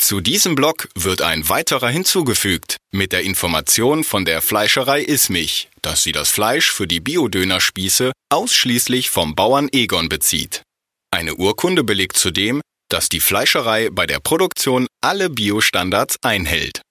Zu 0.01 0.19
diesem 0.19 0.55
Block 0.55 0.89
wird 0.95 1.21
ein 1.21 1.47
weiterer 1.47 1.87
hinzugefügt, 1.87 2.77
mit 2.91 3.11
der 3.11 3.21
Information 3.21 4.03
von 4.03 4.25
der 4.25 4.41
Fleischerei 4.41 5.03
Ismich, 5.03 5.69
dass 5.83 6.01
sie 6.01 6.11
das 6.11 6.31
Fleisch 6.31 6.71
für 6.71 6.87
die 6.87 6.99
Biodönerspieße 6.99 8.11
ausschließlich 8.29 9.11
vom 9.11 9.35
Bauern 9.35 9.69
Egon 9.71 10.09
bezieht. 10.09 10.63
Eine 11.11 11.35
Urkunde 11.35 11.83
belegt 11.83 12.17
zudem, 12.17 12.61
dass 12.89 13.09
die 13.09 13.19
Fleischerei 13.19 13.89
bei 13.91 14.07
der 14.07 14.19
Produktion 14.19 14.87
alle 15.01 15.29
Biostandards 15.29 16.17
einhält. 16.23 16.81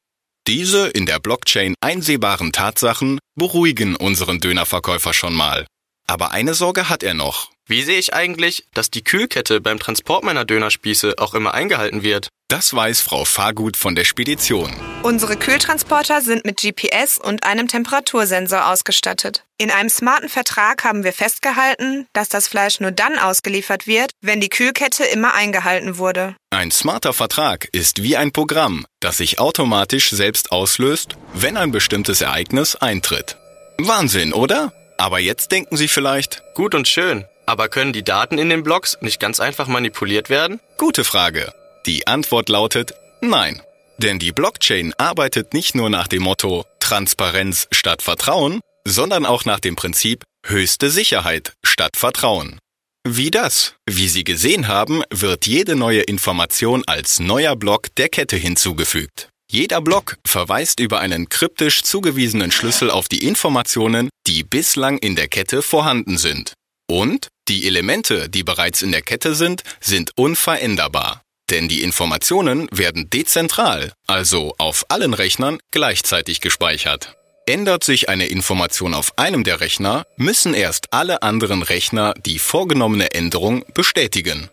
Diese 0.46 0.86
in 0.86 1.04
der 1.04 1.18
Blockchain 1.18 1.74
einsehbaren 1.80 2.52
Tatsachen 2.52 3.18
beruhigen 3.34 3.96
unseren 3.96 4.38
Dönerverkäufer 4.38 5.14
schon 5.14 5.34
mal. 5.34 5.66
Aber 6.06 6.30
eine 6.30 6.54
Sorge 6.54 6.88
hat 6.88 7.02
er 7.02 7.14
noch. 7.14 7.50
Wie 7.70 7.84
sehe 7.84 8.00
ich 8.00 8.14
eigentlich, 8.14 8.64
dass 8.74 8.90
die 8.90 9.04
Kühlkette 9.04 9.60
beim 9.60 9.78
Transport 9.78 10.24
meiner 10.24 10.44
Dönerspieße 10.44 11.14
auch 11.18 11.34
immer 11.34 11.54
eingehalten 11.54 12.02
wird? 12.02 12.26
Das 12.48 12.74
weiß 12.74 13.00
Frau 13.00 13.24
Fahrgut 13.24 13.76
von 13.76 13.94
der 13.94 14.02
Spedition. 14.02 14.72
Unsere 15.04 15.36
Kühltransporter 15.36 16.20
sind 16.20 16.44
mit 16.44 16.60
GPS 16.60 17.18
und 17.18 17.44
einem 17.44 17.68
Temperatursensor 17.68 18.68
ausgestattet. 18.68 19.44
In 19.56 19.70
einem 19.70 19.88
smarten 19.88 20.28
Vertrag 20.28 20.82
haben 20.82 21.04
wir 21.04 21.12
festgehalten, 21.12 22.08
dass 22.12 22.28
das 22.28 22.48
Fleisch 22.48 22.80
nur 22.80 22.90
dann 22.90 23.20
ausgeliefert 23.20 23.86
wird, 23.86 24.10
wenn 24.20 24.40
die 24.40 24.48
Kühlkette 24.48 25.04
immer 25.04 25.34
eingehalten 25.34 25.96
wurde. 25.96 26.34
Ein 26.50 26.72
smarter 26.72 27.12
Vertrag 27.12 27.68
ist 27.70 28.02
wie 28.02 28.16
ein 28.16 28.32
Programm, 28.32 28.84
das 28.98 29.18
sich 29.18 29.38
automatisch 29.38 30.10
selbst 30.10 30.50
auslöst, 30.50 31.14
wenn 31.34 31.56
ein 31.56 31.70
bestimmtes 31.70 32.20
Ereignis 32.20 32.74
eintritt. 32.74 33.36
Wahnsinn, 33.78 34.32
oder? 34.32 34.72
Aber 34.98 35.20
jetzt 35.20 35.52
denken 35.52 35.76
Sie 35.76 35.86
vielleicht, 35.86 36.42
gut 36.54 36.74
und 36.74 36.88
schön, 36.88 37.26
aber 37.50 37.68
können 37.68 37.92
die 37.92 38.04
Daten 38.04 38.38
in 38.38 38.48
den 38.48 38.62
Blocks 38.62 38.96
nicht 39.00 39.18
ganz 39.18 39.40
einfach 39.40 39.66
manipuliert 39.66 40.30
werden? 40.30 40.60
Gute 40.78 41.02
Frage. 41.02 41.52
Die 41.84 42.06
Antwort 42.06 42.48
lautet 42.48 42.94
nein. 43.20 43.60
Denn 43.98 44.20
die 44.20 44.30
Blockchain 44.30 44.94
arbeitet 44.98 45.52
nicht 45.52 45.74
nur 45.74 45.90
nach 45.90 46.06
dem 46.06 46.22
Motto 46.22 46.64
Transparenz 46.78 47.66
statt 47.72 48.02
Vertrauen, 48.02 48.60
sondern 48.86 49.26
auch 49.26 49.44
nach 49.46 49.58
dem 49.58 49.74
Prinzip 49.74 50.22
höchste 50.46 50.90
Sicherheit 50.90 51.54
statt 51.64 51.96
Vertrauen. 51.96 52.60
Wie 53.04 53.32
das? 53.32 53.74
Wie 53.84 54.08
Sie 54.08 54.22
gesehen 54.22 54.68
haben, 54.68 55.02
wird 55.10 55.48
jede 55.48 55.74
neue 55.74 56.02
Information 56.02 56.84
als 56.86 57.18
neuer 57.18 57.56
Block 57.56 57.92
der 57.96 58.08
Kette 58.08 58.36
hinzugefügt. 58.36 59.28
Jeder 59.50 59.80
Block 59.80 60.18
verweist 60.24 60.78
über 60.78 61.00
einen 61.00 61.28
kryptisch 61.28 61.82
zugewiesenen 61.82 62.52
Schlüssel 62.52 62.92
auf 62.92 63.08
die 63.08 63.26
Informationen, 63.26 64.08
die 64.28 64.44
bislang 64.44 64.98
in 64.98 65.16
der 65.16 65.26
Kette 65.26 65.62
vorhanden 65.62 66.16
sind. 66.16 66.52
Und 66.90 67.28
die 67.50 67.66
Elemente, 67.66 68.28
die 68.28 68.44
bereits 68.44 68.80
in 68.80 68.92
der 68.92 69.02
Kette 69.02 69.34
sind, 69.34 69.64
sind 69.80 70.12
unveränderbar. 70.14 71.22
Denn 71.50 71.68
die 71.68 71.82
Informationen 71.82 72.68
werden 72.70 73.10
dezentral, 73.10 73.92
also 74.06 74.54
auf 74.56 74.86
allen 74.88 75.14
Rechnern 75.14 75.58
gleichzeitig 75.72 76.40
gespeichert. 76.40 77.16
Ändert 77.46 77.82
sich 77.82 78.08
eine 78.08 78.26
Information 78.26 78.94
auf 78.94 79.18
einem 79.18 79.42
der 79.42 79.60
Rechner, 79.60 80.04
müssen 80.16 80.54
erst 80.54 80.92
alle 80.92 81.22
anderen 81.22 81.62
Rechner 81.64 82.14
die 82.24 82.38
vorgenommene 82.38 83.10
Änderung 83.14 83.64
bestätigen. 83.74 84.48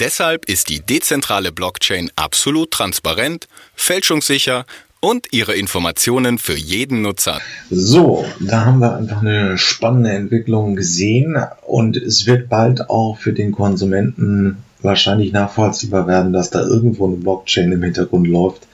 Deshalb 0.00 0.46
ist 0.46 0.68
die 0.68 0.80
dezentrale 0.80 1.52
Blockchain 1.52 2.10
absolut 2.16 2.72
transparent, 2.72 3.46
fälschungssicher 3.76 4.66
und 5.02 5.32
ihre 5.32 5.54
Informationen 5.54 6.38
für 6.38 6.54
jeden 6.54 7.02
Nutzer. 7.02 7.40
So, 7.70 8.24
da 8.38 8.64
haben 8.64 8.78
wir 8.78 8.96
einfach 8.96 9.20
eine 9.20 9.58
spannende 9.58 10.10
Entwicklung 10.10 10.76
gesehen 10.76 11.36
und 11.66 11.96
es 11.96 12.26
wird 12.26 12.48
bald 12.48 12.88
auch 12.88 13.18
für 13.18 13.32
den 13.32 13.50
Konsumenten 13.50 14.58
wahrscheinlich 14.80 15.32
nachvollziehbar 15.32 16.06
werden, 16.06 16.32
dass 16.32 16.50
da 16.50 16.60
irgendwo 16.60 17.06
eine 17.06 17.16
Blockchain 17.16 17.72
im 17.72 17.82
Hintergrund 17.82 18.28
läuft, 18.28 18.68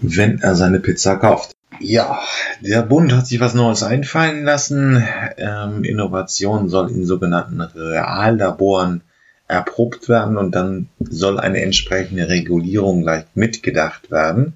wenn 0.00 0.40
er 0.40 0.56
seine 0.56 0.80
Pizza 0.80 1.16
kauft. 1.16 1.52
Ja, 1.78 2.20
der 2.60 2.82
Bund 2.82 3.12
hat 3.12 3.26
sich 3.28 3.38
was 3.38 3.54
Neues 3.54 3.82
einfallen 3.84 4.44
lassen. 4.44 5.04
Ähm, 5.36 5.84
Innovation 5.84 6.68
soll 6.68 6.90
in 6.90 7.06
sogenannten 7.06 7.60
Reallaboren 7.60 9.02
erprobt 9.46 10.08
werden 10.08 10.38
und 10.38 10.56
dann 10.56 10.88
soll 10.98 11.38
eine 11.38 11.62
entsprechende 11.62 12.28
Regulierung 12.28 13.02
leicht 13.02 13.36
mitgedacht 13.36 14.10
werden. 14.10 14.54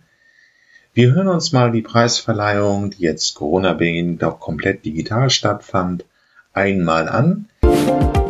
Wir 0.93 1.15
hören 1.15 1.29
uns 1.29 1.53
mal 1.53 1.71
die 1.71 1.83
Preisverleihung, 1.83 2.91
die 2.91 3.03
jetzt 3.03 3.35
Corona-bedingt 3.35 4.25
auch 4.25 4.41
komplett 4.41 4.85
digital 4.85 5.31
stattfand, 5.31 6.05
einmal 6.53 7.09
an. 7.09 7.50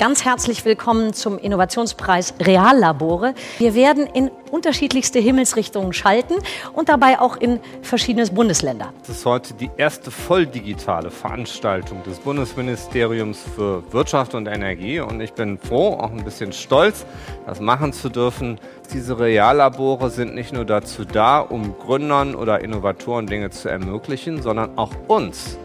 Ganz 0.01 0.25
herzlich 0.25 0.65
willkommen 0.65 1.13
zum 1.13 1.37
Innovationspreis 1.39 2.33
Reallabore. 2.41 3.35
Wir 3.59 3.75
werden 3.75 4.07
in 4.07 4.31
unterschiedlichste 4.51 5.19
Himmelsrichtungen 5.19 5.93
schalten 5.93 6.35
und 6.73 6.89
dabei 6.89 7.21
auch 7.21 7.37
in 7.37 7.61
verschiedene 7.83 8.27
Bundesländer. 8.27 8.95
Das 9.07 9.19
ist 9.19 9.27
heute 9.27 9.53
die 9.53 9.71
erste 9.77 10.11
voll 10.11 10.47
digitale 10.47 11.11
Veranstaltung 11.11 12.03
des 12.03 12.19
Bundesministeriums 12.19 13.45
für 13.55 13.85
Wirtschaft 13.93 14.35
und 14.35 14.47
Energie 14.47 15.01
und 15.01 15.21
ich 15.21 15.35
bin 15.35 15.59
froh, 15.59 15.99
auch 16.01 16.11
ein 16.11 16.25
bisschen 16.25 16.55
stolz, 16.55 17.05
das 17.47 17.61
machen 17.61 17.93
zu 17.93 18.09
dürfen. 18.09 18.59
Diese 18.95 19.19
Reallabore 19.19 20.09
sind 20.09 20.35
nicht 20.35 20.55
nur 20.55 20.65
dazu 20.65 21.05
da, 21.05 21.41
um 21.41 21.77
Gründern 21.79 22.35
oder 22.35 22.65
Innovatoren 22.65 23.27
Dinge 23.27 23.51
zu 23.51 23.69
ermöglichen, 23.69 24.41
sondern 24.41 24.79
auch 24.79 24.93
uns 25.09 25.59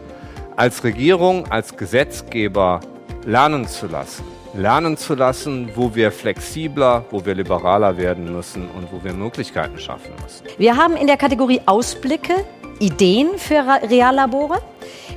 als 0.56 0.84
Regierung, 0.84 1.50
als 1.50 1.76
Gesetzgeber 1.76 2.80
lernen 3.26 3.66
zu 3.66 3.88
lassen. 3.88 4.24
Lernen 4.54 4.96
zu 4.96 5.14
lassen, 5.14 5.70
wo 5.74 5.94
wir 5.94 6.12
flexibler, 6.12 7.04
wo 7.10 7.26
wir 7.26 7.34
liberaler 7.34 7.98
werden 7.98 8.32
müssen 8.32 8.68
und 8.70 8.90
wo 8.92 9.02
wir 9.04 9.12
Möglichkeiten 9.12 9.78
schaffen 9.78 10.12
müssen. 10.22 10.46
Wir 10.56 10.76
haben 10.76 10.96
in 10.96 11.08
der 11.08 11.16
Kategorie 11.16 11.60
Ausblicke 11.66 12.46
Ideen 12.78 13.36
für 13.36 13.64
Reallabore. 13.90 14.60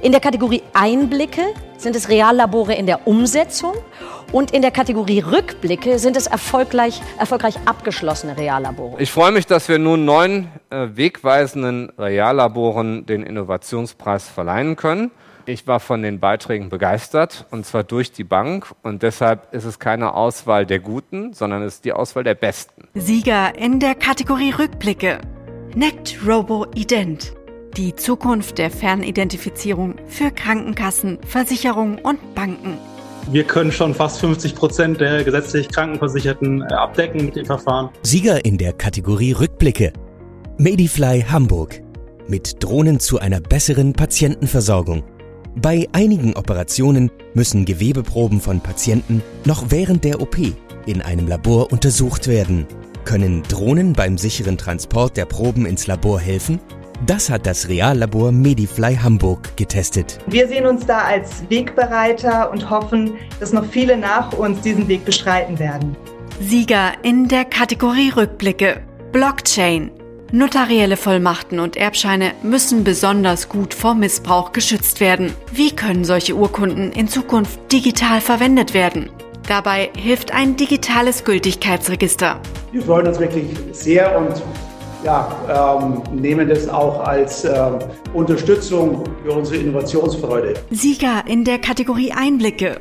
In 0.02 0.11
der 0.11 0.22
Kategorie 0.22 0.64
Einblicke 0.73 1.44
sind 1.77 1.95
es 1.95 2.10
Reallabore 2.10 2.73
in 2.73 2.88
der 2.88 3.07
Umsetzung. 3.07 3.73
Und 4.31 4.52
in 4.52 4.61
der 4.61 4.72
Kategorie 4.72 5.19
Rückblicke 5.19 5.99
sind 5.99 6.15
es 6.15 6.27
erfolgreich, 6.27 7.02
erfolgreich 7.19 7.56
abgeschlossene 7.65 8.38
Reallabore. 8.38 9.02
Ich 9.02 9.11
freue 9.11 9.31
mich, 9.31 9.48
dass 9.48 9.69
wir 9.69 9.80
nun 9.80 10.06
neun 10.06 10.49
äh, 10.69 10.88
wegweisenden 10.94 11.91
Reallaboren 11.98 13.06
den 13.06 13.23
Innovationspreis 13.23 14.30
verleihen 14.30 14.76
können. 14.76 15.11
Ich 15.49 15.65
war 15.65 15.80
von 15.80 16.03
den 16.03 16.19
Beiträgen 16.19 16.69
begeistert 16.69 17.47
und 17.49 17.65
zwar 17.65 17.84
durch 17.84 18.11
die 18.11 18.23
Bank 18.23 18.67
und 18.84 19.01
deshalb 19.01 19.51
ist 19.51 19.65
es 19.65 19.80
keine 19.80 20.13
Auswahl 20.13 20.67
der 20.67 20.77
Guten, 20.77 21.34
sondern 21.34 21.63
es 21.63 21.76
ist 21.76 21.85
die 21.85 21.91
Auswahl 21.91 22.23
der 22.23 22.35
Besten. 22.35 22.88
Sieger 22.93 23.57
in 23.57 23.80
der 23.80 23.95
Kategorie 23.95 24.51
Rückblicke. 24.51 25.21
NECT 25.73 26.19
Robo 26.27 26.67
Ident. 26.76 27.34
Die 27.76 27.95
Zukunft 27.95 28.59
der 28.59 28.69
Fernidentifizierung 28.69 29.95
für 30.05 30.30
Krankenkassen, 30.30 31.17
Versicherungen 31.26 31.97
und 31.97 32.35
Banken. 32.35 32.77
Wir 33.31 33.43
können 33.43 33.71
schon 33.71 33.95
fast 33.95 34.19
50 34.19 34.53
Prozent 34.53 35.01
der 35.01 35.23
gesetzlich 35.23 35.67
Krankenversicherten 35.69 36.61
äh, 36.61 36.73
abdecken 36.76 37.26
mit 37.26 37.35
dem 37.35 37.47
Verfahren. 37.47 37.89
Sieger 38.03 38.45
in 38.45 38.59
der 38.59 38.73
Kategorie 38.73 39.31
Rückblicke. 39.31 39.93
Medifly 40.59 41.26
Hamburg. 41.27 41.81
Mit 42.27 42.63
Drohnen 42.63 42.99
zu 42.99 43.17
einer 43.17 43.41
besseren 43.41 43.93
Patientenversorgung. 43.93 45.03
Bei 45.55 45.88
einigen 45.93 46.35
Operationen 46.35 47.11
müssen 47.34 47.65
Gewebeproben 47.65 48.39
von 48.39 48.61
Patienten 48.61 49.23
noch 49.45 49.65
während 49.69 50.03
der 50.03 50.21
OP 50.21 50.38
in 50.85 51.01
einem 51.01 51.27
Labor 51.27 51.71
untersucht 51.71 52.27
werden. 52.27 52.65
Können 53.03 53.43
Drohnen 53.43 53.93
beim 53.93 54.17
sicheren 54.17 54.57
Transport 54.57 55.17
der 55.17 55.26
Proben 55.26 55.65
ins 55.65 55.88
Labor 55.88 56.19
helfen? 56.19 56.59
Das 57.05 57.30
hat 57.30 57.45
das 57.45 57.69
Reallabor 57.69 58.31
Medifly 58.31 58.95
Hamburg 58.95 59.55
getestet. 59.55 60.19
Wir 60.27 60.47
sehen 60.47 60.65
uns 60.65 60.85
da 60.85 60.99
als 60.99 61.49
Wegbereiter 61.49 62.51
und 62.51 62.69
hoffen, 62.69 63.13
dass 63.39 63.53
noch 63.53 63.65
viele 63.65 63.97
nach 63.97 64.34
uns 64.34 64.61
diesen 64.61 64.88
Weg 64.88 65.05
beschreiten 65.05 65.57
werden. 65.59 65.95
Sieger 66.41 66.91
in 67.03 67.27
der 67.27 67.45
Kategorie 67.45 68.09
Rückblicke. 68.09 68.81
Blockchain. 69.11 69.91
Notarielle 70.31 70.95
Vollmachten 70.95 71.60
und 71.60 71.76
Erbscheine 71.76 72.34
müssen 72.43 72.84
besonders 72.84 73.49
gut 73.49 73.73
vor 73.73 73.95
Missbrauch 73.95 74.51
geschützt 74.51 74.99
werden. 74.99 75.34
Wie 75.51 75.76
können 75.76 76.03
solche 76.03 76.35
Urkunden 76.35 76.91
in 76.91 77.07
Zukunft 77.07 77.60
digital 77.72 78.22
verwendet 78.22 78.76
werden? 78.76 79.10
Dabei 79.47 79.89
hilft 79.97 80.31
ein 80.31 80.56
digitales 80.56 81.23
Gültigkeitsregister. 81.23 82.39
Wir 82.72 82.81
freuen 82.84 83.07
uns 83.07 83.19
wirklich 83.19 83.47
sehr 83.72 84.15
und 84.15 84.43
ja, 85.03 85.80
ähm, 85.81 86.03
nehmen 86.14 86.47
das 86.47 86.69
auch 86.69 86.99
als 86.99 87.45
äh, 87.45 87.72
Unterstützung 88.14 89.06
für 89.23 89.31
unsere 89.31 89.57
Innovationsfreude. 89.57 90.53
Sieger 90.69 91.23
in 91.26 91.43
der 91.43 91.57
Kategorie 91.57 92.11
Einblicke. 92.11 92.80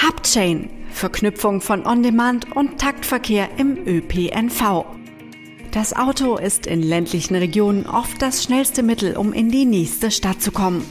Hubchain, 0.00 0.70
Verknüpfung 0.92 1.60
von 1.60 1.84
On-Demand 1.84 2.54
und 2.54 2.78
Taktverkehr 2.78 3.48
im 3.56 3.78
ÖPNV. 3.84 4.84
Das 5.72 5.96
Auto 5.96 6.36
ist 6.36 6.66
in 6.66 6.82
ländlichen 6.82 7.34
Regionen 7.34 7.86
oft 7.86 8.20
das 8.20 8.42
schnellste 8.42 8.82
Mittel, 8.82 9.16
um 9.16 9.32
in 9.32 9.50
die 9.50 9.64
nächste 9.64 10.10
Stadt 10.10 10.42
zu 10.42 10.52
kommen. 10.52 10.84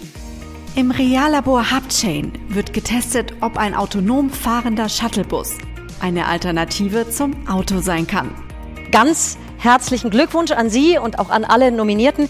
Im 0.76 0.90
Reallabor 0.90 1.70
Hubchain 1.70 2.32
wird 2.48 2.74
getestet, 2.74 3.32
ob 3.42 3.58
ein 3.58 3.76
autonom 3.76 4.32
fahrender 4.32 4.90
Shuttlebus 4.90 5.60
eine 6.00 6.26
Alternative 6.26 7.08
zum 7.08 7.48
Auto 7.48 7.80
sein 7.80 8.08
kann. 8.08 8.32
Ganz 8.92 9.38
herzlichen 9.60 10.10
Glückwunsch 10.10 10.50
an 10.50 10.72
Sie 10.72 10.98
und 10.98 11.20
auch 11.20 11.30
an 11.30 11.44
alle 11.44 11.72
Nominierten. 11.72 12.28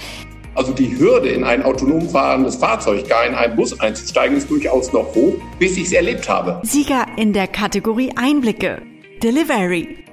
Also 0.54 0.74
die 0.74 1.00
Hürde, 1.00 1.30
in 1.30 1.46
ein 1.46 1.64
autonom 1.64 2.10
fahrendes 2.10 2.58
Fahrzeug, 2.58 3.08
gar 3.08 3.26
in 3.26 3.34
einen 3.34 3.56
Bus 3.56 3.80
einzusteigen, 3.80 4.36
ist 4.36 4.50
durchaus 4.50 4.92
noch 4.92 5.16
hoch, 5.16 5.36
bis 5.58 5.78
ich 5.78 5.86
es 5.86 5.94
erlebt 5.94 6.28
habe. 6.28 6.60
Sieger 6.64 7.06
in 7.16 7.32
der 7.32 7.48
Kategorie 7.48 8.12
Einblicke. 8.18 8.82
Delivery. 9.24 10.04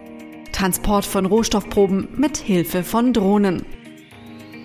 Transport 0.59 1.05
von 1.05 1.25
Rohstoffproben 1.25 2.09
mit 2.17 2.37
Hilfe 2.39 2.83
von 2.83 3.13
Drohnen. 3.13 3.65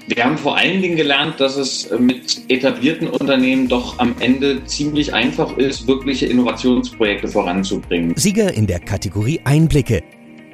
Wir 0.07 0.24
haben 0.24 0.40
vor 0.40 0.57
allen 0.57 0.82
Dingen 0.82 0.95
gelernt, 0.95 1.40
dass 1.40 1.56
es 1.56 1.88
mit 1.99 2.49
etablierten 2.49 3.07
Unternehmen 3.07 3.68
doch 3.68 3.99
am 3.99 4.15
Ende 4.20 4.65
ziemlich 4.65 5.14
einfach 5.14 5.56
ist, 5.56 5.88
wirkliche 5.88 6.26
Innovationsprojekte 6.26 7.28
voranzubringen. 7.28 8.14
Sieger 8.15 8.52
in 8.56 8.65
der 8.65 8.80
Kategorie 8.80 9.40
Einblicke. 9.44 10.02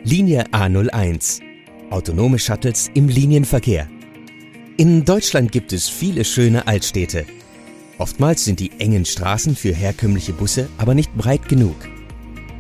Linie 0.04 0.44
A01. 0.52 1.40
Autonome 1.90 2.38
Shuttles 2.38 2.92
im 2.94 3.08
Linienverkehr. 3.08 3.88
In 4.76 5.06
Deutschland 5.06 5.54
gibt 5.54 5.72
es 5.72 5.88
viele 5.88 6.26
schöne 6.26 6.68
Altstädte. 6.68 7.26
Oftmals 7.98 8.44
sind 8.44 8.60
die 8.60 8.72
engen 8.80 9.06
Straßen 9.06 9.56
für 9.56 9.74
herkömmliche 9.74 10.34
Busse 10.34 10.68
aber 10.78 10.96
nicht 10.96 11.16
breit 11.16 11.48
genug. 11.48 11.78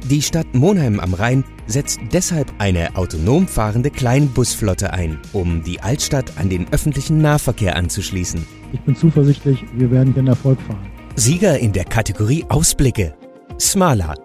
Die 0.10 0.22
Stadt 0.22 0.56
Monheim 0.56 1.02
am 1.02 1.14
Rhein 1.14 1.44
setzt 1.70 2.00
deshalb 2.12 2.52
eine 2.58 2.96
autonom 2.96 3.48
fahrende 3.48 3.92
Kleinbusflotte 3.92 4.92
ein, 4.92 5.20
um 5.34 5.64
die 5.64 5.82
Altstadt 5.82 6.34
an 6.38 6.50
den 6.50 6.72
öffentlichen 6.72 7.22
Nahverkehr 7.22 7.76
anzuschließen. 7.76 8.46
Ich 8.74 8.82
bin 8.82 8.96
zuversichtlich, 8.96 9.64
wir 9.76 9.92
werden 9.92 10.14
den 10.14 10.28
Erfolg 10.28 10.60
fahren. 10.62 10.92
Sieger 11.16 11.60
in 11.60 11.74
der 11.74 11.86
Kategorie 11.86 12.46
Ausblicke. 12.50 13.14
Smala. 13.60 14.16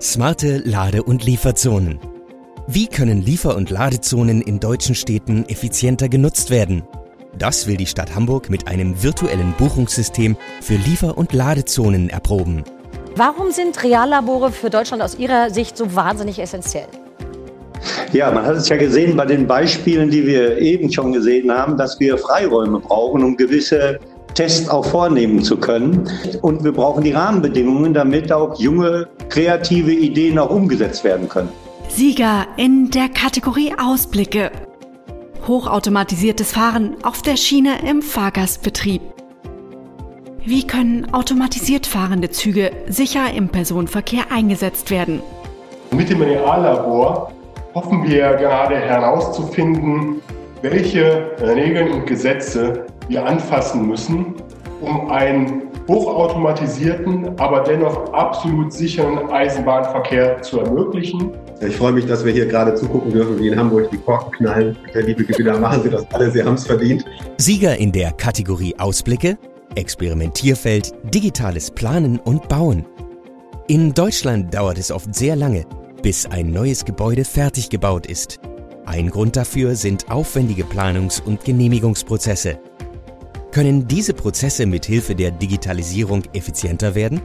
Smarte 0.00 0.58
Lade- 0.58 1.02
und 1.02 1.24
Lieferzonen. 1.24 1.98
Wie 2.66 2.86
können 2.86 3.22
Liefer- 3.22 3.56
und 3.56 3.70
Ladezonen 3.70 4.40
in 4.40 4.60
deutschen 4.60 4.94
Städten 4.94 5.44
effizienter 5.48 6.08
genutzt 6.08 6.50
werden? 6.50 6.82
Das 7.38 7.66
will 7.66 7.76
die 7.76 7.86
Stadt 7.86 8.14
Hamburg 8.14 8.48
mit 8.48 8.68
einem 8.68 9.02
virtuellen 9.02 9.52
Buchungssystem 9.58 10.36
für 10.60 10.76
Liefer- 10.76 11.18
und 11.18 11.32
Ladezonen 11.32 12.08
erproben. 12.08 12.64
Warum 13.16 13.52
sind 13.52 13.80
Reallabore 13.84 14.50
für 14.50 14.70
Deutschland 14.70 15.00
aus 15.00 15.16
Ihrer 15.16 15.50
Sicht 15.50 15.76
so 15.76 15.94
wahnsinnig 15.94 16.40
essentiell? 16.40 16.88
Ja, 18.12 18.30
man 18.32 18.44
hat 18.44 18.56
es 18.56 18.68
ja 18.68 18.76
gesehen 18.76 19.16
bei 19.16 19.24
den 19.24 19.46
Beispielen, 19.46 20.10
die 20.10 20.26
wir 20.26 20.58
eben 20.58 20.92
schon 20.92 21.12
gesehen 21.12 21.52
haben, 21.52 21.76
dass 21.76 22.00
wir 22.00 22.18
Freiräume 22.18 22.80
brauchen, 22.80 23.22
um 23.22 23.36
gewisse 23.36 24.00
Tests 24.34 24.68
auch 24.68 24.84
vornehmen 24.84 25.44
zu 25.44 25.56
können. 25.56 26.10
Und 26.42 26.64
wir 26.64 26.72
brauchen 26.72 27.04
die 27.04 27.12
Rahmenbedingungen, 27.12 27.94
damit 27.94 28.32
auch 28.32 28.58
junge, 28.58 29.06
kreative 29.28 29.92
Ideen 29.92 30.36
auch 30.36 30.50
umgesetzt 30.50 31.04
werden 31.04 31.28
können. 31.28 31.50
Sieger 31.88 32.46
in 32.56 32.90
der 32.90 33.08
Kategorie 33.08 33.74
Ausblicke. 33.80 34.50
Hochautomatisiertes 35.46 36.50
Fahren 36.50 36.96
auf 37.04 37.22
der 37.22 37.36
Schiene 37.36 37.88
im 37.88 38.02
Fahrgastbetrieb. 38.02 39.13
Wie 40.46 40.66
können 40.66 41.06
automatisiert 41.14 41.86
fahrende 41.86 42.28
Züge 42.28 42.70
sicher 42.86 43.32
im 43.34 43.48
Personenverkehr 43.48 44.24
eingesetzt 44.30 44.90
werden? 44.90 45.22
Mit 45.90 46.10
dem 46.10 46.20
Reallabor 46.20 47.32
hoffen 47.74 48.06
wir 48.06 48.34
gerade 48.34 48.76
herauszufinden, 48.76 50.20
welche 50.60 51.30
Regeln 51.40 51.92
und 51.92 52.06
Gesetze 52.06 52.84
wir 53.08 53.24
anfassen 53.24 53.88
müssen, 53.88 54.34
um 54.82 55.10
ein 55.10 55.62
hochautomatisierten, 55.88 57.38
aber 57.38 57.60
dennoch 57.60 58.12
absolut 58.12 58.70
sicheren 58.70 59.30
Eisenbahnverkehr 59.30 60.42
zu 60.42 60.60
ermöglichen. 60.60 61.30
Ich 61.66 61.76
freue 61.76 61.92
mich, 61.92 62.04
dass 62.04 62.22
wir 62.22 62.34
hier 62.34 62.44
gerade 62.44 62.74
zugucken 62.74 63.12
dürfen, 63.12 63.38
wie 63.38 63.48
in 63.48 63.58
Hamburg 63.58 63.90
die 63.90 63.96
Korken 63.96 64.32
knallen. 64.32 64.76
Herr 64.92 65.02
liebe 65.04 65.24
Gewinner, 65.24 65.58
machen 65.58 65.82
Sie 65.84 65.88
das 65.88 66.04
alle, 66.12 66.30
Sie 66.30 66.42
haben 66.42 66.54
es 66.54 66.66
verdient. 66.66 67.02
Sieger 67.38 67.78
in 67.78 67.92
der 67.92 68.12
Kategorie 68.12 68.74
Ausblicke, 68.78 69.38
Experimentierfeld, 69.76 70.92
digitales 71.14 71.70
Planen 71.70 72.18
und 72.18 72.48
Bauen. 72.48 72.84
In 73.66 73.94
Deutschland 73.94 74.52
dauert 74.52 74.78
es 74.78 74.90
oft 74.90 75.14
sehr 75.14 75.36
lange, 75.36 75.64
bis 76.02 76.26
ein 76.26 76.50
neues 76.50 76.84
Gebäude 76.84 77.24
fertig 77.24 77.70
gebaut 77.70 78.06
ist. 78.06 78.40
Ein 78.86 79.08
Grund 79.08 79.36
dafür 79.36 79.76
sind 79.76 80.10
aufwendige 80.10 80.64
Planungs- 80.64 81.22
und 81.22 81.44
Genehmigungsprozesse. 81.44 82.58
Können 83.50 83.88
diese 83.88 84.12
Prozesse 84.12 84.66
mit 84.66 84.84
Hilfe 84.84 85.14
der 85.14 85.30
Digitalisierung 85.30 86.22
effizienter 86.34 86.94
werden? 86.94 87.22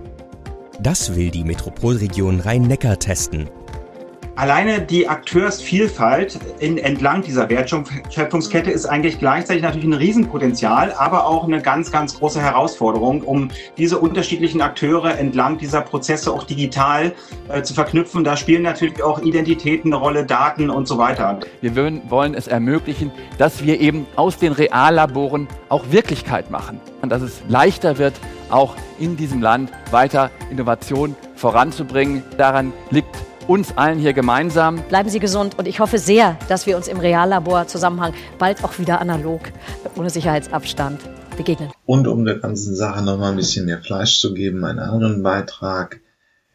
Das 0.82 1.16
will 1.16 1.32
die 1.32 1.44
Metropolregion 1.44 2.40
Rhein-Neckar 2.40 3.00
testen. 3.00 3.50
Alleine 4.40 4.80
die 4.80 5.06
Akteursvielfalt 5.06 6.40
in, 6.60 6.78
entlang 6.78 7.24
dieser 7.24 7.50
Wertschöpfungskette 7.50 8.72
ist 8.72 8.86
eigentlich 8.86 9.20
gleichzeitig 9.20 9.64
natürlich 9.64 9.86
ein 9.86 9.92
Riesenpotenzial, 9.92 10.94
aber 10.94 11.26
auch 11.26 11.44
eine 11.44 11.62
ganz, 11.62 11.92
ganz 11.92 12.18
große 12.18 12.42
Herausforderung, 12.42 13.22
um 13.24 13.50
diese 13.78 14.00
unterschiedlichen 14.00 14.62
Akteure 14.62 15.20
entlang 15.20 15.58
dieser 15.58 15.82
Prozesse 15.82 16.32
auch 16.32 16.44
digital 16.44 17.12
äh, 17.50 17.64
zu 17.64 17.74
verknüpfen. 17.74 18.24
Da 18.24 18.38
spielen 18.38 18.62
natürlich 18.62 19.04
auch 19.04 19.22
Identitäten 19.22 19.92
eine 19.92 20.02
Rolle, 20.02 20.26
Daten 20.26 20.70
und 20.70 20.88
so 20.88 20.98
weiter. 20.98 21.42
Wir 21.60 21.76
wollen 22.10 22.34
es 22.34 22.48
ermöglichen, 22.48 23.12
dass 23.38 23.66
wir 23.66 23.82
eben 23.82 24.08
aus 24.16 24.38
den 24.38 24.54
Reallaboren 24.54 25.50
auch 25.68 25.92
Wirklichkeit 25.92 26.50
machen 26.50 26.80
und 27.02 27.10
dass 27.10 27.22
es 27.22 27.42
leichter 27.50 27.98
wird, 27.98 28.14
auch 28.50 28.78
in 29.00 29.18
diesem 29.18 29.42
Land 29.42 29.70
weiter 29.92 30.32
Innovation 30.50 31.18
voranzubringen. 31.36 32.24
Daran 32.38 32.72
liegt 32.90 33.18
uns 33.50 33.76
allen 33.78 33.98
hier 33.98 34.14
gemeinsam. 34.14 34.82
Bleiben 34.90 35.10
Sie 35.10 35.20
gesund 35.20 35.58
und 35.58 35.68
ich 35.68 35.80
hoffe 35.80 35.98
sehr, 35.98 36.38
dass 36.48 36.68
wir 36.68 36.78
uns 36.78 36.88
im 36.88 37.00
Reallabor-Zusammenhang 37.00 38.14
bald 38.38 38.64
auch 38.64 38.78
wieder 38.78 39.02
analog, 39.02 39.42
ohne 39.96 40.12
Sicherheitsabstand 40.12 41.02
begegnen. 41.36 41.72
Und 41.88 42.08
um 42.08 42.26
der 42.26 42.38
ganzen 42.38 42.76
Sache 42.76 43.04
nochmal 43.04 43.32
ein 43.32 43.38
bisschen 43.38 43.66
mehr 43.66 43.82
Fleisch 43.82 44.20
zu 44.20 44.36
geben, 44.36 44.64
einen 44.64 44.78
anderen 44.78 45.24
Beitrag, 45.24 46.00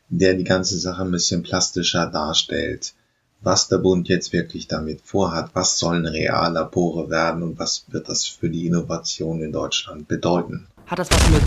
der 0.09 0.35
die 0.35 0.45
ganze 0.45 0.79
Sache 0.79 1.03
ein 1.03 1.11
bisschen 1.11 1.43
plastischer 1.43 2.07
darstellt. 2.07 2.95
Was 3.41 3.69
der 3.69 3.79
Bund 3.79 4.09
jetzt 4.09 4.33
wirklich 4.33 4.69
damit 4.69 5.01
vorhat, 5.03 5.51
was 5.53 5.79
sollen 5.79 6.07
Reallabore 6.07 7.11
werden 7.11 7.43
und 7.43 7.59
was 7.59 7.87
wird 7.89 8.09
das 8.09 8.25
für 8.25 8.49
die 8.49 8.67
Innovation 8.67 9.43
in 9.43 9.53
Deutschland 9.53 10.07
bedeuten? 10.07 10.69
Hat 10.87 11.01
das 11.01 11.11
was 11.11 11.29
mit 11.31 11.43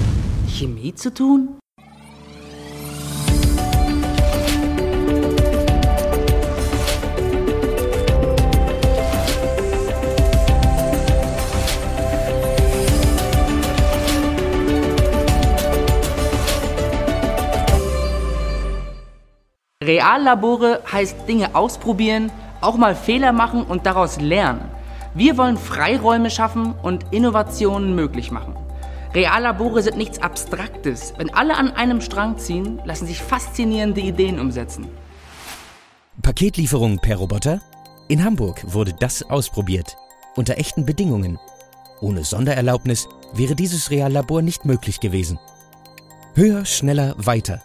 Chemie 0.49 0.94
zu 0.94 1.14
tun? 1.14 1.57
Reallabore 19.88 20.81
heißt 20.91 21.27
Dinge 21.30 21.55
ausprobieren, 21.55 22.30
auch 22.59 22.76
mal 22.76 22.93
Fehler 22.93 23.31
machen 23.31 23.64
und 23.64 23.85
daraus 23.85 24.19
lernen. 24.19 24.69
Wir 25.14 25.38
wollen 25.38 25.57
Freiräume 25.57 26.30
schaffen 26.30 26.73
und 26.84 27.05
Innovationen 27.11 27.95
möglich 27.95 28.30
machen. 28.30 28.55
Reallabore 29.14 29.81
sind 29.81 29.97
nichts 29.97 30.22
Abstraktes. 30.22 31.14
Wenn 31.18 31.34
alle 31.34 31.55
an 31.55 31.72
einem 31.72 32.01
Strang 32.01 32.38
ziehen, 32.38 32.80
lassen 32.84 33.07
sich 33.07 33.22
faszinierende 33.22 34.01
Ideen 34.01 34.39
umsetzen. 34.39 34.89
Paketlieferung 36.22 36.99
per 36.99 37.18
Roboter? 37.18 37.61
In 38.09 38.23
Hamburg 38.23 38.61
wurde 38.73 38.93
das 38.93 39.23
ausprobiert. 39.23 39.95
Unter 40.35 40.57
echten 40.57 40.85
Bedingungen. 40.85 41.39
Ohne 42.01 42.26
Sondererlaubnis 42.26 43.07
wäre 43.34 43.55
dieses 43.55 43.89
Reallabor 43.89 44.41
nicht 44.41 44.65
möglich 44.65 44.99
gewesen. 44.99 45.39
Höher, 46.35 46.65
schneller, 46.65 47.15
weiter. 47.18 47.61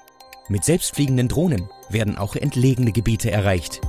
Mit 0.48 0.64
selbstfliegenden 0.64 1.28
Drohnen 1.28 1.68
werden 1.92 2.16
auch 2.16 2.36
entlegene 2.36 2.92
Gebiete 2.92 3.30
erreicht. 3.30 3.80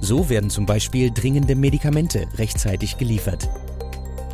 So 0.00 0.28
werden 0.28 0.50
zum 0.50 0.66
Beispiel 0.66 1.10
dringende 1.10 1.54
Medikamente 1.54 2.26
rechtzeitig 2.36 2.98
geliefert. 2.98 3.48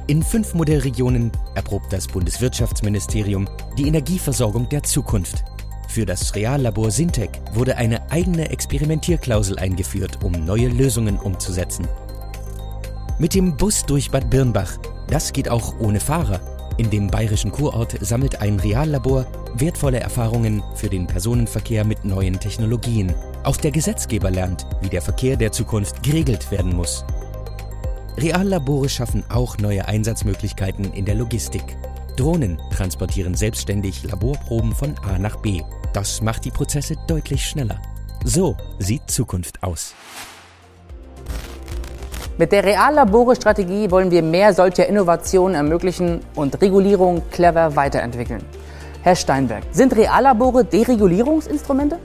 In 0.07 0.23
fünf 0.23 0.55
Modellregionen 0.55 1.31
erprobt 1.55 1.93
das 1.93 2.07
Bundeswirtschaftsministerium 2.07 3.47
die 3.77 3.87
Energieversorgung 3.87 4.69
der 4.71 4.83
Zukunft. 4.83 5.45
Für 5.89 6.07
das 6.07 6.35
Reallabor 6.35 6.91
Sintec 6.91 7.31
wurde 7.53 7.77
eine 7.77 8.11
eigene 8.11 8.51
Experimentierklausel 8.51 9.59
eingeführt, 9.59 10.25
um 10.25 10.33
neue 10.33 10.69
Lösungen 10.69 11.19
umzusetzen. 11.19 11.87
Mit 13.19 13.35
dem 13.35 13.57
Bus 13.57 13.85
durch 13.85 14.11
Bad 14.11 14.31
Birnbach, 14.31 14.79
das 15.09 15.33
geht 15.33 15.51
auch 15.51 15.79
ohne 15.79 16.01
Fahrer. 16.01 16.58
In 16.79 16.91
dem 16.91 17.09
bayerischen 17.09 17.51
Kurort 17.51 17.97
sammelt 18.01 18.41
ein 18.41 18.61
Reallabor 18.61 19.27
wertvolle 19.55 19.99
Erfahrungen 19.99 20.63
für 20.77 20.89
den 20.89 21.09
Personenverkehr 21.09 21.85
mit 21.85 22.05
neuen 22.05 22.39
Technologien. 22.39 23.13
Auch 23.43 23.57
der 23.57 23.73
Gesetzgeber 23.73 24.31
lernt, 24.31 24.65
wie 24.81 24.89
der 24.89 25.03
Verkehr 25.03 25.37
der 25.37 25.51
Zukunft 25.51 26.05
geregelt 26.05 26.51
werden 26.53 26.77
muss. 26.77 27.05
Reallabore 28.17 28.89
schaffen 28.89 29.25
auch 29.29 29.59
neue 29.59 29.87
Einsatzmöglichkeiten 29.87 30.93
in 30.93 31.05
der 31.05 31.17
Logistik. 31.17 31.77
Drohnen 32.17 32.61
transportieren 32.71 33.35
selbstständig 33.35 34.05
Laborproben 34.05 34.73
von 34.73 34.97
A 34.99 35.19
nach 35.19 35.37
B. 35.37 35.63
Das 35.93 36.23
macht 36.23 36.45
die 36.45 36.51
Prozesse 36.51 36.95
deutlich 37.09 37.45
schneller. 37.45 37.83
So 38.25 38.57
sieht 38.79 39.11
Zukunft 39.11 39.63
aus. 39.65 39.95
Mit 42.39 42.53
der 42.53 42.63
Reallabore-Strategie 42.63 43.91
wollen 43.91 44.13
wir 44.13 44.23
mehr 44.23 44.55
solcher 44.55 44.87
Innovationen 44.87 45.57
ermöglichen 45.57 46.21
und 46.37 46.61
Regulierung 46.63 47.21
clever 47.33 47.75
weiterentwickeln. 47.75 48.45
Herr 49.03 49.17
Steinberg, 49.17 49.65
sind 49.73 49.97
Reallabore 49.97 50.65
Deregulierungsinstrumente? 50.65 51.99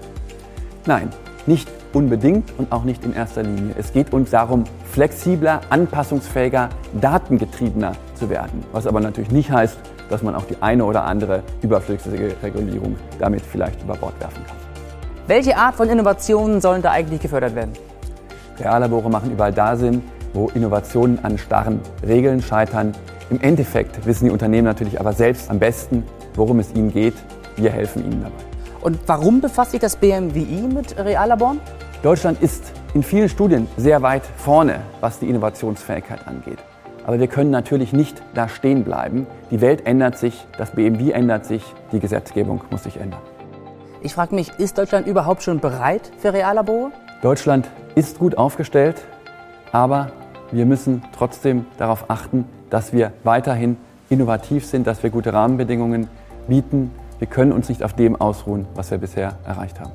Nein, 0.88 1.12
nicht 1.46 1.70
unbedingt 1.94 2.52
und 2.58 2.72
auch 2.72 2.84
nicht 2.84 3.06
in 3.06 3.14
erster 3.14 3.44
Linie. 3.44 3.76
Es 3.78 3.94
geht 3.94 4.12
uns 4.12 4.32
darum, 4.32 4.64
flexibler, 4.92 5.62
anpassungsfähiger, 5.70 6.70
datengetriebener 7.00 7.92
zu 8.16 8.28
werden. 8.28 8.66
Was 8.72 8.88
aber 8.88 9.02
natürlich 9.02 9.30
nicht 9.30 9.52
heißt, 9.52 9.78
dass 10.10 10.24
man 10.24 10.34
auch 10.34 10.46
die 10.46 10.60
eine 10.62 10.84
oder 10.84 11.04
andere 11.04 11.44
überflüssige 11.62 12.36
Regulierung 12.42 12.96
damit 13.20 13.44
vielleicht 13.44 13.84
über 13.84 13.94
Bord 13.94 14.20
werfen 14.20 14.44
kann. 14.48 14.58
Welche 15.28 15.56
Art 15.56 15.76
von 15.76 15.88
Innovationen 15.90 16.60
sollen 16.60 16.82
da 16.82 16.90
eigentlich 16.90 17.22
gefördert 17.22 17.54
werden? 17.54 17.74
Reallabore 18.60 19.10
machen 19.12 19.32
überall 19.32 19.54
da 19.54 19.76
Sinn, 19.76 20.02
wo 20.34 20.50
Innovationen 20.50 21.24
an 21.24 21.38
starren 21.38 21.80
Regeln 22.06 22.42
scheitern. 22.42 22.94
Im 23.30 23.40
Endeffekt 23.42 24.06
wissen 24.06 24.26
die 24.26 24.32
Unternehmen 24.32 24.66
natürlich 24.66 25.00
aber 25.00 25.14
selbst 25.14 25.50
am 25.50 25.60
besten, 25.60 26.04
worum 26.36 26.60
es 26.60 26.74
ihnen 26.74 26.92
geht. 26.92 27.16
Wir 27.56 27.72
helfen 27.72 28.04
ihnen 28.04 28.24
dabei. 28.24 28.44
Und 28.82 29.00
warum 29.08 29.40
befasst 29.40 29.72
sich 29.72 29.80
das 29.80 29.96
BMWI 29.96 30.68
mit 30.74 30.98
Reallaboren? 30.98 31.62
Deutschland 32.02 32.42
ist 32.42 32.64
in 32.94 33.02
vielen 33.02 33.30
Studien 33.30 33.68
sehr 33.78 34.02
weit 34.02 34.24
vorne, 34.38 34.82
was 35.00 35.20
die 35.20 35.30
Innovationsfähigkeit 35.30 36.28
angeht. 36.28 36.60
Aber 37.06 37.20
wir 37.20 37.28
können 37.28 37.50
natürlich 37.50 37.94
nicht 37.94 38.22
da 38.34 38.48
stehen 38.48 38.84
bleiben. 38.84 39.28
Die 39.52 39.62
Welt 39.62 39.86
ändert 39.86 40.18
sich, 40.18 40.46
das 40.58 40.72
BMW 40.72 41.12
ändert 41.12 41.46
sich, 41.46 41.64
die 41.92 42.00
Gesetzgebung 42.00 42.62
muss 42.72 42.84
sich 42.84 42.98
ändern. 42.98 43.22
Ich 44.02 44.14
frage 44.14 44.36
mich, 44.36 44.52
ist 44.60 44.78
Deutschland 44.78 45.08
überhaupt 45.08 45.44
schon 45.44 45.60
bereit 45.60 46.12
für 46.18 46.34
Reallabore? 46.34 46.92
Deutschland 47.22 47.70
ist 47.96 48.20
gut 48.20 48.38
aufgestellt, 48.38 49.02
aber 49.72 50.12
wir 50.54 50.66
müssen 50.66 51.04
trotzdem 51.18 51.66
darauf 51.78 52.10
achten, 52.10 52.46
dass 52.70 52.94
wir 52.94 53.12
weiterhin 53.24 53.78
innovativ 54.10 54.66
sind, 54.66 54.88
dass 54.88 55.04
wir 55.04 55.10
gute 55.10 55.34
Rahmenbedingungen 55.34 56.08
bieten. 56.48 56.92
Wir 57.20 57.28
können 57.28 57.52
uns 57.52 57.70
nicht 57.70 57.84
auf 57.84 57.94
dem 57.94 58.20
ausruhen, 58.20 58.68
was 58.76 58.92
wir 58.92 58.98
bisher 58.98 59.38
erreicht 59.46 59.80
haben. 59.80 59.92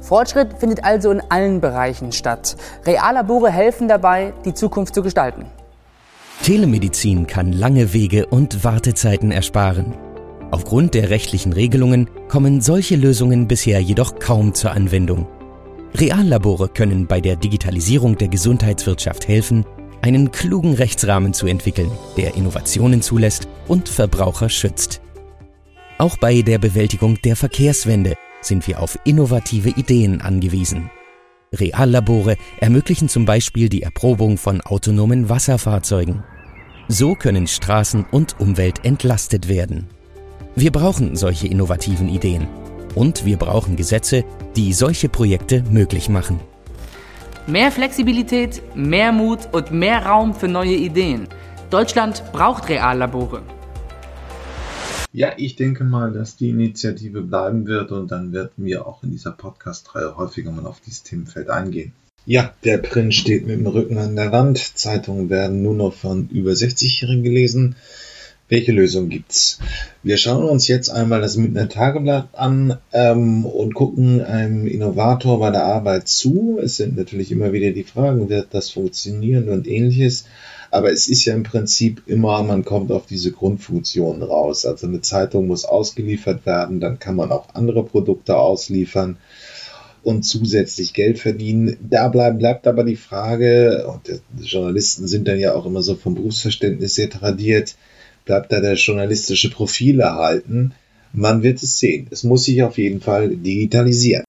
Fortschritt 0.00 0.54
findet 0.58 0.84
also 0.84 1.10
in 1.10 1.22
allen 1.28 1.60
Bereichen 1.60 2.12
statt. 2.12 2.56
Reallabore 2.84 3.50
helfen 3.50 3.88
dabei, 3.88 4.32
die 4.44 4.52
Zukunft 4.52 4.94
zu 4.94 5.02
gestalten. 5.02 5.46
Telemedizin 6.42 7.28
kann 7.28 7.52
lange 7.52 7.92
Wege 7.92 8.26
und 8.26 8.64
Wartezeiten 8.64 9.30
ersparen. 9.30 9.94
Aufgrund 10.50 10.94
der 10.94 11.08
rechtlichen 11.08 11.52
Regelungen 11.52 12.10
kommen 12.28 12.60
solche 12.60 12.96
Lösungen 12.96 13.46
bisher 13.46 13.80
jedoch 13.80 14.18
kaum 14.18 14.52
zur 14.52 14.72
Anwendung. 14.72 15.28
Reallabore 15.94 16.68
können 16.68 17.06
bei 17.06 17.20
der 17.20 17.36
Digitalisierung 17.36 18.16
der 18.16 18.28
Gesundheitswirtschaft 18.28 19.28
helfen, 19.28 19.66
einen 20.00 20.32
klugen 20.32 20.74
Rechtsrahmen 20.74 21.34
zu 21.34 21.46
entwickeln, 21.46 21.90
der 22.16 22.34
Innovationen 22.34 23.02
zulässt 23.02 23.46
und 23.68 23.88
Verbraucher 23.88 24.48
schützt. 24.48 25.00
Auch 25.98 26.16
bei 26.16 26.42
der 26.42 26.58
Bewältigung 26.58 27.20
der 27.22 27.36
Verkehrswende 27.36 28.14
sind 28.40 28.66
wir 28.66 28.80
auf 28.80 28.98
innovative 29.04 29.68
Ideen 29.68 30.20
angewiesen. 30.20 30.90
Reallabore 31.52 32.36
ermöglichen 32.58 33.08
zum 33.08 33.24
Beispiel 33.24 33.68
die 33.68 33.82
Erprobung 33.82 34.38
von 34.38 34.62
autonomen 34.62 35.28
Wasserfahrzeugen. 35.28 36.24
So 36.88 37.14
können 37.14 37.46
Straßen 37.46 38.04
und 38.10 38.40
Umwelt 38.40 38.84
entlastet 38.84 39.48
werden. 39.48 39.86
Wir 40.56 40.72
brauchen 40.72 41.14
solche 41.16 41.46
innovativen 41.46 42.08
Ideen. 42.08 42.48
Und 42.94 43.24
wir 43.24 43.36
brauchen 43.36 43.76
Gesetze, 43.76 44.24
die 44.56 44.72
solche 44.72 45.08
Projekte 45.08 45.62
möglich 45.70 46.08
machen. 46.08 46.40
Mehr 47.46 47.72
Flexibilität, 47.72 48.62
mehr 48.76 49.12
Mut 49.12 49.48
und 49.52 49.72
mehr 49.72 50.06
Raum 50.06 50.34
für 50.34 50.48
neue 50.48 50.76
Ideen. 50.76 51.26
Deutschland 51.70 52.22
braucht 52.32 52.68
Reallabore. 52.68 53.42
Ja, 55.14 55.32
ich 55.36 55.56
denke 55.56 55.84
mal, 55.84 56.12
dass 56.12 56.36
die 56.36 56.50
Initiative 56.50 57.20
bleiben 57.20 57.66
wird 57.66 57.92
und 57.92 58.10
dann 58.10 58.32
werden 58.32 58.64
wir 58.64 58.86
auch 58.86 59.02
in 59.02 59.10
dieser 59.10 59.32
Podcast-Reihe 59.32 60.16
häufiger 60.16 60.52
mal 60.52 60.66
auf 60.66 60.80
dieses 60.80 61.02
Themenfeld 61.02 61.50
eingehen. 61.50 61.92
Ja, 62.24 62.54
der 62.64 62.78
Print 62.78 63.14
steht 63.14 63.46
mit 63.46 63.58
dem 63.58 63.66
Rücken 63.66 63.98
an 63.98 64.16
der 64.16 64.32
Wand. 64.32 64.58
Zeitungen 64.58 65.28
werden 65.28 65.62
nur 65.62 65.74
noch 65.74 65.92
von 65.92 66.28
über 66.28 66.52
60-Jährigen 66.52 67.24
gelesen. 67.24 67.74
Welche 68.48 68.72
Lösung 68.72 69.08
gibt's? 69.08 69.60
Wir 70.02 70.16
schauen 70.18 70.44
uns 70.44 70.68
jetzt 70.68 70.90
einmal 70.90 71.20
das 71.20 71.36
Münchner 71.36 71.68
Tageblatt 71.68 72.28
an 72.32 72.78
ähm, 72.92 73.46
und 73.46 73.72
gucken 73.74 74.20
einem 74.20 74.66
Innovator 74.66 75.38
bei 75.38 75.50
der 75.50 75.64
Arbeit 75.64 76.08
zu. 76.08 76.58
Es 76.62 76.76
sind 76.76 76.96
natürlich 76.96 77.32
immer 77.32 77.52
wieder 77.52 77.70
die 77.70 77.84
Fragen, 77.84 78.28
wird 78.28 78.48
das 78.50 78.70
funktionieren 78.70 79.48
und 79.48 79.66
ähnliches. 79.66 80.26
Aber 80.70 80.90
es 80.90 81.08
ist 81.08 81.24
ja 81.24 81.34
im 81.34 81.44
Prinzip 81.44 82.02
immer, 82.06 82.42
man 82.42 82.64
kommt 82.64 82.90
auf 82.92 83.06
diese 83.06 83.30
Grundfunktionen 83.30 84.22
raus. 84.22 84.66
Also 84.66 84.86
eine 84.86 85.00
Zeitung 85.00 85.46
muss 85.46 85.64
ausgeliefert 85.64 86.44
werden, 86.44 86.80
dann 86.80 86.98
kann 86.98 87.16
man 87.16 87.30
auch 87.30 87.54
andere 87.54 87.84
Produkte 87.84 88.36
ausliefern 88.36 89.18
und 90.02 90.24
zusätzlich 90.24 90.94
Geld 90.94 91.18
verdienen. 91.18 91.76
Da 91.88 92.08
bleibt, 92.08 92.38
bleibt 92.38 92.66
aber 92.66 92.84
die 92.84 92.96
Frage, 92.96 93.86
und 93.86 94.08
die 94.08 94.44
Journalisten 94.44 95.06
sind 95.06 95.28
dann 95.28 95.38
ja 95.38 95.54
auch 95.54 95.66
immer 95.66 95.82
so 95.82 95.94
vom 95.94 96.14
Berufsverständnis 96.14 96.94
sehr 96.94 97.10
tradiert, 97.10 97.76
bleibt 98.24 98.52
da 98.52 98.60
der 98.60 98.74
journalistische 98.74 99.50
Profil 99.50 100.00
erhalten. 100.00 100.72
Man 101.12 101.42
wird 101.42 101.62
es 101.62 101.78
sehen. 101.78 102.06
Es 102.10 102.24
muss 102.24 102.44
sich 102.44 102.62
auf 102.62 102.78
jeden 102.78 103.00
Fall 103.00 103.28
digitalisieren. 103.36 104.24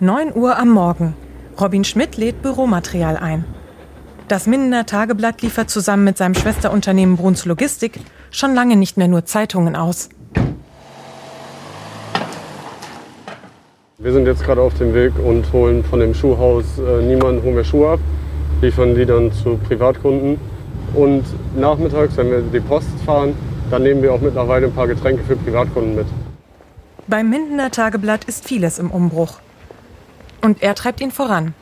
9 0.00 0.34
Uhr 0.34 0.58
am 0.58 0.70
Morgen. 0.70 1.14
Robin 1.60 1.84
Schmidt 1.84 2.16
lädt 2.16 2.42
Büromaterial 2.42 3.16
ein. 3.16 3.44
Das 4.28 4.46
Mindener 4.46 4.86
Tageblatt 4.86 5.40
liefert 5.42 5.70
zusammen 5.70 6.04
mit 6.04 6.18
seinem 6.18 6.34
Schwesterunternehmen 6.34 7.16
Bruns 7.16 7.44
Logistik 7.44 8.00
schon 8.30 8.54
lange 8.54 8.76
nicht 8.76 8.96
mehr 8.96 9.08
nur 9.08 9.24
Zeitungen 9.24 9.76
aus. 9.76 10.08
Wir 13.98 14.12
sind 14.12 14.26
jetzt 14.26 14.44
gerade 14.44 14.60
auf 14.60 14.74
dem 14.74 14.92
Weg 14.92 15.12
und 15.18 15.52
holen 15.52 15.82
von 15.82 16.00
dem 16.00 16.12
Schuhhaus 16.12 16.64
äh, 16.78 17.02
niemanden 17.02 17.42
holen 17.42 17.56
wir 17.56 17.64
Schuhe 17.64 17.92
ab, 17.92 18.00
liefern 18.60 18.94
die 18.94 19.06
dann 19.06 19.32
zu 19.32 19.56
Privatkunden. 19.56 20.38
Und 20.96 21.24
nachmittags, 21.54 22.16
wenn 22.16 22.30
wir 22.30 22.40
die 22.40 22.60
Post 22.60 22.88
fahren, 23.04 23.34
dann 23.70 23.82
nehmen 23.82 24.02
wir 24.02 24.14
auch 24.14 24.20
mittlerweile 24.20 24.66
ein 24.66 24.72
paar 24.72 24.88
Getränke 24.88 25.22
für 25.24 25.36
Privatkunden 25.36 25.94
mit. 25.94 26.06
Beim 27.06 27.28
Mindener 27.28 27.70
Tageblatt 27.70 28.24
ist 28.24 28.46
vieles 28.46 28.78
im 28.78 28.90
Umbruch. 28.90 29.38
Und 30.40 30.62
er 30.62 30.74
treibt 30.74 31.00
ihn 31.00 31.10
voran. 31.10 31.54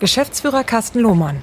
Geschäftsführer 0.00 0.64
Carsten 0.64 1.00
Lohmann. 1.00 1.42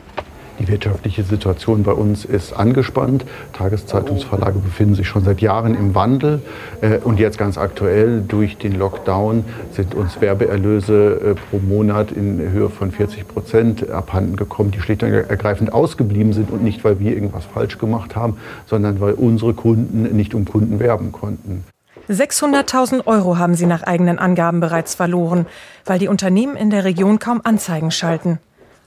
Die 0.60 0.68
wirtschaftliche 0.69 1.23
Situation 1.23 1.84
bei 1.84 1.91
uns 1.91 2.23
ist 2.23 2.53
angespannt. 2.53 3.26
Tageszeitungsverlage 3.53 4.60
befinden 4.60 4.95
sich 4.95 5.07
schon 5.07 5.23
seit 5.23 5.41
Jahren 5.41 5.76
im 5.76 5.95
Wandel. 5.95 6.41
Äh, 6.82 6.99
und 6.99 7.19
jetzt 7.19 7.38
ganz 7.38 7.57
aktuell 7.57 8.22
durch 8.26 8.57
den 8.57 8.73
Lockdown 8.73 9.44
sind 9.72 9.94
uns 9.95 10.22
Werbeerlöse 10.22 11.36
äh, 11.36 11.36
pro 11.36 11.60
Monat 11.60 12.11
in 12.11 12.40
Höhe 12.40 12.69
von 12.69 12.91
40 12.91 13.27
Prozent 13.27 13.90
abhanden 13.90 14.38
gekommen, 14.38 14.72
die 14.72 14.80
schlicht 14.80 15.03
und 15.03 15.11
ergreifend 15.11 15.73
ausgeblieben 15.73 16.32
sind. 16.32 16.52
Und 16.52 16.64
nicht, 16.64 16.84
weil 16.86 16.99
wir 16.99 17.14
irgendwas 17.14 17.44
falsch 17.45 17.77
gemacht 17.77 18.15
haben, 18.15 18.38
sondern 18.65 19.02
weil 19.02 19.14
unsere 19.14 19.53
Kunden 19.53 20.03
nicht 20.15 20.34
um 20.34 20.45
Kunden 20.45 20.80
werben 20.80 21.11
konnten. 21.11 21.65
600.000 22.10 23.07
Euro 23.07 23.38
haben 23.40 23.56
sie 23.56 23.65
nach 23.65 23.84
eigenen 23.84 24.19
Angaben 24.19 24.60
bereits 24.60 24.95
verloren, 24.95 25.48
weil 25.86 25.99
die 25.99 26.07
Unternehmen 26.07 26.56
in 26.56 26.69
der 26.69 26.84
Region 26.84 27.19
kaum 27.19 27.41
Anzeigen 27.44 27.91
schalten. 27.91 28.38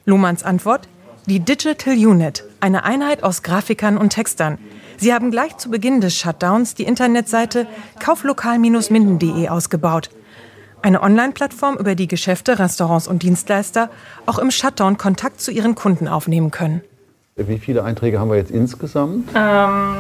Lohmanns 0.05 0.45
Antwort? 0.45 0.89
Die 1.29 1.41
Digital 1.41 1.93
Unit, 1.93 2.43
eine 2.61 2.85
Einheit 2.85 3.23
aus 3.23 3.43
Grafikern 3.43 3.99
und 3.99 4.15
Textern. 4.15 4.57
Sie 4.97 5.13
haben 5.13 5.31
gleich 5.31 5.59
zu 5.59 5.71
Beginn 5.71 6.01
des 6.01 6.17
Shutdowns 6.17 6.75
die 6.75 6.85
Internetseite 6.85 7.67
kauflokal-minden.de 8.01 9.51
ausgebaut. 9.51 10.09
Eine 10.81 11.03
Online-Plattform, 11.03 11.77
über 11.77 11.95
die 11.97 12.09
Geschäfte, 12.09 12.59
Restaurants 12.59 13.07
und 13.07 13.23
Dienstleister 13.23 13.91
auch 14.25 14.39
im 14.39 14.51
Shutdown 14.51 14.97
Kontakt 14.97 15.43
zu 15.43 15.51
ihren 15.51 15.75
Kunden 15.75 16.09
aufnehmen 16.09 16.51
können. 16.51 16.81
Wie 17.37 17.59
viele 17.59 17.85
Einträge 17.85 18.19
haben 18.19 18.31
wir 18.31 18.39
jetzt 18.39 18.51
insgesamt? 18.51 19.29
Ähm, 19.35 19.97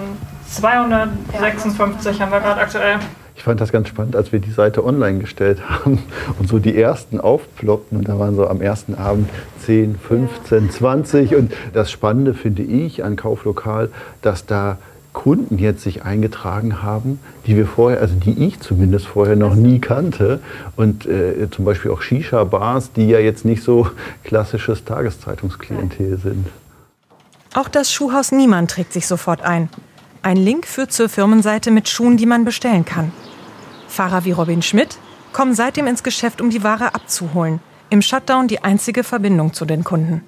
256 0.50 2.22
haben 2.22 2.32
wir 2.32 2.40
gerade 2.40 2.62
aktuell. 2.62 3.00
Ich 3.38 3.44
fand 3.44 3.60
das 3.60 3.70
ganz 3.70 3.86
spannend, 3.86 4.16
als 4.16 4.32
wir 4.32 4.40
die 4.40 4.50
Seite 4.50 4.84
online 4.84 5.20
gestellt 5.20 5.60
haben 5.70 6.02
und 6.40 6.48
so 6.48 6.58
die 6.58 6.76
ersten 6.76 7.20
aufploppten. 7.20 7.98
Und 7.98 8.08
da 8.08 8.18
waren 8.18 8.34
so 8.34 8.48
am 8.48 8.60
ersten 8.60 8.96
Abend 8.96 9.30
10, 9.64 9.96
15, 9.96 10.70
20. 10.72 11.36
Und 11.36 11.52
das 11.72 11.92
Spannende 11.92 12.34
finde 12.34 12.64
ich 12.64 13.04
an 13.04 13.14
Kauflokal, 13.14 13.90
dass 14.22 14.44
da 14.44 14.78
Kunden 15.12 15.58
jetzt 15.58 15.84
sich 15.84 16.02
eingetragen 16.02 16.82
haben, 16.82 17.20
die 17.46 17.56
wir 17.56 17.68
vorher, 17.68 18.00
also 18.00 18.16
die 18.16 18.44
ich 18.44 18.58
zumindest 18.58 19.06
vorher 19.06 19.36
noch 19.36 19.54
nie 19.54 19.78
kannte. 19.78 20.40
Und 20.74 21.06
äh, 21.06 21.48
zum 21.48 21.64
Beispiel 21.64 21.92
auch 21.92 22.02
Shisha-Bars, 22.02 22.90
die 22.92 23.06
ja 23.06 23.20
jetzt 23.20 23.44
nicht 23.44 23.62
so 23.62 23.86
klassisches 24.24 24.84
Tageszeitungsklientel 24.84 26.18
sind. 26.18 26.48
Auch 27.54 27.68
das 27.68 27.92
Schuhhaus 27.92 28.32
Niemann 28.32 28.66
trägt 28.66 28.92
sich 28.92 29.06
sofort 29.06 29.42
ein. 29.42 29.68
Ein 30.22 30.36
Link 30.36 30.66
führt 30.66 30.92
zur 30.92 31.08
Firmenseite 31.08 31.70
mit 31.70 31.88
Schuhen, 31.88 32.16
die 32.16 32.26
man 32.26 32.44
bestellen 32.44 32.84
kann. 32.84 33.12
Fahrer 33.88 34.24
wie 34.24 34.32
Robin 34.32 34.62
Schmidt 34.62 34.98
kommen 35.32 35.54
seitdem 35.54 35.86
ins 35.86 36.02
Geschäft, 36.02 36.40
um 36.40 36.50
die 36.50 36.62
Ware 36.62 36.94
abzuholen. 36.94 37.60
Im 37.90 38.02
Shutdown 38.02 38.48
die 38.48 38.62
einzige 38.62 39.02
Verbindung 39.02 39.52
zu 39.52 39.64
den 39.64 39.84
Kunden. 39.84 40.22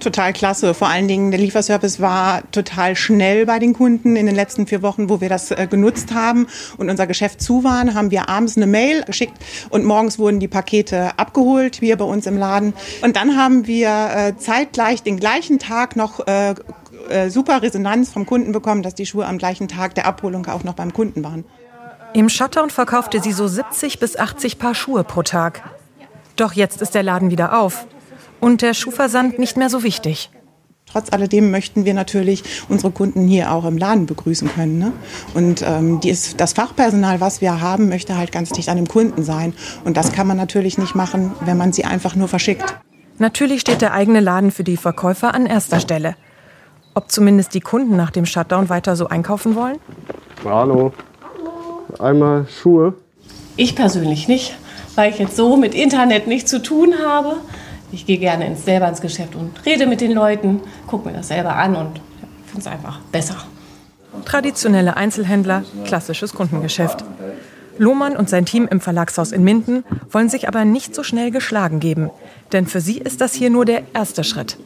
Total 0.00 0.32
klasse. 0.32 0.74
Vor 0.74 0.88
allen 0.88 1.06
Dingen 1.06 1.30
der 1.30 1.38
Lieferservice 1.38 2.00
war 2.00 2.42
total 2.50 2.96
schnell 2.96 3.46
bei 3.46 3.58
den 3.58 3.72
Kunden. 3.74 4.16
In 4.16 4.26
den 4.26 4.34
letzten 4.34 4.66
vier 4.66 4.82
Wochen, 4.82 5.08
wo 5.08 5.20
wir 5.20 5.28
das 5.28 5.50
äh, 5.50 5.68
genutzt 5.70 6.12
haben 6.14 6.48
und 6.78 6.90
unser 6.90 7.06
Geschäft 7.06 7.40
zu 7.40 7.62
waren, 7.62 7.94
haben 7.94 8.10
wir 8.10 8.28
abends 8.28 8.56
eine 8.56 8.66
Mail 8.66 9.04
geschickt 9.04 9.34
und 9.70 9.84
morgens 9.84 10.18
wurden 10.18 10.40
die 10.40 10.48
Pakete 10.48 11.18
abgeholt 11.18 11.76
hier 11.76 11.96
bei 11.96 12.04
uns 12.04 12.26
im 12.26 12.36
Laden. 12.36 12.72
Und 13.02 13.16
dann 13.16 13.36
haben 13.36 13.66
wir 13.66 13.88
äh, 13.88 14.36
zeitgleich 14.36 15.02
den 15.02 15.20
gleichen 15.20 15.58
Tag 15.58 15.94
noch 15.94 16.26
äh, 16.26 16.54
äh, 17.08 17.30
super 17.30 17.62
Resonanz 17.62 18.10
vom 18.10 18.26
Kunden 18.26 18.52
bekommen, 18.52 18.82
dass 18.82 18.94
die 18.94 19.06
Schuhe 19.06 19.26
am 19.26 19.38
gleichen 19.38 19.68
Tag 19.68 19.94
der 19.94 20.06
Abholung 20.06 20.46
auch 20.46 20.64
noch 20.64 20.74
beim 20.74 20.92
Kunden 20.92 21.22
waren. 21.22 21.44
Im 22.14 22.28
Shutdown 22.28 22.68
verkaufte 22.68 23.22
sie 23.22 23.32
so 23.32 23.48
70 23.48 23.98
bis 23.98 24.18
80 24.18 24.58
Paar 24.58 24.74
Schuhe 24.74 25.02
pro 25.02 25.22
Tag. 25.22 25.62
Doch 26.36 26.52
jetzt 26.52 26.82
ist 26.82 26.94
der 26.94 27.02
Laden 27.02 27.30
wieder 27.30 27.58
auf 27.58 27.86
und 28.38 28.60
der 28.60 28.74
Schuhversand 28.74 29.38
nicht 29.38 29.56
mehr 29.56 29.70
so 29.70 29.82
wichtig. 29.82 30.30
Trotz 30.84 31.10
alledem 31.10 31.50
möchten 31.50 31.86
wir 31.86 31.94
natürlich 31.94 32.44
unsere 32.68 32.92
Kunden 32.92 33.26
hier 33.26 33.50
auch 33.50 33.64
im 33.64 33.78
Laden 33.78 34.04
begrüßen 34.04 34.52
können. 34.52 34.78
Ne? 34.78 34.92
Und 35.32 35.62
ähm, 35.66 36.00
ist, 36.04 36.38
das 36.38 36.52
Fachpersonal, 36.52 37.22
was 37.22 37.40
wir 37.40 37.62
haben, 37.62 37.88
möchte 37.88 38.18
halt 38.18 38.30
ganz 38.30 38.50
dicht 38.50 38.68
an 38.68 38.76
dem 38.76 38.88
Kunden 38.88 39.22
sein. 39.22 39.54
Und 39.84 39.96
das 39.96 40.12
kann 40.12 40.26
man 40.26 40.36
natürlich 40.36 40.76
nicht 40.76 40.94
machen, 40.94 41.32
wenn 41.46 41.56
man 41.56 41.72
sie 41.72 41.86
einfach 41.86 42.14
nur 42.14 42.28
verschickt. 42.28 42.76
Natürlich 43.16 43.62
steht 43.62 43.80
der 43.80 43.94
eigene 43.94 44.20
Laden 44.20 44.50
für 44.50 44.64
die 44.64 44.76
Verkäufer 44.76 45.32
an 45.32 45.46
erster 45.46 45.80
Stelle. 45.80 46.16
Ob 46.92 47.10
zumindest 47.10 47.54
die 47.54 47.60
Kunden 47.60 47.96
nach 47.96 48.10
dem 48.10 48.26
Shutdown 48.26 48.68
weiter 48.68 48.96
so 48.96 49.08
einkaufen 49.08 49.54
wollen? 49.54 49.78
Hallo. 50.44 50.92
Einmal 51.98 52.46
Schuhe. 52.48 52.94
Ich 53.56 53.76
persönlich 53.76 54.28
nicht, 54.28 54.56
weil 54.94 55.10
ich 55.10 55.18
jetzt 55.18 55.36
so 55.36 55.56
mit 55.56 55.74
Internet 55.74 56.26
nichts 56.26 56.50
zu 56.50 56.62
tun 56.62 56.94
habe. 57.04 57.36
Ich 57.92 58.06
gehe 58.06 58.18
gerne 58.18 58.46
ins, 58.46 58.64
selber 58.64 58.88
ins 58.88 59.00
Geschäft 59.00 59.34
und 59.34 59.52
rede 59.66 59.86
mit 59.86 60.00
den 60.00 60.12
Leuten, 60.12 60.60
gucke 60.86 61.08
mir 61.08 61.14
das 61.14 61.28
selber 61.28 61.56
an 61.56 61.76
und 61.76 62.00
finde 62.46 62.60
es 62.60 62.66
einfach 62.66 63.00
besser. 63.12 63.36
Traditionelle 64.24 64.96
Einzelhändler, 64.96 65.64
klassisches 65.84 66.32
Kundengeschäft. 66.34 67.04
Lohmann 67.78 68.16
und 68.16 68.28
sein 68.28 68.44
Team 68.44 68.68
im 68.70 68.80
Verlagshaus 68.80 69.32
in 69.32 69.44
Minden 69.44 69.84
wollen 70.10 70.28
sich 70.28 70.48
aber 70.48 70.64
nicht 70.64 70.94
so 70.94 71.02
schnell 71.02 71.30
geschlagen 71.30 71.80
geben. 71.80 72.10
Denn 72.52 72.66
für 72.66 72.80
sie 72.80 72.98
ist 72.98 73.20
das 73.20 73.32
hier 73.34 73.50
nur 73.50 73.64
der 73.64 73.82
erste 73.94 74.24
Schritt. 74.24 74.58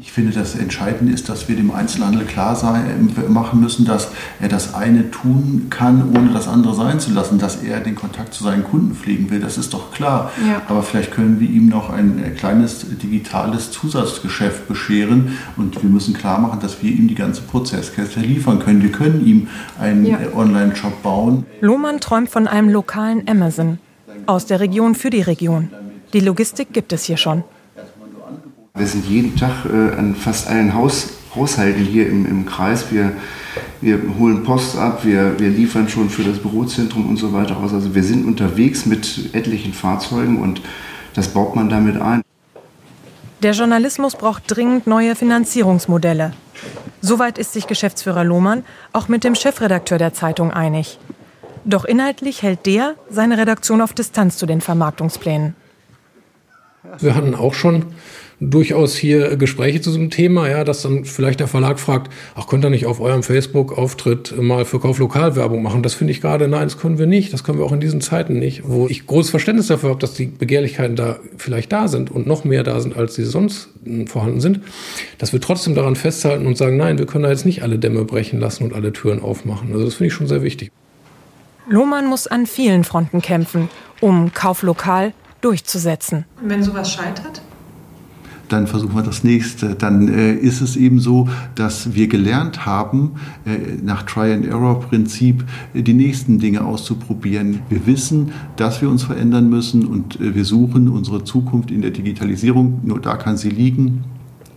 Ich 0.00 0.12
finde, 0.12 0.32
das 0.32 0.54
Entscheidende 0.54 1.12
ist, 1.12 1.28
dass 1.28 1.48
wir 1.48 1.56
dem 1.56 1.70
Einzelhandel 1.70 2.24
klar 2.24 2.56
sein, 2.56 3.12
machen 3.28 3.60
müssen, 3.60 3.84
dass 3.84 4.08
er 4.40 4.48
das 4.48 4.74
eine 4.74 5.10
tun 5.10 5.66
kann, 5.70 6.16
ohne 6.16 6.32
das 6.32 6.48
andere 6.48 6.74
sein 6.74 7.00
zu 7.00 7.12
lassen, 7.12 7.38
dass 7.38 7.62
er 7.62 7.80
den 7.80 7.94
Kontakt 7.94 8.34
zu 8.34 8.44
seinen 8.44 8.64
Kunden 8.64 8.94
pflegen 8.94 9.30
will. 9.30 9.40
Das 9.40 9.58
ist 9.58 9.74
doch 9.74 9.92
klar. 9.92 10.30
Ja. 10.46 10.62
Aber 10.68 10.82
vielleicht 10.82 11.12
können 11.12 11.40
wir 11.40 11.48
ihm 11.48 11.68
noch 11.68 11.90
ein 11.90 12.34
kleines 12.36 12.86
digitales 13.02 13.70
Zusatzgeschäft 13.70 14.68
bescheren 14.68 15.38
und 15.56 15.82
wir 15.82 15.90
müssen 15.90 16.14
klar 16.14 16.38
machen, 16.38 16.60
dass 16.60 16.82
wir 16.82 16.90
ihm 16.90 17.08
die 17.08 17.14
ganze 17.14 17.42
Prozesskette 17.42 18.20
liefern 18.20 18.58
können. 18.58 18.82
Wir 18.82 18.92
können 18.92 19.24
ihm 19.26 19.48
einen 19.78 20.06
ja. 20.06 20.18
Online-Shop 20.34 21.02
bauen. 21.02 21.46
Lohmann 21.60 22.00
träumt 22.00 22.30
von 22.30 22.46
einem 22.46 22.68
lokalen 22.68 23.28
Amazon 23.28 23.78
aus 24.26 24.46
der 24.46 24.60
Region 24.60 24.94
für 24.94 25.10
die 25.10 25.22
Region. 25.22 25.70
Die 26.12 26.20
Logistik 26.20 26.72
gibt 26.72 26.92
es 26.92 27.04
hier 27.04 27.16
schon. 27.16 27.44
Wir 28.74 28.86
sind 28.86 29.04
jeden 29.06 29.36
Tag 29.36 29.64
äh, 29.66 29.96
an 29.96 30.14
fast 30.14 30.48
allen 30.48 30.74
Haus 30.74 31.14
Haushalten 31.34 31.84
hier 31.84 32.08
im, 32.08 32.26
im 32.26 32.46
Kreis. 32.46 32.90
Wir, 32.90 33.12
wir 33.80 34.00
holen 34.18 34.42
Post 34.42 34.76
ab, 34.76 35.04
wir, 35.04 35.38
wir 35.38 35.48
liefern 35.48 35.88
schon 35.88 36.10
für 36.10 36.22
das 36.22 36.38
Bürozentrum 36.38 37.08
und 37.08 37.16
so 37.16 37.32
weiter 37.32 37.56
aus. 37.56 37.72
Also 37.72 37.94
wir 37.94 38.02
sind 38.02 38.26
unterwegs 38.26 38.86
mit 38.86 39.34
etlichen 39.34 39.72
Fahrzeugen 39.72 40.40
und 40.40 40.60
das 41.14 41.28
baut 41.28 41.54
man 41.54 41.68
damit 41.68 42.00
ein. 42.00 42.22
Der 43.42 43.52
Journalismus 43.52 44.16
braucht 44.16 44.44
dringend 44.46 44.86
neue 44.86 45.14
Finanzierungsmodelle. 45.16 46.32
Soweit 47.00 47.38
ist 47.38 47.52
sich 47.52 47.66
Geschäftsführer 47.66 48.24
Lohmann 48.24 48.64
auch 48.92 49.08
mit 49.08 49.24
dem 49.24 49.34
Chefredakteur 49.34 49.98
der 49.98 50.12
Zeitung 50.12 50.52
einig. 50.52 50.98
Doch 51.64 51.84
inhaltlich 51.84 52.42
hält 52.42 52.66
der 52.66 52.96
seine 53.08 53.38
Redaktion 53.38 53.80
auf 53.80 53.92
Distanz 53.92 54.36
zu 54.36 54.46
den 54.46 54.60
Vermarktungsplänen. 54.60 55.54
Wir 56.98 57.14
hatten 57.14 57.34
auch 57.34 57.54
schon 57.54 57.86
durchaus 58.40 58.96
hier 58.96 59.36
Gespräche 59.36 59.82
zu 59.82 59.90
diesem 59.90 60.10
Thema, 60.10 60.48
ja, 60.48 60.64
dass 60.64 60.82
dann 60.82 61.04
vielleicht 61.04 61.40
der 61.40 61.46
Verlag 61.46 61.78
fragt, 61.78 62.10
ach, 62.34 62.46
könnt 62.46 62.64
ihr 62.64 62.70
nicht 62.70 62.86
auf 62.86 63.00
eurem 63.00 63.22
Facebook-Auftritt 63.22 64.34
mal 64.40 64.64
für 64.64 64.80
Kauflokalwerbung 64.80 65.62
machen? 65.62 65.82
Das 65.82 65.92
finde 65.92 66.12
ich 66.12 66.22
gerade, 66.22 66.48
nein, 66.48 66.64
das 66.64 66.78
können 66.78 66.98
wir 66.98 67.06
nicht. 67.06 67.32
Das 67.32 67.44
können 67.44 67.58
wir 67.58 67.66
auch 67.66 67.72
in 67.72 67.80
diesen 67.80 68.00
Zeiten 68.00 68.38
nicht, 68.38 68.62
wo 68.64 68.88
ich 68.88 69.06
großes 69.06 69.30
Verständnis 69.30 69.66
dafür 69.66 69.90
habe, 69.90 70.00
dass 70.00 70.14
die 70.14 70.26
Begehrlichkeiten 70.26 70.96
da 70.96 71.18
vielleicht 71.36 71.70
da 71.70 71.86
sind 71.88 72.10
und 72.10 72.26
noch 72.26 72.44
mehr 72.44 72.62
da 72.62 72.80
sind, 72.80 72.96
als 72.96 73.14
sie 73.14 73.24
sonst 73.24 73.68
vorhanden 74.06 74.40
sind, 74.40 74.60
dass 75.18 75.32
wir 75.32 75.40
trotzdem 75.40 75.74
daran 75.74 75.96
festhalten 75.96 76.46
und 76.46 76.56
sagen, 76.56 76.76
nein, 76.78 76.98
wir 76.98 77.06
können 77.06 77.24
da 77.24 77.30
jetzt 77.30 77.46
nicht 77.46 77.62
alle 77.62 77.78
Dämme 77.78 78.04
brechen 78.04 78.40
lassen 78.40 78.64
und 78.64 78.72
alle 78.72 78.92
Türen 78.92 79.20
aufmachen. 79.20 79.72
Also 79.72 79.84
das 79.84 79.94
finde 79.94 80.08
ich 80.08 80.14
schon 80.14 80.26
sehr 80.26 80.42
wichtig. 80.42 80.72
Lohmann 81.68 82.06
muss 82.06 82.26
an 82.26 82.46
vielen 82.46 82.84
Fronten 82.84 83.20
kämpfen, 83.20 83.68
um 84.00 84.32
Kauflokal 84.32 85.12
durchzusetzen. 85.40 86.24
Wenn 86.42 86.62
sowas 86.62 86.92
scheitert? 86.92 87.42
Dann 88.50 88.66
versuchen 88.66 88.94
wir 88.94 89.02
das 89.02 89.24
nächste. 89.24 89.74
Dann 89.76 90.08
äh, 90.08 90.34
ist 90.34 90.60
es 90.60 90.76
eben 90.76 91.00
so, 91.00 91.28
dass 91.54 91.94
wir 91.94 92.08
gelernt 92.08 92.66
haben, 92.66 93.12
äh, 93.46 93.80
nach 93.82 94.02
Try-and-Error-Prinzip 94.02 95.44
äh, 95.72 95.82
die 95.82 95.94
nächsten 95.94 96.38
Dinge 96.38 96.64
auszuprobieren. 96.64 97.60
Wir 97.68 97.86
wissen, 97.86 98.32
dass 98.56 98.82
wir 98.82 98.90
uns 98.90 99.04
verändern 99.04 99.48
müssen 99.48 99.86
und 99.86 100.20
äh, 100.20 100.34
wir 100.34 100.44
suchen 100.44 100.88
unsere 100.88 101.24
Zukunft 101.24 101.70
in 101.70 101.80
der 101.80 101.92
Digitalisierung. 101.92 102.80
Nur 102.82 103.00
da 103.00 103.16
kann 103.16 103.36
sie 103.36 103.50
liegen. 103.50 104.04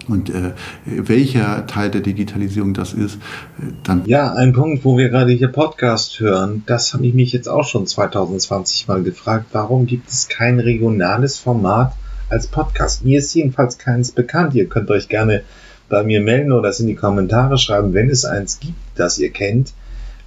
Und 0.07 0.29
äh, 0.31 0.51
welcher 0.85 1.65
Teil 1.65 1.89
der 1.89 2.01
Digitalisierung 2.01 2.73
das 2.73 2.93
ist, 2.93 3.15
äh, 3.15 3.71
dann. 3.83 4.01
Ja, 4.05 4.33
ein 4.33 4.53
Punkt, 4.53 4.83
wo 4.83 4.97
wir 4.97 5.09
gerade 5.09 5.31
hier 5.31 5.47
Podcast 5.47 6.19
hören, 6.19 6.63
das 6.65 6.93
habe 6.93 7.05
ich 7.05 7.13
mich 7.13 7.31
jetzt 7.31 7.47
auch 7.47 7.63
schon 7.63 7.87
2020 7.87 8.87
mal 8.87 9.03
gefragt. 9.03 9.45
Warum 9.51 9.85
gibt 9.85 10.09
es 10.09 10.27
kein 10.27 10.59
regionales 10.59 11.37
Format 11.37 11.93
als 12.33 12.47
Podcast? 12.47 13.05
Mir 13.05 13.19
ist 13.19 13.33
jedenfalls 13.33 13.77
keins 13.77 14.11
bekannt. 14.11 14.55
Ihr 14.55 14.67
könnt 14.67 14.91
euch 14.91 15.07
gerne 15.07 15.43
bei 15.87 16.03
mir 16.03 16.21
melden 16.21 16.51
oder 16.51 16.69
es 16.69 16.79
in 16.79 16.87
die 16.87 16.95
Kommentare 16.95 17.57
schreiben, 17.57 17.93
wenn 17.93 18.09
es 18.09 18.25
eins 18.25 18.59
gibt, 18.59 18.79
das 18.95 19.19
ihr 19.19 19.31
kennt. 19.31 19.73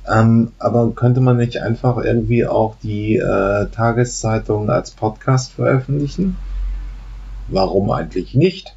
Ähm, 0.09 0.53
aber 0.59 0.93
könnte 0.95 1.20
man 1.20 1.37
nicht 1.37 1.59
einfach 1.59 1.99
irgendwie 1.99 2.47
auch 2.47 2.77
die 2.83 3.16
äh, 3.16 3.66
Tageszeitung 3.66 4.70
als 4.70 4.93
Podcast 4.93 5.53
veröffentlichen? 5.53 6.37
Warum 7.49 7.91
eigentlich 7.91 8.35
nicht? 8.35 8.77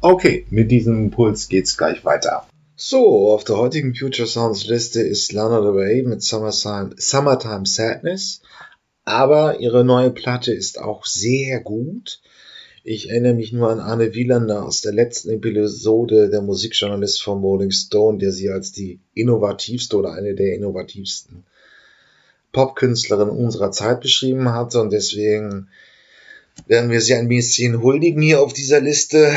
Okay, 0.00 0.46
mit 0.50 0.70
diesem 0.70 1.04
Impuls 1.04 1.48
geht's 1.48 1.76
gleich 1.76 2.04
weiter. 2.04 2.46
So, 2.76 3.32
auf 3.32 3.42
der 3.42 3.56
heutigen 3.56 3.96
Future 3.96 4.28
Sounds 4.28 4.66
Liste 4.66 5.00
ist 5.00 5.32
Lana 5.32 5.60
Del 5.60 5.70
Rey 5.70 6.02
mit 6.04 6.22
Summertime, 6.22 6.90
Summertime 6.96 7.66
Sadness. 7.66 8.40
Aber 9.04 9.58
ihre 9.58 9.84
neue 9.84 10.10
Platte 10.10 10.52
ist 10.52 10.78
auch 10.78 11.04
sehr 11.04 11.60
gut. 11.60 12.20
Ich 12.90 13.10
erinnere 13.10 13.34
mich 13.34 13.52
nur 13.52 13.68
an 13.68 13.80
Arne 13.80 14.14
Wielander 14.14 14.64
aus 14.64 14.80
der 14.80 14.94
letzten 14.94 15.28
Episode, 15.28 16.30
der 16.30 16.40
Musikjournalist 16.40 17.22
von 17.22 17.42
Rolling 17.42 17.70
Stone, 17.70 18.16
der 18.16 18.32
sie 18.32 18.48
als 18.48 18.72
die 18.72 18.98
innovativste 19.12 19.94
oder 19.98 20.14
eine 20.14 20.34
der 20.34 20.54
innovativsten 20.54 21.44
Popkünstlerinnen 22.52 23.36
unserer 23.36 23.72
Zeit 23.72 24.00
beschrieben 24.00 24.54
hatte. 24.54 24.80
Und 24.80 24.90
deswegen 24.90 25.68
werden 26.66 26.90
wir 26.90 27.02
sie 27.02 27.12
ein 27.12 27.28
bisschen 27.28 27.82
huldigen 27.82 28.22
hier 28.22 28.40
auf 28.40 28.54
dieser 28.54 28.80
Liste. 28.80 29.34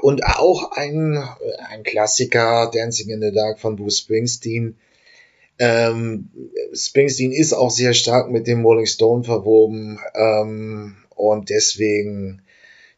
Und 0.00 0.24
auch 0.24 0.70
ein, 0.70 1.20
ein 1.70 1.82
Klassiker, 1.82 2.70
Dancing 2.72 3.08
in 3.08 3.20
the 3.20 3.32
Dark 3.32 3.58
von 3.58 3.74
Bruce 3.74 3.98
Springsteen. 3.98 4.76
Ähm, 5.58 6.30
Springsteen 6.72 7.32
ist 7.32 7.52
auch 7.52 7.72
sehr 7.72 7.94
stark 7.94 8.30
mit 8.30 8.46
dem 8.46 8.64
Rolling 8.64 8.86
Stone 8.86 9.24
verwoben 9.24 9.98
ähm, 10.14 10.98
und 11.16 11.50
deswegen 11.50 12.42